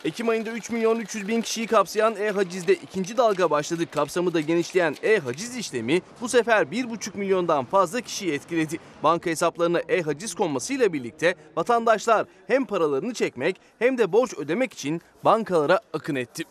Ekim 0.04 0.28
ayında 0.28 0.50
3 0.50 0.70
milyon 0.70 1.00
300 1.00 1.28
bin 1.28 1.40
kişiyi 1.40 1.66
kapsayan 1.66 2.16
e-hacizde 2.16 2.74
ikinci 2.74 3.16
dalga 3.16 3.50
başladı. 3.50 3.90
Kapsamı 3.90 4.34
da 4.34 4.40
genişleyen 4.40 4.96
e-haciz 5.02 5.56
işlemi 5.56 6.02
bu 6.20 6.28
sefer 6.28 6.62
1,5 6.62 7.18
milyondan 7.18 7.64
fazla 7.64 8.00
kişiyi 8.00 8.32
etkiledi. 8.32 8.78
Banka 9.02 9.30
hesaplarına 9.30 9.80
e-haciz 9.88 10.34
konmasıyla 10.34 10.92
birlikte 10.92 11.34
vatandaşlar 11.56 12.26
hem 12.46 12.64
paralarını 12.64 13.14
çekmek 13.14 13.56
hem 13.78 13.98
de 13.98 14.12
borç 14.12 14.34
ödemek 14.38 14.72
için 14.72 15.00
bankalara 15.24 15.80
akın 15.92 16.14
etti. 16.14 16.44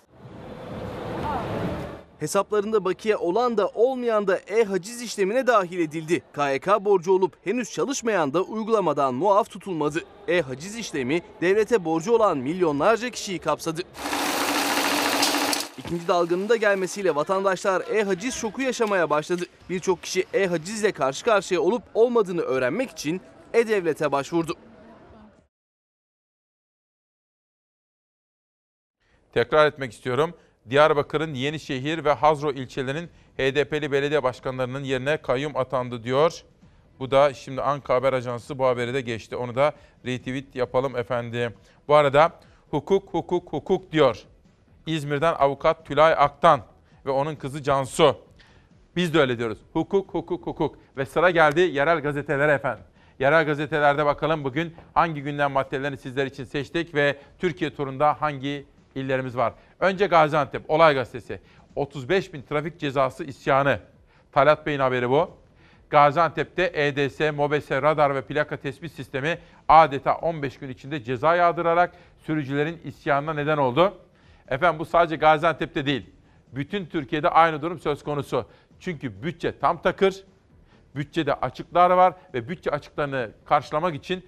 Hesaplarında 2.22 2.86
bakiye 2.86 3.18
olan 3.18 3.58
da 3.58 3.68
olmayan 3.68 4.28
da 4.28 4.38
e-haciz 4.38 5.02
işlemine 5.02 5.48
dahil 5.48 5.80
edildi. 5.80 6.24
KYK 6.36 6.68
borcu 6.68 7.12
olup 7.12 7.38
henüz 7.44 7.72
çalışmayan 7.72 8.34
da 8.34 8.42
uygulamadan 8.42 9.14
muaf 9.14 9.50
tutulmadı. 9.50 10.00
E-haciz 10.28 10.76
işlemi 10.76 11.22
devlete 11.42 11.86
borcu 11.86 12.12
olan 12.12 12.38
milyonlarca 12.38 13.10
kişiyi 13.10 13.40
kapsadı. 13.40 13.82
İkinci 15.78 16.08
dalganın 16.08 16.50
da 16.50 16.56
gelmesiyle 16.56 17.16
vatandaşlar 17.16 17.82
e-haciz 17.82 18.34
şoku 18.34 18.62
yaşamaya 18.62 19.10
başladı. 19.10 19.44
Birçok 19.70 20.04
kişi 20.04 20.26
e-hacizle 20.34 20.92
karşı 20.92 21.26
karşıya 21.26 21.62
olup 21.62 21.84
olmadığını 21.94 22.42
öğrenmek 22.42 22.90
için 22.90 23.22
e-devlete 23.54 24.12
başvurdu. 24.12 24.54
Tekrar 29.34 29.68
etmek 29.68 29.92
istiyorum. 29.92 30.34
Diyarbakır'ın 30.72 31.34
Yenişehir 31.34 32.06
ve 32.06 32.12
Hazro 32.12 32.52
ilçelerinin 32.52 33.10
HDP'li 33.38 33.92
belediye 33.92 34.24
başkanlarının 34.24 34.84
yerine 34.84 35.18
kayyum 35.18 35.58
atandı 35.58 36.04
diyor. 36.04 36.44
Bu 37.00 37.12
da 37.12 37.34
şimdi 37.34 37.62
Anka 37.62 37.94
Haber 37.94 38.14
Ajansı 38.14 38.60
bu 38.60 38.66
haberi 38.66 38.94
de 38.94 39.02
geçti. 39.02 39.36
Onu 39.36 39.56
da 39.56 39.74
retweet 40.06 40.56
yapalım 40.56 40.98
efendim. 40.98 41.54
Bu 41.88 41.96
arada 41.96 42.32
hukuk 42.70 43.14
hukuk 43.14 43.54
hukuk 43.54 43.92
diyor. 43.92 44.24
İzmir'den 44.86 45.34
avukat 45.34 45.86
Tülay 45.86 46.14
Aktan 46.18 46.62
ve 47.06 47.12
onun 47.12 47.36
kızı 47.36 47.64
Cansu. 47.64 48.18
Biz 48.96 49.14
de 49.14 49.20
öyle 49.20 49.38
diyoruz. 49.38 49.58
Hukuk 49.74 50.14
hukuk 50.14 50.48
hukuk. 50.48 50.76
Ve 50.98 51.06
sıra 51.06 51.30
geldi 51.30 51.60
yerel 51.60 52.00
gazetelere 52.02 52.52
efendim. 52.52 52.84
Yerel 53.20 53.46
gazetelerde 53.46 54.06
bakalım 54.06 54.44
bugün 54.44 54.76
hangi 54.94 55.22
gündem 55.22 55.52
maddelerini 55.52 55.98
sizler 55.98 56.26
için 56.26 56.44
seçtik 56.44 56.96
ve 56.96 57.18
Türkiye 57.40 57.76
turunda 57.76 58.22
hangi 58.22 58.66
illerimiz 58.96 59.38
var. 59.38 59.54
Önce 59.80 60.08
Gaziantep, 60.08 60.70
Olay 60.70 60.94
Gazetesi. 60.94 61.40
35 61.76 62.34
bin 62.34 62.42
trafik 62.42 62.80
cezası 62.80 63.24
isyanı. 63.24 63.80
Talat 64.32 64.66
Bey'in 64.66 64.80
haberi 64.80 65.10
bu. 65.10 65.38
Gaziantep'te 65.90 66.72
EDS, 66.74 67.36
MOBESE, 67.36 67.82
radar 67.82 68.16
ve 68.16 68.22
plaka 68.22 68.58
tespit 68.58 68.92
sistemi 68.92 69.38
adeta 69.68 70.16
15 70.16 70.58
gün 70.58 70.70
içinde 70.70 71.04
ceza 71.04 71.36
yağdırarak 71.36 71.94
sürücülerin 72.18 72.82
isyanına 72.84 73.34
neden 73.34 73.58
oldu. 73.58 73.98
Efendim 74.48 74.80
bu 74.80 74.86
sadece 74.86 75.16
Gaziantep'te 75.16 75.86
değil. 75.86 76.10
Bütün 76.52 76.86
Türkiye'de 76.86 77.30
aynı 77.30 77.62
durum 77.62 77.80
söz 77.80 78.04
konusu. 78.04 78.46
Çünkü 78.80 79.24
bütçe 79.24 79.60
tam 79.60 79.82
takır, 79.82 80.24
bütçede 80.96 81.34
açıklar 81.34 81.90
var 81.90 82.14
ve 82.34 82.50
bütçe 82.50 82.72
açıklarını 82.72 83.32
karşılamak 83.46 83.96
için 83.96 84.26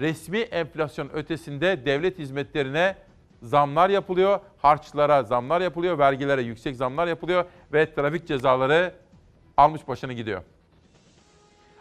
resmi 0.00 0.38
enflasyon 0.38 1.10
ötesinde 1.12 1.86
devlet 1.86 2.18
hizmetlerine 2.18 2.96
zamlar 3.42 3.90
yapılıyor, 3.90 4.40
harçlara 4.58 5.22
zamlar 5.22 5.60
yapılıyor, 5.60 5.98
vergilere 5.98 6.42
yüksek 6.42 6.76
zamlar 6.76 7.06
yapılıyor 7.06 7.44
ve 7.72 7.94
trafik 7.94 8.26
cezaları 8.26 8.94
almış 9.56 9.88
başını 9.88 10.12
gidiyor. 10.12 10.42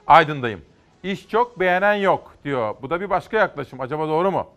Aydın'dayım. 0.07 0.61
İş 1.03 1.29
çok 1.29 1.59
beğenen 1.59 1.93
yok 1.93 2.35
diyor. 2.43 2.75
Bu 2.81 2.89
da 2.89 3.01
bir 3.01 3.09
başka 3.09 3.37
yaklaşım. 3.37 3.81
Acaba 3.81 4.07
doğru 4.07 4.31
mu? 4.31 4.47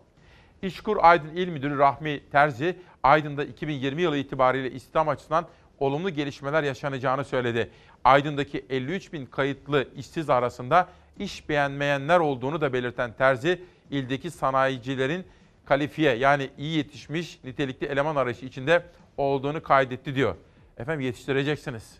İşkur 0.61 0.97
Aydın 1.01 1.29
İl 1.35 1.47
Müdürü 1.47 1.77
Rahmi 1.77 2.21
Terzi, 2.31 2.79
Aydın'da 3.03 3.43
2020 3.43 4.01
yılı 4.01 4.17
itibariyle 4.17 4.71
istihdam 4.71 5.09
açısından 5.09 5.45
olumlu 5.79 6.09
gelişmeler 6.09 6.63
yaşanacağını 6.63 7.25
söyledi. 7.25 7.69
Aydın'daki 8.03 8.65
53 8.69 9.13
bin 9.13 9.25
kayıtlı 9.25 9.87
işsiz 9.95 10.29
arasında 10.29 10.87
iş 11.19 11.49
beğenmeyenler 11.49 12.19
olduğunu 12.19 12.61
da 12.61 12.73
belirten 12.73 13.13
Terzi, 13.13 13.61
ildeki 13.91 14.31
sanayicilerin 14.31 15.25
kalifiye 15.65 16.15
yani 16.15 16.49
iyi 16.57 16.77
yetişmiş 16.77 17.39
nitelikli 17.43 17.87
eleman 17.87 18.15
arayışı 18.15 18.45
içinde 18.45 18.85
olduğunu 19.17 19.63
kaydetti 19.63 20.15
diyor. 20.15 20.35
Efendim 20.77 21.05
yetiştireceksiniz. 21.05 21.97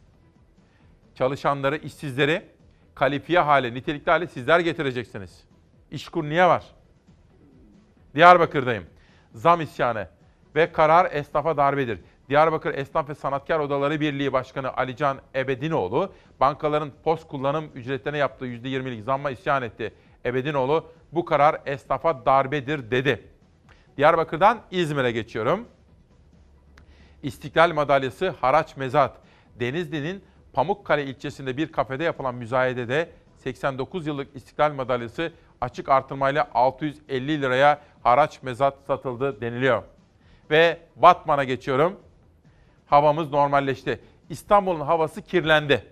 Çalışanları, 1.16 1.78
işsizleri 1.78 2.46
kalifiye 2.96 3.40
hale, 3.40 3.74
nitelikli 3.74 4.10
hale 4.10 4.28
sizler 4.28 4.60
getireceksiniz. 4.60 5.44
İşkur 5.92 6.24
niye 6.24 6.46
var? 6.46 6.64
Diyarbakır'dayım. 8.16 8.86
Zam 9.34 9.62
isyanı 9.62 10.08
ve 10.56 10.72
karar 10.72 11.12
esnafa 11.12 11.58
darbedir. 11.58 12.00
Diyarbakır 12.30 12.74
Esnaf 12.74 13.10
ve 13.10 13.16
Sanatkar 13.16 13.60
Odaları 13.60 14.00
Birliği 14.00 14.34
Başkanı 14.34 14.78
Alican 14.78 15.18
Ebedinoğlu, 15.36 16.14
bankaların 16.40 16.92
post 17.04 17.28
kullanım 17.28 17.66
ücretlerine 17.76 18.18
yaptığı 18.18 18.46
%20'lik 18.46 19.04
zamma 19.04 19.32
isyan 19.32 19.64
etti. 19.64 19.94
Ebedinoğlu, 20.26 20.92
bu 21.12 21.26
karar 21.26 21.62
esnafa 21.66 22.26
darbedir 22.26 22.92
dedi. 22.92 23.28
Diyarbakır'dan 23.98 24.62
İzmir'e 24.72 25.12
geçiyorum. 25.12 25.68
İstiklal 27.24 27.74
Madalyası 27.74 28.30
Haraç 28.30 28.78
Mezat. 28.78 29.18
Denizli'nin 29.60 30.24
Pamukkale 30.54 31.06
ilçesinde 31.06 31.58
bir 31.58 31.72
kafede 31.72 32.04
yapılan 32.04 32.36
müzayedede 32.36 33.10
89 33.38 34.08
yıllık 34.08 34.36
İstiklal 34.36 34.74
Madalyası 34.74 35.32
açık 35.62 35.90
artırmayla 35.90 36.50
650 36.54 37.42
liraya 37.42 37.82
haraç 38.04 38.44
mezat 38.44 38.78
satıldı 38.88 39.42
deniliyor. 39.42 39.84
Ve 40.50 40.80
Batman'a 40.96 41.44
geçiyorum. 41.44 42.00
Havamız 42.86 43.32
normalleşti. 43.32 44.00
İstanbul'un 44.30 44.80
havası 44.80 45.22
kirlendi. 45.22 45.84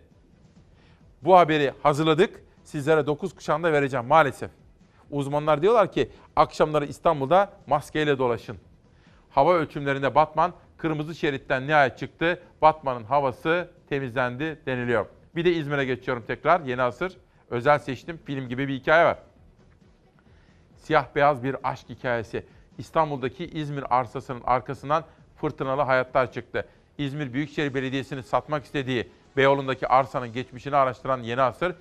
Bu 1.22 1.38
haberi 1.38 1.74
hazırladık. 1.84 2.44
Sizlere 2.64 3.06
9 3.06 3.36
kuşağında 3.36 3.74
vereceğim 3.74 4.06
maalesef. 4.06 4.52
Uzmanlar 5.12 5.62
diyorlar 5.62 5.92
ki 5.92 6.12
akşamları 6.36 6.86
İstanbul'da 6.86 7.54
maskeyle 7.68 8.18
dolaşın. 8.18 8.58
Hava 9.30 9.54
ölçümlerinde 9.54 10.16
Batman 10.16 10.54
kırmızı 10.78 11.16
şeritten 11.16 11.68
nihayet 11.68 11.98
çıktı. 11.98 12.44
Batman'ın 12.62 13.04
havası 13.04 13.70
temizlendi 13.90 14.60
deniliyor. 14.66 15.06
Bir 15.36 15.46
de 15.46 15.54
İzmir'e 15.54 15.86
geçiyorum 15.86 16.24
tekrar. 16.28 16.62
Yeni 16.62 16.82
asır. 16.82 17.18
Özel 17.50 17.80
seçtim. 17.80 18.20
Film 18.26 18.50
gibi 18.50 18.68
bir 18.68 18.74
hikaye 18.80 19.06
var. 19.06 19.18
Siyah 20.78 21.06
beyaz 21.16 21.44
bir 21.44 21.56
aşk 21.64 21.90
hikayesi. 21.90 22.46
İstanbul'daki 22.78 23.46
İzmir 23.46 24.00
arsasının 24.00 24.42
arkasından 24.46 25.04
fırtınalı 25.36 25.82
hayatlar 25.82 26.32
çıktı. 26.32 26.68
İzmir 26.98 27.34
Büyükşehir 27.34 27.74
Belediyesi'nin 27.74 28.22
satmak 28.22 28.66
istediği 28.66 29.12
Beyoğlu'ndaki 29.38 29.88
arsanın 29.88 30.34
geçmişini 30.34 30.76
araştıran 30.76 31.20
Yeni 31.20 31.42
Asır, 31.42 31.76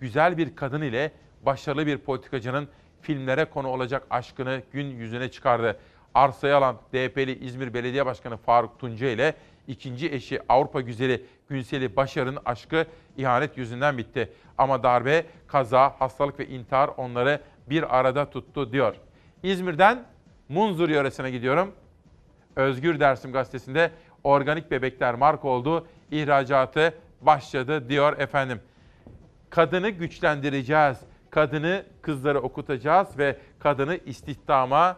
güzel 0.00 0.38
bir 0.38 0.56
kadın 0.56 0.82
ile 0.82 1.12
başarılı 1.42 1.86
bir 1.86 1.98
politikacının 1.98 2.68
filmlere 3.00 3.44
konu 3.44 3.68
olacak 3.68 4.06
aşkını 4.10 4.62
gün 4.72 4.86
yüzüne 4.86 5.30
çıkardı. 5.30 5.78
Arsayı 6.14 6.56
alan 6.56 6.76
DP'li 6.92 7.44
İzmir 7.44 7.74
Belediye 7.74 8.06
Başkanı 8.06 8.36
Faruk 8.36 8.78
Tunca 8.78 9.08
ile 9.08 9.34
ikinci 9.68 10.12
eşi 10.12 10.40
Avrupa 10.48 10.80
güzeli 10.80 11.26
Günseli 11.48 11.96
Başar'ın 11.96 12.38
aşkı 12.44 12.86
ihanet 13.16 13.58
yüzünden 13.58 13.98
bitti. 13.98 14.32
Ama 14.58 14.82
darbe, 14.82 15.26
kaza, 15.46 15.94
hastalık 15.98 16.38
ve 16.38 16.46
intihar 16.46 16.90
onları 16.96 17.40
bir 17.66 17.98
arada 17.98 18.30
tuttu 18.30 18.72
diyor. 18.72 18.94
İzmir'den 19.42 20.04
Munzur 20.48 20.88
yöresine 20.88 21.30
gidiyorum. 21.30 21.72
Özgür 22.56 23.00
Dersim 23.00 23.32
gazetesinde 23.32 23.90
organik 24.24 24.70
bebekler 24.70 25.14
marka 25.14 25.48
oldu. 25.48 25.86
İhracatı 26.10 26.94
başladı 27.20 27.88
diyor 27.88 28.18
efendim. 28.18 28.60
Kadını 29.50 29.88
güçlendireceğiz. 29.88 30.96
Kadını 31.32 31.82
kızları 32.02 32.40
okutacağız 32.40 33.18
ve 33.18 33.36
kadını 33.58 33.98
istihdama 34.06 34.96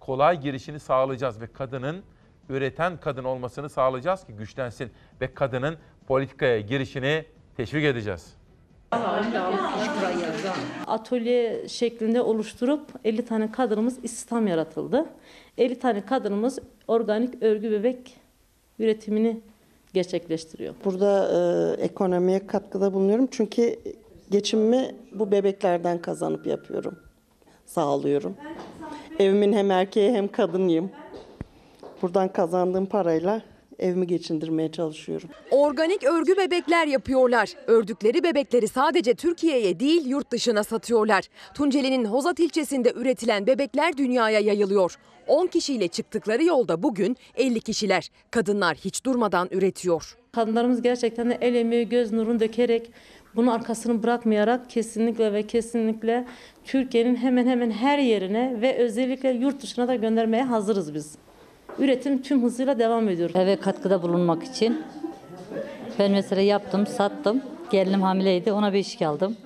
kolay 0.00 0.40
girişini 0.40 0.80
sağlayacağız 0.80 1.40
ve 1.40 1.46
kadının 1.46 2.02
üreten 2.48 2.96
kadın 3.00 3.24
olmasını 3.24 3.68
sağlayacağız 3.68 4.24
ki 4.24 4.32
güçlensin 4.32 4.90
ve 5.20 5.34
kadının 5.34 5.76
politikaya 6.06 6.60
girişini 6.60 7.24
teşvik 7.56 7.84
edeceğiz. 7.84 8.34
Atölye 10.86 11.68
şeklinde 11.68 12.22
oluşturup 12.22 12.86
50 13.04 13.24
tane 13.24 13.52
kadınımız 13.52 14.04
istihdam 14.04 14.46
yaratıldı. 14.46 15.06
50 15.58 15.78
tane 15.78 16.06
kadınımız 16.06 16.58
organik 16.88 17.42
örgü 17.42 17.70
bebek 17.70 18.16
üretimini 18.78 19.40
gerçekleştiriyor. 19.94 20.74
Burada 20.84 21.30
e, 21.78 21.82
ekonomiye 21.82 22.46
katkıda 22.46 22.94
bulunuyorum 22.94 23.28
çünkü 23.30 23.78
geçimimi 24.30 24.94
bu 25.12 25.30
bebeklerden 25.30 26.02
kazanıp 26.02 26.46
yapıyorum, 26.46 26.98
sağlıyorum. 27.66 28.36
Evimin 29.18 29.52
hem 29.52 29.70
erkeği 29.70 30.12
hem 30.12 30.28
kadınıyım. 30.28 30.90
Buradan 32.02 32.32
kazandığım 32.32 32.86
parayla 32.86 33.42
evimi 33.78 34.06
geçindirmeye 34.06 34.72
çalışıyorum. 34.72 35.28
Organik 35.50 36.04
örgü 36.04 36.36
bebekler 36.36 36.86
yapıyorlar. 36.86 37.54
Ördükleri 37.66 38.22
bebekleri 38.22 38.68
sadece 38.68 39.14
Türkiye'ye 39.14 39.80
değil 39.80 40.06
yurt 40.06 40.30
dışına 40.30 40.64
satıyorlar. 40.64 41.24
Tunceli'nin 41.54 42.04
Hozat 42.04 42.40
ilçesinde 42.40 42.92
üretilen 42.96 43.46
bebekler 43.46 43.96
dünyaya 43.96 44.40
yayılıyor. 44.40 44.98
10 45.26 45.46
kişiyle 45.46 45.88
çıktıkları 45.88 46.44
yolda 46.44 46.82
bugün 46.82 47.16
50 47.36 47.60
kişiler. 47.60 48.10
Kadınlar 48.30 48.76
hiç 48.76 49.04
durmadan 49.04 49.48
üretiyor. 49.50 50.16
Kadınlarımız 50.32 50.82
gerçekten 50.82 51.30
de 51.30 51.38
el 51.40 51.54
emeği, 51.54 51.88
göz 51.88 52.12
nurunu 52.12 52.40
dökerek 52.40 52.90
bunun 53.38 53.46
arkasını 53.46 54.02
bırakmayarak 54.02 54.70
kesinlikle 54.70 55.32
ve 55.32 55.42
kesinlikle 55.42 56.24
Türkiye'nin 56.64 57.16
hemen 57.16 57.46
hemen 57.46 57.70
her 57.70 57.98
yerine 57.98 58.56
ve 58.60 58.76
özellikle 58.76 59.30
yurt 59.30 59.62
dışına 59.62 59.88
da 59.88 59.94
göndermeye 59.94 60.42
hazırız 60.42 60.94
biz. 60.94 61.18
Üretim 61.78 62.22
tüm 62.22 62.42
hızıyla 62.42 62.78
devam 62.78 63.08
ediyor. 63.08 63.30
Eve 63.34 63.56
katkıda 63.56 64.02
bulunmak 64.02 64.42
için 64.44 64.82
ben 65.98 66.12
mesela 66.12 66.42
yaptım, 66.42 66.86
sattım. 66.86 67.42
Gelinim 67.70 68.02
hamileydi, 68.02 68.52
ona 68.52 68.72
iş 68.72 69.02
aldım. 69.02 69.36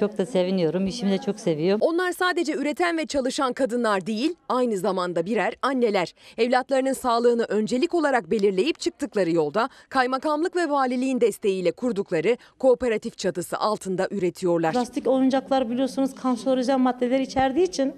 Çok 0.00 0.18
da 0.18 0.26
seviniyorum, 0.26 0.86
işimi 0.86 1.10
de 1.10 1.18
çok 1.18 1.40
seviyorum. 1.40 1.80
Onlar 1.82 2.12
sadece 2.12 2.52
üreten 2.52 2.98
ve 2.98 3.06
çalışan 3.06 3.52
kadınlar 3.52 4.06
değil, 4.06 4.34
aynı 4.48 4.76
zamanda 4.76 5.26
birer 5.26 5.54
anneler. 5.62 6.14
Evlatlarının 6.38 6.92
sağlığını 6.92 7.44
öncelik 7.44 7.94
olarak 7.94 8.30
belirleyip 8.30 8.80
çıktıkları 8.80 9.30
yolda 9.30 9.68
kaymakamlık 9.88 10.56
ve 10.56 10.70
valiliğin 10.70 11.20
desteğiyle 11.20 11.72
kurdukları 11.72 12.36
kooperatif 12.58 13.18
çatısı 13.18 13.58
altında 13.58 14.08
üretiyorlar. 14.10 14.72
Plastik 14.72 15.06
oyuncaklar 15.06 15.70
biliyorsunuz 15.70 16.14
kanserojen 16.14 16.80
maddeler 16.80 17.20
içerdiği 17.20 17.66
için 17.66 17.94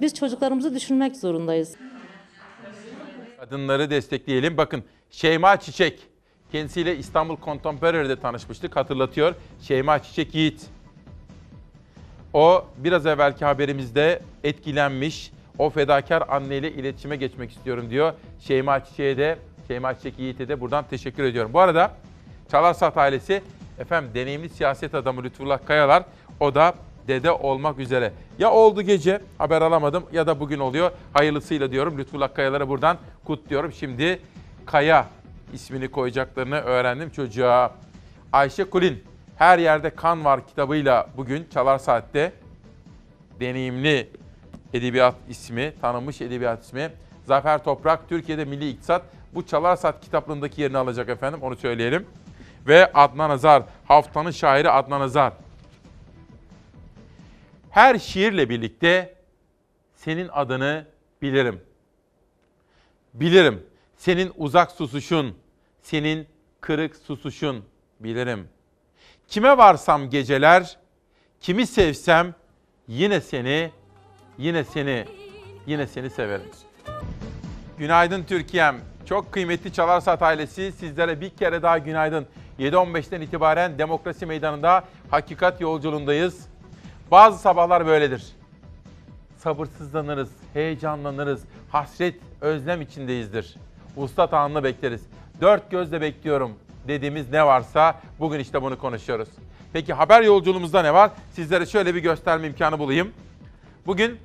biz 0.00 0.14
çocuklarımızı 0.14 0.74
düşünmek 0.74 1.16
zorundayız. 1.16 1.74
Kadınları 3.40 3.90
destekleyelim. 3.90 4.56
Bakın 4.56 4.84
Şeyma 5.10 5.60
Çiçek. 5.60 6.00
Kendisiyle 6.52 6.96
İstanbul 6.96 7.36
Contemporary'de 7.44 8.20
tanışmıştık 8.20 8.76
hatırlatıyor. 8.76 9.34
Şeyma 9.62 10.02
Çiçek 10.02 10.34
Yiğit. 10.34 10.77
O 12.38 12.64
biraz 12.76 13.06
evvelki 13.06 13.44
haberimizde 13.44 14.22
etkilenmiş. 14.44 15.32
O 15.58 15.70
fedakar 15.70 16.24
anneyle 16.28 16.72
iletişime 16.72 17.16
geçmek 17.16 17.50
istiyorum 17.50 17.90
diyor. 17.90 18.12
Şeyma 18.40 18.84
Çiçek'e 18.84 19.18
de, 19.18 19.38
Şeyma 19.68 19.94
Çiçek 19.94 20.18
Yiğit'e 20.18 20.48
de 20.48 20.60
buradan 20.60 20.84
teşekkür 20.90 21.24
ediyorum. 21.24 21.52
Bu 21.52 21.60
arada 21.60 21.90
Çalarsat 22.50 22.96
ailesi 22.96 23.42
efendim 23.78 24.10
deneyimli 24.14 24.48
siyaset 24.48 24.94
adamı 24.94 25.22
Lütfullah 25.22 25.66
Kayalar 25.66 26.02
o 26.40 26.54
da 26.54 26.74
dede 27.08 27.30
olmak 27.30 27.78
üzere. 27.78 28.12
Ya 28.38 28.50
oldu 28.50 28.82
gece 28.82 29.20
haber 29.38 29.62
alamadım 29.62 30.04
ya 30.12 30.26
da 30.26 30.40
bugün 30.40 30.58
oluyor. 30.58 30.90
Hayırlısıyla 31.12 31.70
diyorum. 31.70 31.98
Lütfullah 31.98 32.34
Kayalar'a 32.34 32.68
buradan 32.68 32.96
kutluyorum. 33.24 33.72
Şimdi 33.72 34.20
Kaya 34.66 35.06
ismini 35.52 35.88
koyacaklarını 35.88 36.56
öğrendim 36.56 37.10
çocuğa. 37.10 37.72
Ayşe 38.32 38.64
Kulin 38.64 39.07
Her 39.38 39.58
Yerde 39.58 39.90
Kan 39.90 40.24
Var 40.24 40.46
kitabıyla 40.46 41.08
bugün 41.16 41.46
Çalar 41.54 41.78
Saat'te 41.78 42.32
deneyimli 43.40 44.10
edebiyat 44.72 45.14
ismi, 45.28 45.74
tanınmış 45.80 46.20
edebiyat 46.20 46.64
ismi. 46.64 46.92
Zafer 47.26 47.64
Toprak, 47.64 48.08
Türkiye'de 48.08 48.44
Milli 48.44 48.68
İktisat. 48.68 49.02
Bu 49.34 49.46
Çalar 49.46 49.76
Saat 49.76 50.00
kitaplığındaki 50.00 50.62
yerini 50.62 50.78
alacak 50.78 51.08
efendim, 51.08 51.42
onu 51.42 51.56
söyleyelim. 51.56 52.06
Ve 52.66 52.92
Adnan 52.92 53.30
Azar, 53.30 53.62
haftanın 53.88 54.30
şairi 54.30 54.70
Adnan 54.70 55.00
Azar. 55.00 55.32
Her 57.70 57.98
şiirle 57.98 58.48
birlikte 58.48 59.14
senin 59.94 60.28
adını 60.32 60.86
bilirim. 61.22 61.60
Bilirim. 63.14 63.66
Senin 63.96 64.32
uzak 64.36 64.70
susuşun, 64.70 65.36
senin 65.82 66.26
kırık 66.60 66.96
susuşun 66.96 67.64
bilirim. 68.00 68.48
Kime 69.28 69.58
varsam 69.58 70.10
geceler, 70.10 70.76
kimi 71.40 71.66
sevsem 71.66 72.34
yine 72.88 73.20
seni, 73.20 73.70
yine 74.38 74.64
seni, 74.64 75.04
yine 75.66 75.86
seni 75.86 76.10
severim. 76.10 76.50
Günaydın 77.78 78.22
Türkiye'm. 78.22 78.76
Çok 79.06 79.32
kıymetli 79.32 79.72
Çalar 79.72 80.00
Saat 80.00 80.22
ailesi 80.22 80.72
sizlere 80.72 81.20
bir 81.20 81.30
kere 81.30 81.62
daha 81.62 81.78
günaydın. 81.78 82.26
7.15'ten 82.58 83.20
itibaren 83.20 83.78
Demokrasi 83.78 84.26
Meydanı'nda 84.26 84.84
hakikat 85.10 85.60
yolculuğundayız. 85.60 86.48
Bazı 87.10 87.38
sabahlar 87.38 87.86
böyledir. 87.86 88.32
Sabırsızlanırız, 89.36 90.30
heyecanlanırız, 90.52 91.44
hasret, 91.70 92.14
özlem 92.40 92.80
içindeyizdir. 92.80 93.56
Usta 93.96 94.28
anını 94.38 94.64
bekleriz. 94.64 95.02
Dört 95.40 95.70
gözle 95.70 96.00
bekliyorum 96.00 96.52
dediğimiz 96.88 97.30
ne 97.30 97.46
varsa 97.46 98.00
bugün 98.20 98.38
işte 98.38 98.62
bunu 98.62 98.78
konuşuyoruz. 98.78 99.28
Peki 99.72 99.92
haber 99.92 100.22
yolculuğumuzda 100.22 100.82
ne 100.82 100.94
var? 100.94 101.10
Sizlere 101.32 101.66
şöyle 101.66 101.94
bir 101.94 102.00
gösterme 102.00 102.46
imkanı 102.46 102.78
bulayım. 102.78 103.12
Bugün 103.86 104.18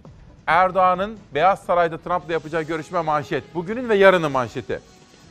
Erdoğan'ın 0.48 1.18
Beyaz 1.34 1.64
Saray'da 1.64 1.98
Trump'la 1.98 2.34
yapacağı 2.34 2.64
görüşme 2.64 3.02
manşet. 3.02 3.56
Bugünün 3.56 3.90
ve 3.90 3.95
yarının 3.95 4.31
manşeti. 4.31 4.80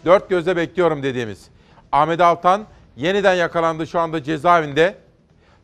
Dört 0.04 0.28
gözle 0.28 0.56
bekliyorum 0.56 1.02
dediğimiz. 1.02 1.48
Ahmet 1.92 2.20
Altan 2.20 2.64
yeniden 2.96 3.34
yakalandı 3.34 3.86
şu 3.86 4.00
anda 4.00 4.22
cezaevinde. 4.22 4.98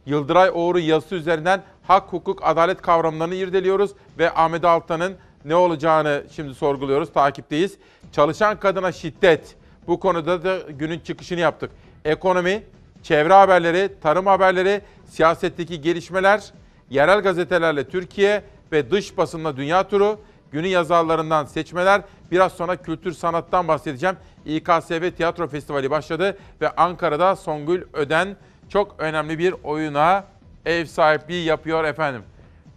Yıldıray 0.07 0.51
Oğur'un 0.55 0.81
yazısı 0.81 1.15
üzerinden 1.15 1.63
hak, 1.87 2.13
hukuk, 2.13 2.41
adalet 2.43 2.83
kavramlarını 2.83 3.35
irdeliyoruz 3.35 3.91
ve 4.19 4.35
Ahmet 4.35 4.65
Altan'ın 4.65 5.17
ne 5.45 5.55
olacağını 5.55 6.25
şimdi 6.37 6.55
sorguluyoruz, 6.55 7.13
takipteyiz. 7.13 7.79
Çalışan 8.13 8.61
kadına 8.61 8.93
şiddet. 8.93 9.57
Bu 9.89 10.01
konuda 10.01 10.45
da 10.45 10.59
günün 10.71 10.99
çıkışını 10.99 11.41
yaptık. 11.41 11.71
Ekonomi, 12.05 12.63
çevre 13.03 13.33
haberleri, 13.33 13.91
tarım 14.03 14.27
haberleri, 14.27 14.81
siyasetteki 15.05 15.81
gelişmeler, 15.81 16.53
yerel 16.91 17.21
gazetelerle 17.21 17.89
Türkiye 17.89 18.43
ve 18.73 18.91
dış 18.91 19.17
basınla 19.17 19.57
dünya 19.57 19.89
turu, 19.89 20.21
günün 20.53 20.69
yazarlarından 20.69 21.45
seçmeler, 21.45 22.03
biraz 22.31 22.53
sonra 22.53 22.77
kültür 22.77 23.13
sanattan 23.13 23.69
bahsedeceğim. 23.69 24.17
İKSV 24.47 25.11
Tiyatro 25.11 25.49
Festivali 25.49 25.91
başladı 25.91 26.39
ve 26.61 26.71
Ankara'da 26.71 27.37
Songül 27.37 27.83
Öden 27.93 28.37
çok 28.69 28.95
önemli 28.99 29.39
bir 29.39 29.55
oyuna 29.65 30.25
ev 30.67 30.85
sahipliği 30.85 31.45
yapıyor 31.45 31.85
efendim. 31.85 32.23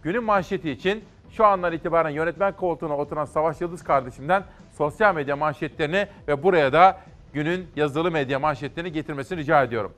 Günün 0.02 0.24
manşeti 0.24 0.70
için 0.70 1.04
şu 1.30 1.44
andan 1.46 1.72
itibaren 1.72 2.10
yönetmen 2.10 2.56
koltuğuna 2.56 2.96
oturan 2.96 3.24
Savaş 3.24 3.60
Yıldız 3.60 3.84
kardeşimden 3.84 4.44
sosyal 4.78 5.14
medya 5.14 5.36
manşetlerini 5.36 6.06
ve 6.28 6.42
buraya 6.42 6.72
da 6.72 6.98
günün 7.32 7.68
yazılı 7.76 8.10
medya 8.10 8.38
manşetlerini 8.38 8.92
getirmesini 8.92 9.38
rica 9.38 9.62
ediyorum. 9.62 9.92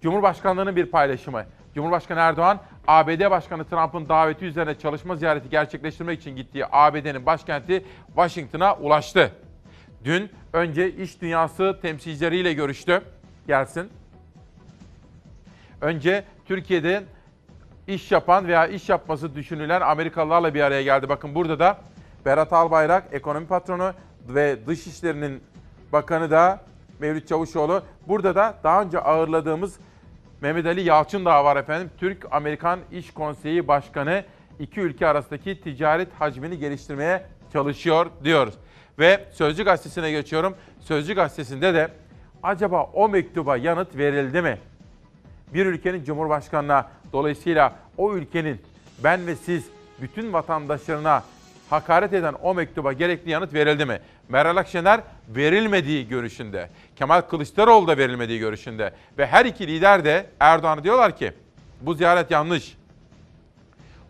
Cumhurbaşkanlığının 0.00 0.76
bir 0.76 0.86
paylaşımı. 0.86 1.44
Cumhurbaşkanı 1.74 2.20
Erdoğan, 2.20 2.60
ABD 2.86 3.30
Başkanı 3.30 3.64
Trump'ın 3.64 4.08
daveti 4.08 4.44
üzerine 4.44 4.78
çalışma 4.78 5.16
ziyareti 5.16 5.50
gerçekleştirmek 5.50 6.20
için 6.20 6.36
gittiği 6.36 6.64
ABD'nin 6.72 7.26
başkenti 7.26 7.84
Washington'a 8.06 8.76
ulaştı. 8.76 9.32
Dün 10.04 10.30
önce 10.52 10.90
iş 10.92 11.20
dünyası 11.22 11.78
temsilcileriyle 11.82 12.52
görüştü. 12.52 13.02
Gelsin. 13.46 13.90
Önce 15.80 16.24
Türkiye'de 16.46 17.02
iş 17.86 18.12
yapan 18.12 18.46
veya 18.46 18.66
iş 18.66 18.88
yapması 18.88 19.34
düşünülen 19.34 19.80
Amerikalılarla 19.80 20.54
bir 20.54 20.60
araya 20.60 20.82
geldi. 20.82 21.08
Bakın 21.08 21.34
burada 21.34 21.58
da 21.58 21.78
Berat 22.24 22.52
Albayrak, 22.52 23.04
ekonomi 23.12 23.46
patronu 23.46 23.92
ve 24.28 24.66
Dışişleri'nin 24.66 25.42
bakanı 25.92 26.30
da 26.30 26.60
Mevlüt 26.98 27.28
Çavuşoğlu. 27.28 27.82
Burada 28.08 28.34
da 28.34 28.54
daha 28.64 28.82
önce 28.82 28.98
ağırladığımız 28.98 29.78
Mehmet 30.40 30.66
Ali 30.66 30.80
Yalçın 30.80 31.24
daha 31.24 31.44
var 31.44 31.56
efendim. 31.56 31.90
Türk-Amerikan 31.98 32.80
İş 32.92 33.14
Konseyi 33.14 33.68
Başkanı 33.68 34.24
iki 34.58 34.80
ülke 34.80 35.06
arasındaki 35.06 35.60
ticaret 35.60 36.08
hacmini 36.18 36.58
geliştirmeye 36.58 37.26
çalışıyor 37.52 38.06
diyoruz. 38.24 38.54
Ve 38.98 39.24
Sözcü 39.32 39.64
Gazetesi'ne 39.64 40.10
geçiyorum. 40.10 40.54
Sözcü 40.80 41.14
Gazetesi'nde 41.14 41.74
de 41.74 41.88
acaba 42.42 42.82
o 42.82 43.08
mektuba 43.08 43.56
yanıt 43.56 43.96
verildi 43.96 44.42
mi? 44.42 44.58
Bir 45.54 45.66
ülkenin 45.66 46.04
cumhurbaşkanına 46.04 46.88
dolayısıyla 47.12 47.72
o 47.98 48.14
ülkenin 48.14 48.60
ben 49.04 49.26
ve 49.26 49.36
siz 49.36 49.64
bütün 50.00 50.32
vatandaşlarına 50.32 51.22
hakaret 51.70 52.12
eden 52.12 52.34
o 52.42 52.54
mektuba 52.54 52.92
gerekli 52.92 53.30
yanıt 53.30 53.54
verildi 53.54 53.84
mi? 53.84 54.00
Meral 54.28 54.56
Akşener 54.56 55.00
verilmediği 55.28 56.08
görüşünde. 56.08 56.70
Kemal 56.96 57.20
Kılıçdaroğlu 57.20 57.88
da 57.88 57.98
verilmediği 57.98 58.38
görüşünde. 58.38 58.92
Ve 59.18 59.26
her 59.26 59.44
iki 59.44 59.66
lider 59.66 60.04
de 60.04 60.26
Erdoğan'a 60.40 60.84
diyorlar 60.84 61.16
ki 61.16 61.32
bu 61.80 61.94
ziyaret 61.94 62.30
yanlış. 62.30 62.76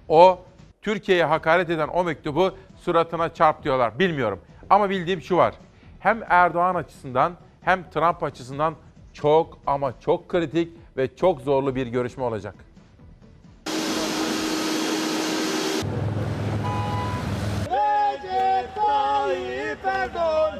O 0.08 0.40
Türkiye'ye 0.82 1.24
hakaret 1.24 1.70
eden 1.70 1.88
o 1.88 2.04
mektubu 2.04 2.54
suratına 2.80 3.34
çarp 3.34 3.64
diyorlar. 3.64 3.98
Bilmiyorum. 3.98 4.40
Ama 4.70 4.90
bildiğim 4.90 5.22
şu 5.22 5.36
var. 5.36 5.54
Hem 6.00 6.22
Erdoğan 6.28 6.74
açısından 6.74 7.32
hem 7.62 7.90
Trump 7.90 8.22
açısından 8.22 8.74
çok 9.12 9.58
ama 9.66 9.92
çok 10.00 10.28
kritik 10.28 10.68
ve 10.96 11.16
çok 11.16 11.40
zorlu 11.40 11.74
bir 11.74 11.86
görüşme 11.86 12.24
olacak. 12.24 12.54
Recep 17.66 18.74
Tayyip 18.74 19.84
Erdoğan, 19.84 20.58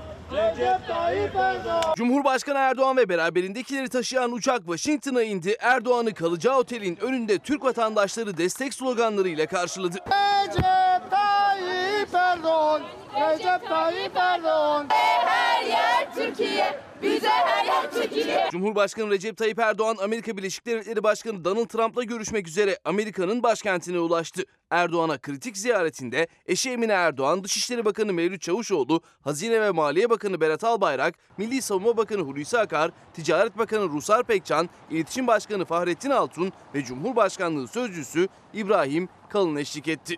Recep 0.51 0.89
Tayyip 0.89 1.37
Erdoğan. 1.37 1.95
Cumhurbaşkanı 1.97 2.59
Erdoğan 2.59 2.97
ve 2.97 3.09
beraberindekileri 3.09 3.89
taşıyan 3.89 4.33
uçak 4.33 4.59
Washington'a 4.59 5.23
indi. 5.23 5.57
Erdoğan'ı 5.61 6.15
kalacağı 6.15 6.59
otelin 6.59 6.97
önünde 6.97 7.39
Türk 7.39 7.65
vatandaşları 7.65 8.37
destek 8.37 8.75
sloganlarıyla 8.75 9.47
karşıladı. 9.47 9.97
Recep 9.97 11.11
Tayyip 11.11 12.15
Erdoğan, 12.15 12.83
Recep 13.15 13.69
Tayyip 13.69 14.17
Erdoğan. 14.17 14.87
Her 14.91 15.67
yer 15.67 16.15
Türkiye, 16.15 16.81
bize 17.03 17.27
yer 17.67 17.91
Türkiye. 17.93 18.49
Cumhurbaşkanı 18.53 19.11
Recep 19.11 19.37
Tayyip 19.37 19.59
Erdoğan, 19.59 19.97
Amerika 20.03 20.37
Birleşik 20.37 20.67
Devletleri 20.67 21.03
Başkanı 21.03 21.45
Donald 21.45 21.67
Trump'la 21.67 22.05
görüşmek 22.05 22.49
üzere 22.49 22.79
Amerika'nın 22.85 23.43
başkentine 23.43 23.99
ulaştı. 23.99 24.43
Erdoğan'a 24.71 25.19
kritik 25.19 25.57
ziyaretinde 25.57 26.27
eşi 26.47 26.71
Emine 26.71 26.93
Erdoğan, 26.93 27.45
Dışişleri 27.45 27.85
Bakanı 27.85 28.13
Mevlüt 28.13 28.43
Çavuşoğlu, 28.43 29.01
Hazine 29.21 29.61
ve 29.61 29.71
Maliye 29.71 30.11
Bakanı 30.11 30.41
Berat 30.41 30.65
Albayrak, 30.65 31.15
Milli 31.39 31.63
Savunma 31.63 31.97
Bakanı 31.97 32.21
Hulusi 32.21 32.59
Akar, 32.59 32.91
Ticaret 33.15 33.59
Bakanı 33.59 33.89
Rusar 33.89 34.25
Pekcan, 34.25 34.69
İletişim 34.91 35.27
Başkanı 35.27 35.65
Fahrettin 35.65 36.11
Altun 36.11 36.53
ve 36.75 36.85
Cumhurbaşkanlığı 36.85 37.69
Sözcüsü 37.69 38.29
İbrahim 38.55 39.09
Kalın 39.29 39.57
eşlik 39.57 39.89
etti. 39.89 40.17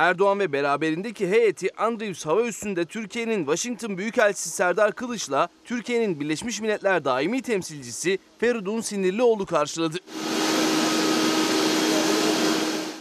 Erdoğan 0.00 0.40
ve 0.40 0.52
beraberindeki 0.52 1.28
heyeti 1.28 1.76
Andrews 1.76 2.26
Hava 2.26 2.42
Üssü'nde 2.42 2.84
Türkiye'nin 2.84 3.38
Washington 3.38 3.98
Büyükelçisi 3.98 4.50
Serdar 4.50 4.92
Kılıç'la 4.92 5.48
Türkiye'nin 5.64 6.20
Birleşmiş 6.20 6.60
Milletler 6.60 7.04
Daimi 7.04 7.42
Temsilcisi 7.42 8.18
Feridun 8.38 8.80
Sinirlioğlu 8.80 9.46
karşıladı. 9.46 9.96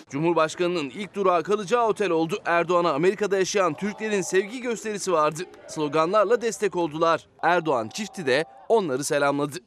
Cumhurbaşkanının 0.10 0.90
ilk 0.90 1.14
durağı 1.14 1.44
kalacağı 1.44 1.88
otel 1.88 2.10
oldu. 2.10 2.38
Erdoğan'a 2.46 2.94
Amerika'da 2.94 3.38
yaşayan 3.38 3.74
Türklerin 3.74 4.22
sevgi 4.22 4.62
gösterisi 4.62 5.12
vardı. 5.12 5.44
Sloganlarla 5.68 6.42
destek 6.42 6.76
oldular. 6.76 7.28
Erdoğan 7.42 7.90
çifti 7.90 8.26
de 8.26 8.46
onları 8.70 9.04
selamladı. 9.04 9.60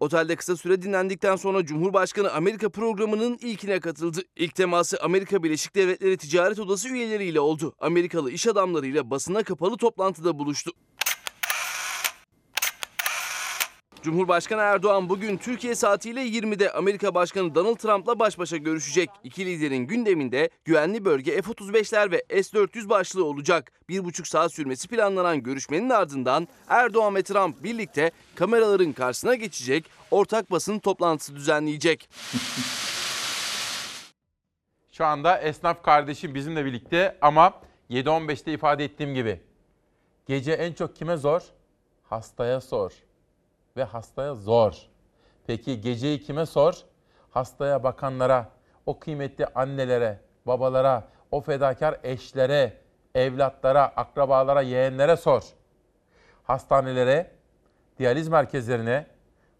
Otelde 0.00 0.36
kısa 0.36 0.56
süre 0.56 0.82
dinlendikten 0.82 1.36
sonra 1.36 1.64
Cumhurbaşkanı 1.64 2.32
Amerika 2.32 2.68
programının 2.68 3.38
ilkine 3.40 3.80
katıldı. 3.80 4.20
İlk 4.36 4.54
teması 4.54 4.98
Amerika 5.02 5.42
Birleşik 5.42 5.74
Devletleri 5.74 6.16
Ticaret 6.16 6.58
Odası 6.58 6.88
üyeleriyle 6.88 7.40
oldu. 7.40 7.74
Amerikalı 7.80 8.30
iş 8.30 8.46
adamlarıyla 8.46 9.10
basına 9.10 9.42
kapalı 9.42 9.76
toplantıda 9.76 10.38
buluştu. 10.38 10.70
Cumhurbaşkanı 14.02 14.60
Erdoğan 14.60 15.08
bugün 15.08 15.36
Türkiye 15.36 15.74
saatiyle 15.74 16.26
20'de 16.26 16.72
Amerika 16.72 17.14
Başkanı 17.14 17.54
Donald 17.54 17.76
Trump'la 17.76 18.18
baş 18.18 18.38
başa 18.38 18.56
görüşecek. 18.56 19.10
İki 19.24 19.46
liderin 19.46 19.86
gündeminde 19.86 20.50
güvenli 20.64 21.04
bölge 21.04 21.42
F-35'ler 21.42 22.10
ve 22.10 22.42
S-400 22.42 22.88
başlığı 22.88 23.24
olacak. 23.24 23.72
Bir 23.88 24.04
buçuk 24.04 24.26
saat 24.26 24.52
sürmesi 24.54 24.88
planlanan 24.88 25.42
görüşmenin 25.42 25.90
ardından 25.90 26.48
Erdoğan 26.68 27.14
ve 27.14 27.22
Trump 27.22 27.64
birlikte 27.64 28.10
kameraların 28.34 28.92
karşısına 28.92 29.34
geçecek, 29.34 29.84
ortak 30.10 30.50
basın 30.50 30.78
toplantısı 30.78 31.36
düzenleyecek. 31.36 32.08
Şu 34.92 35.04
anda 35.04 35.38
esnaf 35.38 35.82
kardeşim 35.82 36.34
bizimle 36.34 36.64
birlikte 36.64 37.18
ama 37.20 37.52
7.15'te 37.90 38.52
ifade 38.52 38.84
ettiğim 38.84 39.14
gibi 39.14 39.40
gece 40.26 40.52
en 40.52 40.72
çok 40.72 40.96
kime 40.96 41.16
zor? 41.16 41.42
Hastaya 42.10 42.60
sor. 42.60 42.92
Ve 43.76 43.84
hastaya 43.84 44.34
zor. 44.34 44.72
Peki 45.46 45.80
geceyi 45.80 46.20
kime 46.20 46.46
sor? 46.46 46.74
Hastaya 47.30 47.82
bakanlara, 47.82 48.48
o 48.86 48.98
kıymetli 48.98 49.46
annelere, 49.46 50.20
babalara, 50.46 51.04
o 51.30 51.40
fedakar 51.40 52.00
eşlere, 52.02 52.72
evlatlara, 53.14 53.84
akrabalara, 53.84 54.62
yeğenlere 54.62 55.16
sor. 55.16 55.42
Hastanelere, 56.44 57.30
diyaliz 57.98 58.28
merkezlerine, 58.28 59.06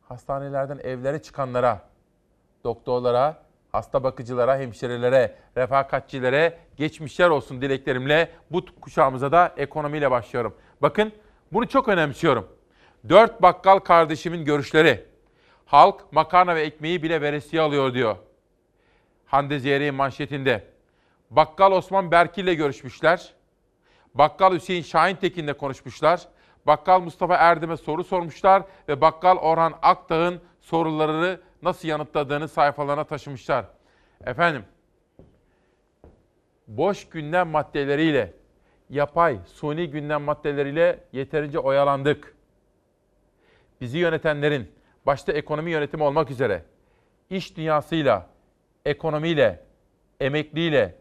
hastanelerden 0.03 0.79
evlere 0.79 1.23
çıkanlara, 1.23 1.81
doktorlara, 2.65 3.43
hasta 3.73 4.03
bakıcılara, 4.05 4.59
hemşirelere, 4.59 5.35
refakatçilere 5.57 6.59
geçmişler 6.77 7.31
olsun 7.31 7.63
dileklerimle 7.63 8.31
bu 8.51 8.65
kuşağımıza 8.81 9.33
da 9.33 9.55
ekonomiyle 9.57 10.11
başlıyorum. 10.11 10.57
Bakın 10.83 11.13
bunu 11.53 11.69
çok 11.69 11.89
önemsiyorum. 11.89 12.60
Dört 13.09 13.43
bakkal 13.43 13.79
kardeşimin 13.79 14.45
görüşleri. 14.45 15.05
Halk 15.67 16.13
makarna 16.13 16.55
ve 16.55 16.63
ekmeği 16.63 17.03
bile 17.03 17.21
veresiye 17.21 17.63
alıyor 17.63 17.95
diyor. 17.95 18.17
Hande 19.27 19.59
Ziyeri'nin 19.59 19.95
manşetinde. 19.95 20.65
Bakkal 21.31 21.73
Osman 21.73 22.11
Berkil 22.11 22.43
ile 22.43 22.55
görüşmüşler. 22.55 23.33
Bakkal 24.15 24.55
Hüseyin 24.55 24.83
Şahintekin'le 24.83 25.53
konuşmuşlar. 25.53 26.21
Bakkal 26.67 27.01
Mustafa 27.01 27.35
Erdem'e 27.35 27.77
soru 27.77 28.05
sormuşlar 28.05 28.63
ve 28.89 29.01
Bakkal 29.01 29.37
Orhan 29.37 29.75
Akdağ'ın 29.83 30.41
soruları 30.61 31.41
nasıl 31.63 31.89
yanıtladığını 31.89 32.49
sayfalarına 32.49 33.05
taşımışlar. 33.05 33.65
Efendim, 34.27 34.65
boş 36.67 37.09
gündem 37.09 37.49
maddeleriyle, 37.49 38.35
yapay, 38.91 39.39
suni 39.47 39.91
gündem 39.91 40.23
maddeleriyle 40.23 41.05
yeterince 41.13 41.59
oyalandık. 41.59 42.40
Bizi 43.81 43.99
yönetenlerin, 43.99 44.73
başta 45.07 45.33
ekonomi 45.33 45.71
yönetimi 45.71 46.03
olmak 46.03 46.31
üzere, 46.31 46.63
iş 47.31 47.57
dünyasıyla, 47.57 48.27
ekonomiyle, 48.85 49.61
emekliyle, 50.21 50.95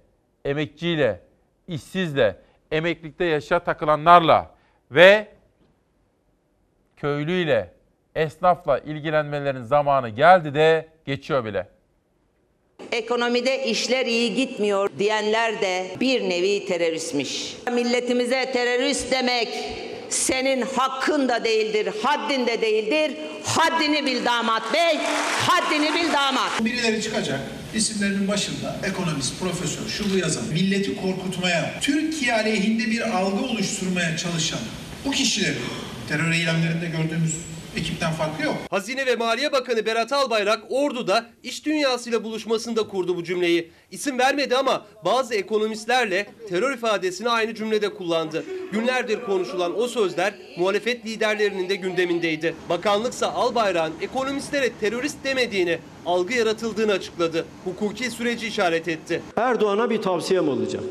emekçiyle, 0.45 1.19
işsizle, 1.67 2.35
emeklilikte 2.71 3.25
yaşa 3.25 3.59
takılanlarla 3.59 4.55
ve 4.91 5.27
köylüyle, 6.97 7.73
esnafla 8.15 8.79
ilgilenmelerin 8.79 9.63
zamanı 9.63 10.09
geldi 10.09 10.53
de 10.53 10.87
geçiyor 11.05 11.45
bile. 11.45 11.67
Ekonomide 12.91 13.65
işler 13.65 14.05
iyi 14.05 14.35
gitmiyor 14.35 14.89
diyenler 14.99 15.61
de 15.61 15.85
bir 15.99 16.29
nevi 16.29 16.65
teröristmiş. 16.65 17.57
Milletimize 17.73 18.51
terörist 18.51 19.11
demek 19.11 19.47
senin 20.09 20.61
hakkın 20.61 21.29
da 21.29 21.43
değildir, 21.43 21.89
haddin 22.03 22.47
de 22.47 22.61
değildir. 22.61 23.17
Haddini 23.45 24.05
bil 24.05 24.25
damat 24.25 24.73
bey, 24.73 24.99
haddini 25.47 25.93
bil 25.95 26.13
damat. 26.13 26.65
Birileri 26.65 27.03
çıkacak 27.03 27.39
isimlerinin 27.75 28.27
başında 28.27 28.75
ekonomist, 28.83 29.39
profesör, 29.39 29.89
şu 29.89 30.13
bu 30.13 30.17
yazan, 30.17 30.43
milleti 30.53 30.95
korkutmaya, 30.95 31.79
Türkiye 31.81 32.33
aleyhinde 32.33 32.91
bir 32.91 33.17
algı 33.17 33.43
oluşturmaya 33.43 34.17
çalışan 34.17 34.59
bu 35.05 35.11
kişileri 35.11 35.57
terör 36.09 36.31
eylemlerinde 36.31 36.85
gördüğümüz 36.85 37.35
ekipten 37.77 38.11
farkı 38.11 38.43
yok. 38.43 38.55
Hazine 38.69 39.05
ve 39.05 39.15
Maliye 39.15 39.51
Bakanı 39.51 39.85
Berat 39.85 40.13
Albayrak 40.13 40.63
Ordu'da 40.69 41.25
iş 41.43 41.65
dünyasıyla 41.65 42.23
buluşmasında 42.23 42.87
kurdu 42.87 43.15
bu 43.15 43.23
cümleyi. 43.23 43.71
İsim 43.91 44.19
vermedi 44.19 44.55
ama 44.55 44.85
bazı 45.05 45.35
ekonomistlerle 45.35 46.27
terör 46.49 46.73
ifadesini 46.73 47.29
aynı 47.29 47.55
cümlede 47.55 47.93
kullandı. 47.93 48.43
Günlerdir 48.71 49.25
konuşulan 49.25 49.79
o 49.79 49.87
sözler 49.87 50.33
muhalefet 50.57 51.05
liderlerinin 51.05 51.69
de 51.69 51.75
gündemindeydi. 51.75 52.55
Bakanlıksa 52.69 53.31
Albayrak'ın 53.31 53.93
ekonomistlere 54.01 54.69
terörist 54.79 55.17
demediğini, 55.23 55.79
algı 56.05 56.33
yaratıldığını 56.33 56.91
açıkladı. 56.91 57.45
Hukuki 57.63 58.11
süreci 58.11 58.47
işaret 58.47 58.87
etti. 58.87 59.21
Erdoğan'a 59.37 59.89
bir 59.89 60.01
tavsiyem 60.01 60.49
olacak. 60.49 60.83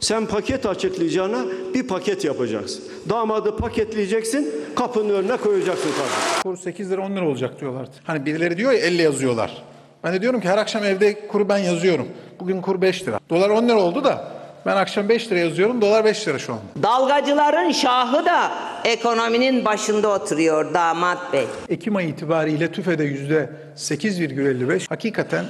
Sen 0.00 0.26
paket 0.26 0.66
açıklayacağına 0.66 1.44
bir 1.74 1.88
paket 1.88 2.24
yapacaksın. 2.24 2.84
Damadı 3.08 3.56
paketleyeceksin, 3.56 4.54
kapının 4.76 5.14
önüne 5.14 5.36
koyacaksın 5.36 5.90
kardeşim. 5.90 6.42
Kur 6.42 6.56
8 6.56 6.90
lira 6.90 7.00
10 7.02 7.16
lira 7.16 7.28
olacak 7.28 7.60
diyorlardı. 7.60 7.90
Hani 8.04 8.26
birileri 8.26 8.56
diyor 8.56 8.72
ya 8.72 8.78
elle 8.78 9.02
yazıyorlar. 9.02 9.62
Ben 10.04 10.12
de 10.14 10.22
diyorum 10.22 10.40
ki 10.40 10.48
her 10.48 10.58
akşam 10.58 10.84
evde 10.84 11.28
kuru 11.28 11.48
ben 11.48 11.58
yazıyorum. 11.58 12.08
Bugün 12.40 12.60
kur 12.60 12.80
5 12.80 13.08
lira. 13.08 13.20
Dolar 13.30 13.50
10 13.50 13.68
lira 13.68 13.80
oldu 13.80 14.04
da 14.04 14.28
ben 14.66 14.76
akşam 14.76 15.08
5 15.08 15.30
lira 15.30 15.38
yazıyorum. 15.38 15.80
Dolar 15.80 16.04
5 16.04 16.28
lira 16.28 16.38
şu 16.38 16.52
anda. 16.52 16.62
Dalgacıların 16.82 17.70
şahı 17.72 18.26
da 18.26 18.52
ekonominin 18.84 19.64
başında 19.64 20.08
oturuyor 20.08 20.74
damat 20.74 21.32
bey. 21.32 21.46
Ekim 21.68 21.96
ayı 21.96 22.08
itibariyle 22.08 22.72
TÜFE'de 22.72 23.04
yüzde 23.04 23.50
8,55 23.76 24.88
hakikaten 24.88 25.44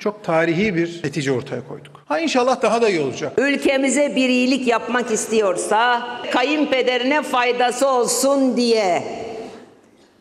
çok 0.00 0.24
tarihi 0.24 0.74
bir 0.74 1.00
netice 1.04 1.32
ortaya 1.32 1.68
koyduk. 1.68 2.02
Ha 2.06 2.20
inşallah 2.20 2.62
daha 2.62 2.82
da 2.82 2.88
iyi 2.88 3.00
olacak. 3.00 3.32
Ülkemize 3.38 4.16
bir 4.16 4.28
iyilik 4.28 4.66
yapmak 4.66 5.10
istiyorsa 5.10 6.08
kayınpederine 6.32 7.22
faydası 7.22 7.88
olsun 7.88 8.56
diye. 8.56 9.02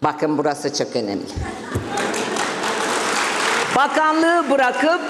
Bakın 0.03 0.37
burası 0.37 0.77
çok 0.77 0.95
önemli. 0.95 1.23
Bakanlığı 3.75 4.45
bırakıp 4.51 5.01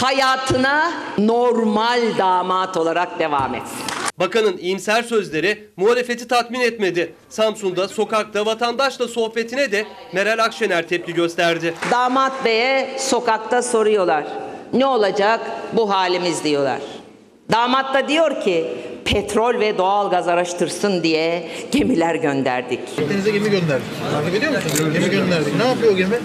hayatına 0.00 0.92
normal 1.18 2.00
damat 2.18 2.76
olarak 2.76 3.18
devam 3.18 3.54
etsin. 3.54 3.95
Bakanın 4.18 4.56
iyimser 4.58 5.02
sözleri 5.02 5.68
muhalefeti 5.76 6.28
tatmin 6.28 6.60
etmedi. 6.60 7.12
Samsun'da 7.28 7.88
sokakta 7.88 8.46
vatandaşla 8.46 9.08
sohbetine 9.08 9.72
de 9.72 9.84
Meral 10.12 10.44
Akşener 10.44 10.88
tepki 10.88 11.14
gösterdi. 11.14 11.74
Damat 11.90 12.44
beye 12.44 12.96
sokakta 12.98 13.62
soruyorlar. 13.62 14.24
Ne 14.72 14.86
olacak 14.86 15.40
bu 15.72 15.90
halimiz 15.90 16.44
diyorlar. 16.44 16.78
Damat 17.52 17.94
da 17.94 18.08
diyor 18.08 18.40
ki 18.40 18.64
petrol 19.04 19.60
ve 19.60 19.78
doğal 19.78 20.10
gaz 20.10 20.28
araştırsın 20.28 21.02
diye 21.02 21.48
gemiler 21.72 22.14
gönderdik. 22.14 22.80
Denize 23.10 23.30
gemi 23.30 23.50
gönderdik. 23.50 23.86
Takip 24.12 24.34
ediyor 24.34 24.52
musun? 24.52 24.92
Gemi 24.92 25.10
gönderdik. 25.10 25.56
Ne 25.56 25.68
yapıyor 25.68 25.92
o 25.92 25.96
gemi? 25.96 26.18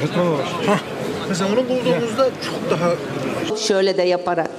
Petrol. 0.00 0.38
Hah. 0.66 0.78
Mesela 1.28 1.50
onu 1.52 1.68
bulduğumuzda 1.68 2.24
çok 2.24 2.70
daha 2.70 2.90
Şöyle 3.56 3.96
de 3.96 4.02
yaparak. 4.02 4.50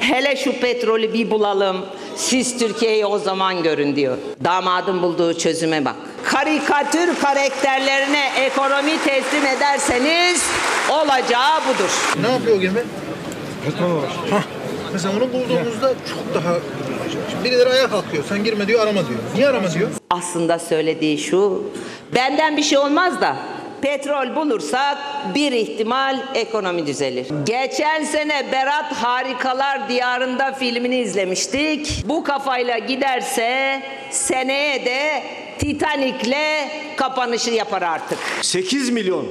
Hele 0.00 0.36
şu 0.36 0.60
petrolü 0.60 1.12
bir 1.12 1.30
bulalım. 1.30 1.76
Siz 2.16 2.58
Türkiye'yi 2.58 3.06
o 3.06 3.18
zaman 3.18 3.62
görün 3.62 3.96
diyor. 3.96 4.16
Damadın 4.44 5.02
bulduğu 5.02 5.38
çözüme 5.38 5.84
bak. 5.84 5.96
Karikatür 6.24 7.20
karakterlerine 7.20 8.30
ekonomi 8.36 8.92
teslim 9.04 9.46
ederseniz 9.46 10.42
olacağı 10.90 11.60
budur. 11.60 11.90
Ne 12.22 12.32
yapıyor 12.32 12.60
gemi? 12.60 12.82
Petrol 13.64 13.96
var. 13.96 14.10
Hah. 14.30 14.42
Mesela 14.92 15.14
onu 15.16 15.32
bulduğumuzda 15.32 15.88
çok 15.88 16.34
daha 16.34 16.54
Şimdi 17.30 17.44
birileri 17.44 17.68
ayağa 17.68 17.90
kalkıyor. 17.90 18.24
Sen 18.28 18.44
girme 18.44 18.68
diyor, 18.68 18.80
arama 18.80 19.08
diyor. 19.08 19.18
Niye 19.34 19.48
arama 19.48 19.70
diyor? 19.74 19.88
Aslında 20.10 20.58
söylediği 20.58 21.18
şu. 21.18 21.62
Benden 22.14 22.56
bir 22.56 22.62
şey 22.62 22.78
olmaz 22.78 23.20
da 23.20 23.36
petrol 23.84 24.36
bulursak 24.36 24.98
bir 25.34 25.52
ihtimal 25.52 26.18
ekonomi 26.34 26.86
düzelir. 26.86 27.26
Geçen 27.46 28.04
sene 28.04 28.52
Berat 28.52 28.92
Harikalar 28.92 29.88
Diyarında 29.88 30.52
filmini 30.52 30.96
izlemiştik. 31.00 32.04
Bu 32.08 32.24
kafayla 32.24 32.78
giderse 32.78 33.82
seneye 34.10 34.84
de 34.84 35.22
Titanik'le 35.58 36.68
kapanışı 36.96 37.50
yapar 37.50 37.82
artık. 37.82 38.18
8 38.42 38.90
milyon 38.90 39.26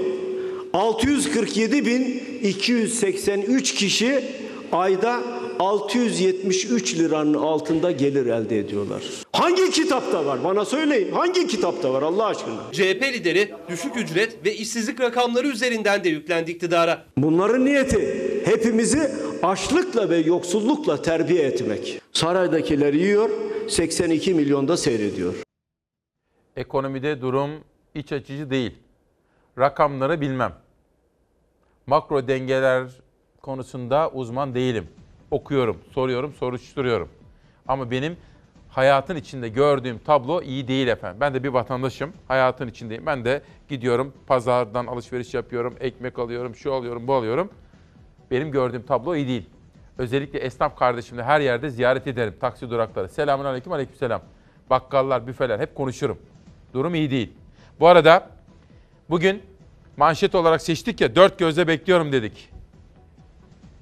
647 0.73 1.85
bin 1.85 2.23
283 2.43 3.75
kişi 3.75 4.23
ayda 4.71 5.19
673 5.59 6.99
liranın 6.99 7.33
altında 7.33 7.91
gelir 7.91 8.25
elde 8.25 8.59
ediyorlar. 8.59 9.03
Hangi 9.33 9.71
kitapta 9.71 10.25
var? 10.25 10.43
Bana 10.43 10.65
söyleyin. 10.65 11.11
Hangi 11.11 11.47
kitapta 11.47 11.93
var 11.93 12.01
Allah 12.01 12.25
aşkına? 12.25 12.61
CHP 12.71 13.01
lideri 13.13 13.53
düşük 13.69 13.97
ücret 13.97 14.45
ve 14.45 14.55
işsizlik 14.55 14.99
rakamları 15.01 15.47
üzerinden 15.47 16.03
de 16.03 16.09
yüklendi 16.09 16.51
iktidara. 16.51 17.05
Bunların 17.17 17.65
niyeti 17.65 18.41
hepimizi 18.45 19.11
açlıkla 19.43 20.09
ve 20.09 20.17
yoksullukla 20.17 21.01
terbiye 21.01 21.43
etmek. 21.43 22.01
Saraydakiler 22.13 22.93
yiyor, 22.93 23.29
82 23.69 24.33
milyonda 24.33 24.77
seyrediyor. 24.77 25.33
Ekonomide 26.55 27.21
durum 27.21 27.51
iç 27.95 28.11
açıcı 28.11 28.49
değil. 28.49 28.71
Rakamları 29.59 30.21
bilmem. 30.21 30.53
Makro 31.87 32.27
dengeler 32.27 32.87
konusunda 33.41 34.09
uzman 34.13 34.55
değilim. 34.55 34.87
Okuyorum, 35.33 35.77
soruyorum, 35.91 36.33
soruşturuyorum. 36.33 37.09
Ama 37.67 37.91
benim 37.91 38.17
hayatın 38.69 39.15
içinde 39.15 39.49
gördüğüm 39.49 39.99
tablo 39.99 40.41
iyi 40.41 40.67
değil 40.67 40.87
efendim. 40.87 41.21
Ben 41.21 41.33
de 41.33 41.43
bir 41.43 41.49
vatandaşım, 41.49 42.13
hayatın 42.27 42.67
içindeyim. 42.67 43.05
Ben 43.05 43.25
de 43.25 43.41
gidiyorum, 43.69 44.13
pazardan 44.27 44.85
alışveriş 44.85 45.33
yapıyorum, 45.33 45.75
ekmek 45.79 46.19
alıyorum, 46.19 46.55
şu 46.55 46.73
alıyorum, 46.73 47.07
bu 47.07 47.13
alıyorum. 47.13 47.49
Benim 48.31 48.51
gördüğüm 48.51 48.81
tablo 48.81 49.15
iyi 49.15 49.27
değil. 49.27 49.49
Özellikle 49.97 50.39
esnaf 50.39 50.77
kardeşimle 50.77 51.23
her 51.23 51.39
yerde 51.39 51.69
ziyaret 51.69 52.07
ederim, 52.07 52.35
taksi 52.41 52.69
durakları. 52.69 53.09
Selamun 53.09 53.45
aleyküm, 53.45 53.73
aleyküm 53.73 53.95
selam. 53.95 54.21
Bakkallar, 54.69 55.27
büfeler 55.27 55.59
hep 55.59 55.75
konuşurum. 55.75 56.17
Durum 56.73 56.95
iyi 56.95 57.11
değil. 57.11 57.33
Bu 57.79 57.87
arada 57.87 58.29
bugün 59.09 59.41
manşet 59.97 60.35
olarak 60.35 60.61
seçtik 60.61 61.01
ya, 61.01 61.15
dört 61.15 61.39
gözle 61.39 61.67
bekliyorum 61.67 62.11
dedik. 62.11 62.49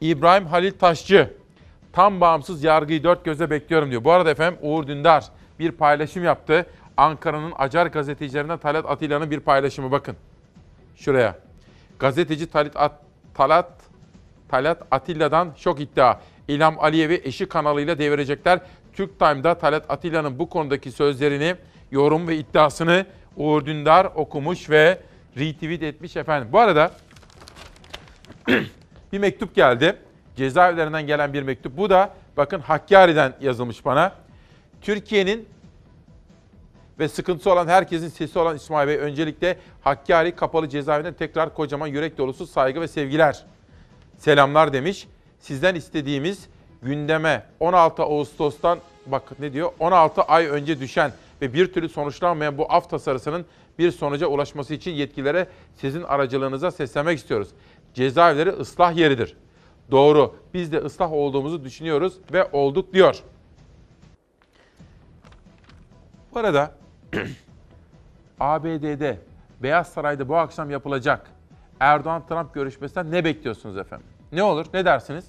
İbrahim 0.02 0.46
Halil 0.46 0.72
Taşçı, 0.72 1.41
tam 1.94 2.22
bağımsız 2.22 2.64
yargıyı 2.64 3.04
dört 3.04 3.26
göze 3.26 3.50
bekliyorum 3.50 3.92
diyor. 3.92 4.04
Bu 4.04 4.12
arada 4.12 4.32
efendim 4.32 4.60
Uğur 4.62 4.88
Dündar 4.88 5.26
bir 5.60 5.72
paylaşım 5.72 6.24
yaptı. 6.24 6.66
Ankara'nın 6.98 7.54
Acar 7.58 7.88
gazetecilerinden 7.88 8.58
Talat 8.58 8.86
Atilla'nın 8.86 9.32
bir 9.32 9.40
paylaşımı 9.40 9.92
bakın. 9.92 10.16
Şuraya. 10.96 11.36
Gazeteci 12.00 12.48
Talat, 12.48 12.76
At, 12.76 12.92
Talat, 13.34 13.72
Talat 14.50 14.84
Atilla'dan 14.92 15.54
şok 15.58 15.80
iddia. 15.80 16.20
İlham 16.48 16.80
Aliyev'i 16.80 17.22
eşi 17.24 17.46
kanalıyla 17.46 18.00
devirecekler. 18.00 18.60
Türk 18.94 19.20
Time'da 19.20 19.54
Talat 19.58 19.86
Atilla'nın 19.90 20.40
bu 20.40 20.50
konudaki 20.50 20.92
sözlerini, 20.92 21.56
yorum 21.92 22.28
ve 22.28 22.38
iddiasını 22.38 23.06
Uğur 23.38 23.66
Dündar 23.66 24.06
okumuş 24.16 24.70
ve 24.70 25.02
retweet 25.38 25.84
etmiş 25.84 26.18
efendim. 26.18 26.50
Bu 26.52 26.60
arada 26.60 26.92
bir 29.14 29.20
mektup 29.20 29.56
geldi. 29.56 29.96
Cezaevlerinden 30.36 31.08
gelen 31.08 31.34
bir 31.34 31.44
mektup. 31.44 31.78
Bu 31.78 31.90
da 31.90 32.14
bakın 32.38 32.60
Hakkari'den 32.60 33.34
yazılmış 33.42 33.86
bana. 33.86 34.14
Türkiye'nin 34.82 35.48
ve 37.00 37.08
sıkıntısı 37.08 37.52
olan 37.52 37.68
herkesin 37.68 38.08
sesi 38.08 38.40
olan 38.40 38.56
İsmail 38.56 38.88
Bey 38.88 38.98
öncelikle 38.98 39.58
Hakkari 39.82 40.36
Kapalı 40.36 40.70
Cezaevinden 40.70 41.14
tekrar 41.14 41.54
kocaman 41.54 41.88
yürek 41.88 42.18
dolusu 42.18 42.48
saygı 42.48 42.82
ve 42.82 42.88
sevgiler. 42.88 43.46
Selamlar 44.18 44.74
demiş. 44.74 45.08
Sizden 45.40 45.76
istediğimiz 45.76 46.48
gündeme 46.82 47.46
16 47.60 48.04
Ağustos'tan 48.04 48.80
bak 49.06 49.40
ne 49.40 49.54
diyor? 49.54 49.72
16 49.80 50.22
ay 50.22 50.46
önce 50.46 50.80
düşen 50.80 51.12
ve 51.42 51.54
bir 51.54 51.74
türlü 51.74 51.90
sonuçlanmayan 51.90 52.58
bu 52.58 52.74
af 52.74 52.90
tasarısının 52.90 53.46
bir 53.80 53.92
sonuca 53.92 54.28
ulaşması 54.28 54.74
için 54.74 54.92
yetkililere 54.92 55.48
sizin 55.76 56.04
aracılığınıza 56.04 56.72
seslenmek 56.72 57.20
istiyoruz. 57.20 57.48
Cezaevleri 57.94 58.50
ıslah 58.50 58.96
yeridir. 58.96 59.36
Doğru. 59.92 60.36
Biz 60.54 60.72
de 60.72 60.78
ıslah 60.78 61.14
olduğumuzu 61.14 61.64
düşünüyoruz 61.64 62.18
ve 62.34 62.50
olduk 62.52 62.94
diyor. 62.94 63.24
Bu 66.34 66.40
arada 66.40 66.72
ABD'de 68.40 69.20
Beyaz 69.64 69.88
Saray'da 69.88 70.30
bu 70.30 70.38
akşam 70.38 70.70
yapılacak 70.70 71.32
Erdoğan-Trump 71.80 72.54
görüşmesinden 72.54 73.12
ne 73.12 73.26
bekliyorsunuz 73.26 73.78
efendim? 73.78 74.08
Ne 74.32 74.44
olur? 74.44 74.66
Ne 74.74 74.86
dersiniz? 74.86 75.26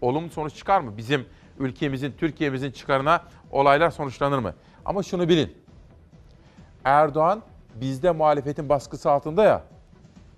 Olumlu 0.00 0.30
sonuç 0.30 0.54
çıkar 0.54 0.80
mı? 0.80 0.96
Bizim 0.96 1.26
ülkemizin, 1.58 2.14
Türkiye'mizin 2.18 2.70
çıkarına 2.70 3.22
olaylar 3.50 3.90
sonuçlanır 3.90 4.38
mı? 4.38 4.54
Ama 4.84 5.02
şunu 5.02 5.28
bilin. 5.28 5.56
Erdoğan 6.84 7.42
bizde 7.74 8.10
muhalefetin 8.10 8.68
baskısı 8.68 9.10
altında 9.10 9.44
ya. 9.44 9.62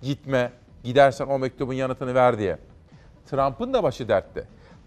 Gitme, 0.01 0.51
gidersen 0.83 1.27
o 1.27 1.39
mektubun 1.39 1.73
yanıtını 1.73 2.15
ver 2.15 2.37
diye. 2.37 2.57
Trump'ın 3.25 3.73
da 3.73 3.83
başı 3.83 4.07
dertte. 4.07 4.43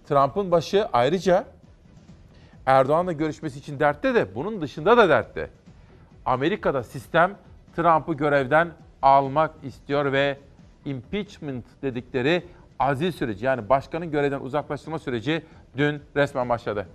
Trump'ın 0.08 0.50
başı 0.50 0.88
ayrıca 0.92 1.44
Erdoğan'la 2.66 3.12
görüşmesi 3.12 3.58
için 3.58 3.80
dertte 3.80 4.14
de 4.14 4.34
bunun 4.34 4.60
dışında 4.60 4.96
da 4.96 5.08
dertte. 5.08 5.50
Amerika'da 6.24 6.82
sistem 6.82 7.36
Trump'ı 7.76 8.14
görevden 8.14 8.68
almak 9.02 9.50
istiyor 9.62 10.12
ve 10.12 10.38
impeachment 10.84 11.64
dedikleri 11.82 12.46
azil 12.78 13.12
süreci 13.12 13.46
yani 13.46 13.68
başkanın 13.68 14.10
görevden 14.10 14.40
uzaklaştırma 14.40 14.98
süreci 14.98 15.42
dün 15.76 16.02
resmen 16.16 16.48
başladı. 16.48 16.86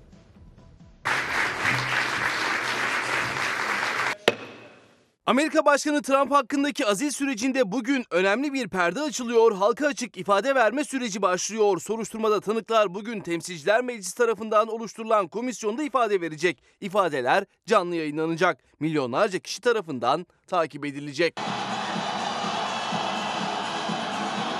Amerika 5.29 5.65
Başkanı 5.65 6.01
Trump 6.01 6.31
hakkındaki 6.31 6.85
azil 6.85 7.11
sürecinde 7.11 7.71
bugün 7.71 8.05
önemli 8.11 8.53
bir 8.53 8.67
perde 8.67 9.01
açılıyor. 9.01 9.51
Halka 9.51 9.87
açık 9.87 10.17
ifade 10.17 10.55
verme 10.55 10.83
süreci 10.83 11.21
başlıyor. 11.21 11.79
Soruşturmada 11.79 12.39
tanıklar 12.39 12.93
bugün 12.93 13.21
Temsilciler 13.21 13.83
Meclisi 13.83 14.15
tarafından 14.15 14.67
oluşturulan 14.67 15.27
komisyonda 15.27 15.83
ifade 15.83 16.21
verecek. 16.21 16.63
İfadeler 16.81 17.45
canlı 17.65 17.95
yayınlanacak. 17.95 18.59
Milyonlarca 18.79 19.39
kişi 19.39 19.61
tarafından 19.61 20.25
takip 20.47 20.85
edilecek. 20.85 21.39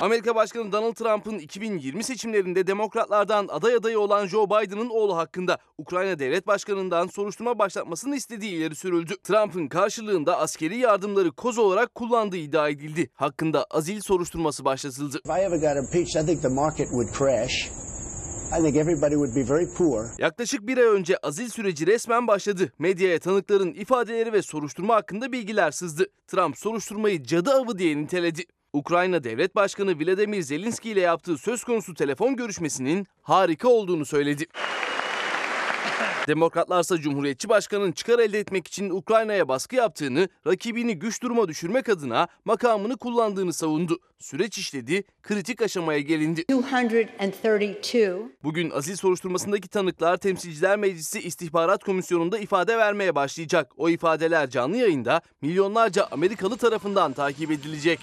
Amerika 0.02 0.36
Başkanı 0.36 0.72
Donald 0.72 0.94
Trump'ın 0.94 1.40
2020 1.40 2.04
seçimlerinde 2.04 2.68
demokratlardan 2.68 3.48
aday 3.52 3.76
adayı 3.76 4.00
olan 4.00 4.28
Joe 4.28 4.46
Biden'ın 4.46 4.90
oğlu 4.90 5.18
hakkında 5.18 5.58
Ukrayna 5.78 6.20
Devlet 6.20 6.48
Başkanı'ndan 6.48 7.08
soruşturma 7.08 7.60
başlatmasını 7.60 8.16
istediği 8.16 8.52
ileri 8.52 8.76
sürüldü. 8.76 9.14
Trump'ın 9.24 9.68
karşılığında 9.68 10.38
askeri 10.38 10.78
yardımları 10.78 11.32
koz 11.32 11.58
olarak 11.58 11.96
kullandığı 11.96 12.38
iddia 12.38 12.70
edildi. 12.70 13.10
Hakkında 13.14 13.66
azil 13.72 14.02
soruşturması 14.02 14.66
başlatıldı. 14.66 15.20
I 18.60 18.62
think 18.64 18.76
everybody 18.76 19.14
would 19.14 19.36
be 19.36 19.54
very 19.54 19.74
poor. 19.78 20.06
Yaklaşık 20.18 20.68
bir 20.68 20.78
ay 20.78 20.84
önce 20.84 21.18
azil 21.18 21.50
süreci 21.50 21.88
resmen 21.88 22.28
başladı. 22.28 22.72
Medyaya 22.80 23.20
tanıkların 23.20 23.74
ifadeleri 23.74 24.34
ve 24.34 24.42
soruşturma 24.42 24.96
hakkında 24.96 25.32
bilgiler 25.32 25.72
sızdı. 25.72 26.08
Trump 26.28 26.58
soruşturmayı 26.58 27.24
cadı 27.24 27.52
avı 27.52 27.78
diye 27.78 27.98
niteledi. 27.98 28.44
Ukrayna 28.74 29.24
Devlet 29.24 29.56
Başkanı 29.56 30.00
Vladimir 30.00 30.42
Zelenski 30.42 30.90
ile 30.90 31.00
yaptığı 31.00 31.38
söz 31.38 31.64
konusu 31.64 31.94
telefon 31.94 32.36
görüşmesinin 32.36 33.08
harika 33.22 33.68
olduğunu 33.68 34.06
söyledi. 34.06 34.46
Demokratlarsa 36.28 36.98
Cumhuriyetçi 36.98 37.50
Başkan'ın 37.50 37.92
çıkar 37.92 38.20
elde 38.20 38.40
etmek 38.40 38.68
için 38.68 38.90
Ukrayna'ya 38.90 39.48
baskı 39.48 39.76
yaptığını, 39.76 40.30
rakibini 40.48 41.00
güç 41.00 41.24
duruma 41.24 41.48
düşürmek 41.48 41.90
adına 41.90 42.28
makamını 42.46 42.98
kullandığını 42.98 43.54
savundu. 43.54 44.00
Süreç 44.20 44.58
işledi, 44.58 45.04
kritik 45.24 45.62
aşamaya 45.62 46.00
gelindi. 46.00 46.42
232. 46.42 48.12
Bugün 48.44 48.70
azil 48.70 48.96
soruşturmasındaki 48.96 49.68
tanıklar 49.68 50.18
Temsilciler 50.18 50.78
Meclisi 50.78 51.20
İstihbarat 51.20 51.84
Komisyonu'nda 51.84 52.40
ifade 52.40 52.78
vermeye 52.78 53.16
başlayacak. 53.16 53.72
O 53.78 53.90
ifadeler 53.90 54.50
canlı 54.50 54.78
yayında 54.78 55.22
milyonlarca 55.42 56.08
Amerikalı 56.12 56.58
tarafından 56.58 57.14
takip 57.14 57.52
edilecek. 57.52 58.00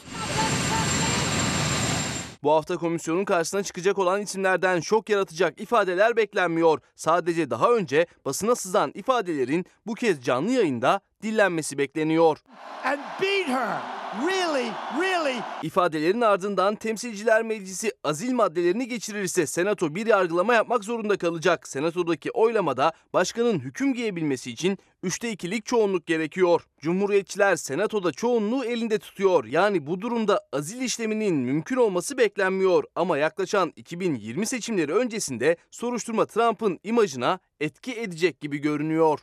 Bu 2.43 2.53
hafta 2.53 2.77
komisyonun 2.77 3.25
karşısına 3.25 3.63
çıkacak 3.63 3.99
olan 3.99 4.23
isimlerden 4.23 4.81
şok 4.81 5.09
yaratacak 5.11 5.61
ifadeler 5.61 6.17
beklenmiyor. 6.17 6.81
Sadece 6.95 7.51
daha 7.51 7.73
önce 7.73 8.07
basına 8.25 8.55
sızan 8.55 8.93
ifadelerin 8.95 9.65
bu 9.87 9.95
kez 9.95 10.23
canlı 10.25 10.53
yayında 10.53 11.01
dillenmesi 11.23 11.79
bekleniyor. 11.79 12.39
And 12.85 12.99
beat 13.21 13.49
her. 13.49 13.97
Really, 14.27 14.71
really. 15.01 15.41
İfadelerin 15.63 16.21
ardından 16.21 16.75
Temsilciler 16.75 17.43
Meclisi 17.43 17.93
azil 18.05 18.33
maddelerini 18.33 18.89
geçirirse 18.89 19.47
Senato 19.47 19.95
bir 19.95 20.07
yargılama 20.07 20.55
yapmak 20.55 20.85
zorunda 20.85 21.17
kalacak. 21.17 21.69
Senato'daki 21.69 22.31
oylamada 22.31 22.93
başkanın 23.13 23.59
hüküm 23.59 23.95
giyebilmesi 23.95 24.51
için 24.51 24.79
3'te 25.05 25.33
2'lik 25.33 25.67
çoğunluk 25.67 26.07
gerekiyor. 26.07 26.63
Cumhuriyetçiler 26.81 27.57
Senato'da 27.57 28.13
çoğunluğu 28.13 28.65
elinde 28.65 28.99
tutuyor. 28.99 29.45
Yani 29.45 29.87
bu 29.87 30.01
durumda 30.01 30.41
azil 30.53 30.81
işleminin 30.81 31.35
mümkün 31.35 31.77
olması 31.77 32.19
beklenmiyor. 32.19 32.85
Ama 32.95 33.19
yaklaşan 33.19 33.73
2020 33.77 34.47
seçimleri 34.47 34.95
öncesinde 34.95 35.57
soruşturma 35.71 36.27
Trump'ın 36.27 36.79
imajına 36.85 37.39
etki 37.61 37.93
edecek 37.93 38.41
gibi 38.41 38.59
görünüyor. 38.59 39.21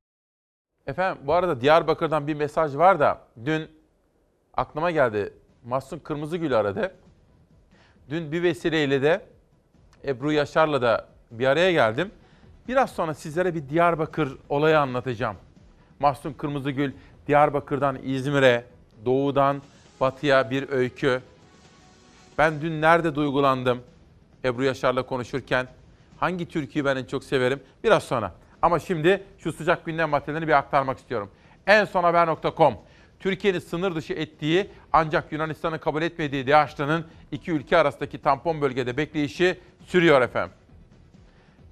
Efendim 0.87 1.23
bu 1.27 1.33
arada 1.33 1.61
Diyarbakır'dan 1.61 2.27
bir 2.27 2.33
mesaj 2.33 2.75
var 2.75 2.99
da 2.99 3.21
dün 3.45 3.67
aklıma 4.53 4.91
geldi. 4.91 5.33
Mahsun 5.65 5.99
Kırmızıgül 5.99 6.59
aradı. 6.59 6.95
Dün 8.09 8.31
bir 8.31 8.43
vesileyle 8.43 9.01
de 9.01 9.25
Ebru 10.05 10.31
Yaşar'la 10.31 10.81
da 10.81 11.07
bir 11.31 11.47
araya 11.47 11.71
geldim. 11.71 12.11
Biraz 12.67 12.91
sonra 12.91 13.13
sizlere 13.13 13.55
bir 13.55 13.69
Diyarbakır 13.69 14.37
olayı 14.49 14.79
anlatacağım. 14.79 15.35
Mahsun 15.99 16.33
Kırmızıgül 16.33 16.91
Diyarbakır'dan 17.27 17.97
İzmir'e, 18.03 18.65
doğudan 19.05 19.61
batıya 20.01 20.49
bir 20.49 20.69
öykü. 20.69 21.21
Ben 22.37 22.61
dün 22.61 22.81
nerede 22.81 23.15
duygulandım 23.15 23.81
Ebru 24.45 24.63
Yaşar'la 24.63 25.03
konuşurken? 25.03 25.67
Hangi 26.19 26.49
türküyü 26.49 26.85
ben 26.85 26.95
en 26.95 27.05
çok 27.05 27.23
severim? 27.23 27.59
Biraz 27.83 28.03
sonra. 28.03 28.31
Ama 28.63 28.79
şimdi 28.79 29.23
şu 29.37 29.53
sıcak 29.53 29.85
gündem 29.85 30.09
maddelerini 30.09 30.47
bir 30.47 30.53
aktarmak 30.53 30.97
istiyorum. 30.97 31.31
En 31.67 31.85
son 31.85 32.03
haber.com. 32.03 32.77
Türkiye'nin 33.19 33.59
sınır 33.59 33.95
dışı 33.95 34.13
ettiği 34.13 34.69
ancak 34.93 35.31
Yunanistan'ın 35.31 35.77
kabul 35.77 36.01
etmediği 36.01 36.47
DAEŞ'tanın 36.47 37.07
iki 37.31 37.51
ülke 37.51 37.77
arasındaki 37.77 38.21
tampon 38.21 38.61
bölgede 38.61 38.97
bekleyişi 38.97 39.59
sürüyor 39.85 40.21
efendim. 40.21 40.55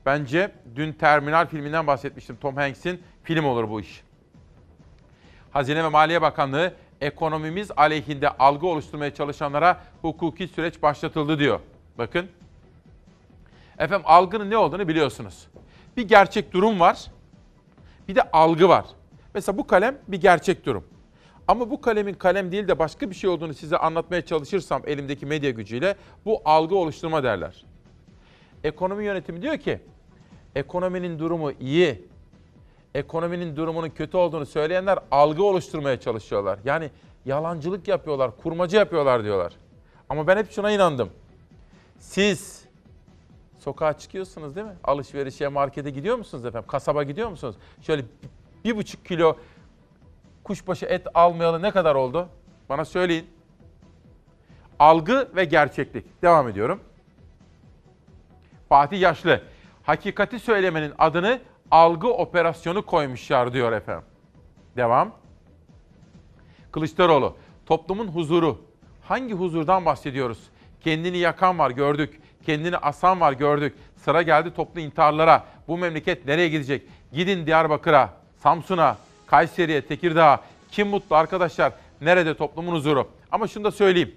Bence 0.06 0.52
dün 0.76 0.94
Terminal 0.94 1.48
filminden 1.48 1.88
bahsetmiştim. 1.88 2.36
Tom 2.36 2.56
Hanks'in 2.56 3.04
film 3.24 3.46
olur 3.46 3.70
bu 3.70 3.82
iş. 3.82 4.04
Hazine 5.52 5.84
ve 5.84 5.90
Maliye 5.90 6.22
Bakanlığı 6.22 6.74
ekonomimiz 7.02 7.72
aleyhinde 7.78 8.30
algı 8.30 8.68
oluşturmaya 8.68 9.14
çalışanlara 9.14 9.82
hukuki 10.02 10.48
süreç 10.48 10.82
başlatıldı 10.82 11.40
diyor. 11.40 11.60
Bakın. 11.98 12.28
Efendim 13.80 14.06
algının 14.06 14.50
ne 14.50 14.58
olduğunu 14.58 14.88
biliyorsunuz. 14.88 15.48
Bir 15.98 16.08
gerçek 16.08 16.54
durum 16.54 16.80
var. 16.80 17.12
Bir 18.08 18.16
de 18.16 18.32
algı 18.32 18.70
var. 18.70 18.86
Mesela 19.34 19.58
bu 19.58 19.68
kalem 19.68 19.98
bir 20.08 20.22
gerçek 20.22 20.66
durum. 20.66 20.84
Ama 21.48 21.70
bu 21.70 21.82
kalemin 21.82 22.14
kalem 22.14 22.52
değil 22.52 22.68
de 22.68 22.80
başka 22.80 23.10
bir 23.10 23.16
şey 23.16 23.30
olduğunu 23.30 23.54
size 23.54 23.78
anlatmaya 23.78 24.26
çalışırsam 24.26 24.82
elimdeki 24.86 25.26
medya 25.26 25.50
gücüyle 25.50 25.96
bu 26.26 26.42
algı 26.46 26.76
oluşturma 26.76 27.24
derler. 27.24 27.66
Ekonomi 28.64 29.06
yönetimi 29.06 29.42
diyor 29.42 29.58
ki 29.58 29.80
ekonominin 30.56 31.20
durumu 31.20 31.52
iyi. 31.52 32.08
Ekonominin 32.96 33.56
durumunun 33.56 33.90
kötü 33.90 34.18
olduğunu 34.18 34.46
söyleyenler 34.46 35.00
algı 35.12 35.44
oluşturmaya 35.44 36.00
çalışıyorlar. 36.00 36.60
Yani 36.66 36.90
yalancılık 37.26 37.88
yapıyorlar, 37.88 38.38
kurmacı 38.38 38.78
yapıyorlar 38.78 39.24
diyorlar. 39.24 39.54
Ama 40.10 40.28
ben 40.28 40.38
hep 40.38 40.52
şuna 40.52 40.72
inandım. 40.72 41.10
Siz 42.00 42.61
sokağa 43.64 43.98
çıkıyorsunuz 43.98 44.56
değil 44.56 44.68
mi? 44.68 44.76
Alışverişe, 44.84 45.48
markete 45.48 45.90
gidiyor 45.90 46.18
musunuz 46.18 46.46
efendim? 46.46 46.68
Kasaba 46.68 47.04
gidiyor 47.04 47.30
musunuz? 47.30 47.56
Şöyle 47.82 48.06
bir 48.66 48.76
buçuk 48.78 49.06
kilo 49.06 49.38
kuşbaşı 50.44 50.86
et 50.86 51.08
almayalı 51.14 51.62
ne 51.62 51.72
kadar 51.72 51.96
oldu? 51.96 52.30
Bana 52.70 52.86
söyleyin. 52.86 53.30
Algı 54.80 55.30
ve 55.36 55.46
gerçeklik. 55.46 56.22
Devam 56.22 56.50
ediyorum. 56.50 56.80
Fatih 58.70 59.02
Yaşlı. 59.02 59.42
Hakikati 59.84 60.40
söylemenin 60.40 60.94
adını 60.98 61.40
algı 61.72 62.08
operasyonu 62.08 62.86
koymuşlar 62.86 63.54
diyor 63.54 63.72
efendim. 63.72 64.06
Devam. 64.78 65.16
Kılıçdaroğlu. 66.72 67.36
Toplumun 67.66 68.08
huzuru. 68.08 68.62
Hangi 69.02 69.34
huzurdan 69.34 69.86
bahsediyoruz? 69.86 70.50
Kendini 70.82 71.18
yakan 71.18 71.60
var 71.60 71.72
gördük. 71.72 72.22
Kendini 72.46 72.78
asan 72.78 73.20
var 73.20 73.34
gördük. 73.34 73.76
Sıra 73.96 74.22
geldi 74.22 74.54
toplu 74.56 74.80
intiharlara. 74.80 75.46
Bu 75.68 75.78
memleket 75.78 76.26
nereye 76.26 76.50
gidecek? 76.50 76.84
Gidin 77.14 77.46
Diyarbakır'a, 77.46 78.14
Samsun'a, 78.44 78.98
Kayseri'ye, 79.28 79.82
Tekirdağ'a. 79.82 80.40
Kim 80.72 80.88
mutlu 80.88 81.16
arkadaşlar? 81.16 81.74
Nerede 82.02 82.38
toplumun 82.38 82.76
huzuru? 82.76 83.08
Ama 83.32 83.48
şunu 83.48 83.64
da 83.64 83.72
söyleyeyim. 83.72 84.16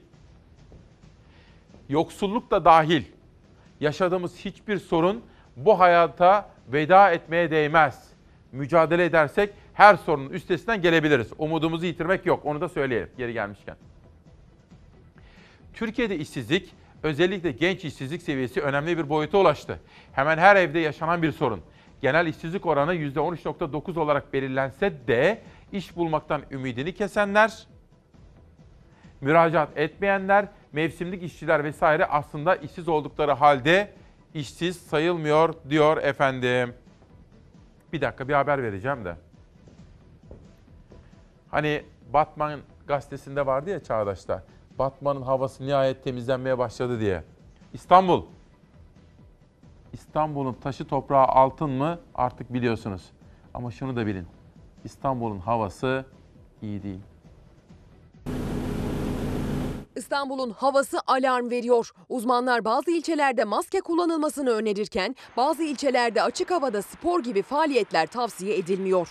Yoksulluk 1.88 2.51
da 2.51 2.64
dahil 2.64 3.02
yaşadığımız 3.80 4.36
hiçbir 4.36 4.78
sorun 4.78 5.22
bu 5.56 5.80
hayata 5.80 6.51
veda 6.72 7.10
etmeye 7.10 7.51
değmez. 7.51 8.09
Mücadele 8.52 9.05
edersek 9.05 9.51
her 9.74 9.96
sorunun 9.96 10.30
üstesinden 10.30 10.82
gelebiliriz. 10.82 11.28
Umudumuzu 11.38 11.86
yitirmek 11.86 12.26
yok. 12.26 12.44
Onu 12.44 12.60
da 12.60 12.68
söyleyelim 12.68 13.09
geri 13.18 13.32
gelmişken. 13.32 13.76
Türkiye'de 15.74 16.16
işsizlik, 16.18 16.74
özellikle 17.05 17.51
genç 17.51 17.85
işsizlik 17.85 18.22
seviyesi 18.22 18.60
önemli 18.60 18.98
bir 18.98 19.09
boyuta 19.09 19.39
ulaştı. 19.39 19.81
Hemen 20.12 20.39
her 20.39 20.56
evde 20.56 20.78
yaşanan 20.78 21.22
bir 21.22 21.32
sorun. 21.32 21.60
Genel 22.01 22.26
işsizlik 22.26 22.66
oranı 22.66 22.94
%13.9 22.94 23.98
olarak 23.98 24.32
belirlense 24.32 24.93
de 25.06 25.43
iş 25.72 25.97
bulmaktan 25.97 26.43
ümidini 26.51 26.94
kesenler, 26.94 27.66
müracaat 29.20 29.78
etmeyenler, 29.78 30.47
mevsimlik 30.72 31.22
işçiler 31.22 31.64
vesaire 31.64 32.06
aslında 32.06 32.56
işsiz 32.56 32.89
oldukları 32.89 33.32
halde 33.32 33.93
işsiz 34.35 34.76
sayılmıyor 34.76 35.55
diyor 35.70 35.97
efendim. 35.97 36.74
Bir 37.93 38.01
dakika 38.01 38.28
bir 38.28 38.35
haber 38.35 38.62
vereceğim 38.62 39.05
de. 39.05 39.16
Hani 41.51 41.82
Batman 42.12 42.60
gazetesinde 42.86 43.47
vardı 43.47 43.70
ya 43.70 43.82
Çağdaş'ta. 43.82 44.43
Batman'ın 44.78 45.22
havası 45.22 45.66
nihayet 45.66 46.05
temizlenmeye 46.05 46.59
başladı 46.59 47.01
diye. 47.01 47.24
İstanbul. 47.72 48.22
İstanbul'un 49.92 50.52
taşı 50.52 50.84
toprağı 50.84 51.26
altın 51.26 51.70
mı 51.70 51.98
artık 52.14 52.52
biliyorsunuz. 52.52 53.02
Ama 53.55 53.70
şunu 53.70 53.96
da 53.96 54.06
bilin. 54.06 54.26
İstanbul'un 54.84 55.38
havası 55.38 56.05
iyi 56.62 56.82
değil. 56.82 57.01
İstanbul'un 59.96 60.51
havası 60.51 60.98
alarm 61.06 61.51
veriyor. 61.51 61.90
Uzmanlar 62.09 62.64
bazı 62.64 62.90
ilçelerde 62.90 63.44
maske 63.44 63.80
kullanılmasını 63.80 64.51
önerirken 64.51 65.16
bazı 65.36 65.62
ilçelerde 65.62 66.22
açık 66.22 66.51
havada 66.51 66.82
spor 66.82 67.22
gibi 67.22 67.42
faaliyetler 67.42 68.06
tavsiye 68.06 68.59
edilmiyor. 68.59 69.09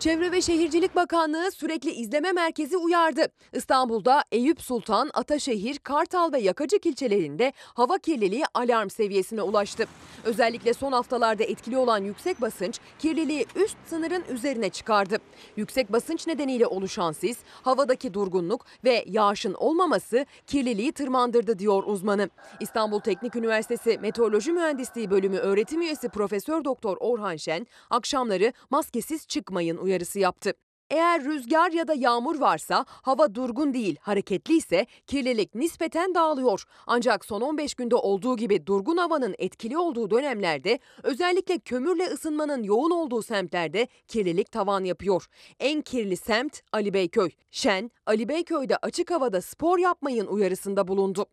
Çevre 0.00 0.32
ve 0.32 0.42
Şehircilik 0.42 0.96
Bakanlığı 0.96 1.50
sürekli 1.50 1.90
izleme 1.90 2.32
merkezi 2.32 2.76
uyardı. 2.76 3.26
İstanbul'da 3.52 4.24
Eyüp 4.32 4.60
Sultan, 4.60 5.10
Ataşehir, 5.14 5.78
Kartal 5.78 6.32
ve 6.32 6.38
Yakacık 6.40 6.86
ilçelerinde 6.86 7.52
hava 7.56 7.98
kirliliği 7.98 8.44
alarm 8.54 8.90
seviyesine 8.90 9.42
ulaştı. 9.42 9.86
Özellikle 10.24 10.74
son 10.74 10.92
haftalarda 10.92 11.44
etkili 11.44 11.76
olan 11.76 12.04
yüksek 12.04 12.40
basınç 12.40 12.80
kirliliği 12.98 13.46
üst 13.56 13.76
sınırın 13.86 14.24
üzerine 14.30 14.70
çıkardı. 14.70 15.18
Yüksek 15.56 15.92
basınç 15.92 16.26
nedeniyle 16.26 16.66
oluşan 16.66 17.12
sis, 17.12 17.38
havadaki 17.62 18.14
durgunluk 18.14 18.66
ve 18.84 19.04
yağışın 19.06 19.54
olmaması 19.54 20.26
kirliliği 20.46 20.92
tırmandırdı 20.92 21.58
diyor 21.58 21.82
uzmanı. 21.86 22.30
İstanbul 22.60 23.00
Teknik 23.00 23.36
Üniversitesi 23.36 23.98
Meteoroloji 23.98 24.52
Mühendisliği 24.52 25.10
Bölümü 25.10 25.36
öğretim 25.36 25.82
üyesi 25.82 26.08
Profesör 26.08 26.64
Doktor 26.64 26.96
Orhan 27.00 27.36
Şen, 27.36 27.66
akşamları 27.90 28.52
maskesiz 28.70 29.26
çıkmayın 29.26 29.76
uyarısı 29.90 30.18
yaptı. 30.18 30.52
Eğer 30.90 31.24
rüzgar 31.24 31.70
ya 31.72 31.88
da 31.88 31.94
yağmur 31.94 32.40
varsa, 32.40 32.84
hava 32.88 33.34
durgun 33.34 33.74
değil, 33.74 33.96
hareketli 34.00 34.56
ise 34.56 34.86
kirlilik 35.06 35.54
nispeten 35.54 36.14
dağılıyor. 36.14 36.64
Ancak 36.86 37.24
son 37.24 37.40
15 37.40 37.74
günde 37.74 37.94
olduğu 37.94 38.36
gibi 38.36 38.66
durgun 38.66 38.96
havanın 38.96 39.34
etkili 39.38 39.78
olduğu 39.78 40.10
dönemlerde 40.10 40.78
özellikle 41.02 41.58
kömürle 41.58 42.04
ısınmanın 42.04 42.62
yoğun 42.62 42.90
olduğu 42.90 43.22
semtlerde 43.22 43.88
kirlilik 44.08 44.52
tavan 44.52 44.84
yapıyor. 44.84 45.26
En 45.60 45.80
kirli 45.80 46.16
semt 46.16 46.60
Ali 46.72 46.94
Beyköy. 46.94 47.30
Şen, 47.50 47.90
Ali 48.06 48.28
Beyköy'de 48.28 48.76
açık 48.76 49.10
havada 49.10 49.40
spor 49.40 49.78
yapmayın 49.78 50.26
uyarısında 50.26 50.88
bulundu. 50.88 51.26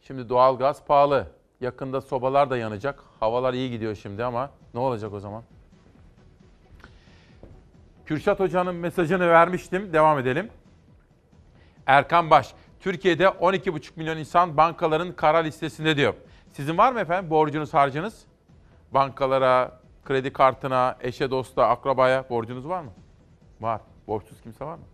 Şimdi 0.00 0.28
doğalgaz 0.28 0.84
pahalı. 0.84 1.26
Yakında 1.60 2.00
sobalar 2.00 2.50
da 2.50 2.56
yanacak. 2.56 3.04
Havalar 3.20 3.54
iyi 3.54 3.70
gidiyor 3.70 3.94
şimdi 3.94 4.24
ama 4.24 4.50
ne 4.74 4.80
olacak 4.80 5.12
o 5.12 5.20
zaman? 5.20 5.42
Kürşat 8.06 8.40
Hoca'nın 8.40 8.74
mesajını 8.74 9.28
vermiştim. 9.28 9.92
Devam 9.92 10.18
edelim. 10.18 10.50
Erkan 11.86 12.30
Baş, 12.30 12.54
Türkiye'de 12.80 13.24
12,5 13.24 13.90
milyon 13.96 14.16
insan 14.16 14.56
bankaların 14.56 15.12
kara 15.12 15.38
listesinde 15.38 15.96
diyor. 15.96 16.14
Sizin 16.52 16.78
var 16.78 16.92
mı 16.92 17.00
efendim 17.00 17.30
borcunuz, 17.30 17.74
harcınız? 17.74 18.26
Bankalara, 18.94 19.80
kredi 20.04 20.32
kartına, 20.32 20.96
eşe, 21.00 21.30
dosta, 21.30 21.68
akrabaya 21.68 22.28
borcunuz 22.30 22.68
var 22.68 22.82
mı? 22.82 22.90
Var. 23.60 23.80
Borçsuz 24.06 24.42
kimse 24.42 24.64
var 24.64 24.74
mı? 24.74 24.84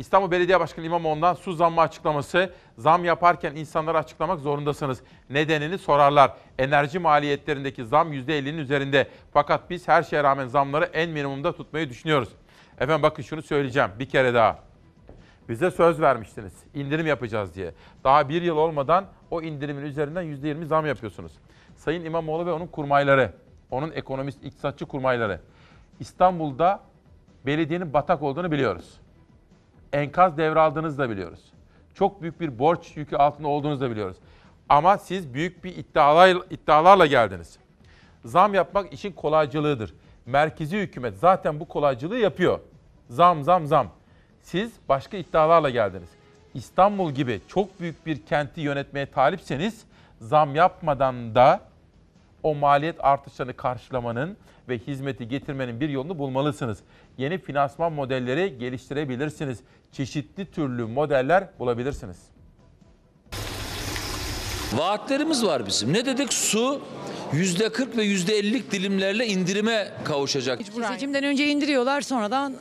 İstanbul 0.00 0.30
Belediye 0.30 0.60
Başkanı 0.60 0.86
İmamoğlu'ndan 0.86 1.34
su 1.34 1.52
zammı 1.52 1.80
açıklaması. 1.80 2.52
Zam 2.78 3.04
yaparken 3.04 3.56
insanlara 3.56 3.98
açıklamak 3.98 4.40
zorundasınız. 4.40 5.02
Nedenini 5.30 5.78
sorarlar. 5.78 6.32
Enerji 6.58 6.98
maliyetlerindeki 6.98 7.84
zam 7.84 8.12
%50'nin 8.12 8.58
üzerinde. 8.58 9.08
Fakat 9.32 9.70
biz 9.70 9.88
her 9.88 10.02
şeye 10.02 10.22
rağmen 10.22 10.46
zamları 10.46 10.84
en 10.84 11.10
minimumda 11.10 11.52
tutmayı 11.52 11.88
düşünüyoruz. 11.88 12.28
Efendim 12.78 13.02
bakın 13.02 13.22
şunu 13.22 13.42
söyleyeceğim 13.42 13.90
bir 13.98 14.08
kere 14.08 14.34
daha. 14.34 14.58
Bize 15.48 15.70
söz 15.70 16.00
vermiştiniz. 16.00 16.52
indirim 16.74 17.06
yapacağız 17.06 17.54
diye. 17.54 17.74
Daha 18.04 18.28
bir 18.28 18.42
yıl 18.42 18.56
olmadan 18.56 19.04
o 19.30 19.42
indirimin 19.42 19.82
üzerinden 19.82 20.24
%20 20.24 20.64
zam 20.64 20.86
yapıyorsunuz. 20.86 21.32
Sayın 21.76 22.04
İmamoğlu 22.04 22.46
ve 22.46 22.52
onun 22.52 22.66
kurmayları, 22.66 23.32
onun 23.70 23.92
ekonomist, 23.92 24.44
iktisatçı 24.44 24.86
kurmayları. 24.86 25.40
İstanbul'da 26.00 26.80
belediyenin 27.46 27.92
batak 27.92 28.22
olduğunu 28.22 28.52
biliyoruz 28.52 29.00
enkaz 29.92 30.38
devraldığınızı 30.38 30.98
da 30.98 31.10
biliyoruz. 31.10 31.40
Çok 31.94 32.22
büyük 32.22 32.40
bir 32.40 32.58
borç 32.58 32.96
yükü 32.96 33.16
altında 33.16 33.48
olduğunuzu 33.48 33.80
da 33.80 33.90
biliyoruz. 33.90 34.16
Ama 34.68 34.98
siz 34.98 35.34
büyük 35.34 35.64
bir 35.64 35.76
iddialar, 35.76 36.36
iddialarla 36.50 37.06
geldiniz. 37.06 37.58
Zam 38.24 38.54
yapmak 38.54 38.92
işin 38.92 39.12
kolaycılığıdır. 39.12 39.94
Merkezi 40.26 40.78
hükümet 40.78 41.18
zaten 41.18 41.60
bu 41.60 41.68
kolaycılığı 41.68 42.18
yapıyor. 42.18 42.60
Zam 43.08 43.42
zam 43.42 43.66
zam. 43.66 43.88
Siz 44.42 44.72
başka 44.88 45.16
iddialarla 45.16 45.70
geldiniz. 45.70 46.08
İstanbul 46.54 47.10
gibi 47.10 47.40
çok 47.48 47.80
büyük 47.80 48.06
bir 48.06 48.26
kenti 48.26 48.60
yönetmeye 48.60 49.06
talipseniz 49.06 49.84
zam 50.20 50.54
yapmadan 50.54 51.34
da 51.34 51.60
O 52.42 52.54
maliyet 52.54 53.04
artışlarını 53.04 53.56
karşılamanın 53.56 54.36
ve 54.68 54.78
hizmeti 54.78 55.28
getirmenin 55.28 55.80
bir 55.80 55.88
yolunu 55.88 56.18
bulmalısınız. 56.18 56.78
Yeni 57.18 57.38
finansman 57.38 57.92
modelleri 57.92 58.58
geliştirebilirsiniz. 58.58 59.58
Çeşitli 59.92 60.50
türlü 60.50 60.84
modeller 60.84 61.48
bulabilirsiniz. 61.58 62.16
Vaatlerimiz 64.74 65.44
var 65.44 65.66
bizim. 65.66 65.92
Ne 65.92 66.06
dedik? 66.06 66.32
Su 66.32 66.80
yüzde 67.32 67.72
40 67.72 67.96
ve 67.96 68.02
yüzde 68.02 68.40
50'lik 68.40 68.72
dilimlerle 68.72 69.26
indirime 69.26 69.88
kavuşacak. 70.04 70.60
Seçimden 70.88 71.24
önce 71.24 71.46
indiriyorlar 71.46 72.00
sonradan 72.00 72.54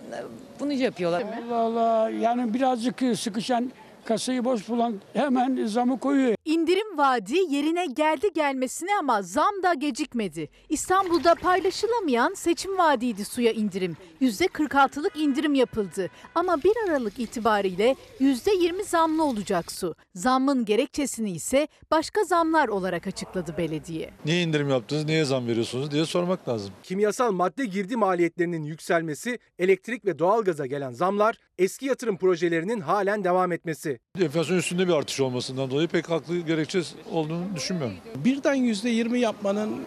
bunu 0.60 0.74
yapıyorlar. 0.74 1.24
Allah 1.48 1.56
Allah 1.56 2.10
yani 2.10 2.54
birazcık 2.54 3.04
sıkışan 3.20 3.72
kasayı 4.10 4.46
boş 4.46 4.70
bulan 4.70 4.96
hemen 5.14 5.66
zamı 5.66 6.00
koyuyor. 6.00 6.36
İndirim 6.46 6.98
vaadi 6.98 7.38
yerine 7.50 7.86
geldi 7.86 8.34
gelmesine 8.36 8.90
ama 9.00 9.22
zam 9.22 9.64
da 9.64 9.74
gecikmedi. 9.74 10.50
İstanbul'da 10.70 11.36
paylaşılamayan 11.36 12.34
seçim 12.34 12.78
vaadiydi 12.78 13.26
suya 13.26 13.52
indirim. 13.52 13.98
%46'lık 14.22 15.18
indirim 15.18 15.54
yapıldı. 15.54 16.10
Ama 16.36 16.64
1 16.64 16.72
Aralık 16.88 17.20
itibariyle 17.20 17.96
%20 18.20 18.84
zamlı 18.84 19.24
olacak 19.24 19.72
su. 19.72 19.96
Zammın 20.16 20.66
gerekçesini 20.66 21.32
ise 21.32 21.68
başka 21.92 22.24
zamlar 22.24 22.68
olarak 22.68 23.08
açıkladı 23.08 23.56
belediye. 23.58 24.10
Niye 24.26 24.42
indirim 24.42 24.70
yaptınız, 24.70 25.06
niye 25.06 25.26
zam 25.26 25.48
veriyorsunuz 25.48 25.92
diye 25.92 26.06
sormak 26.06 26.50
lazım. 26.50 26.72
Kimyasal 26.84 27.32
madde 27.32 27.66
girdi 27.66 27.96
maliyetlerinin 27.96 28.64
yükselmesi, 28.64 29.40
elektrik 29.60 30.06
ve 30.06 30.20
doğalgaza 30.20 30.66
gelen 30.66 30.92
zamlar, 30.92 31.38
eski 31.58 31.86
yatırım 31.86 32.18
projelerinin 32.18 32.80
halen 32.80 33.24
devam 33.24 33.52
etmesi. 33.52 33.99
Enflasyon 34.22 34.58
üstünde 34.58 34.88
bir 34.88 34.94
artış 34.94 35.20
olmasından 35.20 35.70
dolayı 35.72 35.88
pek 35.88 36.10
haklı 36.10 36.40
gerekçe 36.40 36.82
olduğunu 37.12 37.46
düşünmüyorum. 37.56 37.96
Birden 38.16 38.54
yüzde 38.54 38.90
yirmi 38.90 39.20
yapmanın 39.20 39.82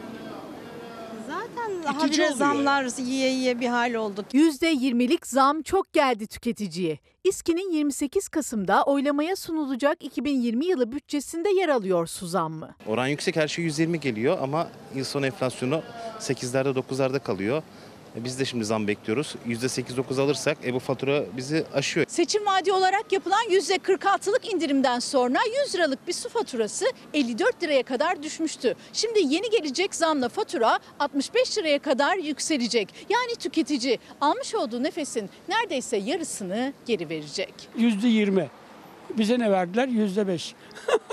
Zaten 1.28 1.92
habire 1.92 2.14
oluyor. 2.22 2.36
zamlar 2.36 2.86
yiye 2.98 3.30
yiye 3.32 3.60
bir 3.60 3.66
hal 3.66 3.94
olduk. 3.94 4.26
%20'lik 4.34 5.26
zam 5.26 5.62
çok 5.62 5.92
geldi 5.92 6.26
tüketiciye. 6.26 6.98
İSKİ'nin 7.24 7.72
28 7.72 8.28
Kasım'da 8.28 8.82
oylamaya 8.84 9.36
sunulacak 9.36 10.04
2020 10.04 10.66
yılı 10.66 10.92
bütçesinde 10.92 11.48
yer 11.50 11.68
alıyor 11.68 12.06
su 12.06 12.26
zammı. 12.26 12.74
Oran 12.86 13.06
yüksek 13.06 13.36
her 13.36 13.48
şey 13.48 13.64
120 13.64 14.00
geliyor 14.00 14.38
ama 14.42 14.68
yıl 14.94 15.04
sonu 15.04 15.26
enflasyonu 15.26 15.82
8'lerde 16.20 16.78
9'larda 16.78 17.18
kalıyor. 17.18 17.62
E, 18.16 18.24
Biz 18.24 18.38
de 18.40 18.44
şimdi 18.44 18.64
zam 18.64 18.88
bekliyoruz. 18.88 19.34
%8-9 19.48 20.20
alırsak 20.22 20.58
e, 20.64 20.74
bu 20.74 20.78
fatura 20.78 21.24
bizi 21.36 21.64
aşıyor. 21.74 22.06
Seçim 22.08 22.46
vaadi 22.46 22.72
olarak 22.72 23.12
yapılan 23.12 23.44
%46'lık 23.50 24.52
indirimden 24.52 24.98
sonra 24.98 25.38
100 25.66 25.74
liralık 25.74 26.08
bir 26.08 26.12
su 26.12 26.28
faturası 26.28 26.84
54 27.14 27.62
liraya 27.62 27.82
kadar 27.82 28.22
düşmüştü. 28.22 28.74
Şimdi 28.92 29.18
yeni 29.34 29.50
gelecek 29.50 29.94
zamla 29.94 30.28
fatura 30.28 30.78
65 31.00 31.58
liraya 31.58 31.78
kadar 31.78 32.16
yükselecek. 32.16 32.88
Yani 33.08 33.34
tüketici 33.34 33.98
almış 34.20 34.54
olduğu 34.54 34.82
nefesin 34.82 35.30
neredeyse 35.48 35.96
yarısını 35.96 36.72
geri 36.86 37.08
verecek. 37.08 37.54
Yüzde 37.76 38.08
yirmi. 38.08 38.50
Bize 39.18 39.38
ne 39.38 39.50
verdiler? 39.50 39.88
Yüzde 39.88 40.26
beş. 40.26 40.54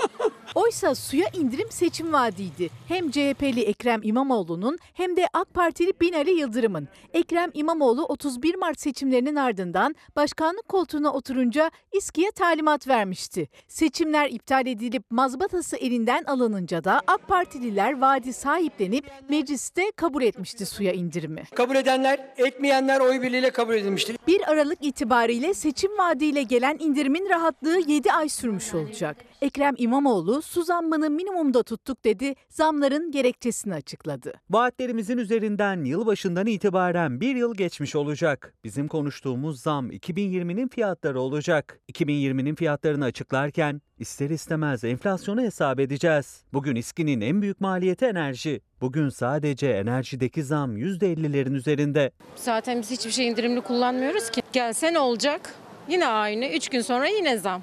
Oysa 0.54 0.94
suya 0.94 1.26
indirim 1.32 1.70
seçim 1.70 2.12
vaadiydi. 2.12 2.70
Hem 2.88 3.10
CHP'li 3.10 3.60
Ekrem 3.60 4.00
İmamoğlu'nun 4.02 4.78
hem 4.94 5.16
de 5.16 5.26
AK 5.32 5.54
Partili 5.54 5.92
Binali 6.00 6.30
Yıldırım'ın. 6.30 6.88
Ekrem 7.14 7.50
İmamoğlu 7.54 8.04
31 8.04 8.54
Mart 8.54 8.80
seçimlerinin 8.80 9.36
ardından 9.36 9.94
başkanlık 10.16 10.68
koltuğuna 10.68 11.12
oturunca 11.12 11.70
İSKİ'ye 11.92 12.30
talimat 12.30 12.88
vermişti. 12.88 13.48
Seçimler 13.68 14.30
iptal 14.30 14.66
edilip 14.66 15.10
mazbatası 15.10 15.76
elinden 15.76 16.24
alınınca 16.24 16.84
da 16.84 17.00
AK 17.06 17.28
Partililer 17.28 18.00
vaadi 18.00 18.32
sahiplenip 18.32 19.10
mecliste 19.28 19.92
kabul 19.96 20.22
etmişti 20.22 20.66
suya 20.66 20.92
indirimi. 20.92 21.44
kabul 21.54 21.76
edenler, 21.76 22.26
etmeyenler 22.36 23.00
oy 23.00 23.22
birliğiyle 23.22 23.50
kabul 23.50 23.74
edilmiştir. 23.74 24.16
1 24.26 24.50
Aralık 24.50 24.78
itibariyle 24.84 25.54
seçim 25.54 25.98
vaadiyle 25.98 26.42
gelen 26.42 26.76
indirimin 26.80 27.28
rahatlığı 27.28 27.80
7 27.86 28.12
ay 28.12 28.28
sürmüş 28.28 28.74
olacak. 28.74 29.16
Ekrem 29.42 29.74
İmamoğlu 29.78 30.39
su 30.40 30.62
zammını 30.62 31.10
minimumda 31.10 31.62
tuttuk 31.62 32.04
dedi, 32.04 32.34
zamların 32.48 33.10
gerekçesini 33.10 33.74
açıkladı. 33.74 34.32
Vaatlerimizin 34.50 35.18
üzerinden 35.18 35.84
yılbaşından 35.84 36.46
itibaren 36.46 37.20
bir 37.20 37.36
yıl 37.36 37.54
geçmiş 37.54 37.96
olacak. 37.96 38.54
Bizim 38.64 38.88
konuştuğumuz 38.88 39.60
zam 39.62 39.90
2020'nin 39.90 40.68
fiyatları 40.68 41.20
olacak. 41.20 41.80
2020'nin 41.92 42.54
fiyatlarını 42.54 43.04
açıklarken 43.04 43.80
ister 43.98 44.30
istemez 44.30 44.84
enflasyonu 44.84 45.40
hesap 45.40 45.80
edeceğiz. 45.80 46.44
Bugün 46.52 46.76
İSKİ'nin 46.76 47.20
en 47.20 47.42
büyük 47.42 47.60
maliyeti 47.60 48.04
enerji. 48.04 48.60
Bugün 48.80 49.08
sadece 49.08 49.68
enerjideki 49.68 50.44
zam 50.44 50.76
%50'lerin 50.76 51.54
üzerinde. 51.54 52.10
Zaten 52.36 52.80
biz 52.80 52.90
hiçbir 52.90 53.10
şey 53.10 53.28
indirimli 53.28 53.60
kullanmıyoruz 53.60 54.30
ki. 54.30 54.42
Gelse 54.52 54.92
ne 54.92 54.98
olacak? 54.98 55.54
Yine 55.88 56.06
aynı. 56.06 56.46
Üç 56.46 56.68
gün 56.68 56.80
sonra 56.80 57.06
yine 57.06 57.38
zam. 57.38 57.62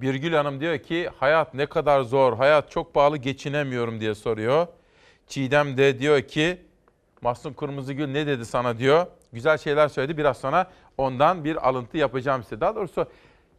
Birgül 0.00 0.32
Hanım 0.32 0.60
diyor 0.60 0.78
ki 0.78 1.10
hayat 1.18 1.54
ne 1.54 1.66
kadar 1.66 2.02
zor, 2.02 2.36
hayat 2.36 2.70
çok 2.70 2.94
pahalı 2.94 3.16
geçinemiyorum 3.16 4.00
diye 4.00 4.14
soruyor. 4.14 4.66
Çiğdem 5.26 5.76
de 5.76 5.98
diyor 5.98 6.22
ki 6.22 6.58
Mahsun 7.22 7.52
Kırmızıgül 7.52 8.06
ne 8.06 8.26
dedi 8.26 8.46
sana 8.46 8.78
diyor. 8.78 9.06
Güzel 9.32 9.58
şeyler 9.58 9.88
söyledi 9.88 10.18
biraz 10.18 10.36
sonra 10.36 10.70
ondan 10.98 11.44
bir 11.44 11.68
alıntı 11.68 11.96
yapacağım 11.96 12.42
size. 12.42 12.60
Daha 12.60 12.76
doğrusu 12.76 13.06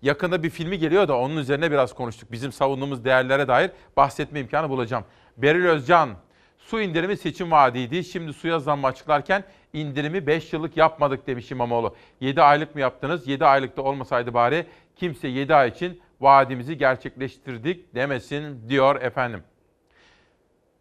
yakında 0.01 0.43
bir 0.43 0.49
filmi 0.49 0.79
geliyor 0.79 1.07
da 1.07 1.17
onun 1.17 1.37
üzerine 1.37 1.71
biraz 1.71 1.93
konuştuk. 1.93 2.31
Bizim 2.31 2.51
savunduğumuz 2.51 3.05
değerlere 3.05 3.47
dair 3.47 3.71
bahsetme 3.97 4.39
imkanı 4.39 4.69
bulacağım. 4.69 5.03
Beril 5.37 5.65
Özcan, 5.65 6.09
su 6.57 6.81
indirimi 6.81 7.17
seçim 7.17 7.51
vaadiydi. 7.51 8.03
Şimdi 8.03 8.33
suya 8.33 8.59
zammı 8.59 8.87
açıklarken 8.87 9.43
indirimi 9.73 10.27
5 10.27 10.53
yıllık 10.53 10.77
yapmadık 10.77 11.27
demiş 11.27 11.51
İmamoğlu. 11.51 11.95
7 12.19 12.41
aylık 12.41 12.75
mı 12.75 12.81
yaptınız? 12.81 13.27
7 13.27 13.45
aylıkta 13.45 13.81
olmasaydı 13.81 14.33
bari 14.33 14.65
kimse 14.95 15.27
7 15.27 15.55
ay 15.55 15.69
için 15.69 16.01
vaadimizi 16.21 16.77
gerçekleştirdik 16.77 17.95
demesin 17.95 18.69
diyor 18.69 19.01
efendim. 19.01 19.43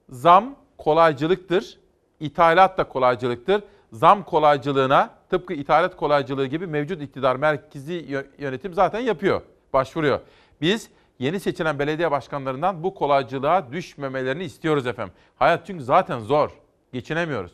Zam 0.08 0.56
kolaycılıktır. 0.78 1.78
İthalat 2.20 2.78
da 2.78 2.84
kolaycılıktır. 2.84 3.62
Zam 3.92 4.24
kolaycılığına 4.24 5.10
tıpkı 5.30 5.54
ithalat 5.54 5.96
kolaycılığı 5.96 6.46
gibi 6.46 6.66
mevcut 6.66 7.02
iktidar 7.02 7.36
merkezi 7.36 7.92
yö- 7.92 8.26
yönetim 8.38 8.74
zaten 8.74 9.00
yapıyor, 9.00 9.42
başvuruyor. 9.72 10.20
Biz 10.60 10.90
yeni 11.18 11.40
seçilen 11.40 11.78
belediye 11.78 12.10
başkanlarından 12.10 12.82
bu 12.82 12.94
kolaycılığa 12.94 13.72
düşmemelerini 13.72 14.44
istiyoruz 14.44 14.86
efendim. 14.86 15.14
Hayat 15.36 15.66
çünkü 15.66 15.84
zaten 15.84 16.18
zor. 16.18 16.50
Geçinemiyoruz. 16.92 17.52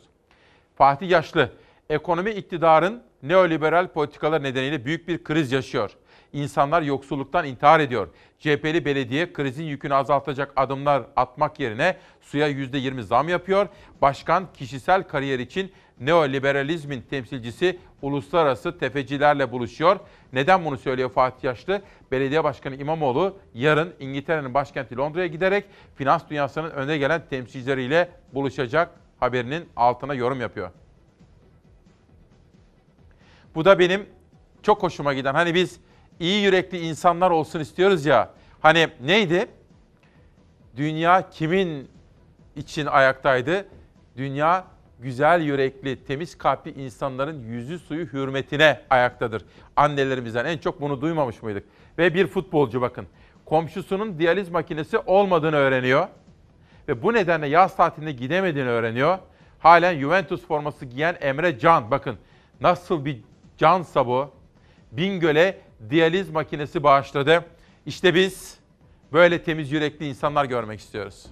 Fatih 0.75 1.09
Yaşlı, 1.09 1.49
ekonomi 1.89 2.31
iktidarın 2.31 3.03
neoliberal 3.23 3.87
politikalar 3.87 4.43
nedeniyle 4.43 4.85
büyük 4.85 5.07
bir 5.07 5.23
kriz 5.23 5.51
yaşıyor. 5.51 5.97
İnsanlar 6.33 6.81
yoksulluktan 6.81 7.45
intihar 7.45 7.79
ediyor. 7.79 8.07
CHP'li 8.39 8.85
belediye 8.85 9.33
krizin 9.33 9.63
yükünü 9.63 9.93
azaltacak 9.93 10.53
adımlar 10.55 11.03
atmak 11.15 11.59
yerine 11.59 11.97
suya 12.21 12.49
%20 12.49 13.01
zam 13.01 13.29
yapıyor. 13.29 13.67
Başkan 14.01 14.53
kişisel 14.53 15.03
kariyer 15.03 15.39
için 15.39 15.71
neoliberalizmin 15.99 17.01
temsilcisi 17.01 17.79
uluslararası 18.01 18.77
tefecilerle 18.77 19.51
buluşuyor. 19.51 19.99
Neden 20.33 20.65
bunu 20.65 20.77
söylüyor 20.77 21.09
Fatih 21.09 21.43
Yaşlı? 21.43 21.81
Belediye 22.11 22.43
Başkanı 22.43 22.75
İmamoğlu 22.75 23.37
yarın 23.53 23.93
İngiltere'nin 23.99 24.53
başkenti 24.53 24.97
Londra'ya 24.97 25.27
giderek 25.27 25.65
finans 25.95 26.29
dünyasının 26.29 26.69
önde 26.69 26.97
gelen 26.97 27.21
temsilcileriyle 27.29 28.09
buluşacak 28.33 28.89
haberinin 29.19 29.69
altına 29.75 30.13
yorum 30.13 30.41
yapıyor. 30.41 30.71
Bu 33.55 33.65
da 33.65 33.79
benim 33.79 34.05
çok 34.63 34.83
hoşuma 34.83 35.13
giden. 35.13 35.33
Hani 35.33 35.53
biz 35.53 35.79
iyi 36.19 36.43
yürekli 36.43 36.79
insanlar 36.79 37.31
olsun 37.31 37.59
istiyoruz 37.59 38.05
ya. 38.05 38.29
Hani 38.59 38.87
neydi? 39.01 39.47
Dünya 40.77 41.29
kimin 41.29 41.89
için 42.55 42.85
ayaktaydı? 42.85 43.65
Dünya 44.17 44.65
güzel 44.99 45.41
yürekli, 45.41 46.05
temiz 46.05 46.37
kalpli 46.37 46.83
insanların 46.83 47.43
yüzü 47.43 47.79
suyu 47.79 48.05
hürmetine 48.05 48.81
ayaktadır. 48.89 49.45
Annelerimizden 49.75 50.45
en 50.45 50.57
çok 50.57 50.81
bunu 50.81 51.01
duymamış 51.01 51.43
mıydık? 51.43 51.63
Ve 51.97 52.13
bir 52.13 52.27
futbolcu 52.27 52.81
bakın. 52.81 53.07
Komşusunun 53.45 54.19
diyaliz 54.19 54.49
makinesi 54.49 54.97
olmadığını 54.97 55.55
öğreniyor. 55.55 56.07
Ve 56.87 57.03
bu 57.03 57.13
nedenle 57.13 57.47
yaz 57.47 57.75
tatilinde 57.75 58.11
gidemediğini 58.11 58.69
öğreniyor. 58.69 59.17
Halen 59.59 59.99
Juventus 59.99 60.47
forması 60.47 60.85
giyen 60.85 61.17
Emre 61.21 61.59
Can. 61.59 61.91
Bakın 61.91 62.15
nasıl 62.61 63.05
bir 63.05 63.21
cansa 63.57 64.07
bu. 64.07 64.31
Bingöl'e 64.91 65.57
diyaliz 65.89 66.29
makinesi 66.29 66.83
bağışladı. 66.83 67.45
İşte 67.85 68.15
biz 68.15 68.55
böyle 69.13 69.43
temiz 69.43 69.71
yürekli 69.71 70.07
insanlar 70.07 70.45
görmek 70.45 70.79
istiyoruz. 70.79 71.25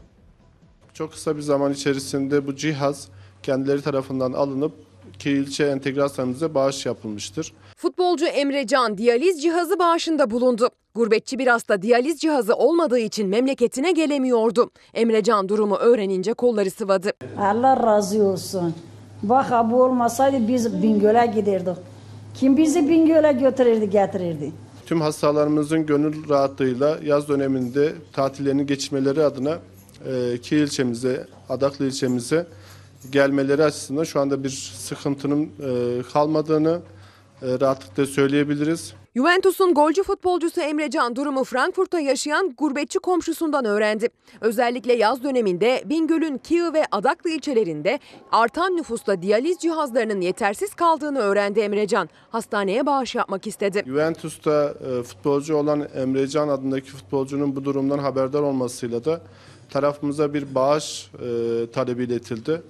Çok 0.93 1.11
kısa 1.11 1.35
bir 1.37 1.41
zaman 1.41 1.73
içerisinde 1.73 2.47
bu 2.47 2.55
cihaz 2.55 3.07
kendileri 3.43 3.81
tarafından 3.81 4.33
alınıp 4.33 4.73
Kirilçe 5.19 5.65
Entegrasyonumuza 5.65 6.53
bağış 6.53 6.85
yapılmıştır. 6.85 7.53
Futbolcu 7.77 8.25
Emre 8.25 8.67
Can 8.67 8.97
diyaliz 8.97 9.41
cihazı 9.41 9.79
bağışında 9.79 10.31
bulundu. 10.31 10.69
Gurbetçi 10.95 11.39
bir 11.39 11.47
hasta 11.47 11.81
diyaliz 11.81 12.19
cihazı 12.19 12.55
olmadığı 12.55 12.99
için 12.99 13.27
memleketine 13.27 13.91
gelemiyordu. 13.91 14.71
Emrecan 14.93 15.49
durumu 15.49 15.75
öğrenince 15.75 16.33
kolları 16.33 16.71
sıvadı. 16.71 17.11
Allah 17.39 17.87
razı 17.87 18.23
olsun. 18.23 18.75
Bak 19.23 19.71
bu 19.71 19.83
olmasaydı 19.83 20.47
biz 20.47 20.83
Bingöl'e 20.83 21.25
giderdik. 21.25 21.77
Kim 22.39 22.57
bizi 22.57 22.89
Bingöl'e 22.89 23.31
götürürdü 23.31 23.85
getirirdi. 23.85 24.51
Tüm 24.85 25.01
hastalarımızın 25.01 25.85
gönül 25.85 26.29
rahatlığıyla 26.29 26.99
yaz 27.03 27.29
döneminde 27.29 27.93
tatillerini 28.13 28.65
geçirmeleri 28.65 29.23
adına 29.23 29.59
e, 30.07 30.33
ilçemize, 30.51 31.27
Adaklı 31.49 31.85
ilçemize 31.85 32.47
gelmeleri 33.11 33.63
açısından 33.63 34.03
şu 34.03 34.19
anda 34.19 34.43
bir 34.43 34.49
sıkıntının 34.77 35.43
e, 35.43 36.01
kalmadığını 36.13 36.81
e, 37.41 37.59
rahatlıkla 37.59 38.05
söyleyebiliriz. 38.05 38.93
Juventus'un 39.15 39.73
golcü 39.73 40.03
futbolcusu 40.03 40.61
Emrecan 40.61 41.15
durumu 41.15 41.43
Frankfurt'ta 41.43 41.99
yaşayan 41.99 42.53
gurbetçi 42.57 42.99
komşusundan 42.99 43.65
öğrendi. 43.65 44.09
Özellikle 44.41 44.93
yaz 44.93 45.23
döneminde 45.23 45.83
Bingöl'ün 45.85 46.37
Kiğı 46.37 46.73
ve 46.73 46.85
Adaklı 46.91 47.29
ilçelerinde 47.29 47.99
artan 48.31 48.77
nüfusta 48.77 49.21
diyaliz 49.21 49.57
cihazlarının 49.57 50.21
yetersiz 50.21 50.73
kaldığını 50.73 51.19
öğrendi 51.19 51.59
Emrecan. 51.59 52.09
Hastaneye 52.29 52.85
bağış 52.85 53.15
yapmak 53.15 53.47
istedi. 53.47 53.83
Juventus'ta 53.85 54.73
e, 54.99 55.03
futbolcu 55.03 55.55
olan 55.55 55.87
Emrecan 55.95 56.47
adındaki 56.47 56.91
futbolcunun 56.91 57.55
bu 57.55 57.65
durumdan 57.65 57.99
haberdar 57.99 58.41
olmasıyla 58.41 59.05
da 59.05 59.21
tarafımıza 59.69 60.33
bir 60.33 60.55
bağış 60.55 61.11
e, 61.13 61.71
talebi 61.71 62.03
iletildi. 62.03 62.61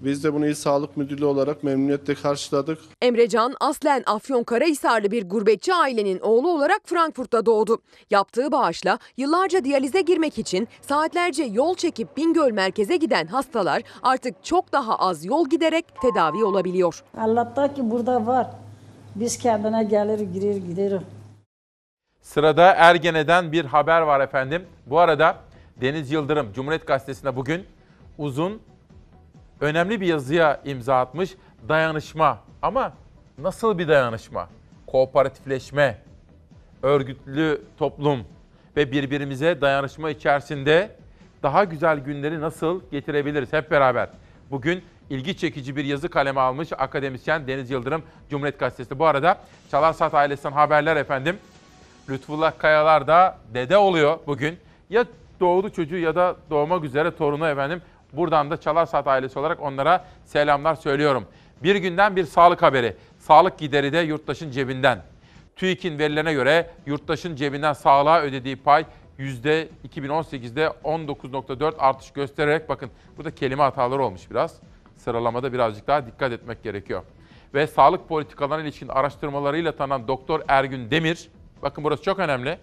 Biz 0.00 0.24
de 0.24 0.34
bunu 0.34 0.46
İl 0.46 0.54
Sağlık 0.54 0.96
Müdürlüğü 0.96 1.24
olarak 1.24 1.62
memnuniyetle 1.62 2.14
karşıladık. 2.14 2.78
Emrecan 3.02 3.54
aslen 3.60 4.02
Afyonkarahisarlı 4.06 5.10
bir 5.10 5.28
gurbetçi 5.28 5.74
ailenin 5.74 6.20
oğlu 6.20 6.48
olarak 6.48 6.80
Frankfurt'ta 6.84 7.46
doğdu. 7.46 7.78
Yaptığı 8.10 8.52
bağışla 8.52 8.98
yıllarca 9.16 9.64
diyalize 9.64 10.00
girmek 10.00 10.38
için 10.38 10.68
saatlerce 10.80 11.44
yol 11.44 11.74
çekip 11.74 12.16
Bingöl 12.16 12.52
merkeze 12.52 12.96
giden 12.96 13.26
hastalar 13.26 13.82
artık 14.02 14.44
çok 14.44 14.72
daha 14.72 14.98
az 14.98 15.24
yol 15.24 15.48
giderek 15.48 15.84
tedavi 16.02 16.44
olabiliyor. 16.44 17.04
Allah'ta 17.18 17.74
ki 17.74 17.90
burada 17.90 18.26
var. 18.26 18.46
Biz 19.14 19.38
kendine 19.38 19.84
gelir 19.84 20.20
girer 20.20 20.56
gideriz. 20.56 21.02
Sırada 22.22 22.74
Ergene'den 22.74 23.52
bir 23.52 23.64
haber 23.64 24.00
var 24.00 24.20
efendim. 24.20 24.62
Bu 24.86 24.98
arada 24.98 25.36
Deniz 25.80 26.10
Yıldırım 26.10 26.52
Cumhuriyet 26.52 26.86
Gazetesi'nde 26.86 27.36
bugün 27.36 27.64
uzun 28.18 28.60
önemli 29.60 30.00
bir 30.00 30.06
yazıya 30.06 30.60
imza 30.64 31.00
atmış. 31.00 31.34
Dayanışma 31.68 32.38
ama 32.62 32.92
nasıl 33.38 33.78
bir 33.78 33.88
dayanışma? 33.88 34.48
Kooperatifleşme, 34.86 35.98
örgütlü 36.82 37.62
toplum 37.78 38.24
ve 38.76 38.92
birbirimize 38.92 39.60
dayanışma 39.60 40.10
içerisinde 40.10 40.90
daha 41.42 41.64
güzel 41.64 41.98
günleri 41.98 42.40
nasıl 42.40 42.80
getirebiliriz 42.90 43.52
hep 43.52 43.70
beraber. 43.70 44.08
Bugün 44.50 44.82
ilgi 45.10 45.36
çekici 45.36 45.76
bir 45.76 45.84
yazı 45.84 46.08
kaleme 46.08 46.40
almış 46.40 46.72
akademisyen 46.72 47.46
Deniz 47.46 47.70
Yıldırım 47.70 48.02
Cumhuriyet 48.30 48.58
Gazetesi. 48.58 48.98
Bu 48.98 49.06
arada 49.06 49.38
Çalarsat 49.70 50.14
ailesinden 50.14 50.52
haberler 50.52 50.96
efendim. 50.96 51.36
Lütfullah 52.08 52.58
Kayalar 52.58 53.06
da 53.06 53.38
dede 53.54 53.76
oluyor 53.76 54.18
bugün. 54.26 54.58
Ya 54.90 55.04
doğdu 55.40 55.70
çocuğu 55.70 55.98
ya 55.98 56.14
da 56.14 56.36
doğmak 56.50 56.84
üzere 56.84 57.16
torunu 57.16 57.48
efendim. 57.48 57.82
Buradan 58.16 58.50
da 58.50 58.60
Çalarsat 58.60 59.06
ailesi 59.06 59.38
olarak 59.38 59.60
onlara 59.60 60.04
selamlar 60.24 60.74
söylüyorum. 60.74 61.26
Bir 61.62 61.76
günden 61.76 62.16
bir 62.16 62.24
sağlık 62.24 62.62
haberi. 62.62 62.96
Sağlık 63.18 63.58
gideri 63.58 63.92
de 63.92 63.98
yurttaşın 63.98 64.50
cebinden. 64.50 65.02
TÜİK'in 65.56 65.98
verilerine 65.98 66.32
göre 66.32 66.70
yurttaşın 66.86 67.36
cebinden 67.36 67.72
sağlığa 67.72 68.20
ödediği 68.20 68.56
pay 68.56 68.84
yüzde 69.18 69.68
2018'de 69.88 70.72
19.4 70.84 71.76
artış 71.78 72.10
göstererek 72.10 72.68
bakın 72.68 72.90
burada 73.16 73.34
kelime 73.34 73.62
hataları 73.62 74.04
olmuş 74.04 74.30
biraz. 74.30 74.60
Sıralamada 74.96 75.52
birazcık 75.52 75.86
daha 75.86 76.06
dikkat 76.06 76.32
etmek 76.32 76.62
gerekiyor. 76.62 77.02
Ve 77.54 77.66
sağlık 77.66 78.08
politikalarına 78.08 78.64
ilişkin 78.64 78.88
araştırmalarıyla 78.88 79.72
tanınan 79.72 80.08
Doktor 80.08 80.40
Ergün 80.48 80.90
Demir, 80.90 81.28
bakın 81.62 81.84
burası 81.84 82.02
çok 82.02 82.18
önemli. 82.18 82.58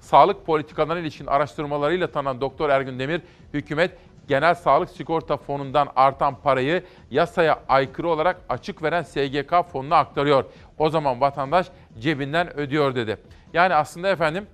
Sağlık 0.00 0.46
politikalarına 0.46 1.00
ilişkin 1.02 1.26
araştırmalarıyla 1.26 2.06
tanınan 2.06 2.40
Doktor 2.40 2.68
Ergün 2.70 2.98
Demir, 2.98 3.22
hükümet 3.54 3.90
Genel 4.28 4.54
Sağlık 4.54 4.90
Sigorta 4.90 5.36
Fonu'ndan 5.36 5.88
artan 5.96 6.34
parayı 6.34 6.82
yasaya 7.10 7.60
aykırı 7.68 8.08
olarak 8.08 8.36
açık 8.48 8.82
veren 8.82 9.02
SGK 9.02 9.72
fonuna 9.72 9.96
aktarıyor. 9.96 10.44
O 10.78 10.90
zaman 10.90 11.20
vatandaş 11.20 11.66
cebinden 11.98 12.56
ödüyor 12.56 12.94
dedi. 12.94 13.16
Yani 13.52 13.74
aslında 13.74 14.08
efendim 14.08 14.46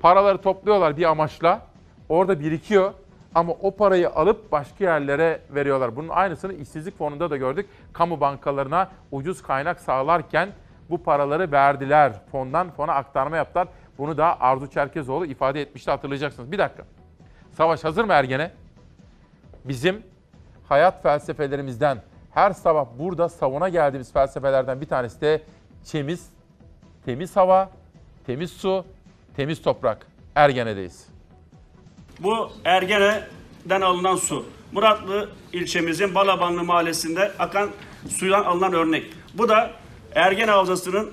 paraları 0.00 0.38
topluyorlar 0.38 0.96
bir 0.96 1.04
amaçla. 1.04 1.60
Orada 2.08 2.40
birikiyor 2.40 2.92
ama 3.34 3.52
o 3.52 3.70
parayı 3.76 4.10
alıp 4.10 4.52
başka 4.52 4.84
yerlere 4.84 5.40
veriyorlar. 5.50 5.96
Bunun 5.96 6.08
aynısını 6.08 6.52
işsizlik 6.52 6.98
fonunda 6.98 7.30
da 7.30 7.36
gördük. 7.36 7.66
Kamu 7.92 8.20
bankalarına 8.20 8.90
ucuz 9.12 9.42
kaynak 9.42 9.80
sağlarken 9.80 10.48
bu 10.90 11.02
paraları 11.02 11.52
verdiler. 11.52 12.12
Fondan 12.32 12.70
fona 12.70 12.92
aktarma 12.92 13.36
yaptılar. 13.36 13.68
Bunu 13.98 14.18
da 14.18 14.40
Arzu 14.40 14.70
Çerkezoğlu 14.70 15.26
ifade 15.26 15.60
etmişti 15.60 15.90
hatırlayacaksınız. 15.90 16.52
Bir 16.52 16.58
dakika. 16.58 16.82
Savaş 17.52 17.84
hazır 17.84 18.04
mı 18.04 18.12
Ergene? 18.12 18.50
Bizim 19.64 20.02
hayat 20.68 21.02
felsefelerimizden 21.02 22.02
her 22.30 22.50
sabah 22.50 22.86
burada 22.98 23.28
savuna 23.28 23.68
geldiğimiz 23.68 24.12
felsefelerden 24.12 24.80
bir 24.80 24.86
tanesi 24.86 25.20
de 25.20 25.42
temiz, 25.90 26.26
temiz 27.04 27.36
hava, 27.36 27.70
temiz 28.26 28.52
su, 28.52 28.84
temiz 29.36 29.62
toprak. 29.62 30.06
Ergene'deyiz. 30.34 31.06
Bu 32.18 32.50
Ergene'den 32.64 33.80
alınan 33.80 34.16
su. 34.16 34.46
Muratlı 34.72 35.28
ilçemizin 35.52 36.14
Balabanlı 36.14 36.64
mahallesinde 36.64 37.32
akan 37.38 37.70
sudan 38.08 38.44
alınan 38.44 38.72
örnek. 38.72 39.12
Bu 39.34 39.48
da 39.48 39.70
Ergene 40.14 40.50
Havzası'nın 40.50 41.10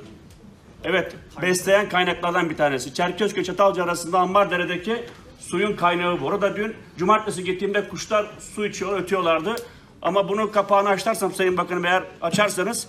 evet 0.84 1.16
besleyen 1.42 1.90
kaynaklardan 1.90 2.50
bir 2.50 2.58
tanesi. 2.58 2.94
Çerkezköy 2.94 3.44
Çatalca 3.44 3.84
arasında 3.84 4.20
Ambardere'deki 4.20 5.06
suyun 5.42 5.76
kaynağı 5.76 6.22
bu. 6.22 6.26
Orada 6.26 6.56
dün 6.56 6.76
cumartesi 6.98 7.44
gittiğimde 7.44 7.88
kuşlar 7.88 8.26
su 8.40 8.66
içiyor, 8.66 9.00
ötüyorlardı. 9.02 9.56
Ama 10.02 10.30
bunun 10.30 10.48
kapağını 10.48 10.90
açarsam 10.90 11.32
Sayın 11.32 11.58
Bakanım 11.58 11.86
eğer 11.86 12.04
açarsanız 12.22 12.88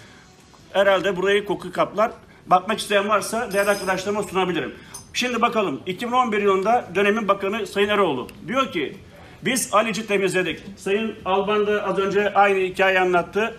herhalde 0.72 1.16
burayı 1.16 1.44
koku 1.44 1.72
kaplar. 1.72 2.10
Bakmak 2.46 2.78
isteyen 2.78 3.08
varsa 3.08 3.52
değerli 3.52 3.70
arkadaşlarıma 3.70 4.22
sunabilirim. 4.22 4.74
Şimdi 5.12 5.40
bakalım 5.40 5.80
2011 5.86 6.42
yılında 6.42 6.88
dönemin 6.94 7.28
bakanı 7.28 7.66
Sayın 7.66 7.88
Eroğlu 7.88 8.28
diyor 8.48 8.72
ki 8.72 8.96
biz 9.44 9.74
Aliç'i 9.74 10.06
temizledik. 10.06 10.60
Sayın 10.76 11.14
Alban 11.24 11.66
da 11.66 11.84
az 11.84 11.98
önce 11.98 12.34
aynı 12.34 12.58
hikayeyi 12.58 13.00
anlattı. 13.00 13.54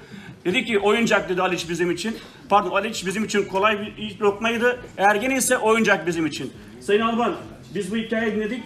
Dedi 0.46 0.66
ki 0.66 0.80
oyuncak 0.80 1.30
dedi 1.30 1.42
Aliç 1.42 1.70
bizim 1.70 1.92
için. 1.92 2.18
Pardon 2.50 2.72
Aliç 2.72 3.06
bizim 3.06 3.24
için 3.24 3.46
kolay 3.46 3.80
bir 3.80 4.20
lokmaydı. 4.20 4.80
Ergen 4.98 5.32
ise 5.32 5.58
oyuncak 5.58 6.08
bizim 6.08 6.26
için. 6.26 6.54
Sayın 6.82 7.02
Alban 7.02 7.36
biz 7.76 7.92
bu 7.92 7.98
hikayeyi 7.98 8.36
dinledik. 8.36 8.64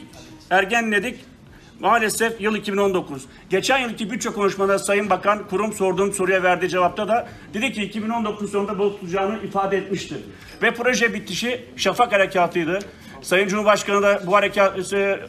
Ergenledik. 0.50 1.20
Maalesef 1.80 2.42
yıl 2.42 2.56
2019. 2.56 3.26
Geçen 3.50 3.78
yılki 3.78 4.12
birçok 4.12 4.36
konuşmada 4.36 4.80
Sayın 4.80 5.10
Bakan 5.10 5.48
kurum 5.48 5.74
sorduğum 5.74 6.14
soruya 6.14 6.44
verdiği 6.44 6.70
cevapta 6.70 7.08
da 7.08 7.28
dedi 7.54 7.72
ki 7.72 7.84
2019 7.84 8.52
sonunda 8.52 8.80
balık 8.80 9.00
tutacağını 9.00 9.44
ifade 9.44 9.78
etmişti. 9.78 10.16
Ve 10.62 10.74
proje 10.74 11.14
bitişi 11.14 11.66
Şafak 11.76 12.14
Harekatı'ydı. 12.14 12.80
Sayın 13.22 13.48
Cumhurbaşkanı 13.48 14.02
da 14.02 14.22
bu 14.28 14.36
harekat, 14.36 14.80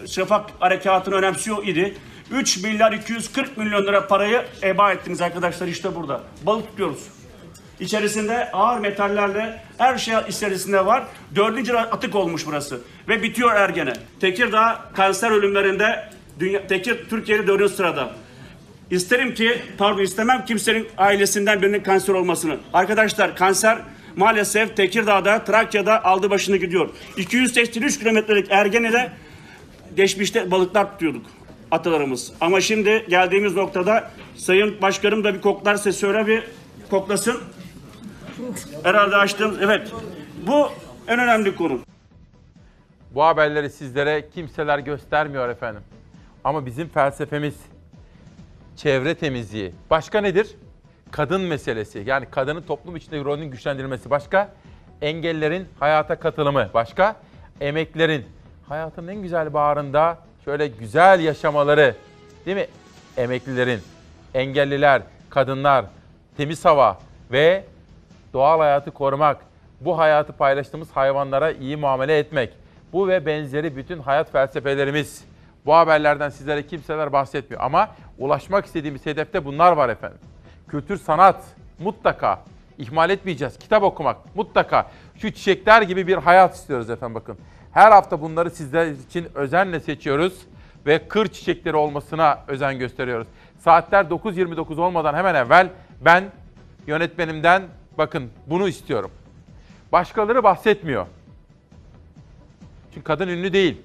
Şafak 0.09 0.51
Harekatı'nı 0.59 1.15
önemsiyor 1.15 1.67
idi. 1.67 1.95
3 2.31 2.63
milyar 2.63 2.93
240 2.93 3.57
milyon 3.57 3.87
lira 3.87 4.07
parayı 4.07 4.45
eba 4.63 4.93
ettiniz 4.93 5.21
arkadaşlar 5.21 5.67
işte 5.67 5.95
burada. 5.95 6.23
Balık 6.47 6.69
tutuyoruz. 6.69 7.18
İçerisinde 7.81 8.51
ağır 8.53 8.79
metallerle 8.79 9.63
her 9.79 9.99
şey 9.99 10.15
içerisinde 10.29 10.87
var. 10.87 11.05
Dördüncü 11.37 11.75
atık 11.75 12.15
olmuş 12.15 12.47
burası. 12.47 12.81
Ve 13.09 13.23
bitiyor 13.23 13.55
Ergene. 13.55 13.93
Tekirdağ 14.21 14.81
kanser 14.97 15.31
ölümlerinde 15.31 16.09
dünya, 16.41 16.67
Tekir 16.67 17.09
Türkiye'de 17.11 17.47
dördüncü 17.47 17.75
sırada. 17.75 18.11
İsterim 18.91 19.35
ki, 19.35 19.63
pardon 19.79 20.03
istemem 20.03 20.45
kimsenin 20.45 20.89
ailesinden 20.99 21.63
birinin 21.63 21.83
kanser 21.83 22.15
olmasını. 22.15 22.57
Arkadaşlar 22.73 23.37
kanser 23.37 23.79
maalesef 24.17 24.77
Tekirdağ'da, 24.77 25.45
Trakya'da 25.45 26.05
aldı 26.05 26.31
başını 26.31 26.57
gidiyor. 26.57 26.89
283 27.17 27.99
kilometrelik 27.99 28.47
Ergene'de 28.51 29.13
geçmişte 29.97 30.51
balıklar 30.51 30.91
tutuyorduk 30.93 31.27
atalarımız. 31.71 32.33
Ama 32.41 32.61
şimdi 32.61 33.07
geldiğimiz 33.09 33.55
noktada 33.55 34.11
Sayın 34.37 34.83
Başkanım 34.83 35.25
da 35.25 35.35
bir 35.35 35.41
koklarsa 35.41 35.93
söyle 35.93 36.27
bir 36.27 36.43
koklasın. 36.91 37.37
Herhalde 38.83 39.17
açtığımız, 39.17 39.63
evet. 39.63 39.93
Bu 40.47 40.69
en 41.09 41.19
önemli 41.19 41.57
konu. 41.57 41.79
Bu 43.15 43.25
haberleri 43.25 43.71
sizlere 43.71 44.31
kimseler 44.31 44.79
göstermiyor 44.79 45.49
efendim. 45.49 45.83
Ama 46.45 46.67
bizim 46.67 46.89
felsefemiz 46.89 47.55
çevre 48.77 49.15
temizliği. 49.15 49.75
Başka 49.91 50.21
nedir? 50.21 50.57
Kadın 51.11 51.41
meselesi. 51.41 52.03
Yani 52.07 52.27
kadının 52.31 52.63
toplum 52.63 52.97
içinde 52.97 53.25
rolünün 53.25 53.51
güçlendirilmesi. 53.51 54.11
Başka? 54.11 54.49
Engellerin 55.03 55.69
hayata 55.81 56.21
katılımı. 56.21 56.71
Başka? 56.75 57.17
emeklerin 57.61 58.27
hayatın 58.69 59.09
en 59.09 59.23
güzel 59.23 59.55
baharında 59.55 60.19
şöyle 60.45 60.67
güzel 60.67 61.21
yaşamaları 61.21 61.95
değil 62.47 62.57
mi? 62.57 62.67
Emeklilerin, 63.17 63.81
engelliler, 64.35 65.03
kadınlar, 65.31 65.85
temiz 66.37 66.65
hava 66.65 66.99
ve 67.33 67.65
doğal 68.39 68.59
hayatı 68.59 68.91
korumak, 68.91 69.37
bu 69.81 69.99
hayatı 69.99 70.33
paylaştığımız 70.33 70.91
hayvanlara 70.91 71.51
iyi 71.51 71.77
muamele 71.77 72.19
etmek. 72.19 72.53
Bu 72.93 73.09
ve 73.09 73.27
benzeri 73.27 73.77
bütün 73.77 73.99
hayat 73.99 74.33
felsefelerimiz. 74.33 75.25
Bu 75.67 75.75
haberlerden 75.75 76.29
sizlere 76.29 76.67
kimseler 76.67 77.13
bahsetmiyor 77.13 77.63
ama 77.63 77.89
ulaşmak 78.19 78.67
istediğimiz 78.67 79.07
hedefte 79.07 79.45
bunlar 79.45 79.73
var 79.73 79.89
efendim. 79.89 80.19
Kültür, 80.69 80.97
sanat 80.97 81.45
mutlaka 81.79 82.43
ihmal 82.79 83.11
etmeyeceğiz. 83.11 83.59
Kitap 83.59 83.83
okumak 83.83 84.17
mutlaka. 84.37 84.87
Şu 85.17 85.33
çiçekler 85.33 85.83
gibi 85.83 86.07
bir 86.07 86.17
hayat 86.17 86.55
istiyoruz 86.55 86.91
efendim 86.91 87.15
bakın. 87.15 87.39
Her 87.73 87.93
hafta 87.93 88.21
bunları 88.21 88.51
sizler 88.51 88.87
için 88.87 89.29
özenle 89.35 89.81
seçiyoruz 89.81 90.47
ve 90.87 91.09
kır 91.09 91.29
çiçekleri 91.29 91.77
olmasına 91.77 92.39
özen 92.49 92.79
gösteriyoruz. 92.79 93.29
Saatler 93.59 94.05
9.29 94.05 94.81
olmadan 94.81 95.15
hemen 95.15 95.35
evvel 95.35 95.69
ben 96.01 96.25
yönetmenimden 96.87 97.63
bakın 97.99 98.31
bunu 98.47 98.69
istiyorum. 98.69 99.11
Başkaları 99.93 100.43
bahsetmiyor. 100.45 101.07
Çünkü 102.95 103.05
kadın 103.05 103.29
ünlü 103.29 103.53
değil. 103.53 103.81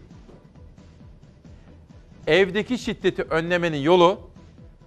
Evdeki 2.28 2.78
şiddeti 2.78 3.24
önlemenin 3.24 3.78
yolu 3.78 4.22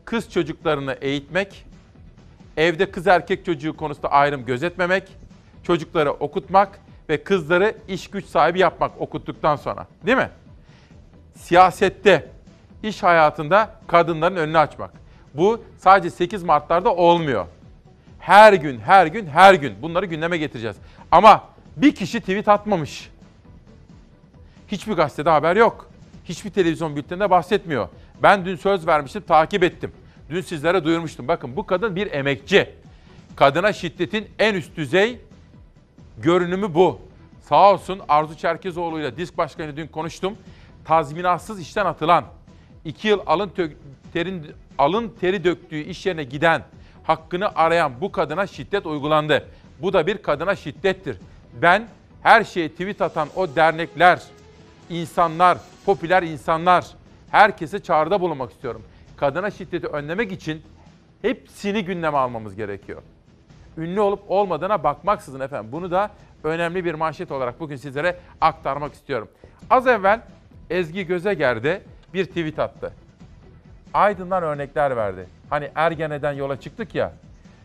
kız 0.04 0.30
çocuklarını 0.30 0.92
eğitmek, 0.92 1.66
evde 2.56 2.90
kız 2.90 3.06
erkek 3.06 3.44
çocuğu 3.44 3.76
konusunda 3.76 4.08
ayrım 4.08 4.44
gözetmemek, 4.44 5.08
çocukları 5.62 6.12
okutmak 6.12 6.80
ve 7.08 7.24
kızları 7.24 7.74
iş 7.88 8.10
güç 8.10 8.24
sahibi 8.26 8.58
yapmak 8.58 9.00
okuttuktan 9.00 9.56
sonra. 9.56 9.86
Değil 10.06 10.16
mi? 10.16 10.30
Siyasette, 11.34 12.30
iş 12.82 13.02
hayatında 13.02 13.70
kadınların 13.86 14.36
önünü 14.36 14.58
açmak. 14.58 14.90
Bu 15.34 15.64
sadece 15.78 16.10
8 16.10 16.42
Mart'larda 16.42 16.94
olmuyor. 16.94 17.46
Her 18.26 18.52
gün, 18.52 18.80
her 18.80 19.06
gün, 19.06 19.26
her 19.26 19.54
gün 19.54 19.82
bunları 19.82 20.06
gündeme 20.06 20.38
getireceğiz. 20.38 20.76
Ama 21.10 21.44
bir 21.76 21.94
kişi 21.94 22.20
tweet 22.20 22.48
atmamış. 22.48 23.10
Hiçbir 24.68 24.92
gazetede 24.92 25.30
haber 25.30 25.56
yok. 25.56 25.90
Hiçbir 26.24 26.50
televizyon 26.50 26.96
bülteninde 26.96 27.30
bahsetmiyor. 27.30 27.88
Ben 28.22 28.44
dün 28.44 28.56
söz 28.56 28.86
vermiştim, 28.86 29.22
takip 29.22 29.62
ettim. 29.62 29.92
Dün 30.30 30.40
sizlere 30.40 30.84
duyurmuştum. 30.84 31.28
Bakın 31.28 31.56
bu 31.56 31.66
kadın 31.66 31.96
bir 31.96 32.12
emekçi. 32.12 32.70
Kadına 33.36 33.72
şiddetin 33.72 34.28
en 34.38 34.54
üst 34.54 34.76
düzey 34.76 35.20
görünümü 36.18 36.74
bu. 36.74 37.00
Sağ 37.42 37.72
olsun 37.72 38.00
Arzu 38.08 38.36
Çerkezoğlu 38.36 39.00
ile 39.00 39.16
disk 39.16 39.38
başkanı 39.38 39.76
dün 39.76 39.86
konuştum. 39.86 40.36
Tazminatsız 40.84 41.60
işten 41.60 41.86
atılan, 41.86 42.24
iki 42.84 43.08
yıl 43.08 43.20
alın, 43.26 43.52
terin, 44.12 44.46
alın 44.78 45.14
teri 45.20 45.44
döktüğü 45.44 45.80
iş 45.80 46.06
yerine 46.06 46.24
giden, 46.24 46.62
hakkını 47.06 47.54
arayan 47.54 47.92
bu 48.00 48.12
kadına 48.12 48.46
şiddet 48.46 48.86
uygulandı. 48.86 49.48
Bu 49.82 49.92
da 49.92 50.06
bir 50.06 50.18
kadına 50.18 50.56
şiddettir. 50.56 51.18
Ben 51.62 51.88
her 52.22 52.44
şeye 52.44 52.68
tweet 52.68 53.02
atan 53.02 53.28
o 53.36 53.56
dernekler, 53.56 54.22
insanlar, 54.90 55.58
popüler 55.86 56.22
insanlar, 56.22 56.86
herkese 57.30 57.78
çağrıda 57.78 58.20
bulunmak 58.20 58.52
istiyorum. 58.52 58.82
Kadına 59.16 59.50
şiddeti 59.50 59.86
önlemek 59.86 60.32
için 60.32 60.62
hepsini 61.22 61.84
gündeme 61.84 62.18
almamız 62.18 62.54
gerekiyor. 62.54 63.02
Ünlü 63.78 64.00
olup 64.00 64.22
olmadığına 64.28 64.84
bakmaksızın 64.84 65.40
efendim. 65.40 65.72
Bunu 65.72 65.90
da 65.90 66.10
önemli 66.44 66.84
bir 66.84 66.94
manşet 66.94 67.32
olarak 67.32 67.60
bugün 67.60 67.76
sizlere 67.76 68.16
aktarmak 68.40 68.94
istiyorum. 68.94 69.28
Az 69.70 69.86
evvel 69.86 70.20
Ezgi 70.70 71.06
Gözeger'de 71.06 71.82
bir 72.14 72.24
tweet 72.24 72.58
attı. 72.58 72.92
Aydın'dan 73.96 74.42
örnekler 74.42 74.96
verdi. 74.96 75.26
Hani 75.50 75.70
Ergene'den 75.74 76.32
yola 76.32 76.60
çıktık 76.60 76.94
ya. 76.94 77.12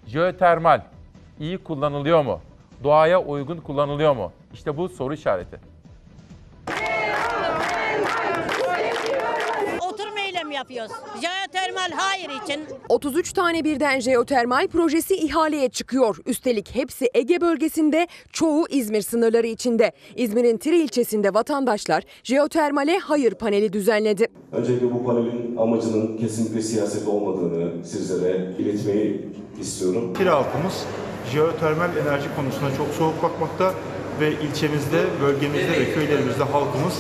Jeotermal 0.08 0.82
iyi 1.40 1.58
kullanılıyor 1.58 2.24
mu? 2.24 2.42
Doğaya 2.84 3.22
uygun 3.22 3.58
kullanılıyor 3.58 4.16
mu? 4.16 4.32
İşte 4.54 4.78
bu 4.78 4.90
soru 4.90 5.14
işareti. 5.14 5.60
Oturum 9.82 10.18
eylem 10.18 10.52
yapıyoruz. 10.52 10.92
Jeotermal 11.22 11.41
hayır 11.96 12.30
için 12.44 12.62
33 12.90 13.34
tane 13.34 13.64
birden 13.64 14.00
jeotermal 14.00 14.68
projesi 14.68 15.16
ihaleye 15.16 15.70
çıkıyor. 15.70 16.18
Üstelik 16.26 16.76
hepsi 16.76 17.10
Ege 17.14 17.42
bölgesinde, 17.42 18.08
çoğu 18.32 18.68
İzmir 18.70 19.02
sınırları 19.02 19.48
içinde. 19.48 19.92
İzmir'in 20.16 20.58
Tiri 20.58 20.80
ilçesinde 20.80 21.34
vatandaşlar 21.34 22.04
jeotermale 22.24 22.98
hayır 22.98 23.34
paneli 23.34 23.74
düzenledi. 23.74 24.28
Öncelikle 24.52 24.94
bu 24.94 25.06
panelin 25.06 25.58
amacının 25.58 26.18
kesinlikle 26.18 26.62
siyaset 26.62 27.08
olmadığını 27.08 27.86
sizlere 27.86 28.56
iletmeyi 28.60 29.30
istiyorum. 29.62 30.14
Tire 30.14 30.30
halkımız 30.30 30.86
jeotermal 31.34 31.98
enerji 31.98 32.28
konusuna 32.36 32.76
çok 32.78 32.88
soğuk 32.88 33.24
bakmakta 33.24 33.74
ve 34.22 34.32
ilçemizde, 34.32 35.06
bölgemizde 35.22 35.72
ve 35.72 35.94
köylerimizde 35.94 36.44
halkımız 36.44 36.94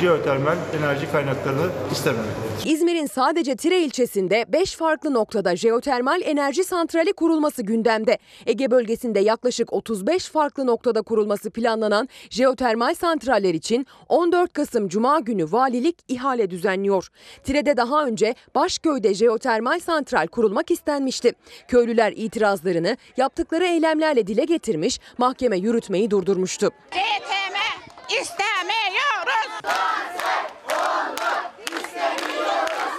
jeotermal 0.00 0.56
enerji 0.78 1.12
kaynaklarını 1.12 1.70
istememektedir. 1.92 2.72
İzmir'in 2.72 3.06
sadece 3.06 3.56
Tire 3.56 3.80
ilçesinde 3.80 4.44
5 4.48 4.76
farklı 4.76 5.14
noktada 5.14 5.56
jeotermal 5.56 6.20
enerji 6.24 6.64
santrali 6.64 7.12
kurulması 7.12 7.62
gündemde. 7.62 8.18
Ege 8.46 8.70
bölgesinde 8.70 9.20
yaklaşık 9.20 9.72
35 9.72 10.28
farklı 10.28 10.66
noktada 10.66 11.02
kurulması 11.02 11.50
planlanan 11.50 12.08
jeotermal 12.30 12.94
santraller 12.94 13.54
için 13.54 13.86
14 14.08 14.52
Kasım 14.52 14.88
Cuma 14.88 15.20
günü 15.20 15.52
valilik 15.52 15.96
ihale 16.08 16.50
düzenliyor. 16.50 17.08
Tire'de 17.44 17.76
daha 17.76 18.06
önce 18.06 18.34
Başköy'de 18.54 19.14
jeotermal 19.14 19.80
santral 19.80 20.26
kurulmak 20.26 20.70
istenmişti. 20.70 21.32
Köylüler 21.68 22.12
itirazlarını 22.16 22.96
yaptıkları 23.16 23.64
eylemlerle 23.64 24.26
dile 24.26 24.44
getirmiş, 24.44 25.00
mahkeme 25.18 25.58
yürütmeyi 25.58 26.10
durdurmuştu. 26.10 26.63
ETM 26.92 27.56
istemiyoruz. 28.08 29.60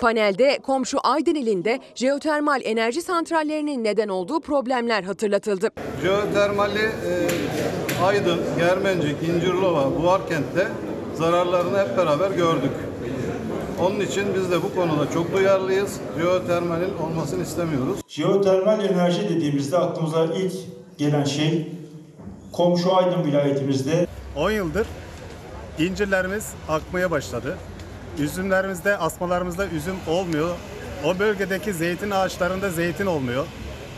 Panelde 0.01 0.59
komşu 0.63 0.97
Aydın 1.03 1.35
ilinde 1.35 1.79
jeotermal 1.95 2.61
enerji 2.63 3.01
santrallerinin 3.01 3.83
neden 3.83 4.07
olduğu 4.07 4.39
problemler 4.39 5.03
hatırlatıldı. 5.03 5.69
Jeotermali 6.01 6.79
e, 6.79 8.03
Aydın, 8.03 8.41
Germencik, 8.57 9.15
İncirlova, 9.23 9.95
Buharkent'te 10.01 10.67
zararlarını 11.15 11.79
hep 11.79 11.97
beraber 11.97 12.31
gördük. 12.31 12.71
Onun 13.81 13.99
için 13.99 14.23
biz 14.35 14.51
de 14.51 14.63
bu 14.63 14.75
konuda 14.75 15.11
çok 15.11 15.33
duyarlıyız. 15.33 15.99
Jeotermalin 16.19 16.97
olmasını 16.97 17.43
istemiyoruz. 17.43 17.99
Jeotermal 18.07 18.85
enerji 18.85 19.29
dediğimizde 19.29 19.77
aklımıza 19.77 20.25
ilk 20.25 20.53
gelen 20.97 21.23
şey 21.23 21.71
komşu 22.55 22.95
Aydın 22.95 23.23
vilayetimizde 23.23 24.07
10 24.35 24.51
yıldır 24.51 24.87
incirlerimiz 25.79 26.51
akmaya 26.69 27.11
başladı. 27.11 27.57
Üzümlerimizde, 28.19 28.97
asmalarımızda 28.97 29.67
üzüm 29.67 29.95
olmuyor. 30.07 30.55
O 31.05 31.19
bölgedeki 31.19 31.73
zeytin 31.73 32.11
ağaçlarında 32.11 32.69
zeytin 32.69 33.05
olmuyor. 33.05 33.45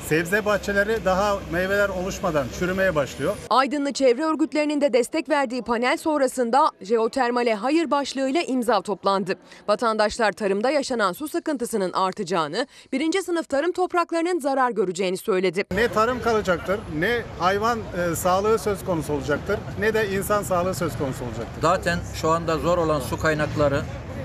Sebze 0.07 0.45
bahçeleri 0.45 1.05
daha 1.05 1.37
meyveler 1.51 1.89
oluşmadan 1.89 2.45
çürümeye 2.59 2.95
başlıyor. 2.95 3.35
Aydınlı 3.49 3.93
çevre 3.93 4.23
örgütlerinin 4.23 4.81
de 4.81 4.93
destek 4.93 5.29
verdiği 5.29 5.61
panel 5.61 5.97
sonrasında 5.97 6.71
jeotermale 6.81 7.55
hayır 7.55 7.91
başlığıyla 7.91 8.41
imza 8.41 8.81
toplandı. 8.81 9.35
Vatandaşlar 9.67 10.31
tarımda 10.31 10.69
yaşanan 10.69 11.13
su 11.13 11.27
sıkıntısının 11.27 11.93
artacağını, 11.93 12.67
birinci 12.91 13.21
sınıf 13.21 13.49
tarım 13.49 13.71
topraklarının 13.71 14.39
zarar 14.39 14.71
göreceğini 14.71 15.17
söyledi. 15.17 15.63
Ne 15.71 15.87
tarım 15.87 16.21
kalacaktır, 16.21 16.79
ne 16.99 17.21
hayvan 17.39 17.79
e, 17.79 18.15
sağlığı 18.15 18.59
söz 18.59 18.85
konusu 18.85 19.13
olacaktır, 19.13 19.59
ne 19.79 19.93
de 19.93 20.09
insan 20.09 20.43
sağlığı 20.43 20.73
söz 20.73 20.97
konusu 20.97 21.23
olacaktır. 21.25 21.61
Zaten 21.61 21.99
şu 22.21 22.29
anda 22.29 22.57
zor 22.57 22.77
olan 22.77 22.99
su 22.99 23.19
kaynakları 23.19 23.81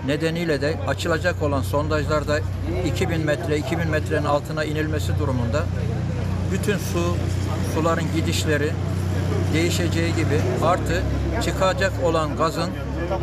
nedeniyle 0.06 0.60
de 0.60 0.74
açılacak 0.86 1.42
olan 1.42 1.62
sondajlarda 1.62 2.40
2000 2.86 3.26
metre 3.26 3.58
2000 3.58 3.88
metrenin 3.88 4.24
altına 4.24 4.64
inilmesi 4.64 5.18
durumunda. 5.18 5.64
Bütün 6.52 6.78
su 6.78 7.16
suların 7.74 8.04
gidişleri 8.16 8.70
değişeceği 9.54 10.14
gibi 10.14 10.40
artı 10.64 11.02
çıkacak 11.44 11.92
olan 12.04 12.36
gazın 12.36 12.70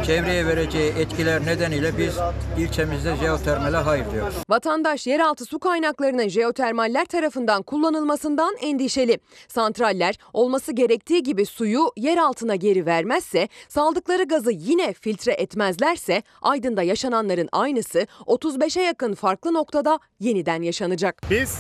çevreye 0.06 0.48
vereceği 0.48 0.92
etkiler 0.92 1.46
nedeniyle 1.46 1.98
biz 1.98 2.18
ilçemizde 2.58 3.16
jeotermale 3.16 3.78
hayır 3.78 4.12
diyoruz. 4.12 4.36
Vatandaş 4.50 5.08
yeraltı 5.08 5.46
su 5.46 5.60
kaynaklarının 5.60 6.28
jeotermaller 6.28 7.06
tarafından 7.06 7.64
kullanılmasından 7.64 8.56
endişeli. 8.62 9.20
Santraller 9.48 10.16
olması 10.34 10.72
gerektiği 10.72 11.24
gibi 11.24 11.46
suyu 11.46 11.92
yer 11.98 12.18
altına 12.18 12.56
geri 12.56 12.86
vermezse, 12.86 13.48
saldıkları 13.68 14.24
gazı 14.24 14.52
yine 14.52 14.94
filtre 14.94 15.32
etmezlerse 15.32 16.24
Aydın'da 16.42 16.84
yaşananların 16.84 17.50
aynısı 17.52 18.08
35'e 18.26 18.84
yakın 18.84 19.14
farklı 19.14 19.54
noktada 19.54 20.00
yeniden 20.20 20.62
yaşanacak. 20.62 21.22
Biz 21.30 21.60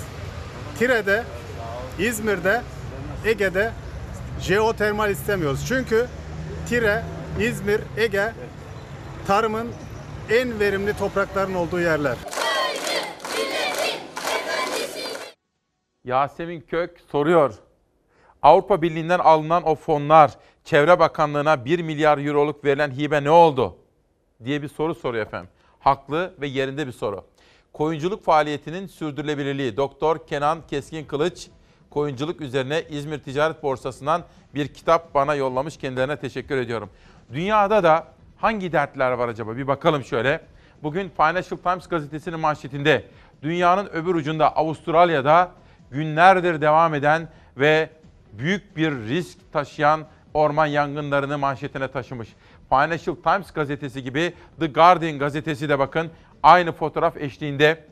Tire'de, 0.80 1.24
İzmir'de, 2.00 2.62
Ege'de 3.26 3.72
jeotermal 4.42 5.12
istemiyoruz. 5.12 5.66
Çünkü 5.68 6.08
Tire 6.68 7.04
İzmir, 7.40 7.82
Ege 7.98 8.34
tarımın 9.28 9.68
en 10.30 10.60
verimli 10.60 10.98
toprakların 10.98 11.54
olduğu 11.54 11.80
yerler. 11.80 12.18
Yasemin 16.04 16.62
Kök 16.62 17.00
soruyor. 17.12 17.54
Avrupa 18.42 18.82
Birliği'nden 18.82 19.20
alınan 19.20 19.64
o 19.64 19.76
fonlar 19.76 20.32
Çevre 20.64 21.00
Bakanlığı'na 21.00 21.66
1 21.66 21.80
milyar 21.80 22.18
euroluk 22.18 22.66
verilen 22.66 22.92
hibe 22.92 23.24
ne 23.24 23.32
oldu? 23.32 23.76
diye 24.46 24.62
bir 24.62 24.68
soru 24.68 24.96
soruyor 24.96 25.26
efendim. 25.26 25.50
Haklı 25.80 26.34
ve 26.42 26.48
yerinde 26.48 26.88
bir 26.88 26.92
soru. 26.92 27.26
Koyunculuk 27.74 28.24
faaliyetinin 28.24 28.88
sürdürülebilirliği 28.88 29.78
Doktor 29.78 30.28
Kenan 30.28 30.68
Keskin 30.68 31.06
Kılıç 31.06 31.48
koyunculuk 31.90 32.42
üzerine 32.42 32.84
İzmir 32.90 33.20
Ticaret 33.20 33.64
Borsası'ndan 33.64 34.24
bir 34.56 34.68
kitap 34.68 35.14
bana 35.14 35.36
yollamış. 35.36 35.78
Kendilerine 35.78 36.18
teşekkür 36.18 36.58
ediyorum. 36.58 36.90
Dünyada 37.34 37.84
da 37.84 38.08
hangi 38.38 38.72
dertler 38.72 39.12
var 39.12 39.28
acaba? 39.28 39.58
Bir 39.58 39.68
bakalım 39.68 40.04
şöyle. 40.04 40.42
Bugün 40.84 41.10
Financial 41.10 41.58
Times 41.58 41.88
gazetesinin 41.88 42.40
manşetinde 42.40 43.06
dünyanın 43.44 43.86
öbür 43.88 44.16
ucunda 44.16 44.56
Avustralya'da 44.56 45.52
günlerdir 45.92 46.62
devam 46.62 46.94
eden 46.94 47.28
ve 47.58 47.90
büyük 48.34 48.78
bir 48.78 48.92
risk 48.92 49.54
taşıyan 49.54 50.06
orman 50.34 50.66
yangınlarını 50.66 51.38
manşetine 51.38 51.88
taşımış. 51.88 52.30
Financial 52.70 53.16
Times 53.16 53.52
gazetesi 53.52 54.04
gibi 54.04 54.34
The 54.60 54.68
Guardian 54.68 55.20
gazetesi 55.20 55.70
de 55.70 55.80
bakın 55.80 56.12
aynı 56.44 56.72
fotoğraf 56.72 57.18
eşliğinde 57.18 57.84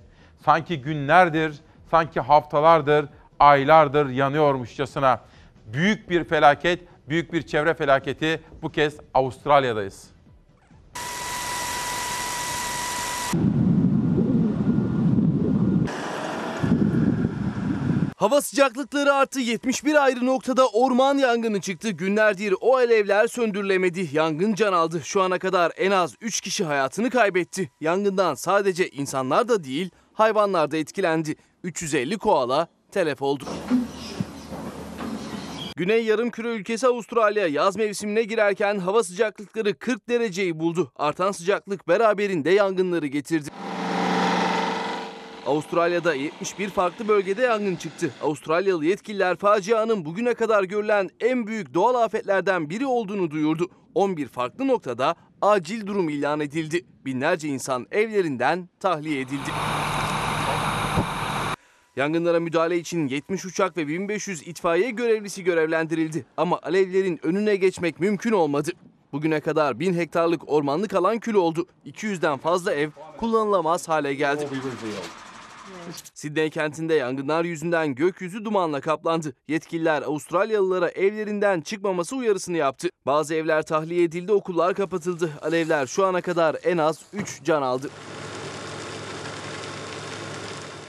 sanki 0.46 0.82
günlerdir, 0.82 1.56
sanki 1.92 2.20
haftalardır, 2.20 3.06
aylardır 3.40 4.10
yanıyormuşçasına. 4.10 5.22
Büyük 5.66 6.10
bir 6.10 6.24
felaket, 6.24 6.80
büyük 7.10 7.34
bir 7.34 7.42
çevre 7.42 7.74
felaketi 7.74 8.42
bu 8.62 8.72
kez 8.72 8.98
Avustralya'dayız. 9.14 10.18
Hava 18.18 18.42
sıcaklıkları 18.42 19.14
arttı. 19.14 19.40
71 19.40 20.04
ayrı 20.04 20.26
noktada 20.26 20.68
orman 20.68 21.18
yangını 21.18 21.62
çıktı. 21.62 21.90
Günlerdir 21.90 22.56
o 22.62 22.76
alevler 22.76 23.28
söndürülemedi. 23.28 24.10
Yangın 24.14 24.54
can 24.54 24.74
aldı. 24.74 25.02
Şu 25.04 25.22
ana 25.22 25.40
kadar 25.40 25.72
en 25.78 25.92
az 25.92 26.16
3 26.22 26.42
kişi 26.42 26.64
hayatını 26.64 27.10
kaybetti. 27.10 27.72
Yangından 27.82 28.36
sadece 28.36 28.90
insanlar 28.90 29.48
da 29.48 29.64
değil, 29.64 29.90
hayvanlar 30.14 30.72
da 30.72 30.78
etkilendi. 30.78 31.36
350 31.64 32.18
koala 32.18 32.68
telef 32.92 33.22
oldu. 33.22 33.44
Güney 35.76 36.06
yarımküre 36.06 36.48
ülkesi 36.48 36.88
Avustralya 36.88 37.48
yaz 37.48 37.76
mevsimine 37.76 38.24
girerken 38.24 38.80
hava 38.80 39.04
sıcaklıkları 39.04 39.78
40 39.80 40.10
dereceyi 40.10 40.60
buldu. 40.60 40.92
Artan 40.96 41.32
sıcaklık 41.32 41.88
beraberinde 41.88 42.50
yangınları 42.50 43.08
getirdi. 43.08 43.50
Avustralya'da 45.48 46.14
71 46.14 46.70
farklı 46.70 47.08
bölgede 47.08 47.42
yangın 47.42 47.76
çıktı. 47.76 48.12
Avustralyalı 48.24 48.86
yetkililer 48.86 49.36
facianın 49.36 50.06
bugüne 50.06 50.34
kadar 50.34 50.64
görülen 50.64 51.10
en 51.20 51.48
büyük 51.48 51.74
doğal 51.74 51.96
afetlerden 51.96 52.70
biri 52.70 52.86
olduğunu 52.86 53.32
duyurdu. 53.32 53.70
11 53.96 54.28
farklı 54.28 54.68
noktada 54.68 55.16
acil 55.42 55.88
durum 55.88 56.10
ilan 56.10 56.40
edildi. 56.40 56.86
Binlerce 57.06 57.48
insan 57.48 57.88
evlerinden 57.92 58.70
tahliye 58.80 59.22
edildi. 59.22 59.52
Yangınlara 61.98 62.40
müdahale 62.40 62.78
için 62.78 63.08
70 63.08 63.46
uçak 63.46 63.78
ve 63.78 63.88
1500 63.88 64.48
itfaiye 64.48 64.90
görevlisi 64.90 65.44
görevlendirildi. 65.44 66.26
Ama 66.38 66.60
alevlerin 66.64 67.20
önüne 67.24 67.56
geçmek 67.56 68.00
mümkün 68.00 68.32
olmadı. 68.32 68.72
Bugüne 69.12 69.40
kadar 69.40 69.80
1000 69.80 69.94
hektarlık 69.94 70.50
ormanlık 70.50 70.94
alan 70.94 71.20
kül 71.20 71.34
oldu. 71.34 71.66
200'den 71.86 72.38
fazla 72.38 72.74
ev 72.74 72.90
kullanılamaz 73.18 73.90
hale 73.90 74.14
geldi. 74.14 74.48
Sydney 76.14 76.50
kentinde 76.50 76.94
yangınlar 76.94 77.46
yüzünden 77.46 77.96
gökyüzü 77.96 78.46
dumanla 78.46 78.82
kaplandı. 78.82 79.34
Yetkililer 79.48 80.02
Avustralyalılara 80.02 80.90
evlerinden 80.90 81.62
çıkmaması 81.62 82.16
uyarısını 82.16 82.58
yaptı. 82.58 82.90
Bazı 83.06 83.36
evler 83.36 83.62
tahliye 83.62 84.04
edildi, 84.04 84.32
okullar 84.32 84.74
kapatıldı. 84.74 85.32
Alevler 85.42 85.88
şu 85.88 86.06
ana 86.06 86.22
kadar 86.22 86.56
en 86.64 86.78
az 86.78 87.02
3 87.14 87.44
can 87.44 87.62
aldı. 87.62 87.90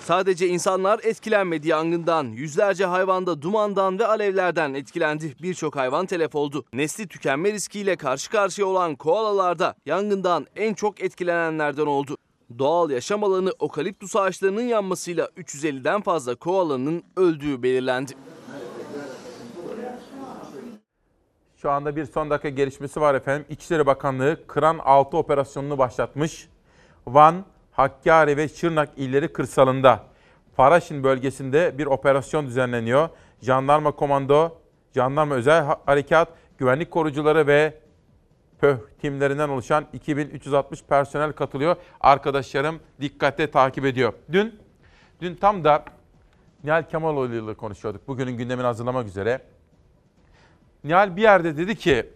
Sadece 0.08 0.48
insanlar 0.48 1.00
etkilenmedi 1.02 1.68
yangından. 1.68 2.24
Yüzlerce 2.24 2.84
hayvan 2.84 3.26
da 3.26 3.42
dumandan 3.42 3.98
ve 3.98 4.06
alevlerden 4.06 4.74
etkilendi. 4.74 5.34
Birçok 5.42 5.76
hayvan 5.76 6.06
telef 6.06 6.34
oldu. 6.34 6.64
Nesli 6.72 7.08
tükenme 7.08 7.52
riskiyle 7.52 7.96
karşı 7.96 8.30
karşıya 8.30 8.66
olan 8.66 8.96
koalalar 8.96 9.58
da 9.58 9.74
yangından 9.86 10.46
en 10.56 10.74
çok 10.74 11.00
etkilenenlerden 11.00 11.86
oldu. 11.86 12.16
Doğal 12.58 12.90
yaşam 12.90 13.24
alanı 13.24 13.52
okaliptus 13.58 14.16
ağaçlarının 14.16 14.62
yanmasıyla 14.62 15.26
350'den 15.36 16.00
fazla 16.00 16.34
koalanın 16.34 17.02
öldüğü 17.16 17.62
belirlendi. 17.62 18.12
Şu 21.56 21.70
anda 21.70 21.96
bir 21.96 22.04
son 22.04 22.30
dakika 22.30 22.48
gelişmesi 22.48 23.00
var 23.00 23.14
efendim. 23.14 23.46
İçişleri 23.50 23.86
Bakanlığı 23.86 24.46
Kıran 24.46 24.78
6 24.78 25.16
operasyonunu 25.16 25.78
başlatmış. 25.78 26.48
Van, 27.06 27.44
Hakkari 27.78 28.36
ve 28.36 28.48
Şırnak 28.48 28.88
illeri 28.96 29.32
kırsalında 29.32 30.04
Paraşin 30.56 31.04
bölgesinde 31.04 31.78
bir 31.78 31.86
operasyon 31.86 32.46
düzenleniyor. 32.46 33.08
Jandarma 33.42 33.92
Komando, 33.92 34.58
Jandarma 34.94 35.34
Özel 35.34 35.64
Harekat, 35.86 36.28
Güvenlik 36.58 36.90
Korucuları 36.90 37.46
ve 37.46 37.74
PÖH 38.58 38.78
timlerinden 39.00 39.48
oluşan 39.48 39.86
2360 39.92 40.82
personel 40.82 41.32
katılıyor. 41.32 41.76
Arkadaşlarım 42.00 42.80
dikkatle 43.00 43.50
takip 43.50 43.84
ediyor. 43.84 44.12
Dün 44.32 44.60
dün 45.20 45.34
tam 45.34 45.64
da 45.64 45.84
Nihal 46.64 46.82
Kemaloğlu 46.82 47.34
ile 47.34 47.54
konuşuyorduk. 47.54 48.08
Bugünün 48.08 48.32
gündemini 48.32 48.66
hazırlamak 48.66 49.06
üzere. 49.06 49.40
Nihal 50.84 51.16
bir 51.16 51.22
yerde 51.22 51.56
dedi 51.56 51.76
ki 51.76 52.06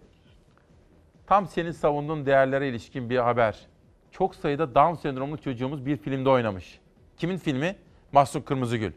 tam 1.26 1.46
senin 1.46 1.72
savunduğun 1.72 2.26
değerlere 2.26 2.68
ilişkin 2.68 3.10
bir 3.10 3.18
haber. 3.18 3.71
Çok 4.12 4.34
sayıda 4.34 4.74
Down 4.74 4.94
sendromlu 4.94 5.36
çocuğumuz 5.36 5.86
bir 5.86 5.96
filmde 5.96 6.28
oynamış. 6.30 6.80
Kimin 7.16 7.36
filmi? 7.36 7.76
Mahsun 8.12 8.40
Kırmızıgül. 8.40 8.92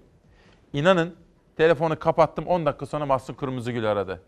İnanın 0.73 1.15
telefonu 1.57 1.99
kapattım 1.99 2.47
10 2.47 2.65
dakika 2.65 2.85
sonra 2.85 3.05
Mahsun 3.05 3.33
Kırmızıgül 3.33 3.91
aradı. 3.91 4.21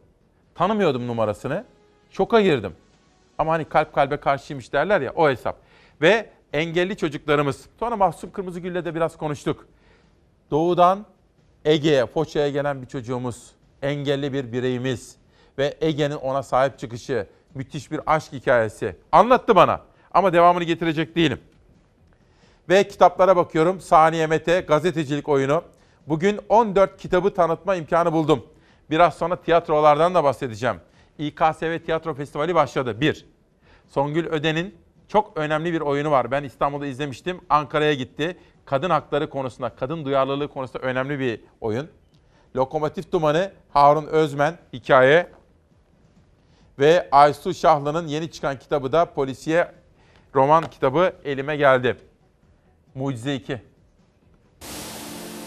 Tanımıyordum 0.55 1.07
numarasını. 1.07 1.65
Şoka 2.09 2.41
girdim. 2.41 2.73
Ama 3.37 3.51
hani 3.51 3.65
kalp 3.65 3.93
kalbe 3.93 4.17
karşıymış 4.17 4.73
derler 4.73 5.01
ya 5.01 5.13
o 5.15 5.29
hesap. 5.29 5.57
Ve 6.01 6.29
engelli 6.53 6.97
çocuklarımız. 6.97 7.65
Sonra 7.79 7.95
Mahsun 7.95 8.29
Kırmızıgül'le 8.29 8.85
de 8.85 8.95
biraz 8.95 9.17
konuştuk. 9.17 9.67
Doğudan 10.51 11.05
Ege'ye, 11.65 12.05
Foça'ya 12.05 12.49
gelen 12.49 12.81
bir 12.81 12.87
çocuğumuz. 12.87 13.51
Engelli 13.81 14.33
bir 14.33 14.51
bireyimiz. 14.51 15.15
Ve 15.57 15.77
Ege'nin 15.81 16.15
ona 16.15 16.43
sahip 16.43 16.79
çıkışı. 16.79 17.27
Müthiş 17.55 17.91
bir 17.91 18.01
aşk 18.05 18.33
hikayesi. 18.33 18.95
Anlattı 19.11 19.55
bana. 19.55 19.81
Ama 20.17 20.33
devamını 20.33 20.63
getirecek 20.63 21.15
değilim. 21.15 21.39
Ve 22.69 22.87
kitaplara 22.87 23.35
bakıyorum. 23.35 23.81
Saniye 23.81 24.27
Mete, 24.27 24.59
gazetecilik 24.59 25.29
oyunu. 25.29 25.63
Bugün 26.07 26.39
14 26.49 26.97
kitabı 26.97 27.33
tanıtma 27.33 27.75
imkanı 27.75 28.13
buldum. 28.13 28.45
Biraz 28.89 29.17
sonra 29.17 29.35
tiyatrolardan 29.35 30.15
da 30.15 30.23
bahsedeceğim. 30.23 30.75
İKSV 31.17 31.79
Tiyatro 31.85 32.13
Festivali 32.13 32.55
başladı. 32.55 33.01
Bir. 33.01 33.25
Songül 33.87 34.25
Öden'in 34.25 34.75
çok 35.07 35.37
önemli 35.37 35.73
bir 35.73 35.81
oyunu 35.81 36.11
var. 36.11 36.31
Ben 36.31 36.43
İstanbul'da 36.43 36.85
izlemiştim. 36.85 37.41
Ankara'ya 37.49 37.93
gitti. 37.93 38.37
Kadın 38.65 38.89
hakları 38.89 39.29
konusunda, 39.29 39.69
kadın 39.69 40.05
duyarlılığı 40.05 40.47
konusunda 40.47 40.87
önemli 40.87 41.19
bir 41.19 41.41
oyun. 41.61 41.89
Lokomotif 42.55 43.11
Dumanı, 43.11 43.51
Harun 43.73 44.05
Özmen 44.05 44.57
hikaye. 44.73 45.27
Ve 46.79 47.07
Aysu 47.11 47.53
Şahlı'nın 47.53 48.07
yeni 48.07 48.31
çıkan 48.31 48.59
kitabı 48.59 48.91
da 48.91 49.05
polisiye 49.05 49.76
roman 50.37 50.69
kitabı 50.69 51.13
elime 51.25 51.55
geldi. 51.55 51.97
Mucize 52.95 53.35
2. 53.35 53.61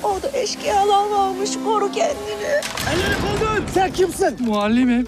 Orada 0.02 0.28
eşkıyalar 0.38 1.10
varmış 1.10 1.50
koru 1.64 1.92
kendini. 1.92 2.60
Elleri 2.92 3.14
koldur. 3.14 3.68
Sen 3.74 3.92
kimsin? 3.92 4.36
Muallimim. 4.46 5.06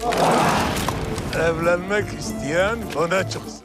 Evlenmek 1.35 2.05
isteyen 2.19 2.77
öne 2.97 3.29
çıksın. 3.29 3.63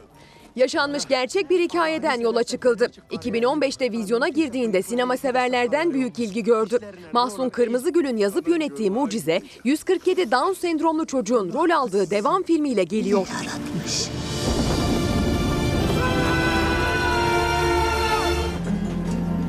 Yaşanmış 0.55 1.05
gerçek 1.05 1.49
bir 1.49 1.59
hikayeden 1.59 2.19
yola 2.19 2.43
çıkıldı. 2.43 2.91
2015'te 3.11 3.91
vizyona 3.91 4.27
girdiğinde 4.27 4.81
sinema 4.81 5.17
severlerden 5.17 5.93
büyük 5.93 6.19
ilgi 6.19 6.43
gördü. 6.43 6.79
Mahsun 7.11 7.49
Kırmızıgül'ün 7.49 8.17
yazıp 8.17 8.47
yönettiği 8.47 8.91
Mucize, 8.91 9.41
147 9.63 10.31
Down 10.31 10.53
sendromlu 10.53 11.05
çocuğun 11.05 11.53
rol 11.53 11.69
aldığı 11.69 12.09
devam 12.09 12.43
filmiyle 12.43 12.83
geliyor. 12.83 13.27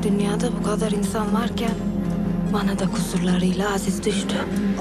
Dünyada 0.02 0.48
bu 0.60 0.62
kadar 0.62 0.90
insan 0.90 1.35
varken 1.35 1.74
Bana 2.52 2.78
da 2.78 2.90
kusurlarıyla 2.90 3.74
Aziz 3.74 4.05
düştü. 4.05 4.35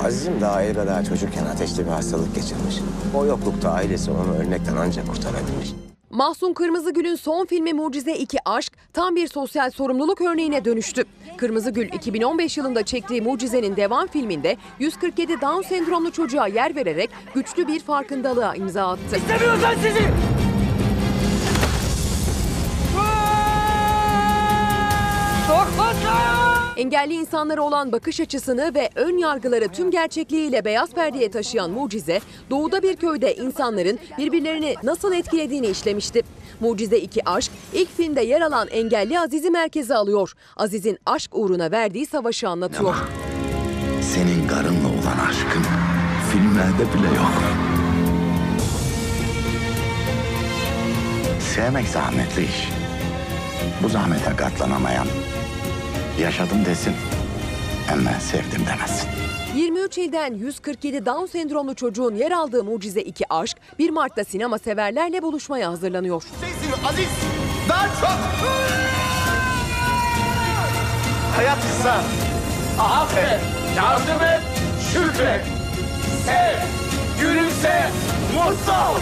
Aziz'im 0.06 0.42
daha 0.42 0.52
Ayra'da 0.52 1.04
çocukken 1.04 1.46
ateşli 1.46 1.86
bir 1.86 1.92
hastalık 1.92 2.36
geçirmiş. 2.36 2.76
O 3.16 3.26
yoklukta 3.26 3.70
ailesi 3.72 4.12
onu 4.12 4.36
ölmekten 4.36 4.76
ancak 4.76 5.08
kurtarabilmiş. 5.08 5.70
Mahsun 6.10 6.54
Kırmızıgül'ün 6.54 7.16
son 7.16 7.46
filmi 7.46 7.74
Mucize 7.74 8.14
2 8.14 8.38
Aşk 8.46 8.74
tam 8.94 9.16
bir 9.16 9.28
sosyal 9.28 9.72
sorumluluk 9.72 10.22
örneğine 10.22 10.66
dönüştü. 10.66 11.04
Kırmızıgül 11.38 11.88
2015 11.94 12.58
yılında 12.58 12.84
çektiği 12.84 13.22
Mucize'nin 13.22 13.76
devam 13.76 14.08
filminde 14.08 14.58
147 14.80 15.42
Down 15.42 15.62
sendromlu 15.62 16.12
çocuğa 16.12 16.48
yer 16.48 16.76
vererek 16.76 17.10
güçlü 17.34 17.68
bir 17.68 17.80
farkındalığa 17.80 18.56
imza 18.56 18.88
attı. 18.88 19.18
İstemiyoruz 19.18 19.64
lan 19.64 19.76
sizi! 19.76 20.04
Engelli 26.78 27.14
insanlara 27.14 27.62
olan 27.62 27.92
bakış 27.92 28.20
açısını 28.20 28.72
ve 28.76 28.90
ön 28.96 29.18
yargıları 29.18 29.68
tüm 29.68 29.92
gerçekliğiyle 29.92 30.66
beyaz 30.66 30.92
perdeye 30.94 31.32
taşıyan 31.32 31.72
Mucize, 31.72 32.20
doğuda 32.50 32.84
bir 32.84 32.96
köyde 32.96 33.36
insanların 33.36 34.00
birbirlerini 34.18 34.76
nasıl 34.84 35.14
etkilediğini 35.14 35.68
işlemişti. 35.68 36.22
Mucize 36.60 36.98
2 36.98 37.30
Aşk, 37.30 37.52
ilk 37.74 37.98
filmde 37.98 38.22
yer 38.22 38.42
alan 38.42 38.68
engelli 38.68 39.20
Aziz'i 39.20 39.50
merkeze 39.50 39.96
alıyor. 39.96 40.34
Aziz'in 40.58 40.98
aşk 41.06 41.32
uğruna 41.36 41.72
verdiği 41.72 42.06
savaşı 42.06 42.50
anlatıyor. 42.50 42.96
Senin 44.02 44.48
karınla 44.48 44.88
olan 44.88 45.28
aşkın 45.30 45.64
filmlerde 46.32 46.94
bile 46.94 47.08
yok. 47.08 47.44
Sevmek 51.56 51.88
zahmetli 51.88 52.44
iş. 52.44 52.70
Bu 53.84 53.90
zahmete 53.90 54.36
katlanamayan 54.36 55.08
yaşadım 56.20 56.66
desin 56.66 56.94
ama 57.94 58.20
sevdim 58.20 58.66
demesin. 58.68 59.10
23 59.56 59.98
ilden 59.98 60.34
147 60.34 61.06
Down 61.06 61.26
sendromlu 61.26 61.76
çocuğun 61.76 62.16
yer 62.16 62.32
aldığı 62.32 62.64
Mucize 62.64 63.02
2 63.02 63.34
Aşk 63.34 63.58
1 63.80 63.90
Mart'ta 63.90 64.24
sinema 64.24 64.58
severlerle 64.60 65.22
buluşmaya 65.22 65.70
hazırlanıyor. 65.70 66.24
Aziz! 66.90 67.10
Daha 67.70 67.88
çok! 67.88 68.20
Hayat 71.36 71.58
kısa. 71.62 72.04
Affet, 72.80 73.40
yardım 73.78 74.24
et, 74.24 74.42
şükret. 74.94 75.46
Sev, 76.26 76.56
gülümse, 77.22 77.90
mutlu 78.36 78.74
ol. 78.74 79.00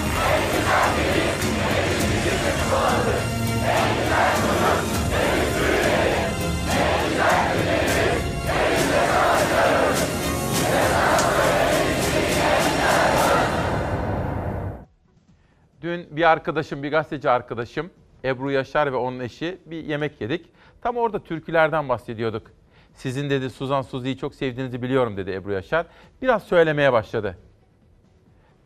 Dün 15.88 16.08
bir 16.12 16.32
arkadaşım, 16.32 16.84
bir 16.84 16.92
gazeteci 16.92 17.30
arkadaşım 17.30 17.90
Ebru 18.24 18.52
Yaşar 18.52 18.92
ve 18.92 18.96
onun 18.96 19.20
eşi 19.20 19.58
bir 19.66 19.84
yemek 19.84 20.22
yedik. 20.22 20.46
Tam 20.82 20.98
orada 20.98 21.24
türkülerden 21.24 21.90
bahsediyorduk. 21.90 22.52
Sizin 22.94 23.30
dedi 23.30 23.50
Suzan 23.50 23.82
Suzi'yi 23.82 24.18
çok 24.18 24.36
sevdiğinizi 24.36 24.82
biliyorum 24.82 25.18
dedi 25.18 25.32
Ebru 25.32 25.52
Yaşar. 25.52 25.86
Biraz 26.22 26.44
söylemeye 26.44 26.94
başladı. 26.94 27.38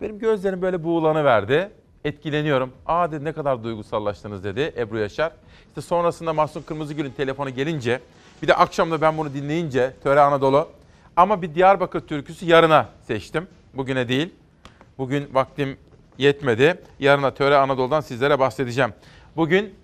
Benim 0.02 0.20
gözlerim 0.20 0.62
böyle 0.62 0.84
buğulanı 0.84 1.24
verdi. 1.24 1.72
Etkileniyorum. 2.04 2.74
Aa 2.86 3.12
dedi 3.12 3.26
ne 3.26 3.34
kadar 3.34 3.64
duygusallaştınız 3.64 4.44
dedi 4.44 4.74
Ebru 4.78 5.00
Yaşar. 5.00 5.32
İşte 5.68 5.82
sonrasında 5.82 6.34
Mahsun 6.34 6.62
Kırmızıgül'ün 6.62 7.12
telefonu 7.12 7.50
gelince 7.50 8.00
bir 8.42 8.48
de 8.48 8.56
akşam 8.56 8.92
da 8.92 9.02
ben 9.02 9.18
bunu 9.18 9.34
dinleyince 9.34 9.94
Töre 10.04 10.20
Anadolu 10.20 10.70
ama 11.16 11.42
bir 11.42 11.56
Diyarbakır 11.56 12.02
türküsü 12.02 12.46
yarına 12.46 12.90
seçtim. 13.02 13.48
Bugüne 13.74 14.08
değil. 14.08 14.36
Bugün 14.98 15.30
vaktim 15.34 15.78
yetmedi. 16.18 16.82
Yarına 17.00 17.34
Töre 17.34 17.56
Anadolu'dan 17.58 18.02
sizlere 18.02 18.40
bahsedeceğim. 18.40 18.94
Bugün 19.36 19.76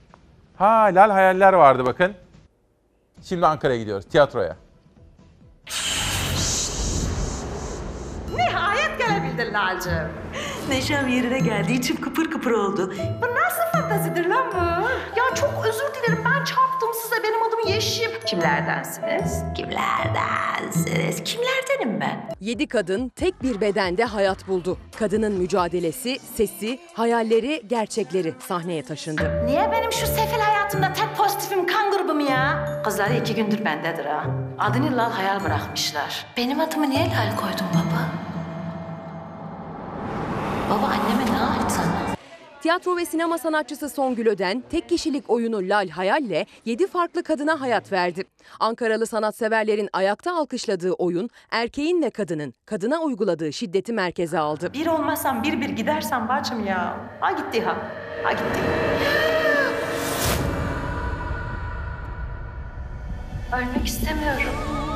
ha 0.58 0.84
Lal 0.94 1.10
Hayaller 1.12 1.54
vardı 1.54 1.86
bakın. 1.86 2.14
Şimdi 3.24 3.46
Ankara'ya 3.46 3.80
gidiyoruz 3.80 4.06
tiyatroya. 4.06 4.56
Nihayet 8.36 9.00
gelebildin 9.00 9.54
Lalcığım. 9.54 10.10
Neşem 10.70 11.08
yerine 11.08 11.40
geldi, 11.40 11.74
içim 11.74 12.02
kıpır 12.02 12.32
kıpır 12.32 12.52
oldu. 12.52 12.94
Bu 13.22 13.26
nasıl 13.26 13.62
fantazidir 13.74 14.26
lan 14.30 14.46
bu? 14.54 14.67
Çok 15.40 15.66
özür 15.66 15.94
dilerim, 15.94 16.24
ben 16.26 16.44
çarptım 16.44 16.90
size. 17.04 17.16
Benim 17.24 17.44
adım 17.44 17.60
Yeşim. 17.74 18.12
Kimlerdensiniz? 18.26 19.44
Kimlerdensiniz? 19.56 21.24
Kimlerdenim 21.24 22.02
ben? 22.02 22.30
Yedi 22.42 22.68
kadın 22.68 23.10
tek 23.10 23.44
bir 23.44 23.62
bedende 23.62 24.04
hayat 24.04 24.48
buldu. 24.48 24.78
Kadının 25.00 25.32
mücadelesi, 25.34 26.20
sesi, 26.36 26.80
hayalleri, 26.94 27.64
gerçekleri 27.68 28.34
sahneye 28.48 28.84
taşındı. 28.84 29.46
Niye 29.46 29.72
benim 29.72 29.92
şu 29.92 30.06
sefil 30.08 30.40
hayatımda 30.40 30.94
tek 30.94 31.16
pozitifim 31.18 31.68
kan 31.68 31.92
grubum 31.92 32.20
ya? 32.20 32.68
Kızları 32.84 33.14
iki 33.14 33.36
gündür 33.36 33.66
bendedir 33.66 34.06
ha. 34.06 34.24
Adını 34.60 34.98
Lal 34.98 35.12
Hayal 35.12 35.44
bırakmışlar. 35.44 36.26
Benim 36.38 36.60
adımı 36.60 36.90
niye 36.90 37.06
Lal 37.06 37.36
koydun 37.38 37.68
baba? 37.74 38.08
Baba 40.70 40.86
anneme 40.86 41.32
ne 41.32 41.38
yaptın? 41.38 41.84
Tiyatro 42.62 42.98
ve 42.98 43.06
sinema 43.06 43.38
sanatçısı 43.38 43.90
Songül 43.90 44.28
Öden 44.28 44.64
tek 44.70 44.90
kişilik 44.90 45.30
oyunu 45.30 45.58
Lal 45.58 45.90
Hayal'le 45.90 46.46
7 46.66 46.88
farklı 46.88 47.24
kadına 47.24 47.62
hayat 47.62 47.92
verdi. 47.92 48.24
Ankaralı 48.60 49.06
sanatseverlerin 49.06 49.90
ayakta 49.94 50.36
alkışladığı 50.36 50.92
oyun 50.92 51.30
erkeğin 51.52 52.02
ve 52.02 52.10
kadının 52.10 52.54
kadına 52.66 53.00
uyguladığı 53.02 53.54
şiddeti 53.54 53.94
merkeze 53.94 54.40
aldı. 54.40 54.74
Bir 54.74 54.88
olmazsam 54.88 55.44
bir 55.44 55.62
bir 55.62 55.70
gidersem 55.70 56.28
bacım 56.30 56.66
ya. 56.66 56.98
Ha 57.20 57.32
gitti 57.32 57.62
ha. 57.62 57.78
Ha 58.24 58.32
gitti. 58.32 58.60
Ölmek 63.54 63.88
istemiyorum. 63.88 64.87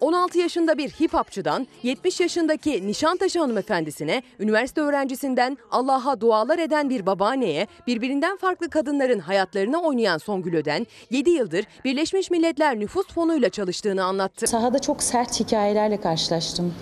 16 0.00 0.38
yaşında 0.38 0.78
bir 0.78 0.90
hip 0.90 1.14
hopçıdan 1.14 1.66
70 1.82 2.20
yaşındaki 2.20 2.86
Nişantaşı 2.86 3.38
hanımefendisine, 3.38 4.22
üniversite 4.40 4.80
öğrencisinden 4.80 5.58
Allah'a 5.70 6.20
dualar 6.20 6.58
eden 6.58 6.90
bir 6.90 7.06
babaanneye, 7.06 7.66
birbirinden 7.86 8.36
farklı 8.36 8.70
kadınların 8.70 9.18
hayatlarını 9.18 9.82
oynayan 9.82 10.18
Songül 10.18 10.54
Öden, 10.54 10.86
7 11.10 11.30
yıldır 11.30 11.64
Birleşmiş 11.84 12.30
Milletler 12.30 12.80
Nüfus 12.80 13.06
Fonu'yla 13.08 13.48
çalıştığını 13.48 14.04
anlattı. 14.04 14.46
Sahada 14.46 14.78
çok 14.78 15.02
sert 15.02 15.40
hikayelerle 15.40 16.00
karşılaştım. 16.00 16.74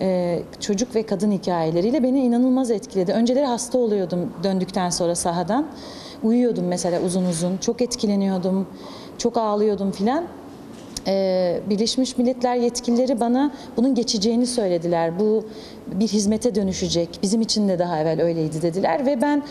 Ee, 0.00 0.42
çocuk 0.60 0.94
ve 0.94 1.06
kadın 1.06 1.32
hikayeleriyle 1.32 2.02
beni 2.02 2.20
inanılmaz 2.20 2.70
etkiledi. 2.70 3.12
Önceleri 3.12 3.46
hasta 3.46 3.78
oluyordum 3.78 4.32
döndükten 4.42 4.90
sonra 4.90 5.14
sahadan. 5.14 5.66
Uyuyordum 6.22 6.66
mesela 6.66 7.02
uzun 7.02 7.24
uzun. 7.24 7.56
Çok 7.56 7.82
etkileniyordum. 7.82 8.66
Çok 9.18 9.36
ağlıyordum 9.36 9.90
filan. 9.90 10.24
Ee, 11.06 11.60
Birleşmiş 11.70 12.18
Milletler 12.18 12.56
yetkilileri 12.56 13.20
bana 13.20 13.52
bunun 13.76 13.94
geçeceğini 13.94 14.46
söylediler. 14.46 15.18
Bu 15.18 15.46
bir 15.86 16.08
hizmete 16.08 16.54
dönüşecek. 16.54 17.08
Bizim 17.22 17.40
için 17.40 17.68
de 17.68 17.78
daha 17.78 17.98
evvel 17.98 18.22
öyleydi 18.22 18.62
dediler 18.62 19.06
ve 19.06 19.22
ben 19.22 19.42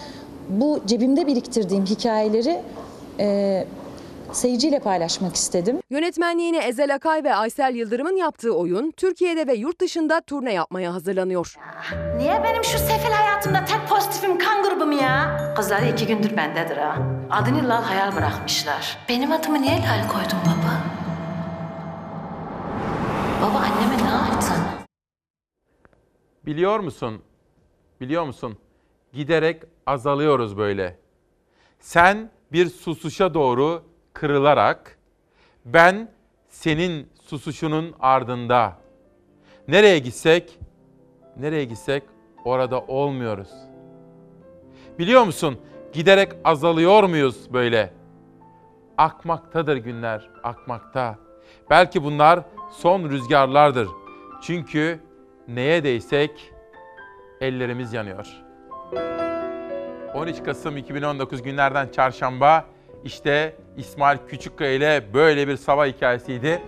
bu 0.50 0.80
cebimde 0.86 1.28
biriktirdiğim 1.28 1.86
hikayeleri 1.86 2.62
e, 3.20 3.66
seyirciyle 4.32 4.80
paylaşmak 4.80 5.36
istedim. 5.36 5.80
Yönetmenliğini 5.90 6.58
Ezel 6.58 6.96
Akay 6.96 7.24
ve 7.24 7.36
Aysel 7.36 7.76
Yıldırım'ın 7.76 8.16
yaptığı 8.18 8.52
oyun 8.52 8.92
Türkiye'de 8.92 9.48
ve 9.48 9.54
yurt 9.54 9.82
dışında 9.82 10.22
turne 10.22 10.54
yapmaya 10.54 10.94
hazırlanıyor. 10.94 11.56
Niye 12.18 12.42
benim 12.44 12.64
şu 12.64 12.78
sefil 12.78 13.12
hayatımda 13.12 13.66
tek 13.66 13.90
pozitifim 13.90 14.38
kan 14.38 14.64
grubum 14.64 14.92
ya? 14.92 15.40
Kızları 15.58 15.90
iki 15.90 16.08
gündür 16.08 16.38
bendedir 16.38 16.78
ha. 16.78 16.96
Adını 17.30 17.70
Lal 17.70 17.84
Hayal 17.84 18.16
bırakmışlar. 18.16 18.98
Benim 19.10 19.32
adımı 19.32 19.62
niye 19.62 19.74
Lal 19.74 20.10
koydun 20.12 20.40
baba? 20.46 21.01
Baba 23.42 23.58
anneme 23.58 24.04
ne 24.04 24.10
yaptın? 24.10 24.56
Biliyor 26.46 26.80
musun? 26.80 27.22
Biliyor 28.02 28.24
musun? 28.24 28.58
Giderek 29.14 29.64
azalıyoruz 29.86 30.58
böyle. 30.58 30.98
Sen 31.80 32.30
bir 32.52 32.70
susuşa 32.70 33.34
doğru 33.34 33.84
kırılarak 34.14 34.98
ben 35.66 36.12
senin 36.50 37.10
susuşunun 37.24 37.96
ardında. 38.00 38.78
Nereye 39.68 40.00
gitsek, 40.00 40.60
nereye 41.38 41.64
gitsek 41.64 42.04
orada 42.46 42.82
olmuyoruz. 42.82 43.50
Biliyor 45.00 45.24
musun? 45.24 45.60
Giderek 45.94 46.32
azalıyor 46.44 47.04
muyuz 47.04 47.54
böyle? 47.54 47.94
Akmaktadır 48.98 49.78
günler, 49.78 50.30
akmakta. 50.44 51.20
Belki 51.70 52.04
bunlar 52.04 52.44
son 52.72 53.10
rüzgarlardır. 53.10 53.88
Çünkü 54.42 55.00
neye 55.48 55.84
değsek 55.84 56.54
ellerimiz 57.42 57.94
yanıyor. 57.94 58.28
13 60.16 60.44
Kasım 60.44 60.78
2019 60.78 61.42
günlerden 61.42 61.90
çarşamba 61.90 62.66
İşte 63.04 63.56
İsmail 63.78 64.18
Küçükkaya 64.28 64.74
ile 64.74 65.14
böyle 65.14 65.48
bir 65.48 65.58
sabah 65.58 65.88
hikayesiydi. 65.88 66.62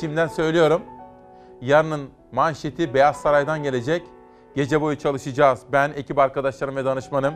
Şimdiden 0.00 0.26
söylüyorum. 0.26 0.82
Yarının 1.60 2.10
manşeti 2.32 2.94
Beyaz 2.94 3.16
Saray'dan 3.16 3.62
gelecek. 3.62 4.02
Gece 4.54 4.80
boyu 4.80 4.98
çalışacağız. 4.98 5.62
Ben, 5.72 5.92
ekip 5.96 6.18
arkadaşlarım 6.18 6.76
ve 6.76 6.84
danışmanım. 6.84 7.34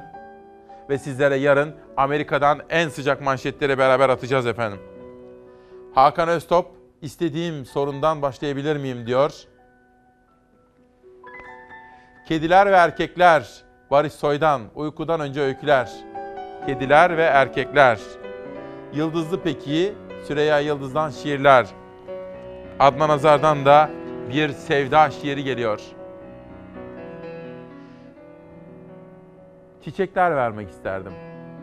Ve 0.90 0.98
sizlere 0.98 1.36
yarın 1.36 1.74
Amerika'dan 1.97 2.60
en 2.70 2.88
sıcak 2.88 3.20
manşetleri 3.20 3.78
beraber 3.78 4.09
atacağız 4.09 4.47
efendim. 4.47 4.78
Hakan 5.94 6.28
Öztop, 6.28 6.66
istediğim 7.02 7.64
sorundan 7.66 8.22
başlayabilir 8.22 8.77
miyim 8.77 9.06
diyor. 9.06 9.32
Kediler 12.28 12.66
ve 12.66 12.77
erkekler, 12.77 13.62
Barış 13.90 14.12
Soydan, 14.12 14.62
uykudan 14.74 15.20
önce 15.20 15.40
öyküler. 15.40 15.90
Kediler 16.66 17.16
ve 17.16 17.22
erkekler. 17.22 17.98
Yıldızlı 18.94 19.43
Peki, 19.43 19.94
Süreyya 20.27 20.60
Yıldız'dan 20.60 21.10
şiirler. 21.10 21.66
Adnan 22.78 23.10
Azar'dan 23.10 23.64
da 23.64 23.90
bir 24.32 24.48
sevda 24.48 25.10
şiiri 25.10 25.44
geliyor. 25.44 25.81
Çiçekler 29.85 30.36
vermek 30.36 30.70
isterdim. 30.70 31.12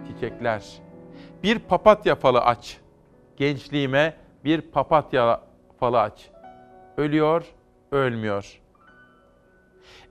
Çiçekler. 0.07 0.63
Bir 1.43 1.59
papatya 1.59 2.15
falı 2.15 2.41
aç. 2.41 2.77
Gençliğime 3.37 4.13
bir 4.43 4.61
papatya 4.61 5.41
falı 5.79 6.01
aç. 6.01 6.29
Ölüyor, 6.97 7.45
ölmüyor. 7.91 8.59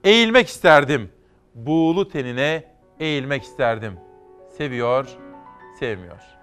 Eğilmek 0.05 0.49
isterdim. 0.49 1.13
Buğulu 1.55 2.09
tenine 2.09 2.65
eğilmek 3.01 3.43
isterdim. 3.43 3.99
Seviyor, 4.59 5.09
sevmiyor. 5.79 6.36